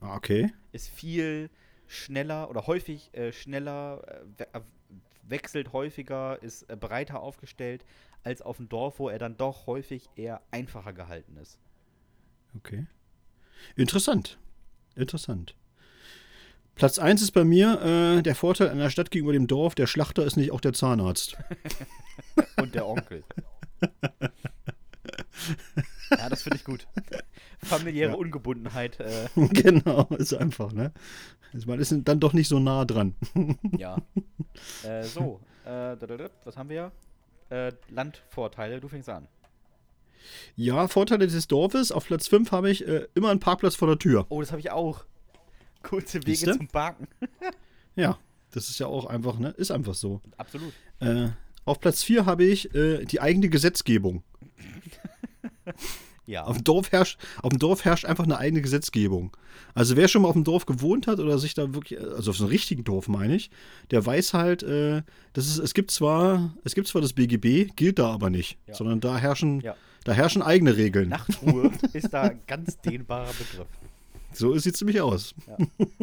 Ah, 0.00 0.16
okay. 0.16 0.52
Ist 0.72 0.88
viel 0.88 1.50
schneller 1.86 2.50
oder 2.50 2.66
häufig 2.66 3.10
äh, 3.14 3.32
schneller, 3.32 4.02
äh, 4.06 4.20
we 4.38 4.54
äh, 4.54 4.60
wechselt 5.24 5.72
häufiger, 5.72 6.42
ist 6.42 6.68
äh, 6.68 6.76
breiter 6.76 7.20
aufgestellt 7.20 7.84
als 8.24 8.42
auf 8.42 8.56
dem 8.56 8.68
Dorf, 8.68 8.98
wo 8.98 9.08
er 9.08 9.18
dann 9.18 9.36
doch 9.36 9.66
häufig 9.66 10.08
eher 10.16 10.42
einfacher 10.50 10.92
gehalten 10.92 11.36
ist. 11.36 11.58
Okay. 12.56 12.86
Interessant. 13.76 14.38
Interessant. 14.94 15.54
Platz 16.74 16.98
1 16.98 17.22
ist 17.22 17.32
bei 17.32 17.44
mir 17.44 17.80
äh, 17.82 18.22
der 18.22 18.34
Vorteil 18.34 18.70
einer 18.70 18.90
Stadt 18.90 19.10
gegenüber 19.10 19.32
dem 19.32 19.46
Dorf, 19.46 19.74
der 19.74 19.86
Schlachter 19.86 20.24
ist 20.24 20.36
nicht 20.36 20.52
auch 20.52 20.60
der 20.60 20.72
Zahnarzt. 20.72 21.36
Und 22.56 22.74
der 22.74 22.86
Onkel. 22.86 23.24
ja, 26.10 26.28
das 26.28 26.42
finde 26.42 26.56
ich 26.56 26.64
gut. 26.64 26.86
Familiäre 27.58 28.12
Ja. 28.12 28.16
Ungebundenheit, 28.16 29.00
äh, 29.00 29.28
genau, 29.36 30.04
ist 30.18 30.34
einfach, 30.34 30.72
ne? 30.72 30.92
Man 31.66 31.80
ist 31.80 31.94
dann 32.04 32.20
doch 32.20 32.32
nicht 32.32 32.48
so 32.48 32.58
nah 32.58 32.84
dran. 32.84 33.14
Ja. 33.78 33.98
äh, 34.84 35.02
so, 35.04 35.40
äh, 35.64 35.96
was 36.44 36.56
haben 36.56 36.68
wir? 36.68 36.92
Äh, 37.50 37.72
Landvorteile, 37.90 38.80
du 38.80 38.88
fängst 38.88 39.08
an. 39.08 39.28
Ja, 40.56 40.88
Vorteile 40.88 41.26
des 41.26 41.48
Dorfes. 41.48 41.92
Auf 41.92 42.06
Platz 42.06 42.28
5 42.28 42.52
habe 42.52 42.70
ich 42.70 42.86
äh, 42.86 43.06
immer 43.14 43.30
einen 43.30 43.40
Parkplatz 43.40 43.74
vor 43.74 43.88
der 43.88 43.98
Tür. 43.98 44.26
Oh, 44.28 44.40
das 44.40 44.50
habe 44.52 44.60
ich 44.60 44.70
auch. 44.70 45.04
Kurze 45.82 46.18
Wege 46.18 46.36
Siehste? 46.36 46.56
zum 46.56 46.68
Parken. 46.68 47.08
Ja, 47.96 48.18
das 48.52 48.68
ist 48.70 48.78
ja 48.78 48.86
auch 48.86 49.06
einfach, 49.06 49.38
ne? 49.38 49.50
Ist 49.50 49.72
einfach 49.72 49.94
so. 49.94 50.20
Absolut. 50.36 50.72
Äh, 51.00 51.30
auf 51.64 51.80
Platz 51.80 52.02
4 52.04 52.24
habe 52.24 52.44
ich 52.44 52.70
die 52.72 53.20
eigene 53.20 53.48
Gesetzgebung. 53.48 54.22
Ja. 56.24 56.44
Auf 56.44 56.56
dem, 56.56 56.64
Dorf 56.64 56.92
herrscht, 56.92 57.18
auf 57.42 57.50
dem 57.50 57.58
Dorf 57.58 57.84
herrscht 57.84 58.04
einfach 58.04 58.22
eine 58.24 58.38
eigene 58.38 58.62
Gesetzgebung. 58.62 59.36
Also 59.74 59.96
wer 59.96 60.06
schon 60.06 60.22
mal 60.22 60.28
auf 60.28 60.34
dem 60.34 60.44
Dorf 60.44 60.66
gewohnt 60.66 61.08
hat 61.08 61.18
oder 61.18 61.36
sich 61.38 61.54
da 61.54 61.74
wirklich, 61.74 62.00
also 62.00 62.30
auf 62.30 62.36
so 62.36 62.44
einem 62.44 62.52
richtigen 62.52 62.84
Dorf 62.84 63.08
meine 63.08 63.34
ich, 63.34 63.50
der 63.90 64.06
weiß 64.06 64.32
halt, 64.32 64.62
äh, 64.62 65.02
dass 65.32 65.46
es, 65.48 65.58
es 65.58 65.74
gibt 65.74 65.90
zwar, 65.90 66.54
es 66.62 66.76
gibt 66.76 66.86
zwar 66.86 67.02
das 67.02 67.12
BGB, 67.12 67.74
gilt 67.74 67.98
da 67.98 68.12
aber 68.12 68.30
nicht, 68.30 68.56
Ja. 68.68 68.74
sondern 68.74 69.00
da 69.00 69.18
herrschen, 69.18 69.60
Ja. 69.62 69.74
da 70.04 70.12
herrschen 70.12 70.42
eigene 70.42 70.76
Regeln. 70.76 71.08
Nachtruhe 71.08 71.72
ist 71.92 72.10
da 72.14 72.22
ein 72.22 72.40
ganz 72.46 72.78
dehnbarer 72.78 73.32
Begriff. 73.32 73.66
So 74.32 74.56
sieht 74.56 74.74
es 74.74 74.78
ziemlich 74.78 75.00
aus. 75.00 75.34
Ja. 75.48 75.56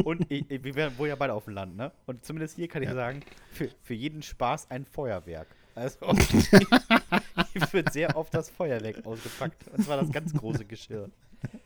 Und 0.04 0.30
ich, 0.30 0.44
ich, 0.52 0.64
wir 0.64 0.76
werden- 0.76 0.94
wohnen 0.98 1.10
ja 1.10 1.16
beide 1.16 1.34
auf 1.34 1.46
dem 1.46 1.54
Land, 1.54 1.78
ne? 1.78 1.92
Und 2.06 2.24
zumindest 2.26 2.58
hier 2.58 2.68
kann 2.68 2.84
ich 2.84 2.90
Ja. 2.90 2.94
sagen, 2.96 3.22
für, 3.54 3.70
für 3.82 3.94
jeden 3.94 4.22
Spaß 4.22 4.70
ein 4.70 4.86
Feuerwerk. 4.86 5.48
Also 5.80 6.14
hier 7.54 7.74
wird 7.74 7.94
sehr 7.94 8.16
oft 8.18 8.34
das 8.34 8.50
Feuerwerk 8.50 9.06
ausgepackt. 9.06 9.68
Und 9.70 9.84
zwar 9.84 9.98
das 9.98 10.12
ganz 10.12 10.34
große 10.34 10.66
Geschirr. 10.66 11.10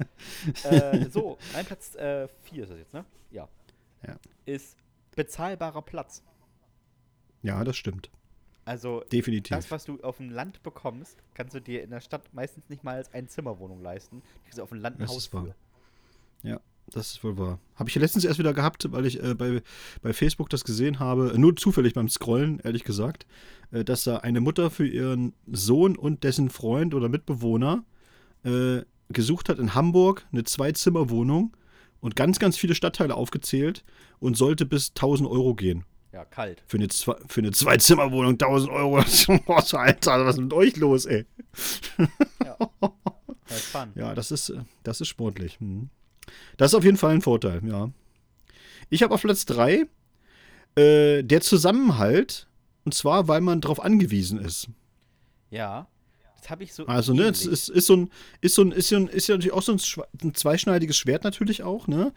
äh, 0.64 1.10
so, 1.10 1.38
mein 1.54 1.66
Platz 1.66 1.94
4 1.94 2.30
ist 2.64 2.70
das 2.70 2.78
jetzt, 2.78 2.94
ne? 2.94 3.06
Ja. 3.32 3.48
Ja. 4.06 4.16
Ist 4.46 4.78
bezahlbarer 5.16 5.82
Platz. 5.82 6.22
Ja, 7.42 7.64
das 7.64 7.76
stimmt. 7.76 8.10
Also 8.66 9.04
Definitiv. 9.12 9.56
das, 9.56 9.72
was 9.72 9.86
du 9.86 10.02
auf 10.02 10.18
dem 10.18 10.30
Land 10.30 10.64
bekommst, 10.64 11.18
kannst 11.34 11.54
du 11.54 11.60
dir 11.60 11.84
in 11.84 11.90
der 11.90 12.00
Stadt 12.00 12.34
meistens 12.34 12.70
nicht 12.70 12.84
mal 12.84 12.96
als 12.96 13.14
Einzimmerwohnung 13.14 13.82
leisten. 13.82 14.22
Die 14.36 14.44
kriegst 14.44 14.58
du 14.58 14.64
auf 14.64 14.70
dem 14.70 14.80
Land 14.80 15.00
ein 15.00 15.08
Haus 15.08 15.28
für. 15.28 15.54
Ja. 16.44 16.62
Das 16.92 17.12
ist 17.12 17.24
wohl 17.24 17.38
wahr. 17.38 17.60
Habe 17.76 17.90
ich 17.90 17.96
letztens 17.96 18.26
erst 18.26 18.40
wieder 18.40 18.54
gehabt, 18.54 18.92
weil 18.92 19.06
ich 19.06 19.22
äh, 19.24 19.34
bei, 19.36 19.62
bei 20.02 20.14
Facebook 20.14 20.50
das 20.50 20.64
gesehen 20.64 21.00
habe, 21.00 21.34
nur 21.38 21.56
zufällig 21.56 21.94
beim 21.94 22.10
Scrollen, 22.10 22.60
ehrlich 22.60 22.84
gesagt, 22.84 23.26
äh, 23.72 23.84
dass 23.84 24.04
da 24.04 24.18
eine 24.18 24.42
Mutter 24.42 24.70
für 24.70 24.88
ihren 24.88 25.34
Sohn 25.52 25.96
und 25.98 26.24
dessen 26.24 26.50
Freund 26.50 26.94
oder 26.94 27.10
Mitbewohner 27.10 27.84
äh, 28.44 28.82
gesucht 29.10 29.50
hat 29.50 29.60
in 29.60 29.74
Hamburg 29.76 30.26
eine 30.32 30.44
Zwei-Zimmer-Wohnung 30.44 31.56
und 32.00 32.16
ganz, 32.16 32.38
ganz 32.40 32.58
viele 32.58 32.76
Stadtteile 32.76 33.16
aufgezählt 33.16 33.84
und 34.20 34.38
sollte 34.38 34.66
bis 34.66 34.90
1000 34.90 35.30
Euro 35.30 35.56
gehen. 35.56 35.86
Ja, 36.12 36.26
kalt. 36.26 36.62
Für 36.68 36.78
eine, 36.78 36.90
Zwei- 36.90 37.18
für 37.28 37.42
eine 37.42 37.52
Zwei-Zimmer-Wohnung 37.52 38.34
1000 38.34 38.72
Euro. 38.72 39.02
Boah, 39.46 39.64
Alter, 39.80 40.26
was 40.26 40.36
ist 40.36 40.42
mit 40.42 40.54
euch 40.54 40.76
los, 40.78 41.06
ey? 41.06 41.26
Ja. 42.46 42.58
Das 43.48 43.58
ist 43.58 43.66
fun. 43.68 43.90
Ja, 43.96 44.14
das 44.14 44.30
ist, 44.32 44.50
äh, 44.50 44.60
das 44.84 45.02
ist 45.02 45.08
sportlich. 45.08 45.60
Mhm. 45.60 45.90
Das 46.58 46.72
ist 46.72 46.76
auf 46.76 46.84
jeden 46.84 46.98
Fall 46.98 47.14
ein 47.14 47.22
Vorteil, 47.22 47.62
ja. 47.66 47.90
Ich 48.90 49.04
habe 49.04 49.14
auf 49.14 49.22
Platz 49.22 49.46
3 49.46 49.88
äh, 50.76 51.24
der 51.24 51.42
Zusammenhalt. 51.42 52.48
Und 52.86 52.94
zwar, 52.94 53.28
weil 53.28 53.42
man 53.42 53.62
darauf 53.62 53.82
angewiesen 53.82 54.40
ist. 54.40 54.68
Ja. 55.50 55.88
Das 56.38 56.50
habe 56.50 56.64
ich 56.66 56.74
so. 56.74 56.86
Also, 56.88 57.14
ne, 57.14 57.24
es 57.24 57.46
ist, 57.46 57.70
ist 57.70 57.86
so 57.86 57.96
ein, 57.96 58.10
ist 58.42 58.56
so 58.56 58.64
ein, 58.64 58.72
ist 58.72 58.90
so 58.90 58.98
ein, 58.98 59.08
ist 59.08 59.28
ja 59.28 59.36
natürlich 59.36 59.54
auch 59.54 59.62
so 59.62 59.72
ein, 59.72 59.80
ein 60.22 60.34
zweischneidiges 60.34 60.98
Schwert 60.98 61.24
natürlich 61.24 61.64
auch, 61.64 61.88
ne? 61.88 62.12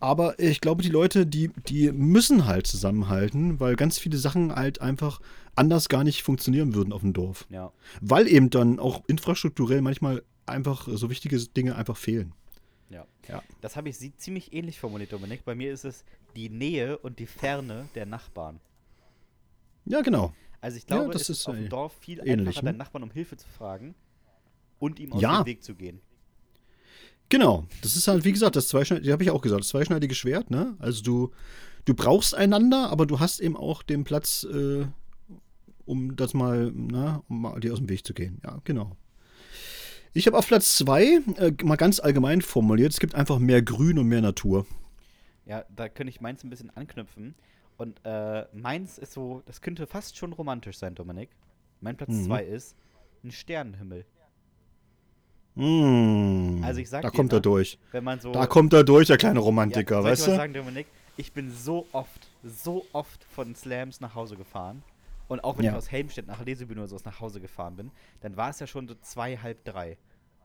Aber 0.00 0.36
ich 0.40 0.60
glaube, 0.60 0.82
die 0.82 0.88
Leute, 0.88 1.26
die, 1.26 1.52
die 1.68 1.92
müssen 1.92 2.46
halt 2.46 2.66
zusammenhalten, 2.66 3.60
weil 3.60 3.76
ganz 3.76 4.00
viele 4.00 4.16
Sachen 4.18 4.52
halt 4.52 4.80
einfach 4.80 5.20
anders 5.54 5.88
gar 5.88 6.02
nicht 6.02 6.24
funktionieren 6.24 6.74
würden 6.74 6.92
auf 6.92 7.02
dem 7.02 7.12
Dorf. 7.12 7.46
Ja. 7.50 7.70
Weil 8.00 8.26
eben 8.26 8.50
dann 8.50 8.80
auch 8.80 9.04
infrastrukturell 9.06 9.80
manchmal 9.80 10.24
einfach 10.44 10.88
so 10.90 11.08
wichtige 11.08 11.38
Dinge 11.38 11.76
einfach 11.76 11.96
fehlen. 11.96 12.34
Ja. 12.92 13.06
Ja. 13.28 13.42
Das 13.60 13.76
habe 13.76 13.88
ich 13.88 13.96
sie 13.98 14.14
ziemlich 14.16 14.52
ähnlich 14.52 14.78
formuliert, 14.78 15.12
Dominik. 15.12 15.44
Bei 15.44 15.54
mir 15.54 15.72
ist 15.72 15.84
es 15.84 16.04
die 16.36 16.48
Nähe 16.50 16.98
und 16.98 17.18
die 17.18 17.26
Ferne 17.26 17.88
der 17.94 18.06
Nachbarn. 18.06 18.60
Ja, 19.84 20.00
genau. 20.02 20.32
Also 20.60 20.76
ich 20.76 20.86
glaube, 20.86 21.12
das 21.12 21.22
es 21.22 21.30
ist 21.30 21.38
ist, 21.40 21.48
auf 21.48 21.56
dem 21.56 21.66
äh, 21.66 21.68
Dorf 21.68 21.92
viel 21.98 22.18
ähnlich, 22.20 22.48
einfacher, 22.48 22.62
ne? 22.64 22.70
deinen 22.70 22.78
Nachbarn 22.78 23.02
um 23.02 23.10
Hilfe 23.10 23.36
zu 23.36 23.48
fragen 23.48 23.94
und 24.78 25.00
ihm 25.00 25.12
aus 25.12 25.20
Ja. 25.22 25.42
dem 25.42 25.46
Weg 25.46 25.64
zu 25.64 25.74
gehen. 25.74 26.00
Genau. 27.28 27.64
Das 27.80 27.96
ist 27.96 28.06
halt, 28.08 28.24
wie 28.24 28.32
gesagt, 28.32 28.56
das 28.56 28.68
zweischneidige, 28.68 29.12
habe 29.12 29.22
ich 29.22 29.30
auch 29.30 29.40
gesagt, 29.40 29.60
das 29.60 29.68
zweischneidige 29.68 30.14
Schwert, 30.14 30.50
ne? 30.50 30.76
Also 30.78 31.02
du, 31.02 31.32
du 31.84 31.94
brauchst 31.94 32.34
einander, 32.34 32.90
aber 32.90 33.06
du 33.06 33.18
hast 33.20 33.40
eben 33.40 33.56
auch 33.56 33.82
den 33.82 34.04
Platz, 34.04 34.44
äh, 34.44 34.86
um 35.84 36.14
das 36.14 36.34
mal, 36.34 36.70
na, 36.74 37.22
um 37.28 37.42
mal 37.42 37.58
dir 37.58 37.72
aus 37.72 37.78
dem 37.78 37.88
Weg 37.88 38.06
zu 38.06 38.12
gehen. 38.14 38.40
Ja, 38.44 38.60
genau. 38.64 38.96
Ich 40.14 40.26
habe 40.26 40.36
auf 40.36 40.46
Platz 40.46 40.76
zwei 40.76 41.20
äh, 41.36 41.52
mal 41.62 41.76
ganz 41.76 41.98
allgemein 42.00 42.42
formuliert, 42.42 42.92
es 42.92 43.00
gibt 43.00 43.14
einfach 43.14 43.38
mehr 43.38 43.62
Grün 43.62 43.98
und 43.98 44.08
mehr 44.08 44.20
Natur. 44.20 44.66
Ja, 45.46 45.64
da 45.74 45.88
könnte 45.88 46.10
ich 46.10 46.20
meins 46.20 46.44
ein 46.44 46.50
bisschen 46.50 46.70
anknüpfen. 46.76 47.34
Und 47.78 48.00
äh, 48.04 48.44
meins 48.52 48.98
ist 48.98 49.12
so, 49.12 49.42
das 49.46 49.60
könnte 49.60 49.86
fast 49.86 50.16
schon 50.16 50.32
romantisch 50.32 50.76
sein, 50.78 50.94
Dominik. 50.94 51.30
Mein 51.80 51.96
Platz 51.96 52.10
Mhm. 52.10 52.24
zwei 52.26 52.44
ist 52.44 52.76
ein 53.24 53.32
Sternenhimmel. 53.32 54.04
Mm, 55.54 56.62
Also 56.62 56.80
ich 56.80 56.88
sag 56.88 57.02
da 57.02 57.10
dir, 57.10 57.16
kommt 57.16 57.32
ne? 57.32 57.38
er 57.38 57.40
durch. 57.40 57.78
Wenn 57.90 58.04
man 58.04 58.20
so. 58.20 58.32
Da 58.32 58.46
kommt 58.46 58.72
er 58.72 58.84
durch, 58.84 59.08
der 59.08 59.16
kleine 59.16 59.40
ja, 59.40 59.44
Romantiker, 59.44 59.98
ich 60.00 60.04
weißt 60.04 60.26
du? 60.28 60.30
sagen, 60.36 60.52
Dominik, 60.54 60.86
ich 61.16 61.32
bin 61.32 61.50
so 61.50 61.86
oft, 61.92 62.28
so 62.44 62.86
oft 62.92 63.24
von 63.24 63.54
Slams 63.54 64.00
nach 64.00 64.14
Hause 64.14 64.36
gefahren. 64.36 64.82
Und 65.32 65.44
auch 65.44 65.56
wenn 65.56 65.64
Ja. 65.64 65.70
ich 65.72 65.78
aus 65.78 65.90
Helmstedt 65.90 66.26
nach 66.26 66.44
Lesebühne 66.44 66.80
oder 66.82 66.88
sowas 66.88 67.06
nach 67.06 67.20
Hause 67.20 67.40
gefahren 67.40 67.74
bin, 67.76 67.90
dann 68.20 68.36
war 68.36 68.50
es 68.50 68.60
ja 68.60 68.66
schon 68.66 68.86
so 68.86 68.94
zwei, 68.96 69.38
halb 69.38 69.64
drei. 69.64 69.96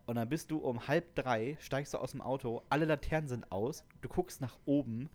Und 0.06 0.16
dann 0.16 0.30
bist 0.30 0.50
du 0.50 0.60
um 0.60 0.88
halb 0.88 1.14
drei, 1.14 1.58
steigst 1.60 1.94
du 1.94 1.98
aus 1.98 2.12
dem 2.12 2.22
Auto, 2.22 2.62
alle 2.70 2.86
Laternen 2.86 3.28
sind 3.28 3.52
aus, 3.52 3.84
du 4.00 4.08
guckst 4.08 4.40
nach 4.40 4.58
oben, 4.66 5.10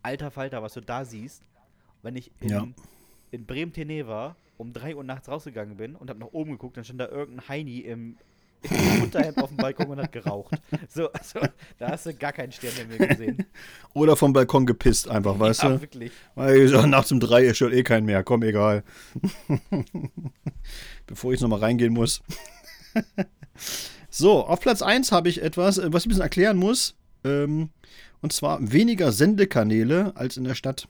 alter 0.00 0.30
Falter, 0.30 0.62
was 0.62 0.72
du 0.72 0.80
da 0.80 1.04
siehst. 1.04 1.42
Wenn 2.00 2.16
ich 2.16 2.32
in, 2.40 2.48
Ja. 2.48 2.66
in 3.30 3.44
Bremen-Teneva 3.44 4.36
um 4.56 4.72
drei 4.72 4.96
Uhr 4.96 5.04
nachts 5.04 5.28
rausgegangen 5.28 5.76
bin 5.76 5.94
und 5.94 6.08
hab 6.08 6.16
nach 6.16 6.32
oben 6.32 6.52
geguckt, 6.52 6.78
dann 6.78 6.84
stand 6.84 6.98
da 7.00 7.08
irgendein 7.08 7.46
Heini 7.46 7.80
im, 7.80 8.16
im 8.62 9.02
Unterhemd 9.02 9.38
auf 9.38 9.48
dem 9.48 9.56
Balkon 9.56 9.86
und 9.86 9.98
hat 9.98 10.12
geraucht. 10.12 10.54
So, 10.88 11.10
also, 11.12 11.40
da 11.78 11.90
hast 11.90 12.06
du 12.06 12.14
gar 12.14 12.32
keinen 12.32 12.52
Stern 12.52 12.72
mehr 12.88 13.08
gesehen. 13.08 13.44
Oder 13.94 14.16
vom 14.16 14.32
Balkon 14.32 14.66
gepisst 14.66 15.08
einfach, 15.08 15.38
weißt 15.38 15.62
ja, 15.62 15.68
du? 15.70 15.80
wirklich. 15.80 16.12
Weil 16.34 16.62
ich 16.62 16.70
sag, 16.70 16.86
nachts 16.86 17.12
um 17.12 17.20
drei 17.20 17.44
ist 17.44 17.58
schon 17.58 17.72
eh 17.72 17.82
kein 17.82 18.04
mehr. 18.04 18.24
Komm, 18.24 18.42
egal. 18.42 18.82
Bevor 21.06 21.32
ich 21.32 21.40
nochmal 21.40 21.60
reingehen 21.60 21.92
muss. 21.92 22.22
so, 24.10 24.44
auf 24.44 24.60
Platz 24.60 24.82
1 24.82 25.12
habe 25.12 25.28
ich 25.28 25.42
etwas, 25.42 25.78
äh, 25.78 25.92
was 25.92 26.02
ich 26.02 26.06
ein 26.06 26.08
bisschen 26.10 26.22
erklären 26.22 26.56
muss. 26.56 26.96
Ähm, 27.24 27.70
und 28.20 28.32
zwar 28.32 28.72
weniger 28.72 29.12
Sendekanäle 29.12 30.12
als 30.16 30.36
in 30.36 30.44
der 30.44 30.54
Stadt. 30.54 30.88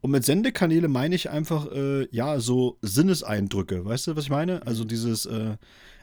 Und 0.00 0.10
mit 0.10 0.24
Sendekanäle 0.24 0.88
meine 0.88 1.14
ich 1.14 1.30
einfach, 1.30 1.70
äh, 1.72 2.06
ja, 2.10 2.38
so 2.38 2.78
Sinneseindrücke. 2.82 3.84
Weißt 3.84 4.06
du, 4.06 4.16
was 4.16 4.24
ich 4.24 4.30
meine? 4.30 4.64
Also 4.66 4.84
dieses, 4.84 5.26
äh, 5.26 5.56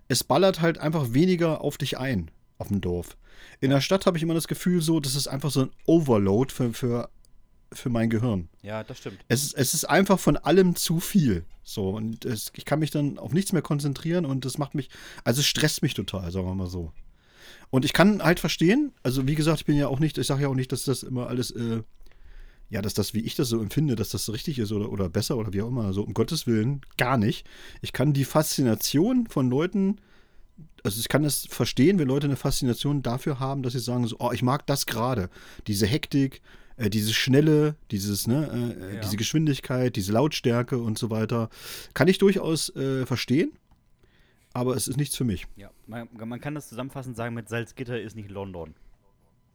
es 0.08 0.24
ballert 0.24 0.62
halt 0.62 0.78
einfach 0.78 1.14
weniger 1.14 1.62
auf 1.62 1.78
dich 1.78 1.98
ein 1.98 2.32
auf 2.58 2.68
dem 2.68 2.82
Dorf. 2.82 3.18
In 3.60 3.70
der 3.70 3.82
Stadt 3.82 4.06
habe 4.06 4.18
ich 4.18 4.24
immer 4.24 4.34
das 4.34 4.48
Gefühl 4.48 4.82
so, 4.82 5.00
das 5.00 5.16
ist 5.16 5.28
einfach 5.28 5.52
so 5.52 5.64
ein 5.64 5.72
Overload 5.86 6.54
für, 6.54 6.74
für, 6.74 7.10
für 7.72 7.90
mein 7.90 8.10
Gehirn. 8.10 8.50
Ja, 8.62 8.84
das 8.84 9.00
stimmt. 9.00 9.20
Es 9.28 9.44
ist, 9.44 9.54
es 9.54 9.74
ist 9.74 9.86
einfach 9.86 10.20
von 10.20 10.38
allem 10.38 10.76
zu 10.76 11.00
viel. 11.00 11.46
So, 11.64 11.90
und 11.90 12.26
es, 12.26 12.52
ich 12.56 12.66
kann 12.66 12.80
mich 12.80 12.92
dann 12.92 13.18
auf 13.18 13.34
nichts 13.34 13.54
mehr 13.54 13.62
konzentrieren 13.62 14.26
und 14.26 14.46
das 14.46 14.58
macht 14.58 14.76
mich, 14.76 14.90
also 15.24 15.40
es 15.40 15.48
stresst 15.48 15.82
mich 15.82 15.94
total, 15.94 16.32
sagen 16.32 16.46
wir 16.46 16.56
mal 16.56 16.68
so. 16.68 16.92
Und 17.70 17.86
ich 17.86 17.94
kann 17.94 18.22
halt 18.22 18.40
verstehen, 18.40 18.92
also 19.02 19.28
wie 19.28 19.36
gesagt, 19.36 19.62
ich 19.62 19.66
bin 19.66 19.78
ja 19.78 19.88
auch 19.88 20.00
nicht, 20.00 20.18
ich 20.18 20.28
sage 20.28 20.44
ja 20.44 20.48
auch 20.48 20.56
nicht, 20.56 20.72
dass 20.72 20.84
das 20.84 21.04
immer 21.04 21.28
alles, 21.28 21.52
äh, 21.52 21.82
ja, 22.70 22.82
dass 22.82 22.94
das, 22.94 23.14
wie 23.14 23.20
ich 23.20 23.36
das 23.36 23.50
so 23.50 23.62
empfinde, 23.62 23.96
dass 23.96 24.10
das 24.10 24.32
richtig 24.32 24.58
ist 24.60 24.72
oder, 24.72 24.92
oder 24.92 25.10
besser 25.10 25.38
oder 25.38 25.54
wie 25.54 25.62
auch 25.62 25.68
immer, 25.68 25.94
so 25.94 26.04
um 26.04 26.14
Gottes 26.14 26.48
Willen, 26.48 26.82
gar 26.98 27.18
nicht. 27.18 27.46
Ich 27.82 27.94
kann 27.94 28.14
die 28.14 28.26
Faszination 28.26 29.28
von 29.28 29.50
Leuten, 29.50 29.98
also 30.84 31.00
ich 31.00 31.08
kann 31.08 31.24
es 31.24 31.46
verstehen, 31.50 32.00
wenn 32.00 32.08
Leute 32.08 32.28
eine 32.28 32.36
Faszination 32.36 33.02
dafür 33.04 33.40
haben, 33.40 33.62
dass 33.64 33.74
sie 33.74 33.80
sagen 33.80 34.08
so, 34.08 34.16
oh, 34.20 34.32
ich 34.32 34.42
mag 34.42 34.66
das 34.66 34.86
gerade, 34.86 35.30
diese 35.68 35.86
Hektik, 35.86 36.42
äh, 36.78 36.90
diese 36.90 37.14
Schnelle, 37.14 37.76
dieses, 37.92 38.26
ne, 38.28 38.76
äh, 38.82 38.96
Ja. 38.96 39.02
diese 39.02 39.18
Geschwindigkeit, 39.18 39.96
diese 39.96 40.12
Lautstärke 40.12 40.80
und 40.80 40.98
so 40.98 41.10
weiter, 41.12 41.50
kann 41.94 42.08
ich 42.08 42.18
durchaus 42.18 42.76
äh, 42.76 43.06
verstehen, 43.06 43.52
aber 44.54 44.76
es 44.76 44.88
ist 44.88 44.98
nichts 44.98 45.16
für 45.16 45.26
mich. 45.26 45.46
Ja, 45.56 45.70
man, 45.86 46.10
man 46.14 46.40
kann 46.42 46.56
das 46.56 46.70
zusammenfassend 46.70 47.16
sagen, 47.16 47.36
mit 47.36 47.50
Salzgitter 47.50 48.02
ist 48.02 48.16
nicht 48.16 48.32
London. 48.32 48.74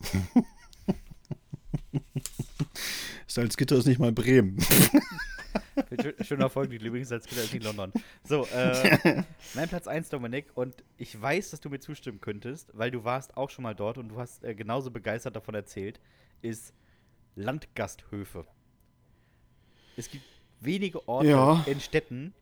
Salzgitter 3.27 3.77
ist 3.77 3.87
nicht 3.87 3.99
mal 4.01 4.13
Bremen. 4.13 4.59
Schö- 5.93 6.25
Schöner 6.25 6.51
Folgentitel 6.51 6.87
übrigens, 6.87 7.09
Salzgitter 7.09 7.43
ist 7.45 7.53
nicht 7.53 7.65
London. 7.65 7.93
So, 8.25 8.47
äh, 8.47 9.23
mein 9.55 9.69
Platz 9.69 9.87
1, 9.87 10.09
Dominik, 10.09 10.47
und 10.55 10.83
ich 10.97 11.21
weiß, 11.21 11.51
dass 11.51 11.61
du 11.61 11.71
mir 11.71 11.79
zustimmen 11.81 12.21
könntest, 12.21 12.71
weil 12.75 12.91
du 12.91 13.05
warst 13.05 13.37
auch 13.37 13.51
schon 13.51 13.63
mal 13.63 13.75
dort 13.75 13.99
und 13.99 14.09
du 14.09 14.19
hast 14.19 14.45
äh, 14.45 14.55
genauso 14.55 14.91
begeistert 14.91 15.37
davon 15.37 15.55
erzählt, 15.55 16.01
ist 16.43 16.75
Landgasthöfe. 17.37 18.47
Es 19.97 20.11
gibt 20.11 20.25
wenige 20.61 21.07
Orte 21.09 21.29
Ja. 21.29 21.63
in 21.67 21.81
Städten, 21.81 22.35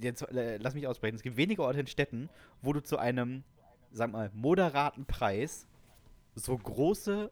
jetzt 0.00 0.22
äh, 0.22 0.56
lass 0.58 0.74
mich 0.74 0.86
aussprechen, 0.86 1.16
es 1.16 1.22
gibt 1.22 1.36
wenige 1.36 1.62
Orte 1.62 1.80
in 1.80 1.86
Städten, 1.86 2.28
wo 2.62 2.72
du 2.72 2.80
zu 2.82 2.98
einem, 2.98 3.44
sag 3.92 4.10
mal, 4.12 4.30
moderaten 4.34 5.04
Preis 5.06 5.66
so 6.34 6.56
große 6.56 7.30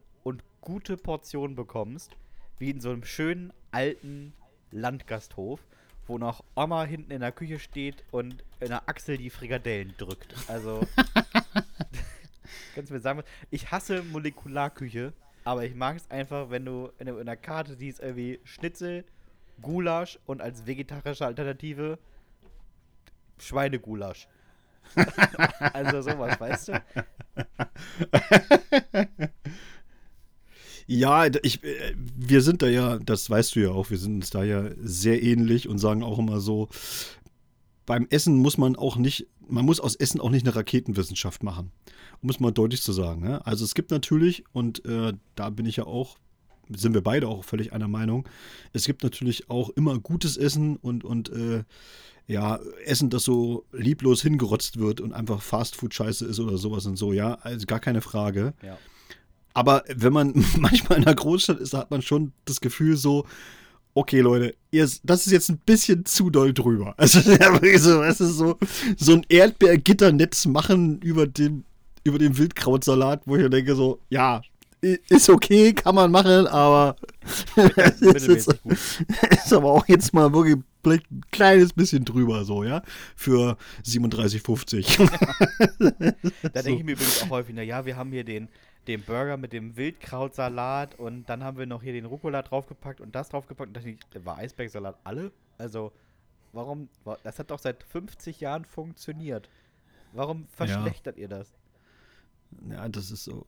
gute 0.61 0.97
Portionen 0.97 1.55
bekommst, 1.55 2.11
wie 2.57 2.69
in 2.69 2.81
so 2.81 2.89
einem 2.91 3.03
schönen 3.03 3.53
alten 3.71 4.33
Landgasthof, 4.71 5.59
wo 6.07 6.17
noch 6.17 6.43
Oma 6.55 6.83
hinten 6.83 7.11
in 7.11 7.21
der 7.21 7.31
Küche 7.31 7.59
steht 7.59 8.03
und 8.11 8.43
in 8.59 8.69
der 8.69 8.87
Achsel 8.89 9.17
die 9.17 9.29
Frikadellen 9.29 9.93
drückt. 9.97 10.35
Also, 10.47 10.81
kannst 12.75 12.89
du 12.89 12.93
mir 12.95 12.99
sagen, 12.99 13.23
ich 13.51 13.71
hasse 13.71 14.03
Molekularküche, 14.03 15.13
aber 15.45 15.65
ich 15.65 15.75
mag 15.75 15.95
es 15.97 16.09
einfach, 16.11 16.49
wenn 16.49 16.65
du 16.65 16.89
in, 16.99 17.05
der- 17.05 17.19
in 17.19 17.25
der 17.25 17.37
Karte 17.37 17.75
siehst, 17.75 17.99
irgendwie 17.99 18.39
Schnitzel, 18.43 19.05
Gulasch 19.61 20.19
und 20.25 20.41
als 20.41 20.65
vegetarische 20.67 21.25
Alternative 21.25 21.97
Schweinegulasch. 23.37 24.27
also 25.73 26.01
sowas, 26.01 26.39
weißt 26.39 26.67
du? 26.69 26.83
Ja, 30.91 31.27
ich, 31.43 31.63
äh, 31.63 31.93
wir 32.17 32.41
sind 32.41 32.63
da 32.63 32.67
ja, 32.67 32.97
das 32.97 33.29
weißt 33.29 33.55
du 33.55 33.59
ja 33.59 33.69
auch, 33.69 33.91
wir 33.91 33.99
sind 33.99 34.15
uns 34.15 34.31
da 34.31 34.43
ja 34.43 34.71
sehr 34.81 35.21
ähnlich 35.21 35.69
und 35.69 35.77
sagen 35.77 36.01
auch 36.01 36.17
immer 36.17 36.39
so, 36.39 36.67
beim 37.85 38.07
Essen 38.09 38.37
muss 38.37 38.57
man 38.57 38.75
auch 38.75 38.97
nicht, 38.97 39.27
man 39.47 39.65
muss 39.65 39.79
aus 39.79 39.95
Essen 39.95 40.19
auch 40.19 40.31
nicht 40.31 40.47
eine 40.47 40.55
Raketenwissenschaft 40.55 41.43
machen, 41.43 41.71
um 42.23 42.29
es 42.31 42.39
mal 42.39 42.51
deutlich 42.51 42.81
zu 42.81 42.91
sagen. 42.91 43.21
Ne? 43.21 43.45
Also 43.45 43.65
es 43.65 43.75
gibt 43.75 43.91
natürlich, 43.91 44.45
und 44.51 44.83
äh, 44.85 45.13
da 45.35 45.51
bin 45.51 45.67
ich 45.67 45.75
ja 45.75 45.85
auch, 45.85 46.17
sind 46.75 46.95
wir 46.95 47.01
beide 47.01 47.27
auch 47.27 47.43
völlig 47.43 47.71
einer 47.71 47.87
Meinung, 47.87 48.27
es 48.73 48.85
gibt 48.85 49.03
natürlich 49.03 49.47
auch 49.47 49.69
immer 49.69 49.99
gutes 49.99 50.37
Essen 50.37 50.75
und, 50.75 51.03
und 51.03 51.29
äh, 51.29 51.65
ja, 52.25 52.59
Essen, 52.83 53.11
das 53.11 53.23
so 53.23 53.63
lieblos 53.71 54.23
hingerotzt 54.23 54.79
wird 54.79 55.01
und 55.01 55.13
einfach 55.13 55.43
Fastfood-Scheiße 55.43 56.25
ist 56.25 56.39
oder 56.39 56.57
sowas 56.57 56.87
und 56.87 56.95
so, 56.95 57.13
ja, 57.13 57.35
also 57.35 57.67
gar 57.67 57.79
keine 57.79 58.01
Frage. 58.01 58.55
Ja. 58.63 58.79
Aber 59.53 59.83
wenn 59.93 60.13
man 60.13 60.33
manchmal 60.57 60.99
in 60.99 61.05
einer 61.05 61.15
Großstadt 61.15 61.59
ist, 61.59 61.73
hat 61.73 61.91
man 61.91 62.01
schon 62.01 62.33
das 62.45 62.61
Gefühl 62.61 62.97
so, 62.97 63.25
okay, 63.93 64.21
Leute, 64.21 64.55
ihr, 64.71 64.89
das 65.03 65.25
ist 65.25 65.31
jetzt 65.31 65.49
ein 65.49 65.57
bisschen 65.65 66.05
zu 66.05 66.29
doll 66.29 66.53
drüber. 66.53 66.95
Also, 66.97 67.19
so, 67.21 68.03
es 68.03 68.21
ist 68.21 68.37
so, 68.37 68.57
so 68.97 69.13
ein 69.13 69.25
Erdbeergitternetz 69.27 70.45
machen 70.45 70.99
über 71.01 71.27
den, 71.27 71.65
über 72.03 72.17
den 72.17 72.37
Wildkrautsalat, 72.37 73.21
wo 73.25 73.35
ich 73.35 73.49
denke 73.49 73.75
so, 73.75 73.99
ja, 74.09 74.41
ist 74.81 75.29
okay, 75.29 75.73
kann 75.73 75.95
man 75.95 76.11
machen, 76.11 76.47
aber 76.47 76.95
ist, 77.55 78.27
jetzt, 78.27 78.55
ist 78.65 79.53
aber 79.53 79.71
auch 79.71 79.87
jetzt 79.87 80.13
mal 80.13 80.31
wirklich 80.31 80.57
vielleicht 80.81 81.11
ein 81.11 81.21
kleines 81.31 81.73
bisschen 81.73 82.05
drüber 82.05 82.45
so, 82.45 82.63
ja, 82.63 82.81
für 83.15 83.57
37,50. 83.85 85.09
da 86.53 86.61
denke 86.61 86.79
ich 86.79 86.85
mir 86.85 86.93
übrigens 86.93 87.23
auch 87.23 87.29
häufig, 87.31 87.53
na 87.55 87.63
ja, 87.63 87.85
wir 87.85 87.97
haben 87.97 88.11
hier 88.11 88.23
den, 88.23 88.47
den 88.87 89.03
Burger 89.03 89.37
mit 89.37 89.53
dem 89.53 89.75
Wildkrautsalat 89.75 90.95
und 90.95 91.29
dann 91.29 91.43
haben 91.43 91.57
wir 91.57 91.65
noch 91.65 91.83
hier 91.83 91.93
den 91.93 92.05
Rucola 92.05 92.41
draufgepackt 92.41 93.01
und 93.01 93.13
das 93.13 93.29
draufgepackt 93.29 93.67
und 93.67 93.77
dachte 93.77 93.89
ich, 93.89 93.99
war 94.25 94.37
Eisbergsalat 94.37 94.97
alle? 95.03 95.31
Also, 95.57 95.91
warum, 96.53 96.89
das 97.23 97.39
hat 97.39 97.51
doch 97.51 97.59
seit 97.59 97.83
50 97.83 98.39
Jahren 98.39 98.65
funktioniert. 98.65 99.49
Warum 100.13 100.47
verschlechtert 100.47 101.17
ja. 101.17 101.23
ihr 101.23 101.27
das? 101.27 101.53
Ja, 102.67 102.89
das 102.89 103.11
ist 103.11 103.25
so. 103.25 103.45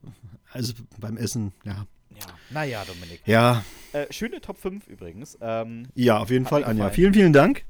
Also 0.52 0.74
beim 0.98 1.16
Essen, 1.16 1.52
ja. 1.64 1.86
Ja, 2.10 2.26
naja, 2.50 2.84
Dominik. 2.84 3.22
Ja. 3.26 3.64
Äh, 3.92 4.12
schöne 4.12 4.40
Top 4.40 4.58
5 4.58 4.86
übrigens. 4.86 5.38
Ähm, 5.40 5.88
ja, 5.94 6.18
auf 6.18 6.30
jeden 6.30 6.44
Fall, 6.44 6.62
Anja. 6.62 6.90
Vielen, 6.90 7.14
vielen 7.14 7.32
Dank. 7.32 7.64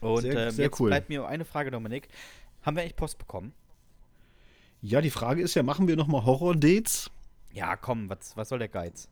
Und 0.00 0.22
sehr, 0.22 0.46
ähm, 0.46 0.50
sehr 0.52 0.66
jetzt 0.66 0.80
cool. 0.80 0.90
bleibt 0.90 1.08
mir 1.08 1.26
eine 1.26 1.44
Frage, 1.44 1.70
Dominik. 1.70 2.08
Haben 2.62 2.76
wir 2.76 2.82
eigentlich 2.82 2.96
Post 2.96 3.18
bekommen? 3.18 3.52
Ja, 4.80 5.00
die 5.00 5.10
Frage 5.10 5.42
ist 5.42 5.54
ja, 5.54 5.62
machen 5.62 5.88
wir 5.88 5.96
nochmal 5.96 6.24
Horror-Dates? 6.24 7.10
Ja, 7.52 7.76
komm, 7.76 8.08
was, 8.08 8.36
was 8.36 8.48
soll 8.48 8.58
der 8.58 8.68
Geiz? 8.68 9.08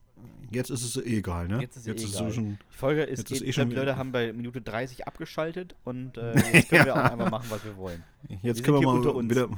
Jetzt 0.50 0.70
ist 0.70 0.82
es 0.82 0.96
eh 0.96 1.18
egal, 1.18 1.48
ne? 1.48 1.60
Jetzt 1.60 1.76
ist 1.76 1.82
es 1.82 1.86
jetzt 1.86 2.14
egal. 2.14 2.28
Ist 2.28 2.34
schon, 2.34 2.58
die 2.70 2.76
Folge 2.76 3.02
ist, 3.02 3.30
ist 3.30 3.42
eh 3.42 3.52
schon 3.52 3.68
die 3.70 3.76
Leute 3.76 3.96
haben 3.96 4.12
bei 4.12 4.32
Minute 4.32 4.60
30 4.60 5.06
abgeschaltet 5.06 5.74
und 5.84 6.16
äh, 6.16 6.34
jetzt 6.52 6.68
können 6.68 6.86
ja. 6.86 6.94
wir 6.94 6.94
auch 6.94 7.10
einfach 7.10 7.30
machen, 7.30 7.46
was 7.50 7.64
wir 7.64 7.76
wollen. 7.76 8.02
Jetzt 8.42 8.58
wir 8.58 8.64
können 8.64 8.80
wir 8.80 8.92
mal 8.92 9.28
wieder 9.28 9.48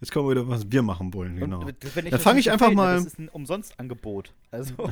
Jetzt 0.00 0.12
kommen 0.12 0.28
wir 0.28 0.36
wieder, 0.36 0.48
was 0.48 0.70
wir 0.70 0.82
machen 0.82 1.12
wollen, 1.12 1.36
genau. 1.36 1.60
Und, 1.60 1.76
Dann 1.94 2.20
fange 2.20 2.40
ich 2.40 2.50
einfach 2.50 2.72
mal. 2.72 2.96
Das 2.96 3.06
ist 3.06 3.18
ein 3.18 3.28
Umsonstangebot. 3.28 4.32
Also. 4.50 4.74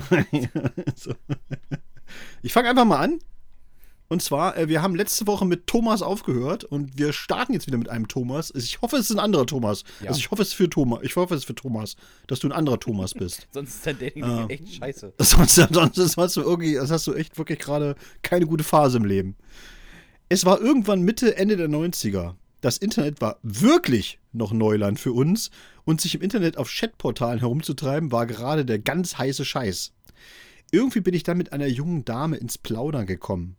ich 2.42 2.52
fange 2.52 2.68
einfach 2.68 2.84
mal 2.84 2.98
an. 2.98 3.18
Und 4.09 4.22
zwar, 4.22 4.56
äh, 4.56 4.68
wir 4.68 4.80
haben 4.80 4.94
letzte 4.94 5.26
Woche 5.26 5.44
mit 5.44 5.66
Thomas 5.66 6.00
aufgehört 6.00 6.64
und 6.64 6.96
wir 6.96 7.12
starten 7.12 7.52
jetzt 7.52 7.66
wieder 7.66 7.76
mit 7.76 7.90
einem 7.90 8.09
Thomas. 8.09 8.50
Ich 8.54 8.80
hoffe, 8.80 8.96
es 8.96 9.11
ist 9.11 9.16
ein 9.16 9.18
anderer 9.18 9.44
Thomas. 9.44 9.84
Ja. 10.00 10.09
Also 10.09 10.18
ich 10.18 10.30
hoffe, 10.30 10.40
es 10.42 10.48
ist 10.48 10.54
für 10.54 10.70
Thomas. 10.70 11.00
Ich 11.02 11.14
hoffe, 11.16 11.34
es 11.34 11.42
ist 11.42 11.46
für 11.46 11.54
Thomas, 11.54 11.96
dass 12.26 12.40
du 12.40 12.48
ein 12.48 12.52
anderer 12.52 12.80
Thomas 12.80 13.12
bist. 13.12 13.46
sonst 13.52 13.74
ist 13.74 13.86
dein 13.86 13.98
Dating 13.98 14.24
äh, 14.24 14.52
echt 14.54 14.76
scheiße. 14.76 15.12
Sonst, 15.18 15.54
sonst 15.54 16.16
hast 16.16 16.36
du 16.36 16.40
irgendwie, 16.40 16.76
sonst 16.76 16.90
hast 16.90 17.06
du 17.06 17.14
echt 17.14 17.36
wirklich 17.36 17.59
gerade 17.59 17.96
keine 18.22 18.46
gute 18.46 18.64
Phase 18.64 18.96
im 18.96 19.04
Leben. 19.04 19.36
Es 20.30 20.44
war 20.44 20.61
irgendwann 20.61 21.02
Mitte, 21.02 21.36
Ende 21.36 21.56
der 21.56 21.68
90er. 21.68 22.34
Das 22.61 22.78
Internet 22.78 23.20
war 23.20 23.38
wirklich 23.42 24.18
noch 24.32 24.52
Neuland 24.52 24.98
für 24.98 25.12
uns 25.12 25.50
und 25.84 26.00
sich 26.00 26.14
im 26.14 26.22
Internet 26.22 26.56
auf 26.56 26.70
Chatportalen 26.70 27.40
herumzutreiben 27.40 28.11
war 28.11 28.26
gerade 28.26 28.64
der 28.64 28.78
ganz 28.78 29.18
heiße 29.18 29.44
Scheiß. 29.44 29.92
Irgendwie 30.70 31.00
bin 31.00 31.14
ich 31.14 31.22
dann 31.22 31.38
mit 31.38 31.52
einer 31.52 31.66
jungen 31.66 32.04
Dame 32.04 32.36
ins 32.36 32.59
Plaudern 32.59 33.06
gekommen. 33.06 33.56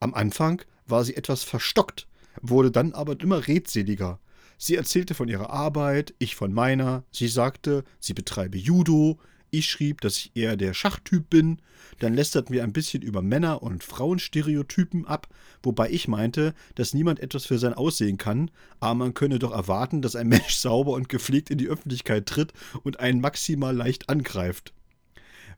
Am 0.00 0.14
Anfang 0.14 0.62
war 0.86 1.04
sie 1.04 1.16
etwas 1.16 1.42
verstockt, 1.42 2.06
wurde 2.40 2.70
dann 2.70 2.92
aber 2.92 3.18
immer 3.20 3.46
redseliger. 3.46 4.20
Sie 4.56 4.74
erzählte 4.74 5.14
von 5.14 5.28
ihrer 5.28 5.50
Arbeit, 5.50 6.14
ich 6.18 6.34
von 6.34 6.52
meiner, 6.52 7.04
sie 7.12 7.28
sagte, 7.28 7.84
sie 8.00 8.14
betreibe 8.14 8.58
Judo, 8.58 9.18
ich 9.50 9.66
schrieb, 9.66 10.00
dass 10.00 10.16
ich 10.16 10.32
eher 10.34 10.56
der 10.56 10.74
Schachtyp 10.74 11.30
bin. 11.30 11.58
Dann 12.00 12.14
lästerten 12.14 12.52
wir 12.52 12.64
ein 12.64 12.72
bisschen 12.72 13.02
über 13.02 13.22
Männer- 13.22 13.62
und 13.62 13.82
Frauenstereotypen 13.82 15.06
ab, 15.06 15.28
wobei 15.62 15.90
ich 15.90 16.06
meinte, 16.06 16.54
dass 16.74 16.92
niemand 16.92 17.20
etwas 17.20 17.46
für 17.46 17.58
sein 17.58 17.72
Aussehen 17.72 18.18
kann, 18.18 18.50
aber 18.78 18.94
man 18.94 19.14
könne 19.14 19.38
doch 19.38 19.52
erwarten, 19.52 20.02
dass 20.02 20.16
ein 20.16 20.28
Mensch 20.28 20.54
sauber 20.56 20.92
und 20.92 21.08
gepflegt 21.08 21.50
in 21.50 21.58
die 21.58 21.68
Öffentlichkeit 21.68 22.26
tritt 22.26 22.52
und 22.82 23.00
einen 23.00 23.20
maximal 23.20 23.74
leicht 23.74 24.08
angreift. 24.08 24.74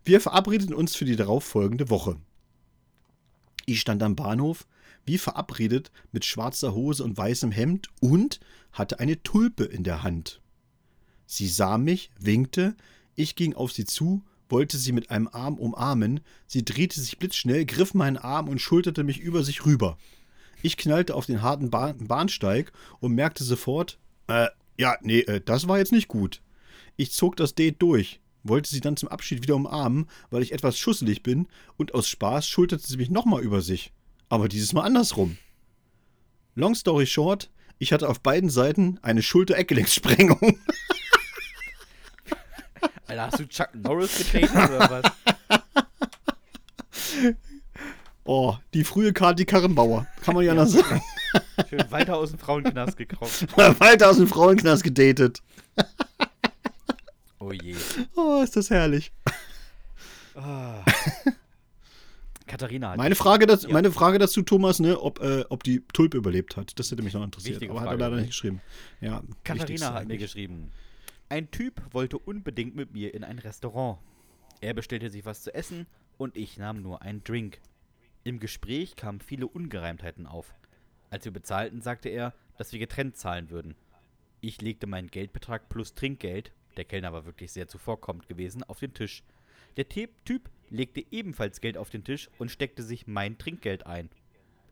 Wir 0.05 0.21
verabredeten 0.21 0.75
uns 0.75 0.95
für 0.95 1.05
die 1.05 1.17
darauffolgende 1.17 1.91
Woche. 1.91 2.17
Ich 3.67 3.81
stand 3.81 4.03
am 4.03 4.17
Bahnhof, 4.17 4.67
wie 5.05 5.19
verabredet, 5.19 5.91
mit 6.13 6.25
schwarzer 6.25 6.75
Hose 6.75 7.05
und 7.05 7.17
weißem 7.17 7.53
Hemd 7.53 7.89
und 8.01 8.41
hatte 8.73 9.01
eine 9.01 9.23
Tulpe 9.23 9.65
in 9.65 9.85
der 9.85 10.03
Hand. 10.03 10.41
Sie 11.27 11.49
sah 11.49 11.79
mich, 11.79 12.11
winkte, 12.19 12.77
ich 13.15 13.37
ging 13.37 13.55
auf 13.55 13.73
sie 13.73 13.85
zu, 13.85 14.25
wollte 14.49 14.79
sie 14.79 14.93
mit 14.93 15.11
einem 15.11 15.29
Arm 15.29 15.59
umarmen, 15.59 16.21
sie 16.47 16.65
drehte 16.65 17.01
sich 17.01 17.19
blitzschnell, 17.19 17.65
griff 17.65 17.95
meinen 17.95 18.17
Arm 18.17 18.49
und 18.49 18.61
schulterte 18.61 19.05
mich 19.05 19.21
über 19.21 19.45
sich 19.45 19.65
rüber. 19.65 19.97
Ich 20.63 20.77
knallte 20.77 21.15
auf 21.15 21.27
den 21.27 21.43
harten 21.43 21.71
Bahn 21.71 22.07
Bahnsteig 22.07 22.73
und 22.99 23.15
merkte 23.15 23.45
sofort, 23.45 23.99
äh, 24.27 24.49
ja, 24.79 24.97
nee, 25.03 25.21
äh, 25.21 25.41
das 25.41 25.69
war 25.69 25.79
jetzt 25.79 25.93
nicht 25.93 26.09
gut. 26.09 26.43
Ich 26.97 27.13
zog 27.13 27.37
das 27.37 27.55
Date 27.55 27.81
durch, 27.81 28.21
wollte 28.43 28.71
sie 28.71 28.81
dann 28.81 28.97
zum 28.97 29.09
Abschied 29.09 29.43
wieder 29.43 29.57
umarmen, 29.57 30.07
weil 30.31 30.43
ich 30.43 30.53
etwas 30.53 30.79
schusselig 30.79 31.23
bin, 31.23 31.49
und 31.77 31.95
aus 31.95 32.09
Spaß 32.09 32.47
schulterte 32.49 32.87
sie 32.87 32.97
mich 32.97 33.11
nochmal 33.11 33.43
über 33.43 33.61
sich. 33.61 33.93
Aber 34.29 34.49
dieses 34.49 34.73
Mal 34.73 34.83
andersrum. 34.83 35.37
Long 36.55 36.75
story 36.75 37.07
short, 37.07 37.51
ich 37.79 37.93
hatte 37.93 38.09
auf 38.09 38.21
beiden 38.21 38.51
Seiten 38.51 38.99
eine 39.03 39.23
Schulter-Eckgelenkssprengung. 39.23 40.59
Alter, 43.07 43.27
hast 43.27 43.41
du 43.41 43.49
Chuck 43.49 43.75
Norris 43.75 44.19
getreten 44.19 44.57
oder 44.57 44.91
was? 44.91 45.13
Oh, 48.25 48.57
die 48.75 48.85
frühe 48.85 49.13
Kati 49.13 49.45
Karrenbauer. 49.45 50.07
Kann 50.23 50.35
man 50.35 50.45
ja, 50.45 50.55
ja. 50.55 50.63
noch 50.63 50.71
sagen. 50.71 51.03
Schön 51.69 51.91
weiter 51.91 52.17
aus 52.17 52.31
dem 52.31 52.39
Frauenknast 52.39 52.97
gekrochen. 52.97 53.49
weiter 53.57 54.11
aus 54.11 54.19
dem 54.19 54.29
Frauenknast 54.29 54.85
gedatet. 54.85 55.43
Oh 57.41 57.53
je. 57.53 57.75
Oh, 58.17 58.43
ist 58.43 58.55
das 58.55 58.71
herrlich. 58.71 59.13
Ah. 60.35 60.85
Katharina 62.47 62.91
hat 62.91 62.99
meine 62.99 63.15
Frage, 63.15 63.47
das, 63.47 63.63
ja. 63.63 63.71
meine 63.71 63.91
Frage 63.91 64.19
dazu, 64.19 64.43
Thomas, 64.43 64.79
ne, 64.79 65.01
ob, 65.01 65.21
äh, 65.21 65.45
ob 65.49 65.63
die 65.65 65.81
Tulpe 65.93 66.19
überlebt 66.19 66.57
hat. 66.57 66.79
Das 66.79 66.91
hätte 66.91 67.03
mich 67.03 67.15
noch 67.15 67.25
interessiert. 67.25 67.55
Wichtige 67.57 67.73
aber 67.73 67.81
Frage, 67.81 67.93
hat 67.93 68.01
er 68.01 68.09
leider 68.11 68.21
nicht 68.21 68.31
geschrieben. 68.31 68.61
Ja, 69.01 69.23
Katharina 69.45 69.95
hat 69.95 70.07
mir 70.07 70.19
geschrieben. 70.19 70.71
Ein 71.29 71.51
Typ 71.51 71.81
wollte 71.93 72.19
unbedingt 72.19 72.77
mit 72.77 72.93
mir 72.93 73.15
in 73.15 73.25
ein 73.25 73.39
Restaurant. 73.39 73.99
Er 74.61 74.75
bestellte 74.75 75.11
sich 75.11 75.25
was 75.25 75.43
zu 75.43 75.55
essen 75.55 75.87
und 76.19 76.37
ich 76.37 76.59
nahm 76.59 76.83
nur 76.83 77.03
einen 77.03 77.25
Drink. 77.25 77.61
Im 78.25 78.41
Gespräch 78.41 78.97
kamen 78.97 79.21
viele 79.21 79.47
Ungereimtheiten 79.47 80.27
auf. 80.27 80.55
Als 81.09 81.25
wir 81.25 81.33
bezahlten, 81.33 81.81
sagte 81.81 82.11
er, 82.11 82.35
dass 82.59 82.73
wir 82.73 82.79
getrennt 82.79 83.17
zahlen 83.17 83.49
würden. 83.49 83.75
Ich 84.41 84.61
legte 84.61 84.87
meinen 84.87 85.09
Geldbetrag 85.09 85.69
plus 85.69 85.95
Trinkgeld, 85.95 86.53
der 86.81 86.87
Kellner 86.87 87.13
war 87.13 87.27
wirklich 87.27 87.53
sehr 87.53 87.69
zuvorkommend 87.69 88.27
gewesen, 88.27 88.65
auf 88.65 88.81
den 88.81 88.95
Tisch. 88.95 89.23
Der 89.77 89.87
Typ 89.87 90.49
legte 90.71 91.05
ebenfalls 91.11 91.61
Geld 91.61 91.77
auf 91.77 91.91
den 91.91 92.05
Tisch 92.05 92.31
und 92.39 92.51
steckte 92.51 92.83
sich 92.83 93.07
mein 93.07 93.37
Trinkgeld 93.37 93.87
ein. 93.87 94.09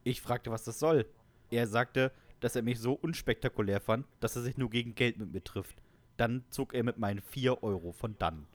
Ich 0.05 0.23
fragte, 0.23 0.51
was 0.51 0.65
das 0.65 0.79
soll. 0.79 1.05
Er 1.51 1.67
sagte, 1.67 2.11
dass 2.41 2.57
er 2.57 2.63
mich 2.63 2.81
so 2.81 2.95
unspektakulär 2.95 3.79
fand, 3.83 4.07
dass 4.21 4.37
er 4.37 4.43
sich 4.43 4.57
nur 4.57 4.71
gegen 4.71 4.95
Geld 4.95 5.19
mit 5.19 5.35
mir 5.35 5.45
trifft. 5.45 5.83
Dann 6.17 6.45
zog 6.49 6.73
er 6.73 6.83
mit 6.83 6.97
meinen 6.97 7.21
4 7.21 7.63
Euro 7.63 7.93
von 7.93 8.17
dann. 8.19 8.47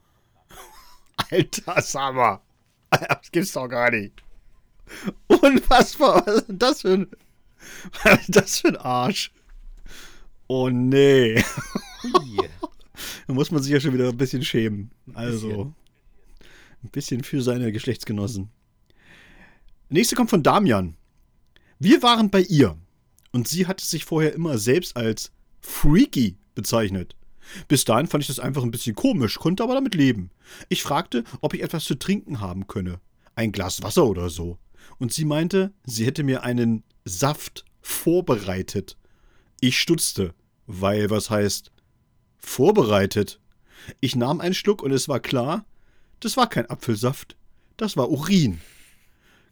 Alter 1.32 1.82
Summer. 1.82 2.41
Das 2.89 3.32
gibt's 3.32 3.54
doch 3.54 3.68
gar 3.68 3.91
nicht. 3.91 4.23
Unfassbar. 5.28 6.26
Was 6.26 6.36
ist 6.36 6.49
denn 6.49 6.60
das 6.60 6.82
für 6.82 6.94
ein. 6.94 7.11
Was 8.03 8.22
ist 8.22 8.36
das 8.36 8.60
für 8.60 8.68
ein 8.69 8.78
Arsch? 8.78 9.32
Oh 10.48 10.69
nee. 10.69 11.44
Da 13.28 13.34
muss 13.34 13.52
man 13.52 13.62
sich 13.62 13.72
ja 13.72 13.80
schon 13.80 13.94
wieder 13.94 14.10
ein 14.10 14.18
bisschen 14.18 14.44
schämen. 14.44 14.91
Also. 15.14 15.74
Ein 16.84 16.90
bisschen 16.90 17.24
für 17.24 17.41
seine 17.41 17.72
Geschlechtsgenossen. 17.72 18.50
Nächste 19.90 20.16
kommt 20.16 20.30
von 20.30 20.44
Damian. 20.44 20.95
Wir 21.80 22.02
waren 22.02 22.30
bei 22.30 22.41
ihr 22.41 22.78
und 23.32 23.48
sie 23.48 23.68
hatte 23.68 23.86
sich 23.86 24.06
vorher 24.06 24.34
immer 24.34 24.58
selbst 24.58 24.98
als 24.98 25.32
freaky 25.62 26.38
bezeichnet. 26.56 27.16
Bis 27.68 27.86
dahin 27.86 28.08
fand 28.08 28.24
ich 28.24 28.28
das 28.28 28.40
einfach 28.40 28.64
ein 28.64 28.72
bisschen 28.72 28.95
komisch, 28.95 29.38
konnte 29.40 29.64
aber 29.64 29.74
damit 29.74 29.95
leben. 29.95 30.32
Ich 30.70 30.84
fragte, 30.84 31.24
ob 31.41 31.54
ich 31.54 31.62
etwas 31.62 31.84
zu 31.84 31.95
trinken 31.95 32.40
haben 32.40 32.68
könne. 32.68 33.00
Ein 33.36 33.52
Glas 33.52 33.84
Wasser 33.84 34.06
oder 34.06 34.30
so. 34.30 34.58
Und 34.98 35.14
sie 35.14 35.26
meinte, 35.26 35.74
sie 35.86 36.06
hätte 36.06 36.24
mir 36.24 36.44
einen 36.44 36.84
Saft 37.06 37.66
vorbereitet. 37.82 38.98
Ich 39.60 39.80
stutzte, 39.80 40.34
weil 40.68 41.10
was 41.10 41.30
heißt 41.30 41.72
vorbereitet? 42.44 43.40
Ich 43.99 44.15
nahm 44.15 44.41
einen 44.41 44.53
Schluck 44.53 44.82
und 44.82 44.91
es 44.91 45.07
war 45.07 45.20
klar, 45.20 45.65
das 46.20 46.38
war 46.38 46.48
kein 46.48 46.70
Apfelsaft, 46.70 47.36
das 47.78 47.98
war 47.98 48.10
Urin. 48.10 48.61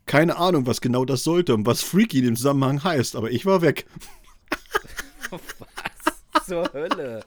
Keine 0.05 0.38
Ahnung, 0.38 0.65
was 0.68 0.81
genau 0.81 1.05
das 1.05 1.23
sollte 1.23 1.53
und 1.53 1.65
was 1.65 1.81
Freaky 1.81 2.19
in 2.19 2.26
dem 2.26 2.35
Zusammenhang 2.35 2.84
heißt, 2.84 3.15
aber 3.15 3.31
ich 3.31 3.45
war 3.45 3.61
weg. 3.61 3.85
was 6.34 6.45
zur 6.45 6.72
Hölle? 6.73 7.23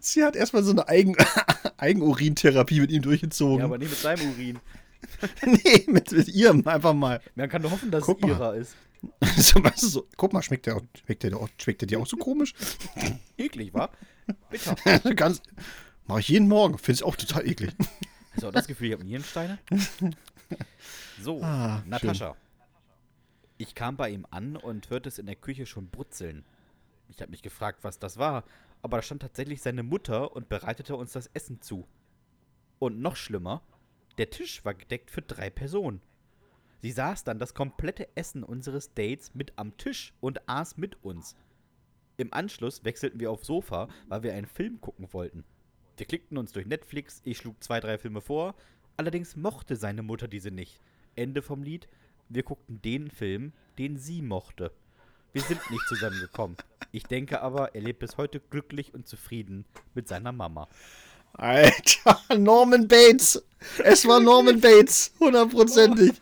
Sie 0.00 0.24
hat 0.24 0.36
erstmal 0.36 0.62
so 0.62 0.70
eine 0.70 0.88
Eigen 0.88 1.16
Eigenurintherapie 1.76 2.80
mit 2.80 2.90
ihm 2.90 3.02
durchgezogen. 3.02 3.58
Ja, 3.60 3.64
aber 3.64 3.78
nicht 3.78 3.90
mit 3.90 3.98
seinem 3.98 4.30
Urin. 4.30 4.58
nee, 5.44 5.84
mit, 5.86 6.12
mit 6.12 6.28
ihrem 6.28 6.66
einfach 6.66 6.94
mal. 6.94 7.20
Man 7.34 7.48
kann 7.48 7.62
nur 7.62 7.70
hoffen, 7.70 7.90
dass 7.90 8.04
Guck 8.04 8.18
es 8.18 8.22
mal. 8.22 8.28
ihrer 8.30 8.54
ist. 8.54 8.76
So, 9.36 9.62
weißt 9.62 9.82
du, 9.84 9.86
so, 9.88 10.06
guck 10.16 10.32
mal, 10.32 10.42
schmeckt 10.42 10.66
der, 10.66 10.76
auch- 10.76 10.82
schmeckt, 11.04 11.22
der, 11.22 11.36
auch- 11.36 11.48
schmeckt 11.58 11.80
der 11.82 11.86
dir 11.88 12.00
auch 12.00 12.06
so 12.06 12.16
komisch? 12.16 12.54
Eklig, 13.36 13.72
wa? 13.74 13.90
Bitter. 14.50 14.74
Ganz, 15.14 15.40
Mache 16.06 16.20
ich 16.20 16.28
jeden 16.28 16.48
Morgen. 16.48 16.78
Finde 16.78 16.96
ich 16.96 17.02
auch 17.04 17.16
total 17.16 17.46
eklig. 17.46 17.70
Hast 18.32 18.42
du 18.42 18.48
auch 18.48 18.52
das 18.52 18.66
Gefühl, 18.66 18.88
ich 18.88 18.92
habe 18.94 19.04
Nierensteine? 19.04 19.58
So, 21.20 21.42
Ah, 21.42 21.82
Natascha. 21.86 22.34
Ich 23.58 23.74
kam 23.74 23.96
bei 23.96 24.10
ihm 24.10 24.26
an 24.30 24.56
und 24.56 24.88
hörte 24.90 25.08
es 25.08 25.18
in 25.18 25.26
der 25.26 25.36
Küche 25.36 25.66
schon 25.66 25.88
brutzeln. 25.90 26.44
Ich 27.08 27.20
habe 27.20 27.30
mich 27.30 27.42
gefragt, 27.42 27.80
was 27.82 27.98
das 27.98 28.16
war, 28.16 28.44
aber 28.82 28.98
da 28.98 29.02
stand 29.02 29.22
tatsächlich 29.22 29.60
seine 29.60 29.82
Mutter 29.82 30.34
und 30.34 30.48
bereitete 30.48 30.96
uns 30.96 31.12
das 31.12 31.26
Essen 31.34 31.60
zu. 31.60 31.86
Und 32.78 33.00
noch 33.00 33.16
schlimmer, 33.16 33.62
der 34.16 34.30
Tisch 34.30 34.64
war 34.64 34.74
gedeckt 34.74 35.10
für 35.10 35.22
drei 35.22 35.50
Personen. 35.50 36.00
Sie 36.80 36.92
saß 36.92 37.24
dann 37.24 37.38
das 37.38 37.54
komplette 37.54 38.08
Essen 38.16 38.44
unseres 38.44 38.94
Dates 38.94 39.34
mit 39.34 39.52
am 39.56 39.76
Tisch 39.76 40.14
und 40.20 40.48
aß 40.48 40.76
mit 40.76 41.02
uns. 41.02 41.36
Im 42.16 42.32
Anschluss 42.32 42.84
wechselten 42.84 43.20
wir 43.20 43.30
aufs 43.30 43.46
Sofa, 43.46 43.88
weil 44.08 44.22
wir 44.22 44.34
einen 44.34 44.46
Film 44.46 44.80
gucken 44.80 45.12
wollten. 45.12 45.44
Wir 45.96 46.06
klickten 46.06 46.38
uns 46.38 46.52
durch 46.52 46.66
Netflix, 46.66 47.20
ich 47.24 47.38
schlug 47.38 47.62
zwei, 47.62 47.80
drei 47.80 47.98
Filme 47.98 48.20
vor, 48.20 48.54
allerdings 48.96 49.36
mochte 49.36 49.76
seine 49.76 50.02
Mutter 50.02 50.28
diese 50.28 50.50
nicht. 50.50 50.80
Ende 51.16 51.42
vom 51.42 51.62
Lied, 51.62 51.88
wir 52.28 52.44
guckten 52.44 52.80
den 52.82 53.10
Film, 53.10 53.52
den 53.78 53.96
sie 53.96 54.22
mochte. 54.22 54.72
Wir 55.32 55.42
sind 55.42 55.60
nicht 55.70 55.86
zusammengekommen. 55.88 56.56
Ich 56.92 57.04
denke 57.04 57.42
aber, 57.42 57.74
er 57.74 57.80
lebt 57.80 57.98
bis 57.98 58.16
heute 58.16 58.40
glücklich 58.40 58.94
und 58.94 59.06
zufrieden 59.06 59.64
mit 59.94 60.08
seiner 60.08 60.32
Mama. 60.32 60.68
Alter, 61.34 62.20
Norman 62.38 62.88
Bates. 62.88 63.44
Es 63.84 64.06
war 64.06 64.20
Norman 64.20 64.60
Bates. 64.60 65.12
Hundertprozentig. 65.20 66.14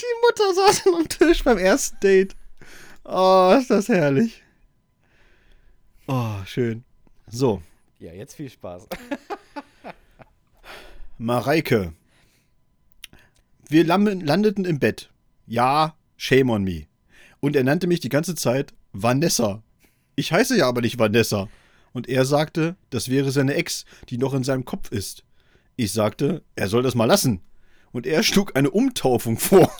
Die 0.00 0.14
Mutter 0.22 0.54
saß 0.54 0.86
am 0.86 1.08
Tisch 1.08 1.42
beim 1.44 1.58
ersten 1.58 1.98
Date. 2.00 2.36
Oh, 3.04 3.54
ist 3.58 3.70
das 3.70 3.88
herrlich. 3.88 4.42
Oh, 6.06 6.36
schön. 6.46 6.84
So, 7.30 7.62
Ja, 7.98 8.12
jetzt 8.12 8.34
viel 8.34 8.48
Spaß. 8.48 8.86
Mareike. 11.18 11.92
Wir 13.68 13.84
landeten 13.84 14.64
im 14.64 14.78
Bett. 14.78 15.10
Ja, 15.46 15.96
shame 16.16 16.50
on 16.50 16.64
me. 16.64 16.86
Und 17.40 17.56
er 17.56 17.64
nannte 17.64 17.86
mich 17.86 18.00
die 18.00 18.08
ganze 18.08 18.34
Zeit 18.34 18.72
Vanessa. 18.92 19.62
Ich 20.16 20.32
heiße 20.32 20.56
ja 20.56 20.66
aber 20.68 20.80
nicht 20.80 20.98
Vanessa. 20.98 21.48
Und 21.92 22.08
er 22.08 22.24
sagte, 22.24 22.76
das 22.90 23.08
wäre 23.08 23.30
seine 23.30 23.54
Ex, 23.54 23.84
die 24.08 24.18
noch 24.18 24.32
in 24.34 24.44
seinem 24.44 24.64
Kopf 24.64 24.90
ist. 24.92 25.24
Ich 25.80 25.92
sagte, 25.92 26.42
er 26.56 26.66
soll 26.66 26.82
das 26.82 26.96
mal 26.96 27.04
lassen. 27.04 27.40
Und 27.92 28.04
er 28.04 28.24
schlug 28.24 28.56
eine 28.56 28.68
Umtaufung 28.68 29.38
vor. 29.38 29.70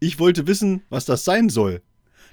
Ich 0.00 0.18
wollte 0.18 0.46
wissen, 0.46 0.82
was 0.88 1.04
das 1.04 1.22
sein 1.22 1.50
soll. 1.50 1.82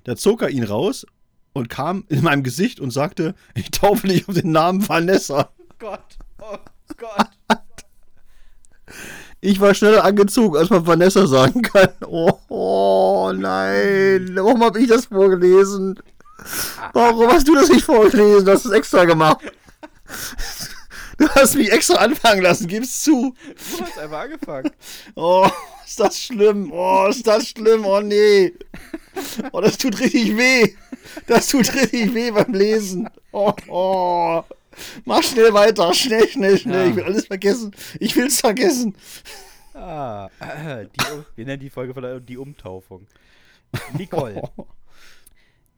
Da 0.05 0.15
zog 0.15 0.41
er 0.41 0.49
ihn 0.49 0.63
raus 0.63 1.05
und 1.51 1.67
kam 1.67 2.05
in 2.07 2.23
meinem 2.23 2.41
Gesicht 2.41 2.79
und 2.79 2.91
sagte, 2.91 3.35
ich 3.53 3.69
taufe 3.71 4.07
dich 4.07 4.29
auf 4.29 4.35
den 4.35 4.53
Namen 4.53 4.87
Vanessa. 4.87 5.51
Gott, 5.77 6.17
oh 6.39 6.57
Gott. 6.95 7.27
Ich 9.41 9.59
war 9.59 9.73
schneller 9.73 10.05
angezogen, 10.05 10.55
als 10.55 10.69
man 10.69 10.87
Vanessa 10.87 11.27
sagen 11.27 11.63
kann. 11.63 11.89
Oh, 12.05 12.39
oh 12.47 13.33
nein. 13.35 14.31
Warum 14.35 14.63
habe 14.63 14.79
ich 14.79 14.87
das 14.87 15.07
vorgelesen? 15.07 15.99
Warum 16.93 17.27
hast 17.27 17.45
du 17.45 17.55
das 17.55 17.67
nicht 17.67 17.83
vorgelesen? 17.83 18.45
Du 18.45 18.51
hast 18.53 18.63
es 18.63 18.71
extra 18.71 19.03
gemacht. 19.03 19.39
Du 21.17 21.27
hast 21.29 21.55
mich 21.55 21.71
extra 21.71 21.95
anfangen 21.95 22.41
lassen, 22.41 22.67
gib's 22.67 23.03
zu. 23.03 23.35
Du 23.77 23.83
hast 23.83 23.97
einfach 23.99 24.21
angefangen. 24.21 24.71
Oh, 25.15 25.47
ist 25.85 25.99
das 25.99 26.19
schlimm. 26.19 26.71
Oh, 26.71 27.07
ist 27.09 27.27
das 27.27 27.49
schlimm. 27.49 27.85
Oh 27.85 28.01
nee. 28.01 28.53
Oh, 29.51 29.61
das 29.61 29.77
tut 29.77 29.99
richtig 29.99 30.35
weh. 30.37 30.75
Das 31.27 31.49
tut 31.49 31.73
richtig 31.75 32.13
weh 32.13 32.31
beim 32.31 32.53
Lesen. 32.53 33.09
Oh, 33.31 33.53
oh. 33.67 34.43
Mach 35.05 35.21
schnell 35.21 35.53
weiter. 35.53 35.93
Schnell, 35.93 36.27
schnell, 36.27 36.57
schnell. 36.57 36.85
Ja. 36.85 36.89
Ich 36.89 36.95
will 36.95 37.03
alles 37.03 37.27
vergessen. 37.27 37.71
Ich 37.99 38.15
will's 38.15 38.39
vergessen. 38.39 38.95
Ah, 39.73 40.29
die, 40.39 41.23
wir 41.35 41.45
nennen 41.45 41.59
die 41.59 41.69
Folge 41.69 41.93
von 41.93 42.03
der, 42.03 42.19
die 42.19 42.37
Umtaufung. 42.37 43.07
Nicole. 43.97 44.41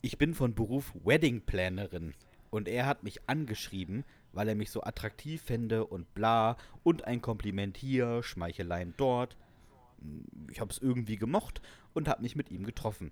Ich 0.05 0.17
bin 0.17 0.33
von 0.33 0.53
Beruf 0.53 0.91
Wedding 1.05 1.39
Plannerin 1.45 2.13
und 2.49 2.67
er 2.67 2.87
hat 2.87 3.03
mich 3.03 3.21
angeschrieben, 3.27 4.03
weil 4.33 4.49
er 4.49 4.55
mich 4.55 4.71
so 4.71 4.83
attraktiv 4.83 5.41
fände 5.41 5.85
und 5.85 6.13
bla 6.13 6.57
und 6.83 7.05
ein 7.05 7.21
Kompliment 7.21 7.77
hier, 7.77 8.21
Schmeicheleien 8.23 8.93
dort. 8.97 9.37
Ich 10.51 10.59
habe 10.59 10.71
es 10.71 10.79
irgendwie 10.79 11.15
gemocht 11.15 11.61
und 11.93 12.07
habe 12.07 12.21
mich 12.21 12.35
mit 12.35 12.51
ihm 12.51 12.65
getroffen. 12.65 13.11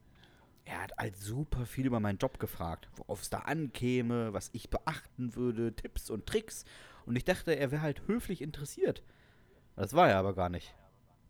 Er 0.65 0.83
hat 0.83 0.91
halt 0.97 1.17
super 1.17 1.65
viel 1.65 1.85
über 1.85 1.99
meinen 1.99 2.17
Job 2.17 2.39
gefragt, 2.39 2.89
worauf 2.95 3.21
es 3.21 3.29
da 3.29 3.39
ankäme, 3.39 4.33
was 4.33 4.49
ich 4.53 4.69
beachten 4.69 5.35
würde, 5.35 5.73
Tipps 5.75 6.09
und 6.09 6.25
Tricks. 6.25 6.65
Und 7.05 7.15
ich 7.15 7.25
dachte, 7.25 7.55
er 7.55 7.71
wäre 7.71 7.81
halt 7.81 8.07
höflich 8.07 8.41
interessiert. 8.41 9.03
Das 9.75 9.93
war 9.93 10.09
er 10.09 10.17
aber 10.17 10.35
gar 10.35 10.49
nicht. 10.49 10.75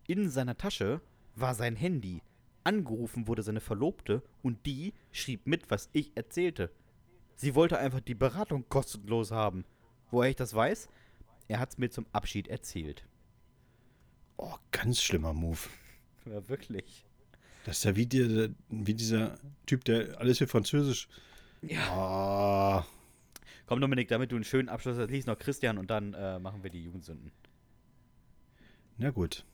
In 0.08 0.30
seiner 0.30 0.58
Tasche 0.58 1.02
war 1.36 1.56
sein 1.56 1.76
Handy. 1.76 2.22
Angerufen 2.64 3.28
wurde 3.28 3.44
seine 3.44 3.62
Verlobte 3.62 4.22
und 4.44 4.66
die 4.66 4.94
schrieb 5.12 5.48
mit, 5.48 5.72
was 5.72 5.90
ich 5.94 6.16
erzählte. 6.16 6.72
Sie 7.36 7.56
wollte 7.56 7.80
einfach 7.80 8.02
die 8.02 8.16
Beratung 8.16 8.68
kostenlos 8.70 9.32
haben. 9.32 9.66
Woher 10.12 10.30
ich 10.30 10.36
das 10.36 10.54
weiß? 10.54 10.90
Er 11.48 11.60
hat's 11.60 11.78
mir 11.78 11.90
zum 11.90 12.06
Abschied 12.12 12.48
erzählt. 12.48 13.06
Oh, 14.38 14.56
ganz 14.72 15.02
schlimmer 15.02 15.34
Move. 15.34 15.60
Ja, 16.26 16.48
wirklich. 16.48 17.06
Das 17.66 17.78
ist 17.78 17.84
ja 17.84 17.96
wie, 17.96 18.06
die, 18.06 18.54
wie 18.70 18.94
dieser 18.94 19.38
Typ, 19.66 19.86
der 19.86 20.20
alles 20.20 20.40
für 20.40 20.48
Französisch. 20.48 21.08
Ja. 21.62 21.92
Ah. 21.92 22.88
Komm, 23.68 23.80
Dominik, 23.80 24.08
damit 24.08 24.32
du 24.32 24.36
einen 24.36 24.44
schönen 24.44 24.68
Abschluss 24.68 24.98
hast, 24.98 25.10
lies 25.10 25.26
noch 25.28 25.38
Christian 25.38 25.78
und 25.78 25.90
dann 25.90 26.14
äh, 26.14 26.40
machen 26.40 26.64
wir 26.64 26.70
die 26.70 26.84
Jugendsünden. 26.84 27.32
Na 28.98 29.12
gut. 29.12 29.46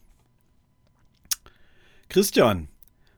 Christian, 2.10 2.70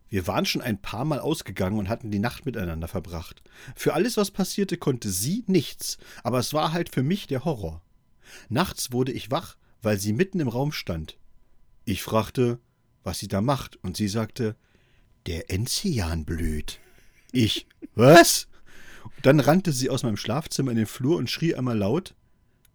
wir 0.10 0.28
waren 0.28 0.46
schon 0.46 0.62
ein 0.62 0.82
paar 0.82 1.06
Mal 1.06 1.20
ausgegangen 1.20 1.78
und 1.78 1.90
hatten 1.90 2.12
die 2.12 2.20
Nacht 2.20 2.46
miteinander 2.46 2.88
verbracht. 2.88 3.44
Für 3.76 3.94
alles, 3.94 4.18
was 4.18 4.32
passierte, 4.32 4.78
konnte 4.78 5.10
sie 5.10 5.44
nichts, 5.48 5.98
aber 6.24 6.40
es 6.40 6.54
war 6.54 6.74
halt 6.74 6.90
für 6.94 7.04
mich 7.04 7.28
der 7.28 7.46
Horror. 7.46 7.82
Nachts 8.50 8.92
wurde 8.92 9.12
ich 9.12 9.32
wach, 9.32 9.56
weil 9.82 10.00
sie 10.00 10.14
mitten 10.14 10.40
im 10.40 10.48
Raum 10.48 10.72
stand. 10.72 11.18
Ich 11.86 12.02
fragte, 12.02 12.60
was 13.04 13.20
sie 13.20 13.28
da 13.28 13.42
macht, 13.42 13.78
und 13.84 13.98
sie 13.98 14.08
sagte, 14.08 14.56
der 15.26 15.50
Enzian 15.52 16.26
blüht. 16.26 16.80
Ich, 17.32 17.68
was? 17.96 18.48
Dann 19.22 19.40
rannte 19.40 19.72
sie 19.72 19.90
aus 19.90 20.04
meinem 20.04 20.18
Schlafzimmer 20.18 20.72
in 20.72 20.78
den 20.78 20.86
Flur 20.86 21.18
und 21.18 21.30
schrie 21.30 21.56
einmal 21.56 21.78
laut, 21.78 22.16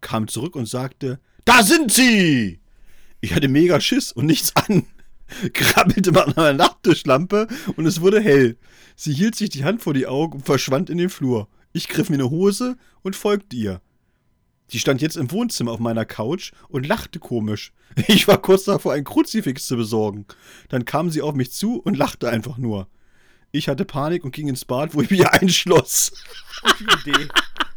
kam 0.01 0.27
zurück 0.27 0.55
und 0.55 0.67
sagte, 0.67 1.19
da 1.43 1.63
sind 1.63 1.91
sie! 1.91 2.59
Ich 3.21 3.33
hatte 3.33 3.47
mega 3.47 3.79
Schiss 3.79 4.11
und 4.11 4.25
nichts 4.25 4.55
an. 4.55 4.85
Krabbelte 5.53 6.11
mal 6.11 6.23
an 6.23 6.33
meiner 6.35 6.53
Nachttischlampe 6.53 7.47
und 7.75 7.85
es 7.85 8.01
wurde 8.01 8.21
hell. 8.21 8.57
Sie 8.95 9.13
hielt 9.13 9.35
sich 9.35 9.49
die 9.49 9.63
Hand 9.63 9.81
vor 9.81 9.93
die 9.93 10.07
Augen 10.07 10.39
und 10.39 10.45
verschwand 10.45 10.89
in 10.89 10.97
den 10.97 11.09
Flur. 11.09 11.47
Ich 11.73 11.89
griff 11.89 12.09
mir 12.09 12.15
eine 12.15 12.29
Hose 12.29 12.77
und 13.01 13.15
folgte 13.15 13.55
ihr. 13.55 13.81
Sie 14.67 14.79
stand 14.79 15.01
jetzt 15.01 15.17
im 15.17 15.31
Wohnzimmer 15.31 15.71
auf 15.71 15.79
meiner 15.79 16.05
Couch 16.05 16.51
und 16.69 16.87
lachte 16.87 17.19
komisch. 17.19 17.71
Ich 18.07 18.27
war 18.27 18.41
kurz 18.41 18.65
davor, 18.65 18.91
ein 18.91 19.05
Kruzifix 19.05 19.67
zu 19.67 19.77
besorgen. 19.77 20.25
Dann 20.67 20.83
kam 20.83 21.09
sie 21.09 21.21
auf 21.21 21.33
mich 21.33 21.53
zu 21.53 21.79
und 21.79 21.95
lachte 21.95 22.29
einfach 22.29 22.57
nur. 22.57 22.89
Ich 23.51 23.69
hatte 23.69 23.85
Panik 23.85 24.25
und 24.25 24.33
ging 24.33 24.49
ins 24.49 24.65
Bad, 24.65 24.93
wo 24.93 25.01
ich 25.01 25.09
mich 25.09 25.25
einschloss. 25.29 26.11
Gute 26.61 27.09
Idee. 27.09 27.27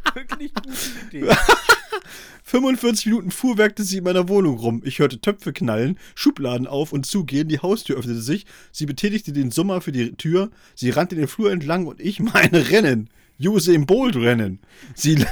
Wirklich 0.13 0.53
gute 0.53 0.69
Idee. 1.07 1.29
45 2.43 3.05
Minuten 3.07 3.31
fuhrwerkte 3.31 3.83
sie 3.83 3.97
in 3.97 4.03
meiner 4.03 4.27
Wohnung 4.27 4.57
rum. 4.57 4.81
Ich 4.83 4.99
hörte 4.99 5.21
Töpfe 5.21 5.53
knallen, 5.53 5.99
Schubladen 6.15 6.65
auf 6.65 6.93
und 6.93 7.05
zugehen, 7.05 7.47
die 7.47 7.59
Haustür 7.59 7.97
öffnete 7.97 8.21
sich, 8.21 8.45
sie 8.71 8.87
betätigte 8.87 9.33
den 9.33 9.51
Summer 9.51 9.81
für 9.81 9.91
die 9.91 10.13
Tür, 10.13 10.49
sie 10.73 10.89
rannte 10.89 11.15
den 11.15 11.27
Flur 11.27 11.51
entlang 11.51 11.85
und 11.85 11.99
ich 12.01 12.19
meine 12.19 12.69
Rennen. 12.69 13.09
Usain 13.41 13.85
Bolt 13.85 14.17
rennen. 14.17 14.59
Sie, 14.95 15.25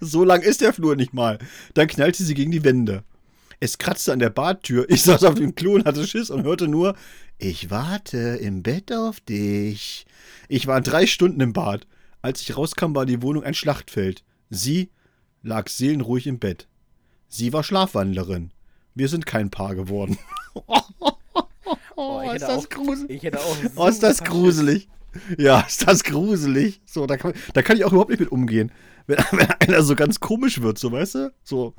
so 0.00 0.24
lang 0.24 0.40
ist 0.40 0.62
der 0.62 0.72
Flur 0.72 0.96
nicht 0.96 1.12
mal. 1.12 1.38
Dann 1.74 1.86
knallte 1.86 2.24
sie 2.24 2.32
gegen 2.32 2.50
die 2.50 2.64
Wände. 2.64 3.04
Es 3.60 3.76
kratzte 3.76 4.12
an 4.12 4.20
der 4.20 4.30
Badtür. 4.30 4.86
Ich 4.88 5.02
saß 5.02 5.22
auf 5.24 5.34
dem 5.34 5.54
Klo 5.54 5.74
und 5.74 5.84
hatte 5.84 6.06
Schiss 6.06 6.30
und 6.30 6.44
hörte 6.44 6.66
nur, 6.66 6.96
ich 7.38 7.70
warte 7.70 8.38
im 8.40 8.62
Bett 8.62 8.90
auf 8.92 9.20
dich. 9.20 10.06
Ich 10.48 10.66
war 10.66 10.80
drei 10.80 11.06
Stunden 11.06 11.40
im 11.40 11.52
Bad. 11.52 11.86
Als 12.22 12.40
ich 12.40 12.56
rauskam, 12.56 12.94
war 12.94 13.04
die 13.06 13.20
Wohnung 13.22 13.42
ein 13.44 13.54
Schlachtfeld. 13.54 14.24
Sie 14.48 14.90
lag 15.42 15.68
seelenruhig 15.68 16.26
im 16.26 16.38
Bett. 16.38 16.68
Sie 17.28 17.52
war 17.52 17.62
Schlafwandlerin. 17.64 18.52
Wir 18.94 19.08
sind 19.08 19.26
kein 19.26 19.50
Paar 19.50 19.74
geworden. 19.74 20.18
Oh, 21.94 22.20
ist 22.32 22.42
das 22.42 22.64
auch- 22.64 22.68
gruselig. 22.68 23.10
Ich 23.16 23.22
hätte 23.22 23.38
auch 23.38 23.56
Oh, 23.76 23.86
ist 23.86 24.02
das 24.02 24.24
gruselig. 24.24 24.88
Ja, 25.38 25.60
ist 25.60 25.86
das 25.86 26.02
gruselig. 26.04 26.80
So, 26.86 27.06
da 27.06 27.16
kann, 27.16 27.34
da 27.52 27.62
kann 27.62 27.76
ich 27.76 27.84
auch 27.84 27.92
überhaupt 27.92 28.10
nicht 28.10 28.20
mit 28.20 28.32
umgehen. 28.32 28.72
Wenn, 29.06 29.18
wenn 29.32 29.50
einer 29.50 29.82
so 29.82 29.94
ganz 29.94 30.18
komisch 30.18 30.62
wird, 30.62 30.78
so, 30.78 30.90
weißt 30.90 31.14
du? 31.16 31.32
So, 31.44 31.74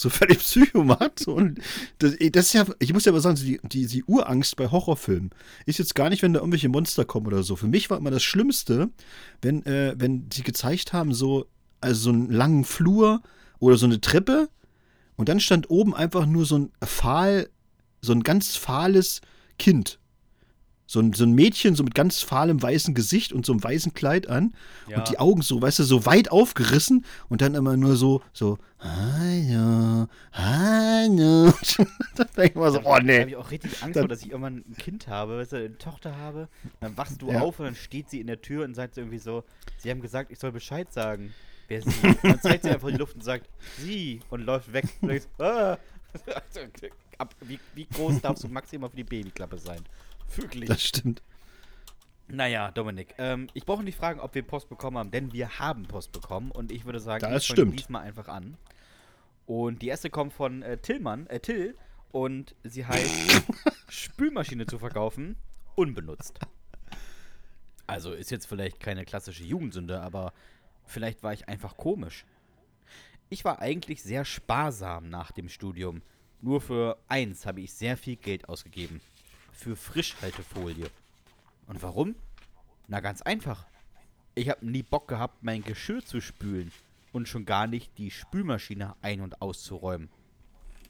so 0.00 0.10
völlig 0.10 0.38
Psycho 0.38 0.84
macht. 0.84 1.20
So, 1.20 1.34
und 1.36 1.60
das, 1.98 2.16
das 2.32 2.46
ist 2.46 2.52
ja, 2.52 2.66
ich 2.78 2.92
muss 2.92 3.04
ja 3.04 3.12
mal 3.12 3.20
sagen, 3.20 3.36
die, 3.36 3.60
die, 3.62 3.86
die 3.86 4.04
Urangst 4.04 4.56
bei 4.56 4.70
Horrorfilmen 4.70 5.30
ist 5.66 5.78
jetzt 5.78 5.94
gar 5.94 6.10
nicht, 6.10 6.22
wenn 6.22 6.32
da 6.32 6.40
irgendwelche 6.40 6.68
Monster 6.68 7.04
kommen 7.04 7.26
oder 7.26 7.42
so. 7.42 7.56
Für 7.56 7.68
mich 7.68 7.90
war 7.90 7.98
immer 7.98 8.10
das 8.10 8.22
Schlimmste, 8.22 8.90
wenn, 9.42 9.64
äh, 9.66 9.94
wenn 9.96 10.28
sie 10.32 10.42
gezeigt 10.42 10.92
haben, 10.92 11.14
so, 11.14 11.46
also 11.80 12.00
so 12.00 12.10
einen 12.10 12.30
langen 12.30 12.64
Flur 12.64 13.22
oder 13.58 13.76
so 13.76 13.86
eine 13.86 14.00
Treppe 14.00 14.48
und 15.16 15.28
dann 15.28 15.40
stand 15.40 15.70
oben 15.70 15.94
einfach 15.94 16.26
nur 16.26 16.46
so 16.46 16.58
ein 16.58 16.72
fahl, 16.82 17.48
so 18.00 18.12
ein 18.12 18.22
ganz 18.22 18.56
fahles 18.56 19.20
Kind. 19.58 19.98
So 20.90 20.98
ein, 20.98 21.12
so 21.12 21.22
ein 21.22 21.34
Mädchen, 21.34 21.76
so 21.76 21.84
mit 21.84 21.94
ganz 21.94 22.20
fahlem 22.20 22.60
weißen 22.60 22.94
Gesicht 22.96 23.32
und 23.32 23.46
so 23.46 23.52
einem 23.52 23.62
weißen 23.62 23.94
Kleid 23.94 24.28
an. 24.28 24.54
Ja. 24.88 24.98
Und 24.98 25.08
die 25.08 25.20
Augen 25.20 25.40
so, 25.40 25.62
weißt 25.62 25.78
du, 25.78 25.84
so 25.84 26.04
weit 26.04 26.32
aufgerissen 26.32 27.04
und 27.28 27.42
dann 27.42 27.54
immer 27.54 27.76
nur 27.76 27.94
so, 27.94 28.22
so, 28.32 28.58
hallo, 28.80 30.08
hallo. 30.32 31.52
da 32.16 32.24
denke 32.24 32.42
ich 32.46 32.54
mal 32.56 32.72
so, 32.72 32.78
Da 32.78 32.84
oh 32.86 32.94
habe 32.96 33.06
nee. 33.06 33.22
ich 33.22 33.36
auch 33.36 33.52
richtig 33.52 33.80
Angst 33.84 33.94
Dann- 33.94 34.02
vor, 34.02 34.08
dass 34.08 34.22
ich 34.22 34.30
irgendwann 34.30 34.64
ein 34.68 34.76
Kind 34.78 35.06
habe, 35.06 35.38
weißt 35.38 35.52
du, 35.52 35.56
eine 35.58 35.78
Tochter 35.78 36.16
habe. 36.16 36.48
Dann 36.80 36.96
wachst 36.96 37.22
du 37.22 37.30
Ja. 37.30 37.38
auf 37.40 37.60
und 37.60 37.66
dann 37.66 37.76
steht 37.76 38.10
sie 38.10 38.20
in 38.20 38.26
der 38.26 38.42
Tür 38.42 38.64
und 38.64 38.74
sagt 38.74 38.98
irgendwie 38.98 39.18
so, 39.18 39.44
sie 39.78 39.90
haben 39.90 40.00
gesagt, 40.00 40.32
ich 40.32 40.40
soll 40.40 40.50
Bescheid 40.50 40.92
sagen. 40.92 41.32
Wer 41.68 41.82
sie? 41.82 41.90
Dann 42.24 42.40
zeigt 42.40 42.64
sie 42.64 42.70
einfach 42.70 42.88
in 42.88 42.94
die 42.94 42.98
Luft 42.98 43.14
und 43.14 43.22
sagt, 43.22 43.48
sie 43.78 44.18
und 44.28 44.40
läuft 44.40 44.72
weg. 44.72 44.86
Und 45.02 45.10
denkst, 45.10 45.28
ah. 45.38 45.78
Ab, 47.16 47.32
wie, 47.42 47.60
wie 47.76 47.84
groß 47.86 48.20
darfst 48.20 48.42
du 48.42 48.48
maximal 48.48 48.90
für 48.90 48.96
die 48.96 49.04
Babyklappe 49.04 49.56
sein? 49.56 49.78
Wirklich. 50.36 50.68
Das 50.68 50.82
stimmt. 50.82 51.22
Naja, 52.28 52.70
Dominik, 52.70 53.14
ähm, 53.18 53.48
ich 53.54 53.64
brauche 53.66 53.82
nicht 53.82 53.96
fragen, 53.98 54.20
ob 54.20 54.34
wir 54.34 54.42
Post 54.42 54.68
bekommen 54.68 54.96
haben, 54.98 55.10
denn 55.10 55.32
wir 55.32 55.58
haben 55.58 55.82
Post 55.84 56.12
bekommen 56.12 56.52
und 56.52 56.70
ich 56.70 56.84
würde 56.84 57.00
sagen, 57.00 57.22
Das 57.28 57.42
ich 57.42 57.48
stimmt. 57.48 57.78
diesmal 57.78 58.02
einfach 58.02 58.28
an. 58.28 58.56
Und 59.46 59.82
die 59.82 59.88
erste 59.88 60.10
kommt 60.10 60.32
von 60.32 60.62
äh, 60.62 60.78
Tillmann, 60.78 61.26
äh, 61.26 61.40
Till, 61.40 61.76
und 62.12 62.54
sie 62.62 62.86
heißt 62.86 63.42
Spülmaschine 63.88 64.66
zu 64.66 64.78
verkaufen, 64.78 65.34
unbenutzt. 65.74 66.38
Also 67.88 68.12
ist 68.12 68.30
jetzt 68.30 68.46
vielleicht 68.46 68.78
keine 68.78 69.04
klassische 69.04 69.42
Jugendsünde, 69.42 70.00
aber 70.00 70.32
vielleicht 70.86 71.24
war 71.24 71.32
ich 71.32 71.48
einfach 71.48 71.76
komisch. 71.76 72.24
Ich 73.28 73.44
war 73.44 73.60
eigentlich 73.60 74.02
sehr 74.04 74.24
sparsam 74.24 75.08
nach 75.08 75.32
dem 75.32 75.48
Studium. 75.48 76.02
Nur 76.40 76.60
für 76.60 76.96
eins 77.08 77.44
habe 77.46 77.60
ich 77.60 77.72
sehr 77.72 77.96
viel 77.96 78.16
Geld 78.16 78.48
ausgegeben. 78.48 79.00
Für 79.60 79.76
Frischhaltefolie. 79.76 80.88
Und 81.66 81.82
warum? 81.82 82.14
Na 82.88 83.00
ganz 83.00 83.20
einfach. 83.20 83.66
Ich 84.34 84.48
habe 84.48 84.64
nie 84.64 84.82
Bock 84.82 85.06
gehabt, 85.06 85.42
mein 85.42 85.62
Geschirr 85.62 86.02
zu 86.02 86.22
spülen 86.22 86.72
und 87.12 87.28
schon 87.28 87.44
gar 87.44 87.66
nicht 87.66 87.98
die 87.98 88.10
Spülmaschine 88.10 88.94
ein- 89.02 89.20
und 89.20 89.42
auszuräumen. 89.42 90.08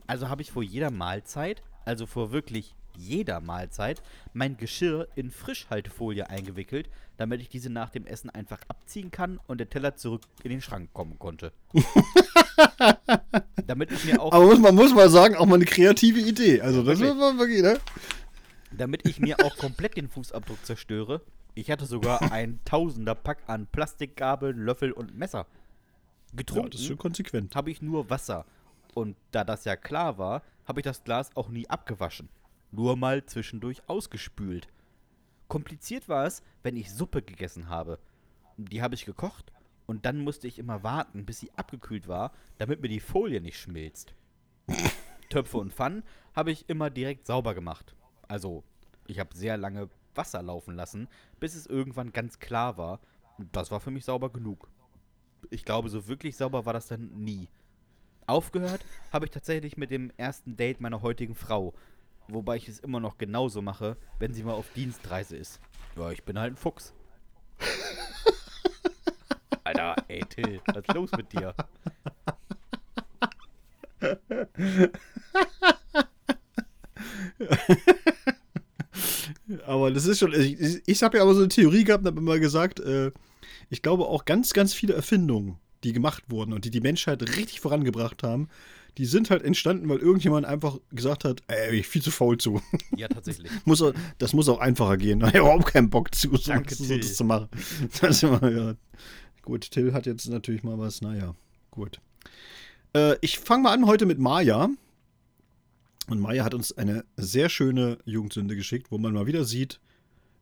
Also 0.06 0.28
habe 0.28 0.42
ich 0.42 0.52
vor 0.52 0.62
jeder 0.62 0.92
Mahlzeit, 0.92 1.64
also 1.84 2.06
vor 2.06 2.30
wirklich 2.30 2.76
jeder 2.96 3.40
Mahlzeit, 3.40 4.02
mein 4.34 4.56
Geschirr 4.56 5.08
in 5.16 5.32
Frischhaltefolie 5.32 6.30
eingewickelt, 6.30 6.88
damit 7.16 7.40
ich 7.40 7.48
diese 7.48 7.70
nach 7.70 7.90
dem 7.90 8.06
Essen 8.06 8.30
einfach 8.30 8.60
abziehen 8.68 9.10
kann 9.10 9.40
und 9.48 9.58
der 9.58 9.68
Teller 9.68 9.96
zurück 9.96 10.22
in 10.44 10.50
den 10.50 10.62
Schrank 10.62 10.92
kommen 10.92 11.18
konnte. 11.18 11.52
damit 13.66 13.92
ich 13.92 14.04
mir 14.04 14.20
auch 14.20 14.32
Aber 14.32 14.46
muss 14.46 14.58
man 14.58 14.74
muss 14.74 14.94
mal 14.94 15.08
sagen, 15.08 15.36
auch 15.36 15.46
mal 15.46 15.54
eine 15.56 15.64
kreative 15.64 16.20
Idee. 16.20 16.60
Also 16.60 16.82
das 16.82 16.98
Wirklich. 16.98 17.20
war 17.20 17.38
wirklich, 17.38 17.62
ne? 17.62 17.78
Damit 18.80 19.06
ich 19.06 19.20
mir 19.20 19.36
auch 19.44 19.56
komplett 19.56 19.96
den 19.96 20.08
Fußabdruck 20.08 20.64
zerstöre. 20.64 21.20
Ich 21.54 21.70
hatte 21.70 21.86
sogar 21.86 22.22
ein 22.32 22.60
tausender 22.64 23.14
Pack 23.14 23.42
an 23.46 23.66
Plastikgabeln, 23.66 24.58
Löffel 24.58 24.92
und 24.92 25.14
Messer. 25.14 25.46
Ja, 26.30 26.36
Getrunken 26.36 26.70
das 26.70 26.80
ist 26.80 26.86
schon 26.86 26.98
konsequent. 26.98 27.54
habe 27.54 27.70
ich 27.70 27.82
nur 27.82 28.08
Wasser. 28.08 28.46
Und 28.94 29.16
da 29.32 29.44
das 29.44 29.64
ja 29.64 29.76
klar 29.76 30.18
war, 30.18 30.42
habe 30.66 30.80
ich 30.80 30.84
das 30.84 31.04
Glas 31.04 31.34
auch 31.36 31.48
nie 31.48 31.68
abgewaschen. 31.68 32.28
Nur 32.72 32.96
mal 32.96 33.24
zwischendurch 33.26 33.82
ausgespült. 33.88 34.68
Kompliziert 35.48 36.08
war 36.08 36.26
es, 36.26 36.42
wenn 36.62 36.76
ich 36.76 36.92
Suppe 36.92 37.22
gegessen 37.22 37.68
habe. 37.68 37.98
Die 38.56 38.82
habe 38.82 38.94
ich 38.94 39.04
gekocht 39.04 39.52
und 39.86 40.06
dann 40.06 40.20
musste 40.20 40.46
ich 40.46 40.58
immer 40.58 40.82
warten, 40.82 41.26
bis 41.26 41.40
sie 41.40 41.50
abgekühlt 41.56 42.06
war, 42.06 42.32
damit 42.58 42.80
mir 42.80 42.88
die 42.88 43.00
Folie 43.00 43.40
nicht 43.40 43.58
schmilzt. 43.58 44.14
Töpfe 45.28 45.58
und 45.58 45.72
Pfannen 45.72 46.04
habe 46.34 46.52
ich 46.52 46.68
immer 46.68 46.90
direkt 46.90 47.26
sauber 47.26 47.54
gemacht. 47.54 47.94
Also, 48.28 48.62
ich 49.10 49.18
habe 49.18 49.36
sehr 49.36 49.56
lange 49.56 49.88
Wasser 50.14 50.42
laufen 50.42 50.76
lassen, 50.76 51.08
bis 51.40 51.56
es 51.56 51.66
irgendwann 51.66 52.12
ganz 52.12 52.38
klar 52.38 52.78
war. 52.78 53.00
Das 53.52 53.70
war 53.70 53.80
für 53.80 53.90
mich 53.90 54.04
sauber 54.04 54.30
genug. 54.30 54.68
Ich 55.50 55.64
glaube, 55.64 55.88
so 55.88 56.06
wirklich 56.06 56.36
sauber 56.36 56.64
war 56.64 56.72
das 56.72 56.86
dann 56.86 57.10
nie. 57.10 57.48
Aufgehört 58.26 58.84
habe 59.12 59.24
ich 59.24 59.32
tatsächlich 59.32 59.76
mit 59.76 59.90
dem 59.90 60.12
ersten 60.16 60.56
Date 60.56 60.80
meiner 60.80 61.02
heutigen 61.02 61.34
Frau. 61.34 61.74
Wobei 62.28 62.56
ich 62.56 62.68
es 62.68 62.78
immer 62.78 63.00
noch 63.00 63.18
genauso 63.18 63.62
mache, 63.62 63.96
wenn 64.20 64.32
sie 64.32 64.44
mal 64.44 64.52
auf 64.52 64.72
Dienstreise 64.74 65.36
ist. 65.36 65.60
Ja, 65.96 66.12
ich 66.12 66.22
bin 66.22 66.38
halt 66.38 66.52
ein 66.52 66.56
Fuchs. 66.56 66.94
Alter, 69.64 69.96
ey 70.06 70.20
Till, 70.20 70.60
was 70.66 70.76
ist 70.76 70.94
los 70.94 71.10
mit 71.12 71.32
dir? 71.32 71.54
Aber 79.70 79.90
das 79.92 80.06
ist 80.06 80.18
schon. 80.18 80.32
Ich, 80.32 80.58
ich- 80.86 81.02
habe 81.02 81.16
ja 81.18 81.22
aber 81.22 81.34
so 81.34 81.40
eine 81.40 81.48
Theorie 81.48 81.84
gehabt 81.84 82.02
und 82.02 82.08
habe 82.08 82.20
immer 82.20 82.38
gesagt, 82.40 82.80
äh, 82.80 83.12
ich 83.68 83.82
glaube 83.82 84.06
auch 84.06 84.24
ganz, 84.24 84.52
ganz 84.52 84.74
viele 84.74 84.94
Erfindungen, 84.94 85.58
die 85.84 85.92
gemacht 85.92 86.24
wurden 86.28 86.52
und 86.52 86.64
die 86.64 86.70
die 86.70 86.80
Menschheit 86.80 87.22
richtig 87.36 87.60
vorangebracht 87.60 88.22
haben, 88.24 88.48
die 88.98 89.06
sind 89.06 89.30
halt 89.30 89.42
entstanden, 89.44 89.88
weil 89.88 89.98
irgendjemand 89.98 90.44
einfach 90.44 90.78
gesagt 90.90 91.24
hat, 91.24 91.42
ey, 91.46 91.76
ich 91.76 91.86
viel 91.86 92.02
zu 92.02 92.10
faul 92.10 92.36
zu. 92.38 92.60
Ja, 92.96 93.06
tatsächlich. 93.06 93.50
muss, 93.64 93.80
auch- 93.80 93.94
das 94.18 94.32
muss 94.32 94.48
auch 94.48 94.58
einfacher 94.58 94.96
gehen. 94.96 95.22
Ich 95.28 95.34
überhaupt 95.34 95.66
keinen 95.66 95.88
Bock 95.88 96.12
zu, 96.14 96.34
so, 96.36 96.50
Danke, 96.52 96.74
so, 96.74 96.96
das 96.96 97.14
zu 97.14 97.24
machen. 97.24 97.48
Das 98.00 98.22
immer, 98.24 98.50
ja. 98.50 98.74
Gut, 99.42 99.70
Till 99.70 99.92
hat 99.92 100.06
jetzt 100.06 100.28
natürlich 100.28 100.64
mal 100.64 100.78
was, 100.78 101.00
naja, 101.00 101.34
gut. 101.70 102.00
Äh, 102.94 103.14
ich 103.20 103.38
fange 103.38 103.62
mal 103.62 103.72
an 103.72 103.86
heute 103.86 104.04
mit 104.04 104.18
Maya. 104.18 104.68
Und 106.10 106.18
Maya 106.18 106.42
hat 106.42 106.54
uns 106.54 106.76
eine 106.76 107.04
sehr 107.16 107.48
schöne 107.48 107.98
Jugendsünde 108.04 108.56
geschickt, 108.56 108.90
wo 108.90 108.98
man 108.98 109.14
mal 109.14 109.28
wieder 109.28 109.44
sieht, 109.44 109.78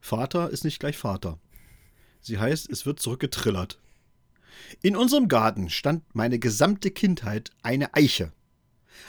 Vater 0.01 0.49
ist 0.49 0.65
nicht 0.65 0.81
gleich 0.81 0.97
Vater. 0.97 1.39
Sie 2.23 2.39
heißt, 2.39 2.71
es 2.71 2.87
wird 2.87 3.01
zurückgetrillert. 3.01 3.79
In 4.81 4.97
unserem 4.97 5.29
Garten 5.29 5.69
stand 5.69 6.05
meine 6.15 6.39
gesamte 6.39 6.91
Kindheit 6.91 7.51
eine 7.63 7.93
Eiche. 7.93 8.33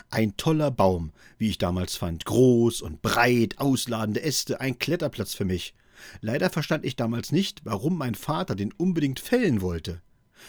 Ein 0.09 0.35
toller 0.35 0.69
Baum, 0.69 1.13
wie 1.37 1.49
ich 1.49 1.59
damals 1.59 1.95
fand. 1.95 2.25
Groß 2.25 2.81
und 2.81 3.01
breit, 3.01 3.57
ausladende 3.59 4.21
Äste, 4.21 4.59
ein 4.59 4.77
Kletterplatz 4.79 5.33
für 5.35 5.45
mich. 5.45 5.73
Leider 6.19 6.49
verstand 6.49 6.83
ich 6.83 6.97
damals 6.97 7.31
nicht, 7.31 7.61
warum 7.63 7.97
mein 7.97 8.15
Vater 8.15 8.55
den 8.55 8.73
unbedingt 8.73 9.21
fällen 9.21 9.61
wollte. 9.61 10.01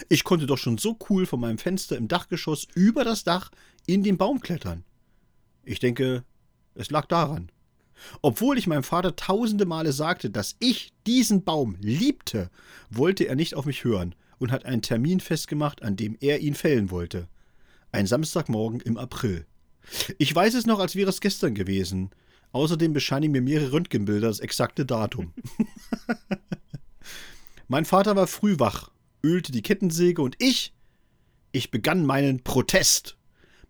Ich 0.08 0.24
konnte 0.24 0.46
doch 0.46 0.58
schon 0.58 0.76
so 0.76 0.98
cool 1.08 1.24
von 1.24 1.38
meinem 1.38 1.58
Fenster 1.58 1.96
im 1.96 2.08
Dachgeschoss 2.08 2.66
über 2.74 3.04
das 3.04 3.22
Dach 3.22 3.52
in 3.86 4.02
den 4.02 4.18
Baum 4.18 4.40
klettern. 4.40 4.82
Ich 5.70 5.78
denke, 5.78 6.24
es 6.74 6.90
lag 6.90 7.06
daran. 7.06 7.52
Obwohl 8.22 8.58
ich 8.58 8.66
meinem 8.66 8.82
Vater 8.82 9.14
tausende 9.14 9.66
Male 9.66 9.92
sagte, 9.92 10.28
dass 10.28 10.56
ich 10.58 10.92
diesen 11.06 11.44
Baum 11.44 11.76
liebte, 11.80 12.50
wollte 12.90 13.22
er 13.28 13.36
nicht 13.36 13.54
auf 13.54 13.66
mich 13.66 13.84
hören 13.84 14.16
und 14.40 14.50
hat 14.50 14.64
einen 14.64 14.82
Termin 14.82 15.20
festgemacht, 15.20 15.84
an 15.84 15.94
dem 15.94 16.16
er 16.18 16.40
ihn 16.40 16.54
fällen 16.54 16.90
wollte. 16.90 17.28
Ein 17.92 18.08
Samstagmorgen 18.08 18.80
im 18.80 18.96
April. 18.96 19.46
Ich 20.18 20.34
weiß 20.34 20.54
es 20.54 20.66
noch, 20.66 20.80
als 20.80 20.96
wäre 20.96 21.10
es 21.10 21.20
gestern 21.20 21.54
gewesen. 21.54 22.10
Außerdem 22.50 22.92
bescheinigen 22.92 23.30
mir 23.30 23.42
mehrere 23.42 23.70
Röntgenbilder 23.70 24.26
das 24.26 24.40
exakte 24.40 24.84
Datum. 24.84 25.34
mein 27.68 27.84
Vater 27.84 28.16
war 28.16 28.26
früh 28.26 28.58
wach, 28.58 28.90
ölte 29.22 29.52
die 29.52 29.62
Kettensäge 29.62 30.20
und 30.20 30.34
ich, 30.40 30.74
ich 31.52 31.70
begann 31.70 32.04
meinen 32.04 32.42
Protest. 32.42 33.19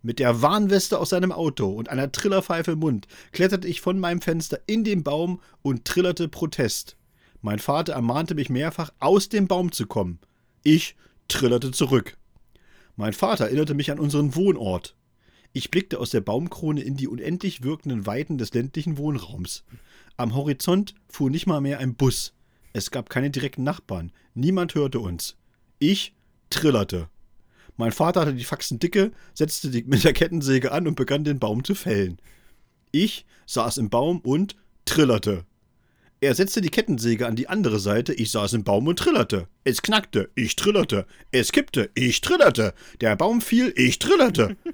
Mit 0.03 0.17
der 0.17 0.41
Warnweste 0.41 0.97
aus 0.99 1.09
seinem 1.09 1.31
Auto 1.31 1.67
und 1.69 1.89
einer 1.89 2.11
Trillerpfeife 2.11 2.71
im 2.71 2.79
Mund 2.79 3.07
kletterte 3.31 3.67
ich 3.67 3.81
von 3.81 3.99
meinem 3.99 4.21
Fenster 4.21 4.59
in 4.65 4.83
den 4.83 5.03
Baum 5.03 5.39
und 5.61 5.85
trillerte 5.85 6.27
Protest. 6.27 6.97
Mein 7.41 7.59
Vater 7.59 7.93
ermahnte 7.93 8.33
mich 8.33 8.49
mehrfach, 8.49 8.91
aus 8.99 9.29
dem 9.29 9.47
Baum 9.47 9.71
zu 9.71 9.85
kommen. 9.85 10.19
Ich 10.63 10.95
trillerte 11.27 11.71
zurück. 11.71 12.17
Mein 12.95 13.13
Vater 13.13 13.45
erinnerte 13.45 13.75
mich 13.75 13.91
an 13.91 13.99
unseren 13.99 14.35
Wohnort. 14.35 14.95
Ich 15.53 15.69
blickte 15.69 15.99
aus 15.99 16.09
der 16.09 16.21
Baumkrone 16.21 16.81
in 16.81 16.95
die 16.95 17.07
unendlich 17.07 17.61
wirkenden 17.61 18.07
Weiten 18.07 18.39
des 18.39 18.53
ländlichen 18.53 18.97
Wohnraums. 18.97 19.65
Am 20.17 20.33
Horizont 20.33 20.95
fuhr 21.09 21.29
nicht 21.29 21.45
mal 21.45 21.61
mehr 21.61 21.79
ein 21.79 21.93
Bus. 21.93 22.33
Es 22.73 22.89
gab 22.89 23.09
keine 23.09 23.29
direkten 23.29 23.63
Nachbarn. 23.63 24.11
Niemand 24.33 24.73
hörte 24.73 24.99
uns. 24.99 25.35
Ich 25.77 26.15
trillerte. 26.49 27.09
Mein 27.81 27.91
Vater 27.91 28.21
hatte 28.21 28.35
die 28.35 28.43
Faxen 28.43 28.77
dicke, 28.77 29.11
setzte 29.33 29.71
die 29.71 29.81
mit 29.81 30.03
der 30.03 30.13
Kettensäge 30.13 30.71
an 30.71 30.85
und 30.85 30.93
begann 30.93 31.23
den 31.23 31.39
Baum 31.39 31.63
zu 31.63 31.73
fällen. 31.73 32.19
Ich 32.91 33.25
saß 33.47 33.79
im 33.79 33.89
Baum 33.89 34.19
und 34.19 34.55
trillerte. 34.85 35.45
Er 36.19 36.35
setzte 36.35 36.61
die 36.61 36.69
Kettensäge 36.69 37.25
an 37.25 37.35
die 37.35 37.49
andere 37.49 37.79
Seite, 37.79 38.13
ich 38.13 38.29
saß 38.29 38.53
im 38.53 38.63
Baum 38.63 38.85
und 38.85 38.99
trillerte. 38.99 39.47
Es 39.63 39.81
knackte, 39.81 40.29
ich 40.35 40.55
trillerte. 40.55 41.07
Es 41.31 41.51
kippte, 41.51 41.89
ich 41.95 42.21
trillerte. 42.21 42.75
Der 43.01 43.15
Baum 43.15 43.41
fiel, 43.41 43.73
ich 43.75 43.97
trillerte. 43.97 44.55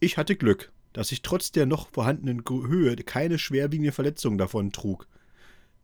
Ich 0.00 0.16
hatte 0.16 0.34
Glück, 0.34 0.72
dass 0.92 1.12
ich 1.12 1.22
trotz 1.22 1.52
der 1.52 1.66
noch 1.66 1.90
vorhandenen 1.92 2.42
Höhe 2.48 2.96
keine 2.96 3.38
schwerwiegende 3.38 3.92
Verletzung 3.92 4.36
davon 4.36 4.72
trug. 4.72 5.06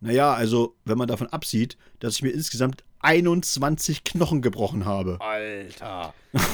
Naja, 0.01 0.35
also, 0.35 0.75
wenn 0.85 0.99
man 0.99 1.07
davon 1.07 1.29
absieht, 1.29 1.77
dass 2.01 2.15
ich 2.17 2.23
mir 2.23 2.31
insgesamt 2.31 2.83
21 3.01 4.05
Knochen 4.05 4.43
gebrochen 4.43 4.85
habe. 4.85 5.19
Alter. 5.21 6.15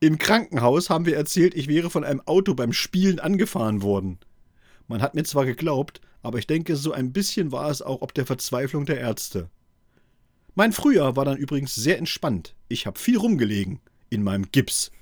Im 0.00 0.18
Krankenhaus 0.18 0.90
haben 0.90 1.06
wir 1.06 1.16
erzählt, 1.16 1.54
ich 1.54 1.68
wäre 1.68 1.88
von 1.88 2.02
einem 2.02 2.20
Auto 2.22 2.54
beim 2.54 2.72
Spielen 2.72 3.20
angefahren 3.20 3.82
worden. 3.82 4.18
Man 4.88 5.00
hat 5.00 5.14
mir 5.14 5.22
zwar 5.22 5.46
geglaubt, 5.46 6.00
aber 6.22 6.38
ich 6.38 6.46
denke, 6.46 6.74
so 6.76 6.92
ein 6.92 7.12
bisschen 7.12 7.52
war 7.52 7.70
es 7.70 7.82
auch 7.82 8.02
ob 8.02 8.12
der 8.12 8.26
Verzweiflung 8.26 8.84
der 8.84 8.98
Ärzte. 8.98 9.48
Mein 10.54 10.72
Frühjahr 10.72 11.16
war 11.16 11.24
dann 11.24 11.38
übrigens 11.38 11.74
sehr 11.74 11.98
entspannt. 11.98 12.54
Ich 12.68 12.86
habe 12.86 12.98
viel 12.98 13.16
rumgelegen 13.16 13.80
in 14.10 14.22
meinem 14.22 14.50
Gips. 14.50 14.90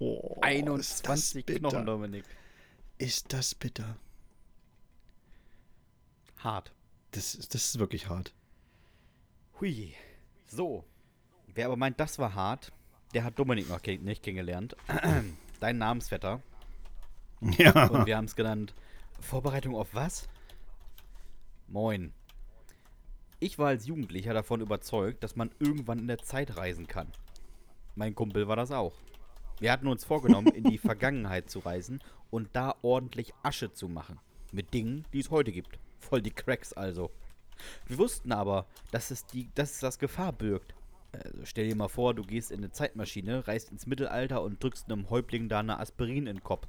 Oh, 0.00 0.36
21 0.42 1.46
Knochen, 1.46 1.86
Dominik. 1.86 2.24
Ist 2.98 3.32
das 3.32 3.54
bitter? 3.54 3.96
Hart. 6.38 6.72
Das, 7.14 7.38
das 7.48 7.66
ist 7.66 7.78
wirklich 7.78 8.08
hart. 8.08 8.34
Hui. 9.60 9.94
So. 10.46 10.84
Wer 11.54 11.66
aber 11.66 11.76
meint, 11.76 12.00
das 12.00 12.18
war 12.18 12.34
hart, 12.34 12.72
der 13.14 13.22
hat 13.22 13.38
Dominik 13.38 13.68
noch 13.68 13.80
nicht 13.84 14.24
kennengelernt. 14.24 14.76
Dein 15.60 15.78
Namensvetter. 15.78 16.42
Ja. 17.58 17.88
Und 17.88 18.06
wir 18.06 18.16
haben 18.16 18.24
es 18.24 18.36
genannt 18.36 18.74
Vorbereitung 19.20 19.76
auf 19.76 19.92
was? 19.92 20.30
Moin. 21.68 22.14
Ich 23.38 23.58
war 23.58 23.68
als 23.68 23.86
Jugendlicher 23.86 24.32
davon 24.32 24.62
überzeugt, 24.62 25.22
dass 25.22 25.36
man 25.36 25.50
irgendwann 25.58 25.98
in 25.98 26.06
der 26.06 26.22
Zeit 26.22 26.56
reisen 26.56 26.86
kann. 26.86 27.12
Mein 27.96 28.14
Kumpel 28.14 28.48
war 28.48 28.56
das 28.56 28.70
auch. 28.70 28.94
Wir 29.60 29.72
hatten 29.72 29.88
uns 29.88 30.04
vorgenommen, 30.04 30.54
in 30.54 30.64
die 30.64 30.78
Vergangenheit 30.78 31.50
zu 31.50 31.58
reisen 31.58 32.00
und 32.30 32.48
da 32.54 32.76
ordentlich 32.80 33.34
Asche 33.42 33.74
zu 33.74 33.88
machen. 33.88 34.18
Mit 34.50 34.72
Dingen, 34.72 35.04
die 35.12 35.20
es 35.20 35.30
heute 35.30 35.52
gibt. 35.52 35.78
Voll 36.08 36.22
die 36.22 36.30
Cracks 36.30 36.72
also. 36.72 37.10
Wir 37.86 37.98
wussten 37.98 38.32
aber, 38.32 38.66
dass 38.90 39.10
es, 39.10 39.26
die, 39.26 39.48
dass 39.54 39.72
es 39.72 39.80
das 39.80 39.98
Gefahr 39.98 40.32
birgt. 40.32 40.74
Also 41.12 41.44
stell 41.44 41.68
dir 41.68 41.76
mal 41.76 41.88
vor, 41.88 42.14
du 42.14 42.22
gehst 42.22 42.50
in 42.50 42.58
eine 42.58 42.72
Zeitmaschine, 42.72 43.46
reist 43.46 43.70
ins 43.70 43.86
Mittelalter 43.86 44.42
und 44.42 44.62
drückst 44.62 44.90
einem 44.90 45.08
Häuptling 45.10 45.48
da 45.48 45.60
eine 45.60 45.78
Aspirin 45.78 46.26
in 46.26 46.26
den 46.26 46.42
Kopf. 46.42 46.66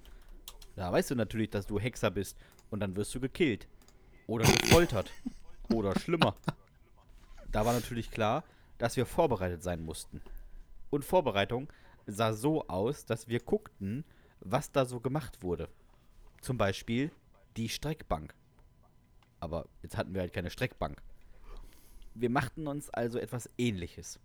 Da 0.75 0.91
weißt 0.91 1.11
du 1.11 1.15
natürlich, 1.15 1.49
dass 1.49 1.65
du 1.65 1.79
Hexer 1.79 2.11
bist 2.11 2.37
und 2.69 2.79
dann 2.79 2.95
wirst 2.95 3.15
du 3.15 3.19
gekillt. 3.19 3.67
Oder 4.27 4.45
gefoltert. 4.45 5.11
Oder 5.73 5.97
schlimmer. 5.99 6.35
Da 7.51 7.65
war 7.65 7.73
natürlich 7.73 8.11
klar, 8.11 8.43
dass 8.77 8.97
wir 8.97 9.05
vorbereitet 9.05 9.63
sein 9.63 9.81
mussten. 9.81 10.21
Und 10.89 11.05
Vorbereitung 11.05 11.71
sah 12.05 12.33
so 12.33 12.67
aus, 12.67 13.05
dass 13.05 13.27
wir 13.27 13.39
guckten, 13.39 14.03
was 14.41 14.71
da 14.71 14.85
so 14.85 14.99
gemacht 14.99 15.41
wurde. 15.41 15.69
Zum 16.41 16.57
Beispiel 16.57 17.11
die 17.57 17.69
Streckbank. 17.69 18.35
Aber 19.45 19.67
jetzt 19.83 19.95
hatten 19.95 20.15
wir 20.15 20.21
halt 20.21 20.33
keine 20.33 20.49
Streckbank. 20.49 21.03
Wir 22.15 22.31
machten 22.31 22.65
uns 22.65 22.89
also 22.89 23.19
etwas 23.19 23.47
ähnliches. 23.59 24.19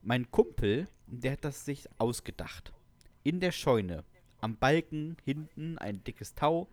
Mein 0.00 0.30
Kumpel, 0.30 0.86
der 1.08 1.32
hat 1.32 1.44
das 1.44 1.64
sich 1.64 1.88
ausgedacht. 1.98 2.72
In 3.24 3.40
der 3.40 3.50
Scheune, 3.50 4.04
am 4.40 4.56
Balken 4.56 5.16
hinten 5.24 5.76
ein 5.78 6.04
dickes 6.04 6.36
Tau, 6.36 6.68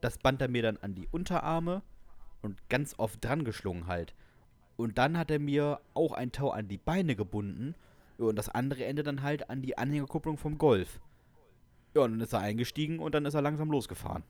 das 0.00 0.18
band 0.18 0.40
er 0.40 0.46
mir 0.46 0.62
dann 0.62 0.76
an 0.76 0.94
die 0.94 1.08
Unterarme 1.10 1.82
und 2.42 2.68
ganz 2.68 2.94
oft 2.96 3.24
dran 3.24 3.44
geschlungen 3.44 3.88
halt. 3.88 4.14
Und 4.76 4.96
dann 4.96 5.18
hat 5.18 5.32
er 5.32 5.40
mir 5.40 5.80
auch 5.94 6.12
ein 6.12 6.30
Tau 6.30 6.50
an 6.50 6.68
die 6.68 6.78
Beine 6.78 7.16
gebunden 7.16 7.74
und 8.18 8.36
das 8.36 8.48
andere 8.48 8.84
Ende 8.84 9.02
dann 9.02 9.22
halt 9.22 9.50
an 9.50 9.62
die 9.62 9.76
Anhängerkupplung 9.76 10.38
vom 10.38 10.58
Golf. 10.58 11.00
Ja, 11.92 12.02
und 12.02 12.12
dann 12.12 12.20
ist 12.20 12.32
er 12.32 12.38
eingestiegen 12.38 13.00
und 13.00 13.16
dann 13.16 13.26
ist 13.26 13.34
er 13.34 13.42
langsam 13.42 13.68
losgefahren. 13.68 14.22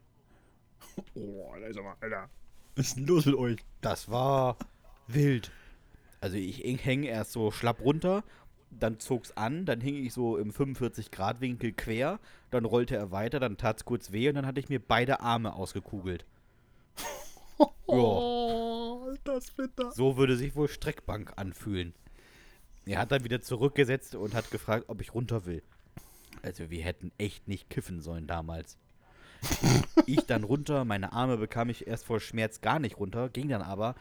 Oh, 1.14 1.50
Alter, 1.52 1.96
Alter. 2.00 2.30
Was 2.76 2.88
ist 2.88 2.96
denn 2.96 3.06
los 3.06 3.26
mit 3.26 3.34
euch? 3.34 3.58
Das 3.80 4.10
war 4.10 4.56
wild. 5.06 5.50
Also 6.20 6.36
ich 6.36 6.62
hänge 6.84 7.08
erst 7.08 7.32
so 7.32 7.50
schlapp 7.50 7.80
runter, 7.80 8.22
dann 8.70 9.00
zog's 9.00 9.32
an, 9.32 9.64
dann 9.64 9.80
hing 9.80 9.96
ich 9.96 10.12
so 10.12 10.36
im 10.36 10.52
45-Grad-Winkel 10.52 11.72
quer, 11.72 12.20
dann 12.50 12.64
rollte 12.64 12.96
er 12.96 13.10
weiter, 13.10 13.40
dann 13.40 13.56
tat's 13.56 13.84
kurz 13.84 14.12
weh 14.12 14.28
und 14.28 14.34
dann 14.36 14.46
hatte 14.46 14.60
ich 14.60 14.68
mir 14.68 14.80
beide 14.80 15.20
Arme 15.20 15.54
ausgekugelt. 15.54 16.24
Oh, 17.86 19.12
das 19.24 19.50
bitter. 19.50 19.92
So 19.92 20.16
würde 20.16 20.36
sich 20.36 20.56
wohl 20.56 20.68
Streckbank 20.68 21.34
anfühlen. 21.36 21.92
Er 22.86 23.00
hat 23.00 23.12
dann 23.12 23.24
wieder 23.24 23.42
zurückgesetzt 23.42 24.14
und 24.14 24.32
hat 24.32 24.50
gefragt, 24.50 24.84
ob 24.86 25.02
ich 25.02 25.12
runter 25.12 25.44
will. 25.44 25.62
Also 26.42 26.70
wir 26.70 26.82
hätten 26.82 27.12
echt 27.18 27.48
nicht 27.48 27.68
kiffen 27.68 28.00
sollen 28.00 28.26
damals. 28.26 28.78
Ich 30.06 30.26
dann 30.26 30.44
runter, 30.44 30.84
meine 30.84 31.12
Arme 31.12 31.36
bekam 31.36 31.70
ich 31.70 31.86
erst 31.86 32.04
vor 32.04 32.20
Schmerz 32.20 32.60
gar 32.60 32.78
nicht 32.78 32.98
runter, 32.98 33.28
ging 33.28 33.48
dann 33.48 33.62
aber. 33.62 33.94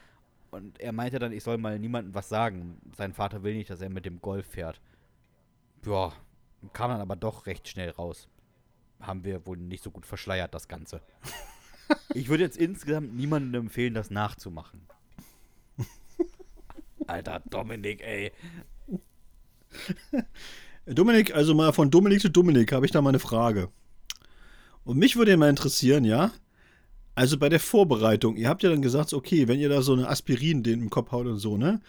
Und 0.52 0.80
er 0.80 0.92
meinte 0.92 1.20
dann, 1.20 1.32
ich 1.32 1.44
soll 1.44 1.58
mal 1.58 1.78
niemandem 1.78 2.16
was 2.16 2.30
sagen. 2.30 2.82
Sein 2.98 3.14
Vater 3.14 3.44
will 3.44 3.56
nicht, 3.56 3.70
dass 3.70 3.82
er 3.82 3.90
mit 3.90 4.06
dem 4.06 4.22
Golf 4.22 4.48
fährt. 4.48 4.82
Ja, 5.86 6.12
kam 6.74 6.92
dann 6.92 7.02
aber 7.02 7.16
doch 7.16 7.46
recht 7.46 7.68
schnell 7.68 7.92
raus. 7.92 8.28
Haben 9.00 9.24
wir 9.24 9.46
wohl 9.46 9.58
nicht 9.58 9.84
so 9.84 9.92
gut 9.92 10.06
verschleiert, 10.06 10.54
das 10.54 10.68
Ganze. 10.68 11.02
Ich 12.14 12.30
würde 12.30 12.44
jetzt 12.44 12.58
insgesamt 12.58 13.16
niemandem 13.16 13.64
empfehlen, 13.64 13.94
das 13.94 14.10
nachzumachen. 14.10 14.82
Alter, 17.08 17.42
Dominik, 17.50 18.02
ey. 18.02 18.32
Dominik, 20.86 21.34
also 21.34 21.56
mal 21.56 21.74
von 21.74 21.90
Dominik 21.90 22.22
zu 22.22 22.30
Dominik 22.30 22.72
habe 22.72 22.86
ich 22.86 22.92
da 22.92 23.02
mal 23.02 23.10
eine 23.10 23.20
Frage. 23.20 23.70
Und 24.90 24.98
mich 24.98 25.18
würde 25.18 25.38
mal 25.38 25.52
interessieren, 25.52 26.04
ja? 26.04 26.32
Also 27.14 27.38
bei 27.38 27.48
der 27.48 27.60
Vorbereitung, 27.60 28.38
ihr 28.38 28.50
habt 28.50 28.64
ja 28.64 28.72
dann 28.72 28.82
gesagt, 28.82 29.14
okay, 29.14 29.48
wenn 29.48 29.60
ihr 29.60 29.70
da 29.70 29.84
so 29.84 29.94
eine 29.94 30.10
Aspirin 30.10 30.64
den 30.64 30.82
im 30.82 30.90
Kopf 30.90 31.12
haut 31.12 31.28
und 31.28 31.38
so, 31.38 31.58
ne? 31.58 31.80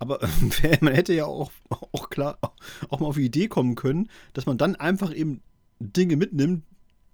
Aber 0.00 0.18
man 0.80 0.92
hätte 0.92 1.14
ja 1.14 1.26
auch, 1.26 1.52
auch 1.68 2.10
klar 2.10 2.36
auch 2.88 2.98
mal 2.98 3.06
auf 3.06 3.14
die 3.14 3.26
Idee 3.26 3.46
kommen 3.46 3.76
können, 3.76 4.10
dass 4.32 4.46
man 4.46 4.58
dann 4.58 4.74
einfach 4.74 5.14
eben 5.14 5.40
Dinge 5.78 6.16
mitnimmt, 6.16 6.64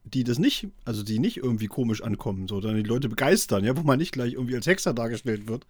die 0.05 0.25
das 0.25 0.39
nicht, 0.39 0.69
also 0.87 1.03
die 1.03 1.19
nicht 1.19 1.37
irgendwie 1.37 1.67
komisch 1.67 2.03
ankommen, 2.03 2.49
so, 2.49 2.63
sondern 2.63 2.83
die 2.83 2.89
Leute 2.89 3.11
begeistern, 3.11 3.65
ja, 3.65 3.77
wo 3.77 3.83
man 3.83 3.99
nicht 3.99 4.13
gleich 4.13 4.33
irgendwie 4.33 4.57
als 4.57 4.67
Hexer 4.67 4.95
dargestellt 4.95 5.47
wird. 5.47 5.67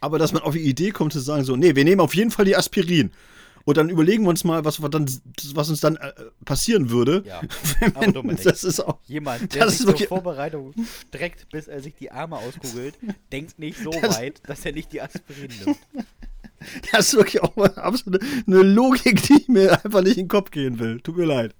Aber 0.00 0.18
dass 0.18 0.32
man 0.32 0.40
auf 0.40 0.54
die 0.54 0.66
Idee 0.66 0.90
kommt 0.90 1.12
zu 1.12 1.20
sagen, 1.20 1.44
so, 1.44 1.54
nee, 1.54 1.76
wir 1.76 1.84
nehmen 1.84 2.00
auf 2.00 2.14
jeden 2.14 2.30
Fall 2.30 2.46
die 2.46 2.56
Aspirin. 2.56 3.10
Und 3.64 3.76
dann 3.76 3.88
überlegen 3.90 4.24
wir 4.24 4.30
uns 4.30 4.44
mal, 4.44 4.64
was, 4.64 4.78
dann, 4.90 5.08
was 5.54 5.68
uns 5.70 5.80
dann 5.80 5.96
äh, 5.96 6.12
passieren 6.44 6.90
würde. 6.90 7.22
Ja, 7.26 7.40
Wenn- 7.80 7.96
aber 7.96 8.12
Dominik, 8.12 8.42
das 8.42 8.64
ist 8.64 8.80
auch. 8.80 8.98
Jemand, 9.06 9.54
der 9.54 9.64
Das 9.66 9.78
sich 9.78 9.86
ist 9.88 9.98
zur 9.98 10.06
Vorbereitung 10.08 10.74
streckt, 11.08 11.48
bis 11.50 11.68
er 11.68 11.80
sich 11.80 11.94
die 11.94 12.10
Arme 12.10 12.36
auskugelt, 12.38 12.98
denkt 13.32 13.58
nicht 13.58 13.78
so 13.82 13.90
Das- 13.90 14.18
weit, 14.18 14.40
dass 14.48 14.64
er 14.64 14.72
nicht 14.72 14.92
die 14.92 15.00
Aspirin 15.02 15.50
nimmt. 15.64 15.78
Das 16.92 17.08
ist 17.08 17.14
wirklich 17.14 17.42
auch 17.42 17.56
mal 17.56 17.74
absolut 17.74 18.22
eine 18.46 18.62
Logik, 18.62 19.20
die 19.24 19.44
mir 19.50 19.84
einfach 19.84 20.00
nicht 20.00 20.16
in 20.16 20.26
den 20.26 20.28
Kopf 20.28 20.52
gehen 20.52 20.78
will. 20.78 21.00
Tut 21.00 21.16
mir 21.16 21.24
leid. 21.24 21.56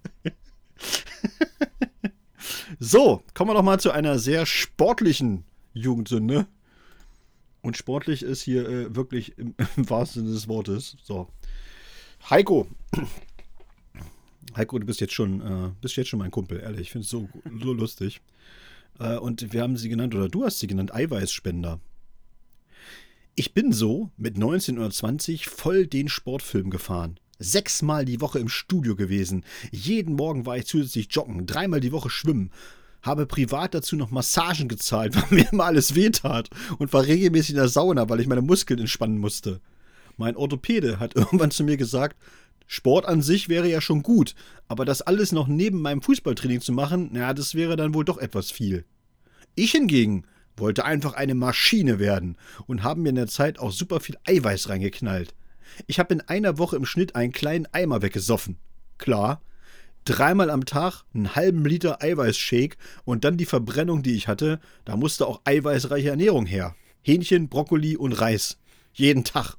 So, 2.79 3.23
kommen 3.35 3.51
wir 3.51 3.55
doch 3.55 3.63
mal 3.65 3.81
zu 3.81 3.91
einer 3.91 4.19
sehr 4.19 4.47
sportlichen 4.47 5.45
Jugendsünde. 5.75 6.47
Und 7.63 7.77
sportlich 7.77 8.23
ist 8.23 8.43
hier 8.43 8.69
äh, 8.69 8.95
wirklich 8.97 9.39
im, 9.39 9.55
im 9.77 9.91
wahrsten 9.91 10.23
Sinne 10.23 10.35
des 10.35 10.49
Wortes. 10.49 10.97
So. 11.03 11.29
Heiko. 12.31 12.67
Heiko, 14.57 14.79
du 14.79 14.87
bist 14.87 15.01
jetzt 15.01 15.15
schon, 15.15 15.41
äh, 15.41 15.71
bist 15.81 15.97
jetzt 15.97 16.09
schon 16.09 16.19
mein 16.19 16.31
Kumpel, 16.31 16.61
ehrlich. 16.61 16.83
Ich 16.83 16.91
finde 16.93 17.05
es 17.05 17.11
so, 17.11 17.29
so 17.63 17.73
lustig. 17.73 18.21
Äh, 18.99 19.17
und 19.17 19.53
wir 19.53 19.63
haben 19.63 19.77
sie 19.77 19.89
genannt, 19.89 20.15
oder 20.15 20.29
du 20.29 20.45
hast 20.45 20.61
sie 20.61 20.67
genannt, 20.67 20.95
Eiweißspender. 20.95 21.81
Ich 23.35 23.55
bin 23.55 23.73
so 23.73 24.11
mit 24.17 24.37
19 24.37 24.79
oder 24.79 24.91
20 24.91 25.47
voll 25.47 25.87
den 25.87 26.09
Sportfilm 26.09 26.71
gefahren. 26.71 27.19
Sechsmal 27.39 28.05
die 28.05 28.21
Woche 28.21 28.39
im 28.39 28.49
Studio 28.49 28.95
gewesen. 28.95 29.45
Jeden 29.71 30.15
Morgen 30.15 30.47
war 30.47 30.59
ich 30.59 30.67
zusätzlich 30.67 31.09
joggen, 31.11 31.47
dreimal 31.47 31.81
die 31.81 31.93
Woche 31.93 32.11
schwimmen. 32.11 32.51
Habe 33.01 33.27
privat 33.27 33.75
dazu 33.75 33.97
noch 33.97 34.11
Massagen 34.11 34.69
gezahlt, 34.69 35.17
weil 35.31 35.39
mir 35.39 35.51
immer 35.51 35.65
alles 35.65 35.95
wehtat. 35.95 36.51
Und 36.79 36.93
war 36.93 37.05
regelmäßig 37.05 37.51
in 37.51 37.57
der 37.57 37.69
Sauna, 37.69 38.09
weil 38.09 38.21
ich 38.21 38.29
meine 38.29 38.43
Muskeln 38.43 38.81
entspannen 38.81 39.19
musste. 39.19 39.61
Mein 40.23 40.37
Orthopäde 40.37 41.01
hat 41.01 41.17
irgendwann 41.17 41.51
zu 41.51 41.65
mir 41.65 41.77
gesagt, 41.77 42.17
Sport 42.69 43.07
an 43.07 43.23
sich 43.23 43.49
wäre 43.49 43.69
ja 43.69 43.81
schon 43.81 44.05
gut, 44.05 44.37
aber 44.69 44.85
das 44.85 45.03
alles 45.03 45.33
noch 45.33 45.49
neben 45.49 45.83
meinem 45.83 46.01
Fußballtraining 46.01 46.61
zu 46.61 46.73
machen, 46.73 47.11
na, 47.13 47.35
das 47.35 47.57
wäre 47.57 47.75
dann 47.75 47.93
wohl 47.93 48.05
doch 48.05 48.19
etwas 48.19 48.53
viel. 48.53 48.85
Ich 49.57 49.73
hingegen 49.73 50.25
wollte 50.57 50.85
einfach 50.85 51.15
eine 51.15 51.35
Maschine 51.35 51.99
werden 51.99 52.37
und 52.67 52.85
haben 52.85 53.03
mir 53.03 53.09
in 53.09 53.17
der 53.17 53.27
Zeit 53.27 53.59
auch 53.59 53.73
super 53.73 53.99
viel 53.99 54.17
Eiweiß 54.25 54.69
reingeknallt. 54.69 55.35
Ich 55.89 55.99
habe 55.99 56.15
in 56.15 56.21
einer 56.21 56.57
Woche 56.57 56.77
im 56.77 56.85
Schnitt 56.85 57.17
einen 57.17 57.33
kleinen 57.33 57.67
Eimer 57.73 58.01
weggesoffen. 58.01 58.59
Klar, 58.99 59.43
dreimal 60.05 60.51
am 60.51 60.67
Tag 60.67 61.03
einen 61.15 61.35
halben 61.35 61.65
Liter 61.65 62.01
Eiweißshake 62.01 62.77
und 63.05 63.25
dann 63.25 63.39
die 63.39 63.47
Verbrennung, 63.47 64.05
die 64.05 64.15
ich 64.15 64.29
hatte, 64.29 64.61
da 64.85 64.97
musste 64.97 65.27
auch 65.27 65.41
eiweißreiche 65.45 66.11
Ernährung 66.11 66.47
her. 66.47 66.77
Hähnchen, 67.03 67.49
Brokkoli 67.49 67.97
und 67.97 68.13
Reis. 68.13 68.59
Jeden 68.93 69.25
Tag. 69.25 69.57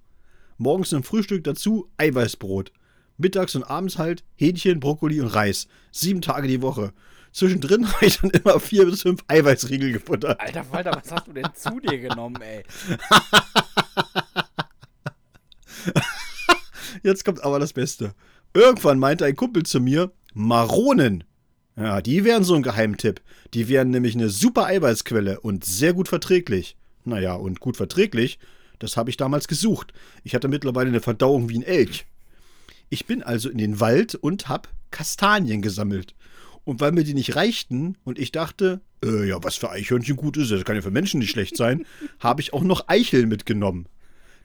Morgens 0.57 0.93
ein 0.93 1.03
Frühstück 1.03 1.43
dazu 1.43 1.89
Eiweißbrot. 1.97 2.71
Mittags 3.17 3.55
und 3.55 3.63
abends 3.63 3.97
halt 3.97 4.23
Hähnchen, 4.35 4.79
Brokkoli 4.79 5.21
und 5.21 5.27
Reis. 5.27 5.67
Sieben 5.91 6.21
Tage 6.21 6.47
die 6.47 6.61
Woche. 6.61 6.93
Zwischendrin 7.31 7.87
habe 7.93 8.05
ich 8.05 8.19
dann 8.19 8.29
immer 8.31 8.59
vier 8.59 8.85
bis 8.85 9.01
fünf 9.01 9.23
Eiweißriegel 9.27 9.91
gefuttert. 9.91 10.39
Alter 10.39 10.71
Walter, 10.71 10.91
was 10.95 11.11
hast 11.11 11.27
du 11.27 11.33
denn 11.33 11.49
zu 11.53 11.79
dir 11.79 11.99
genommen, 11.99 12.41
ey? 12.41 12.63
Jetzt 17.03 17.25
kommt 17.25 17.43
aber 17.43 17.59
das 17.59 17.73
Beste. 17.73 18.13
Irgendwann 18.53 18.99
meinte 18.99 19.25
ein 19.25 19.35
Kumpel 19.35 19.63
zu 19.63 19.79
mir, 19.79 20.11
Maronen. 20.33 21.23
Ja, 21.75 22.01
die 22.01 22.23
wären 22.23 22.43
so 22.43 22.53
ein 22.55 22.61
Geheimtipp. 22.61 23.19
Die 23.53 23.67
wären 23.67 23.89
nämlich 23.89 24.15
eine 24.15 24.29
super 24.29 24.67
Eiweißquelle 24.67 25.39
und 25.39 25.65
sehr 25.65 25.93
gut 25.93 26.07
verträglich. 26.07 26.77
Naja, 27.03 27.33
und 27.33 27.59
gut 27.59 27.77
verträglich, 27.77 28.39
das 28.83 28.97
habe 28.97 29.09
ich 29.09 29.17
damals 29.17 29.47
gesucht. 29.47 29.93
Ich 30.23 30.35
hatte 30.35 30.49
mittlerweile 30.49 30.89
eine 30.89 30.99
Verdauung 30.99 31.47
wie 31.49 31.57
ein 31.57 31.63
Elch. 31.63 32.05
Ich 32.89 33.05
bin 33.05 33.23
also 33.23 33.49
in 33.49 33.57
den 33.57 33.79
Wald 33.79 34.13
und 34.13 34.49
hab 34.49 34.67
Kastanien 34.91 35.61
gesammelt. 35.61 36.15
Und 36.65 36.81
weil 36.81 36.91
mir 36.91 37.03
die 37.03 37.13
nicht 37.13 37.35
reichten 37.35 37.97
und 38.03 38.19
ich 38.19 38.31
dachte, 38.31 38.81
äh, 39.03 39.27
ja, 39.27 39.41
was 39.41 39.55
für 39.55 39.69
Eichhörnchen 39.69 40.17
gut 40.17 40.37
ist, 40.37 40.51
das 40.51 40.65
kann 40.65 40.75
ja 40.75 40.81
für 40.81 40.91
Menschen 40.91 41.19
nicht 41.19 41.31
schlecht 41.31 41.55
sein, 41.55 41.85
habe 42.19 42.41
ich 42.41 42.53
auch 42.53 42.61
noch 42.61 42.87
Eicheln 42.87 43.29
mitgenommen. 43.29 43.87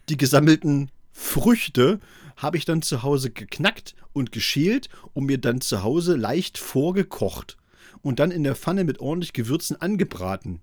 Die 0.08 0.16
gesammelten 0.16 0.90
Früchte 1.12 1.98
habe 2.36 2.56
ich 2.56 2.64
dann 2.64 2.82
zu 2.82 3.02
Hause 3.02 3.30
geknackt 3.30 3.96
und 4.12 4.30
geschält 4.30 4.88
und 5.14 5.26
mir 5.26 5.38
dann 5.38 5.60
zu 5.60 5.82
Hause 5.82 6.14
leicht 6.14 6.58
vorgekocht 6.58 7.56
und 8.02 8.20
dann 8.20 8.30
in 8.30 8.44
der 8.44 8.54
Pfanne 8.54 8.84
mit 8.84 9.00
ordentlich 9.00 9.32
Gewürzen 9.32 9.80
angebraten. 9.80 10.60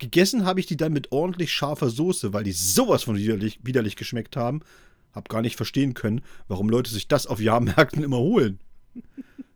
Gegessen 0.00 0.46
habe 0.46 0.60
ich 0.60 0.66
die 0.66 0.78
dann 0.78 0.92
mit 0.92 1.12
ordentlich 1.12 1.52
scharfer 1.52 1.90
Soße, 1.90 2.32
weil 2.32 2.42
die 2.42 2.52
sowas 2.52 3.04
von 3.04 3.16
widerlich, 3.16 3.60
widerlich 3.62 3.96
geschmeckt 3.96 4.34
haben. 4.34 4.62
Hab 5.12 5.28
gar 5.28 5.42
nicht 5.42 5.56
verstehen 5.56 5.94
können, 5.94 6.22
warum 6.48 6.68
Leute 6.68 6.90
sich 6.90 7.06
das 7.06 7.26
auf 7.26 7.40
Jahrmärkten 7.40 8.02
immer 8.02 8.18
holen. 8.18 8.60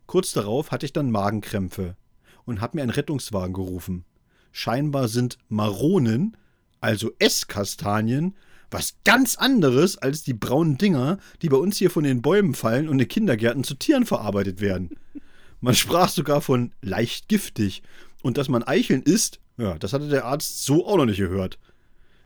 Kurz 0.07 0.33
darauf 0.33 0.71
hatte 0.71 0.85
ich 0.85 0.93
dann 0.93 1.11
Magenkrämpfe 1.11 1.97
und 2.45 2.61
hab 2.61 2.75
mir 2.75 2.83
einen 2.83 2.91
Rettungswagen 2.91 3.55
gerufen. 3.55 4.05
Scheinbar 4.53 5.09
sind 5.09 5.39
Maronen, 5.49 6.37
also 6.81 7.11
Esskastanien, 7.19 8.37
was 8.71 8.97
ganz 9.05 9.37
anderes 9.37 9.97
als 9.97 10.25
die 10.25 10.35
braunen 10.35 10.77
Dinger, 10.77 11.19
die 11.41 11.49
bei 11.49 11.57
uns 11.57 11.79
hier 11.79 11.91
von 11.91 12.05
den 12.05 12.21
Bäumen 12.21 12.55
fallen 12.55 12.89
und 12.89 13.01
in 13.01 13.09
Kindergärten 13.09 13.65
zu 13.65 13.77
Tieren 13.77 14.05
verarbeitet 14.05 14.61
werden. 14.61 14.91
Man 15.61 15.75
sprach 15.75 16.11
sogar 16.11 16.43
von 16.43 16.73
leicht 16.83 17.29
giftig. 17.29 17.83
Und 18.23 18.37
dass 18.37 18.49
man 18.49 18.63
Eicheln 18.63 19.03
isst, 19.03 19.41
ja, 19.57 19.79
das 19.79 19.93
hatte 19.93 20.09
der 20.09 20.25
Arzt 20.25 20.65
so 20.65 20.87
auch 20.87 20.97
noch 20.97 21.07
nicht 21.07 21.19
gehört. 21.19 21.59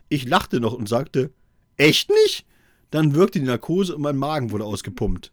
Ich 0.09 0.27
lachte 0.27 0.59
noch 0.59 0.73
und 0.73 0.89
sagte, 0.89 1.31
echt 1.77 2.09
nicht? 2.09 2.45
Dann 2.91 3.13
wirkte 3.13 3.39
die 3.39 3.45
Narkose 3.45 3.95
und 3.95 4.01
mein 4.01 4.17
Magen 4.17 4.51
wurde 4.51 4.65
ausgepumpt. 4.65 5.31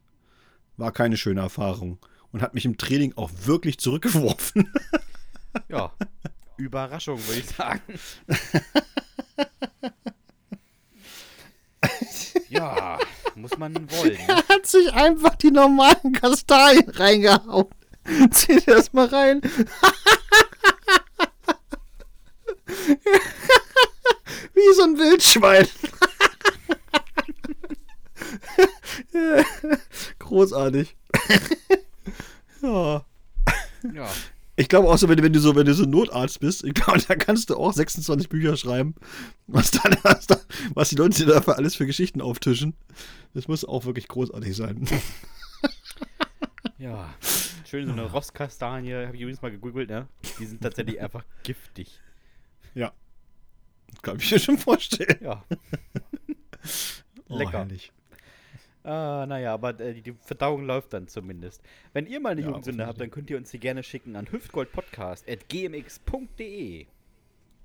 War 0.77 0.93
keine 0.93 1.17
schöne 1.17 1.41
Erfahrung 1.41 1.99
und 2.33 2.43
hat 2.43 2.55
mich 2.55 2.67
im 2.67 2.77
Training 2.77 3.15
auch 3.17 3.31
wirklich 3.45 3.79
zurückgeworfen. 3.79 4.71
Ja, 5.71 5.91
Überraschung, 6.59 7.19
würde 7.27 7.41
ich 7.41 7.47
sagen. 7.47 7.81
ja, 12.51 12.99
muss 13.35 13.57
man 13.57 13.75
wollen. 13.91 14.13
Ne? 14.13 14.29
Er 14.29 14.49
hat 14.49 14.67
sich 14.67 14.93
einfach 14.93 15.37
die 15.37 15.51
normalen 15.51 16.13
Kastanien 16.13 16.91
reingehauen. 16.91 17.69
Zieh 18.33 18.61
dir 18.61 18.75
das 18.75 18.93
mal 18.93 19.07
rein. 19.07 19.41
Wie 24.55 24.75
so 24.75 24.83
ein 24.85 24.99
Wildschwein. 24.99 25.67
Großartig. 30.19 30.97
ja. 32.63 33.05
Ja, 33.95 34.11
Ich 34.57 34.69
glaube 34.69 34.89
auch 34.89 34.99
so, 34.99 35.09
wenn, 35.09 35.17
du- 35.17 35.23
wenn 35.23 35.33
du 35.33 35.39
so, 35.39 35.55
wenn 35.55 35.67
du 35.67 35.75
so 35.75 35.85
Notarzt 35.85 36.41
bist, 36.41 36.65
ich 36.65 36.75
glaube, 36.75 37.01
da 37.07 37.15
kannst 37.15 37.51
du 37.51 37.57
auch 37.57 37.73
26 37.73 38.29
Bücher 38.29 38.57
schreiben, 38.57 38.95
was, 39.47 39.71
dann, 39.71 39.97
was, 40.03 40.27
da, 40.27 40.41
was 40.75 40.89
die 40.89 40.97
Leute 40.97 41.25
dir 41.25 41.33
dafür 41.33 41.57
alles 41.57 41.77
für 41.77 41.87
Geschichten 41.87 42.21
auftischen. 42.21 42.75
Das 43.35 43.47
muss 43.49 43.65
auch 43.65 43.85
wirklich 43.85 44.09
großartig 44.09 44.57
sein. 44.57 44.89
ja. 46.79 47.15
Schön 47.69 47.87
so 47.87 47.93
eine 47.93 48.05
Rostkastanie, 48.11 48.95
habe 48.95 49.15
ich 49.17 49.21
übrigens 49.23 49.43
mal 49.43 49.51
gegoogelt, 49.51 49.91
ne? 49.91 50.07
Die 50.39 50.47
sind 50.47 50.63
tatsächlich 50.63 51.01
einfach 51.01 51.25
giftig. 51.43 52.01
Ja. 52.77 52.93
Kann 54.03 54.19
ich 54.21 54.31
mir 54.31 54.39
schon 54.39 54.59
vorstellen. 54.59 55.19
Ja. 55.21 55.45
Oh, 57.29 57.39
Lecker. 57.39 57.59
herrlich. 57.59 57.91
Ah, 58.85 59.27
naja, 59.29 59.53
aber 59.53 59.81
äh, 59.81 59.95
die, 59.95 60.03
die 60.03 60.13
Verdauung 60.13 60.65
läuft 60.65 60.93
dann 60.93 61.09
zumindest. 61.09 61.61
Wenn 61.93 62.07
ihr 62.07 62.21
mal 62.21 62.29
eine 62.31 62.43
Ja, 62.43 62.47
Jugendsünde 62.47 62.87
habt, 62.87 63.01
dann 63.01 63.11
könnt 63.11 63.29
ihr 63.31 63.37
uns 63.37 63.51
die 63.51 63.59
gerne 63.59 63.83
schicken 63.83 64.15
an 64.15 64.31
hüftgoldpodcast.gmx.de. 64.31 66.87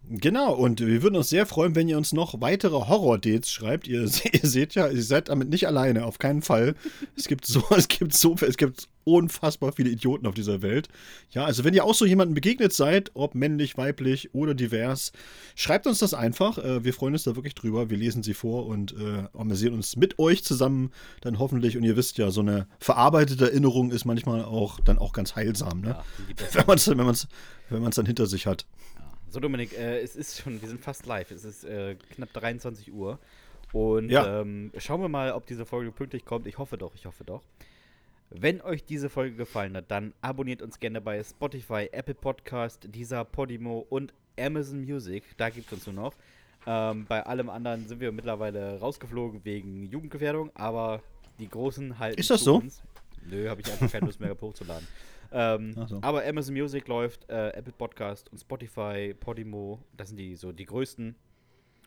Genau, 0.10 0.54
und 0.54 0.82
wir 0.82 1.04
würden 1.04 1.16
uns 1.16 1.30
sehr 1.30 1.46
freuen, 1.46 1.76
wenn 1.76 1.88
ihr 1.88 1.98
uns 1.98 2.12
noch 2.12 2.42
weitere 2.42 2.74
Horror-Dates 2.74 3.50
schreibt. 3.52 3.88
Ihr, 3.88 4.02
ihr 4.34 4.50
seht 4.50 4.76
ja, 4.76 4.88
ihr 4.88 5.04
seid 5.04 5.30
damit 5.30 5.50
nicht 5.50 5.68
alleine, 5.68 6.06
auf 6.06 6.20
keinen 6.20 6.42
Fall. 6.42 6.76
Es 7.16 7.28
gibt 7.28 7.46
so, 7.46 7.64
es 7.76 7.88
gibt 7.88 8.14
so, 8.14 8.36
es 8.42 8.58
gibt 8.58 8.88
unfassbar 9.04 9.72
viele 9.72 9.90
Idioten 9.90 10.28
auf 10.28 10.34
dieser 10.34 10.62
Welt. 10.62 10.90
Ja, 11.32 11.46
also 11.46 11.64
wenn 11.64 11.74
ihr 11.74 11.86
auch 11.86 11.96
so 11.96 12.06
jemandem 12.06 12.36
begegnet 12.36 12.74
seid, 12.74 13.12
ob 13.14 13.36
männlich, 13.36 13.78
weiblich 13.78 14.34
oder 14.34 14.54
divers, 14.54 15.12
schreibt 15.56 15.88
uns 15.88 16.00
das 16.00 16.14
einfach. 16.14 16.58
Äh, 16.58 16.84
wir 16.84 16.94
freuen 16.94 17.14
uns 17.14 17.24
da 17.24 17.36
wirklich 17.36 17.56
drüber. 17.56 17.90
Wir 17.90 17.98
lesen 17.98 18.24
sie 18.24 18.34
vor 18.34 18.66
und 18.66 18.94
äh, 18.94 19.24
amüsieren 19.38 19.74
uns 19.76 19.96
mit 19.96 20.20
euch 20.20 20.44
zusammen 20.44 20.92
dann 21.22 21.40
hoffentlich. 21.40 21.78
Und 21.78 21.84
ihr 21.84 21.96
wisst 21.96 22.18
ja, 22.18 22.32
so 22.32 22.42
eine 22.42 22.68
verarbeitete 22.80 23.46
Erinnerung 23.46 23.92
ist 23.92 24.06
manchmal 24.06 24.44
auch 24.44 24.80
dann 24.80 24.98
auch 24.98 25.14
ganz 25.14 25.36
heilsam, 25.36 25.82
ne? 25.82 25.90
Ja. 25.90 26.04
Wenn 26.54 26.66
man 26.66 26.78
es 26.78 26.88
wenn 26.88 26.98
man's, 26.98 27.28
wenn 27.70 27.82
man's 27.82 27.96
dann 27.96 28.06
hinter 28.06 28.26
sich 28.26 28.46
hat. 28.46 28.66
So, 29.32 29.40
Dominik, 29.40 29.72
äh, 29.78 30.02
es 30.02 30.18
ist 30.18 30.42
schon, 30.42 30.62
wir 30.62 30.68
sind 30.68 30.82
fast 30.82 31.06
live. 31.06 31.32
Es 31.32 31.46
ist 31.46 31.64
äh, 31.64 31.96
knapp 32.16 32.34
23 32.34 32.92
Uhr. 32.92 33.18
Und 33.72 34.10
Ja. 34.10 34.42
ähm, 34.42 34.74
schauen 34.78 35.00
wir 35.00 35.08
mal, 35.08 35.32
ob 35.32 35.46
diese 35.46 35.66
Folge 35.66 35.94
pünktlich 35.94 36.26
kommt. 36.26 36.48
Ich 36.48 36.58
hoffe 36.58 36.78
doch, 36.78 36.94
ich 36.96 37.06
hoffe 37.06 37.24
doch. 37.24 37.42
Wenn 38.30 38.60
euch 38.62 38.84
diese 38.84 39.10
Folge 39.10 39.38
gefallen 39.38 39.78
hat, 39.78 39.90
dann 39.90 40.14
abonniert 40.20 40.62
uns 40.62 40.80
gerne 40.80 41.00
bei 41.00 41.24
Spotify, 41.24 41.88
Apple 41.94 42.14
Podcast, 42.14 42.90
dieser 42.94 43.24
Podimo 43.24 43.86
und 43.90 44.14
Amazon 44.38 44.82
Music. 44.82 45.24
Da 45.38 45.50
gibt 45.50 45.68
es 45.68 45.74
uns 45.74 45.88
nur 45.88 45.96
noch. 45.96 46.14
Ähm, 46.68 47.06
bei 47.08 47.26
allem 47.26 47.50
anderen 47.50 47.88
sind 47.88 48.02
wir 48.02 48.12
mittlerweile 48.12 48.80
rausgeflogen 48.80 49.46
wegen 49.46 49.86
Jugendgefährdung, 49.86 50.52
aber 50.56 51.02
die 51.40 51.48
Großen 51.50 52.00
halten 52.00 52.20
Ist 52.20 52.30
das 52.30 52.42
so? 52.42 52.58
uns. 52.58 52.84
Nö, 53.30 53.48
habe 53.50 53.62
ich 53.62 53.72
einfach 53.72 53.90
keine 53.90 54.08
Lust 54.08 54.20
mehr 54.20 54.36
hochzuladen. 54.42 54.86
Ähm, 55.32 55.74
so. 55.88 56.00
Aber 56.02 56.26
Amazon 56.26 56.54
Music 56.56 56.88
läuft, 56.88 57.30
äh, 57.30 57.50
Apple 57.50 57.74
Podcast 57.74 58.32
und 58.32 58.40
Spotify, 58.40 59.14
Podimo, 59.18 59.84
das 59.96 60.10
sind 60.10 60.18
die 60.18 60.36
so 60.36 60.52
die 60.52 60.66
größten. 60.66 61.16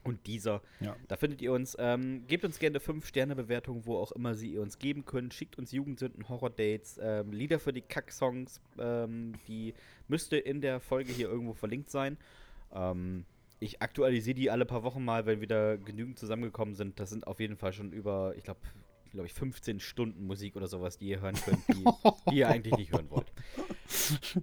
Und 0.05 0.27
dieser. 0.27 0.61
Ja. 0.81 0.95
Da 1.09 1.17
findet 1.17 1.41
ihr 1.41 1.51
uns. 1.53 1.77
Ähm, 1.79 2.27
gebt 2.27 2.45
uns 2.45 2.59
gerne 2.59 2.79
5-Sterne-Bewertungen, 2.79 3.87
wo 3.87 3.97
auch 3.97 4.13
immer 4.13 4.35
sie 4.35 4.53
ihr 4.53 4.61
uns 4.61 4.79
geben 4.79 5.07
könnt. 5.07 5.33
Schickt 5.33 5.57
uns 5.57 5.73
Jugendsünden, 5.73 6.29
Horror-Dates, 6.29 7.01
ähm, 7.03 7.33
Lieder 7.33 7.59
für 7.59 7.73
die 7.73 7.81
Kack-Songs. 7.81 8.61
Ähm, 8.79 9.33
die 9.49 9.73
müsste 10.07 10.37
in 10.37 10.61
der 10.61 10.81
Folge 10.81 11.11
hier 11.11 11.31
irgendwo 11.31 11.55
verlinkt 11.55 11.91
sein. 11.91 12.19
Ähm, 12.75 13.25
ich 13.61 13.81
aktualisiere 13.81 14.35
die 14.35 14.51
alle 14.51 14.67
paar 14.67 14.83
Wochen 14.83 15.03
mal, 15.03 15.25
wenn 15.25 15.41
wieder 15.41 15.79
genügend 15.79 16.19
zusammengekommen 16.19 16.75
sind. 16.75 17.01
Das 17.01 17.09
sind 17.09 17.27
auf 17.27 17.41
jeden 17.41 17.57
Fall 17.57 17.73
schon 17.73 17.93
über, 17.93 18.35
ich 18.37 18.45
glaube, 18.45 18.61
glaube 19.15 19.27
ich, 19.27 19.35
15 19.35 19.81
Stunden 19.81 20.27
Musik 20.27 20.57
oder 20.57 20.67
sowas, 20.67 20.99
die 20.99 21.07
ihr 21.09 21.21
hören 21.21 21.37
könnt, 21.37 21.67
die, 21.69 21.85
die 22.31 22.37
ihr 22.37 22.49
eigentlich 22.49 22.77
nicht 22.77 22.93
hören 22.93 23.09
wollt. 23.11 23.33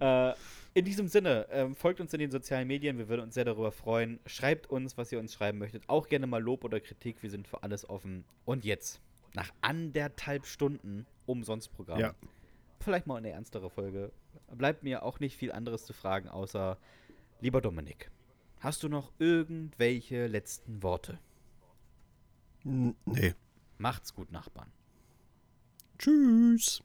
äh, 0.00 0.34
in 0.74 0.84
diesem 0.84 1.06
Sinne, 1.06 1.46
ähm, 1.50 1.74
folgt 1.74 2.00
uns 2.00 2.12
in 2.14 2.20
den 2.20 2.30
sozialen 2.30 2.66
Medien, 2.66 2.98
wir 2.98 3.08
würden 3.08 3.20
uns 3.22 3.34
sehr 3.34 3.44
darüber 3.44 3.70
freuen. 3.70 4.18
Schreibt 4.26 4.68
uns, 4.68 4.96
was 4.96 5.12
ihr 5.12 5.20
uns 5.20 5.34
schreiben 5.34 5.58
möchtet. 5.58 5.84
Auch 5.88 6.08
gerne 6.08 6.26
mal 6.26 6.42
Lob 6.42 6.64
oder 6.64 6.80
Kritik, 6.80 7.22
wir 7.22 7.30
sind 7.30 7.46
für 7.46 7.62
alles 7.62 7.88
offen. 7.88 8.24
Und 8.44 8.64
jetzt, 8.64 9.00
nach 9.34 9.52
anderthalb 9.60 10.46
Stunden 10.46 11.06
Umsonstprogramm, 11.26 12.00
Ja. 12.00 12.14
vielleicht 12.80 13.06
mal 13.06 13.16
eine 13.16 13.30
ernstere 13.30 13.70
Folge, 13.70 14.12
bleibt 14.56 14.82
mir 14.82 15.02
auch 15.02 15.20
nicht 15.20 15.36
viel 15.36 15.52
anderes 15.52 15.84
zu 15.84 15.92
fragen, 15.92 16.28
außer, 16.28 16.78
lieber 17.40 17.60
Dominik, 17.60 18.10
hast 18.60 18.82
du 18.82 18.88
noch 18.88 19.12
irgendwelche 19.18 20.26
letzten 20.26 20.82
Worte? 20.82 21.18
Nee. 22.64 23.34
Macht's 23.82 24.14
gut, 24.14 24.30
Nachbarn. 24.30 24.70
Tschüss. 25.98 26.84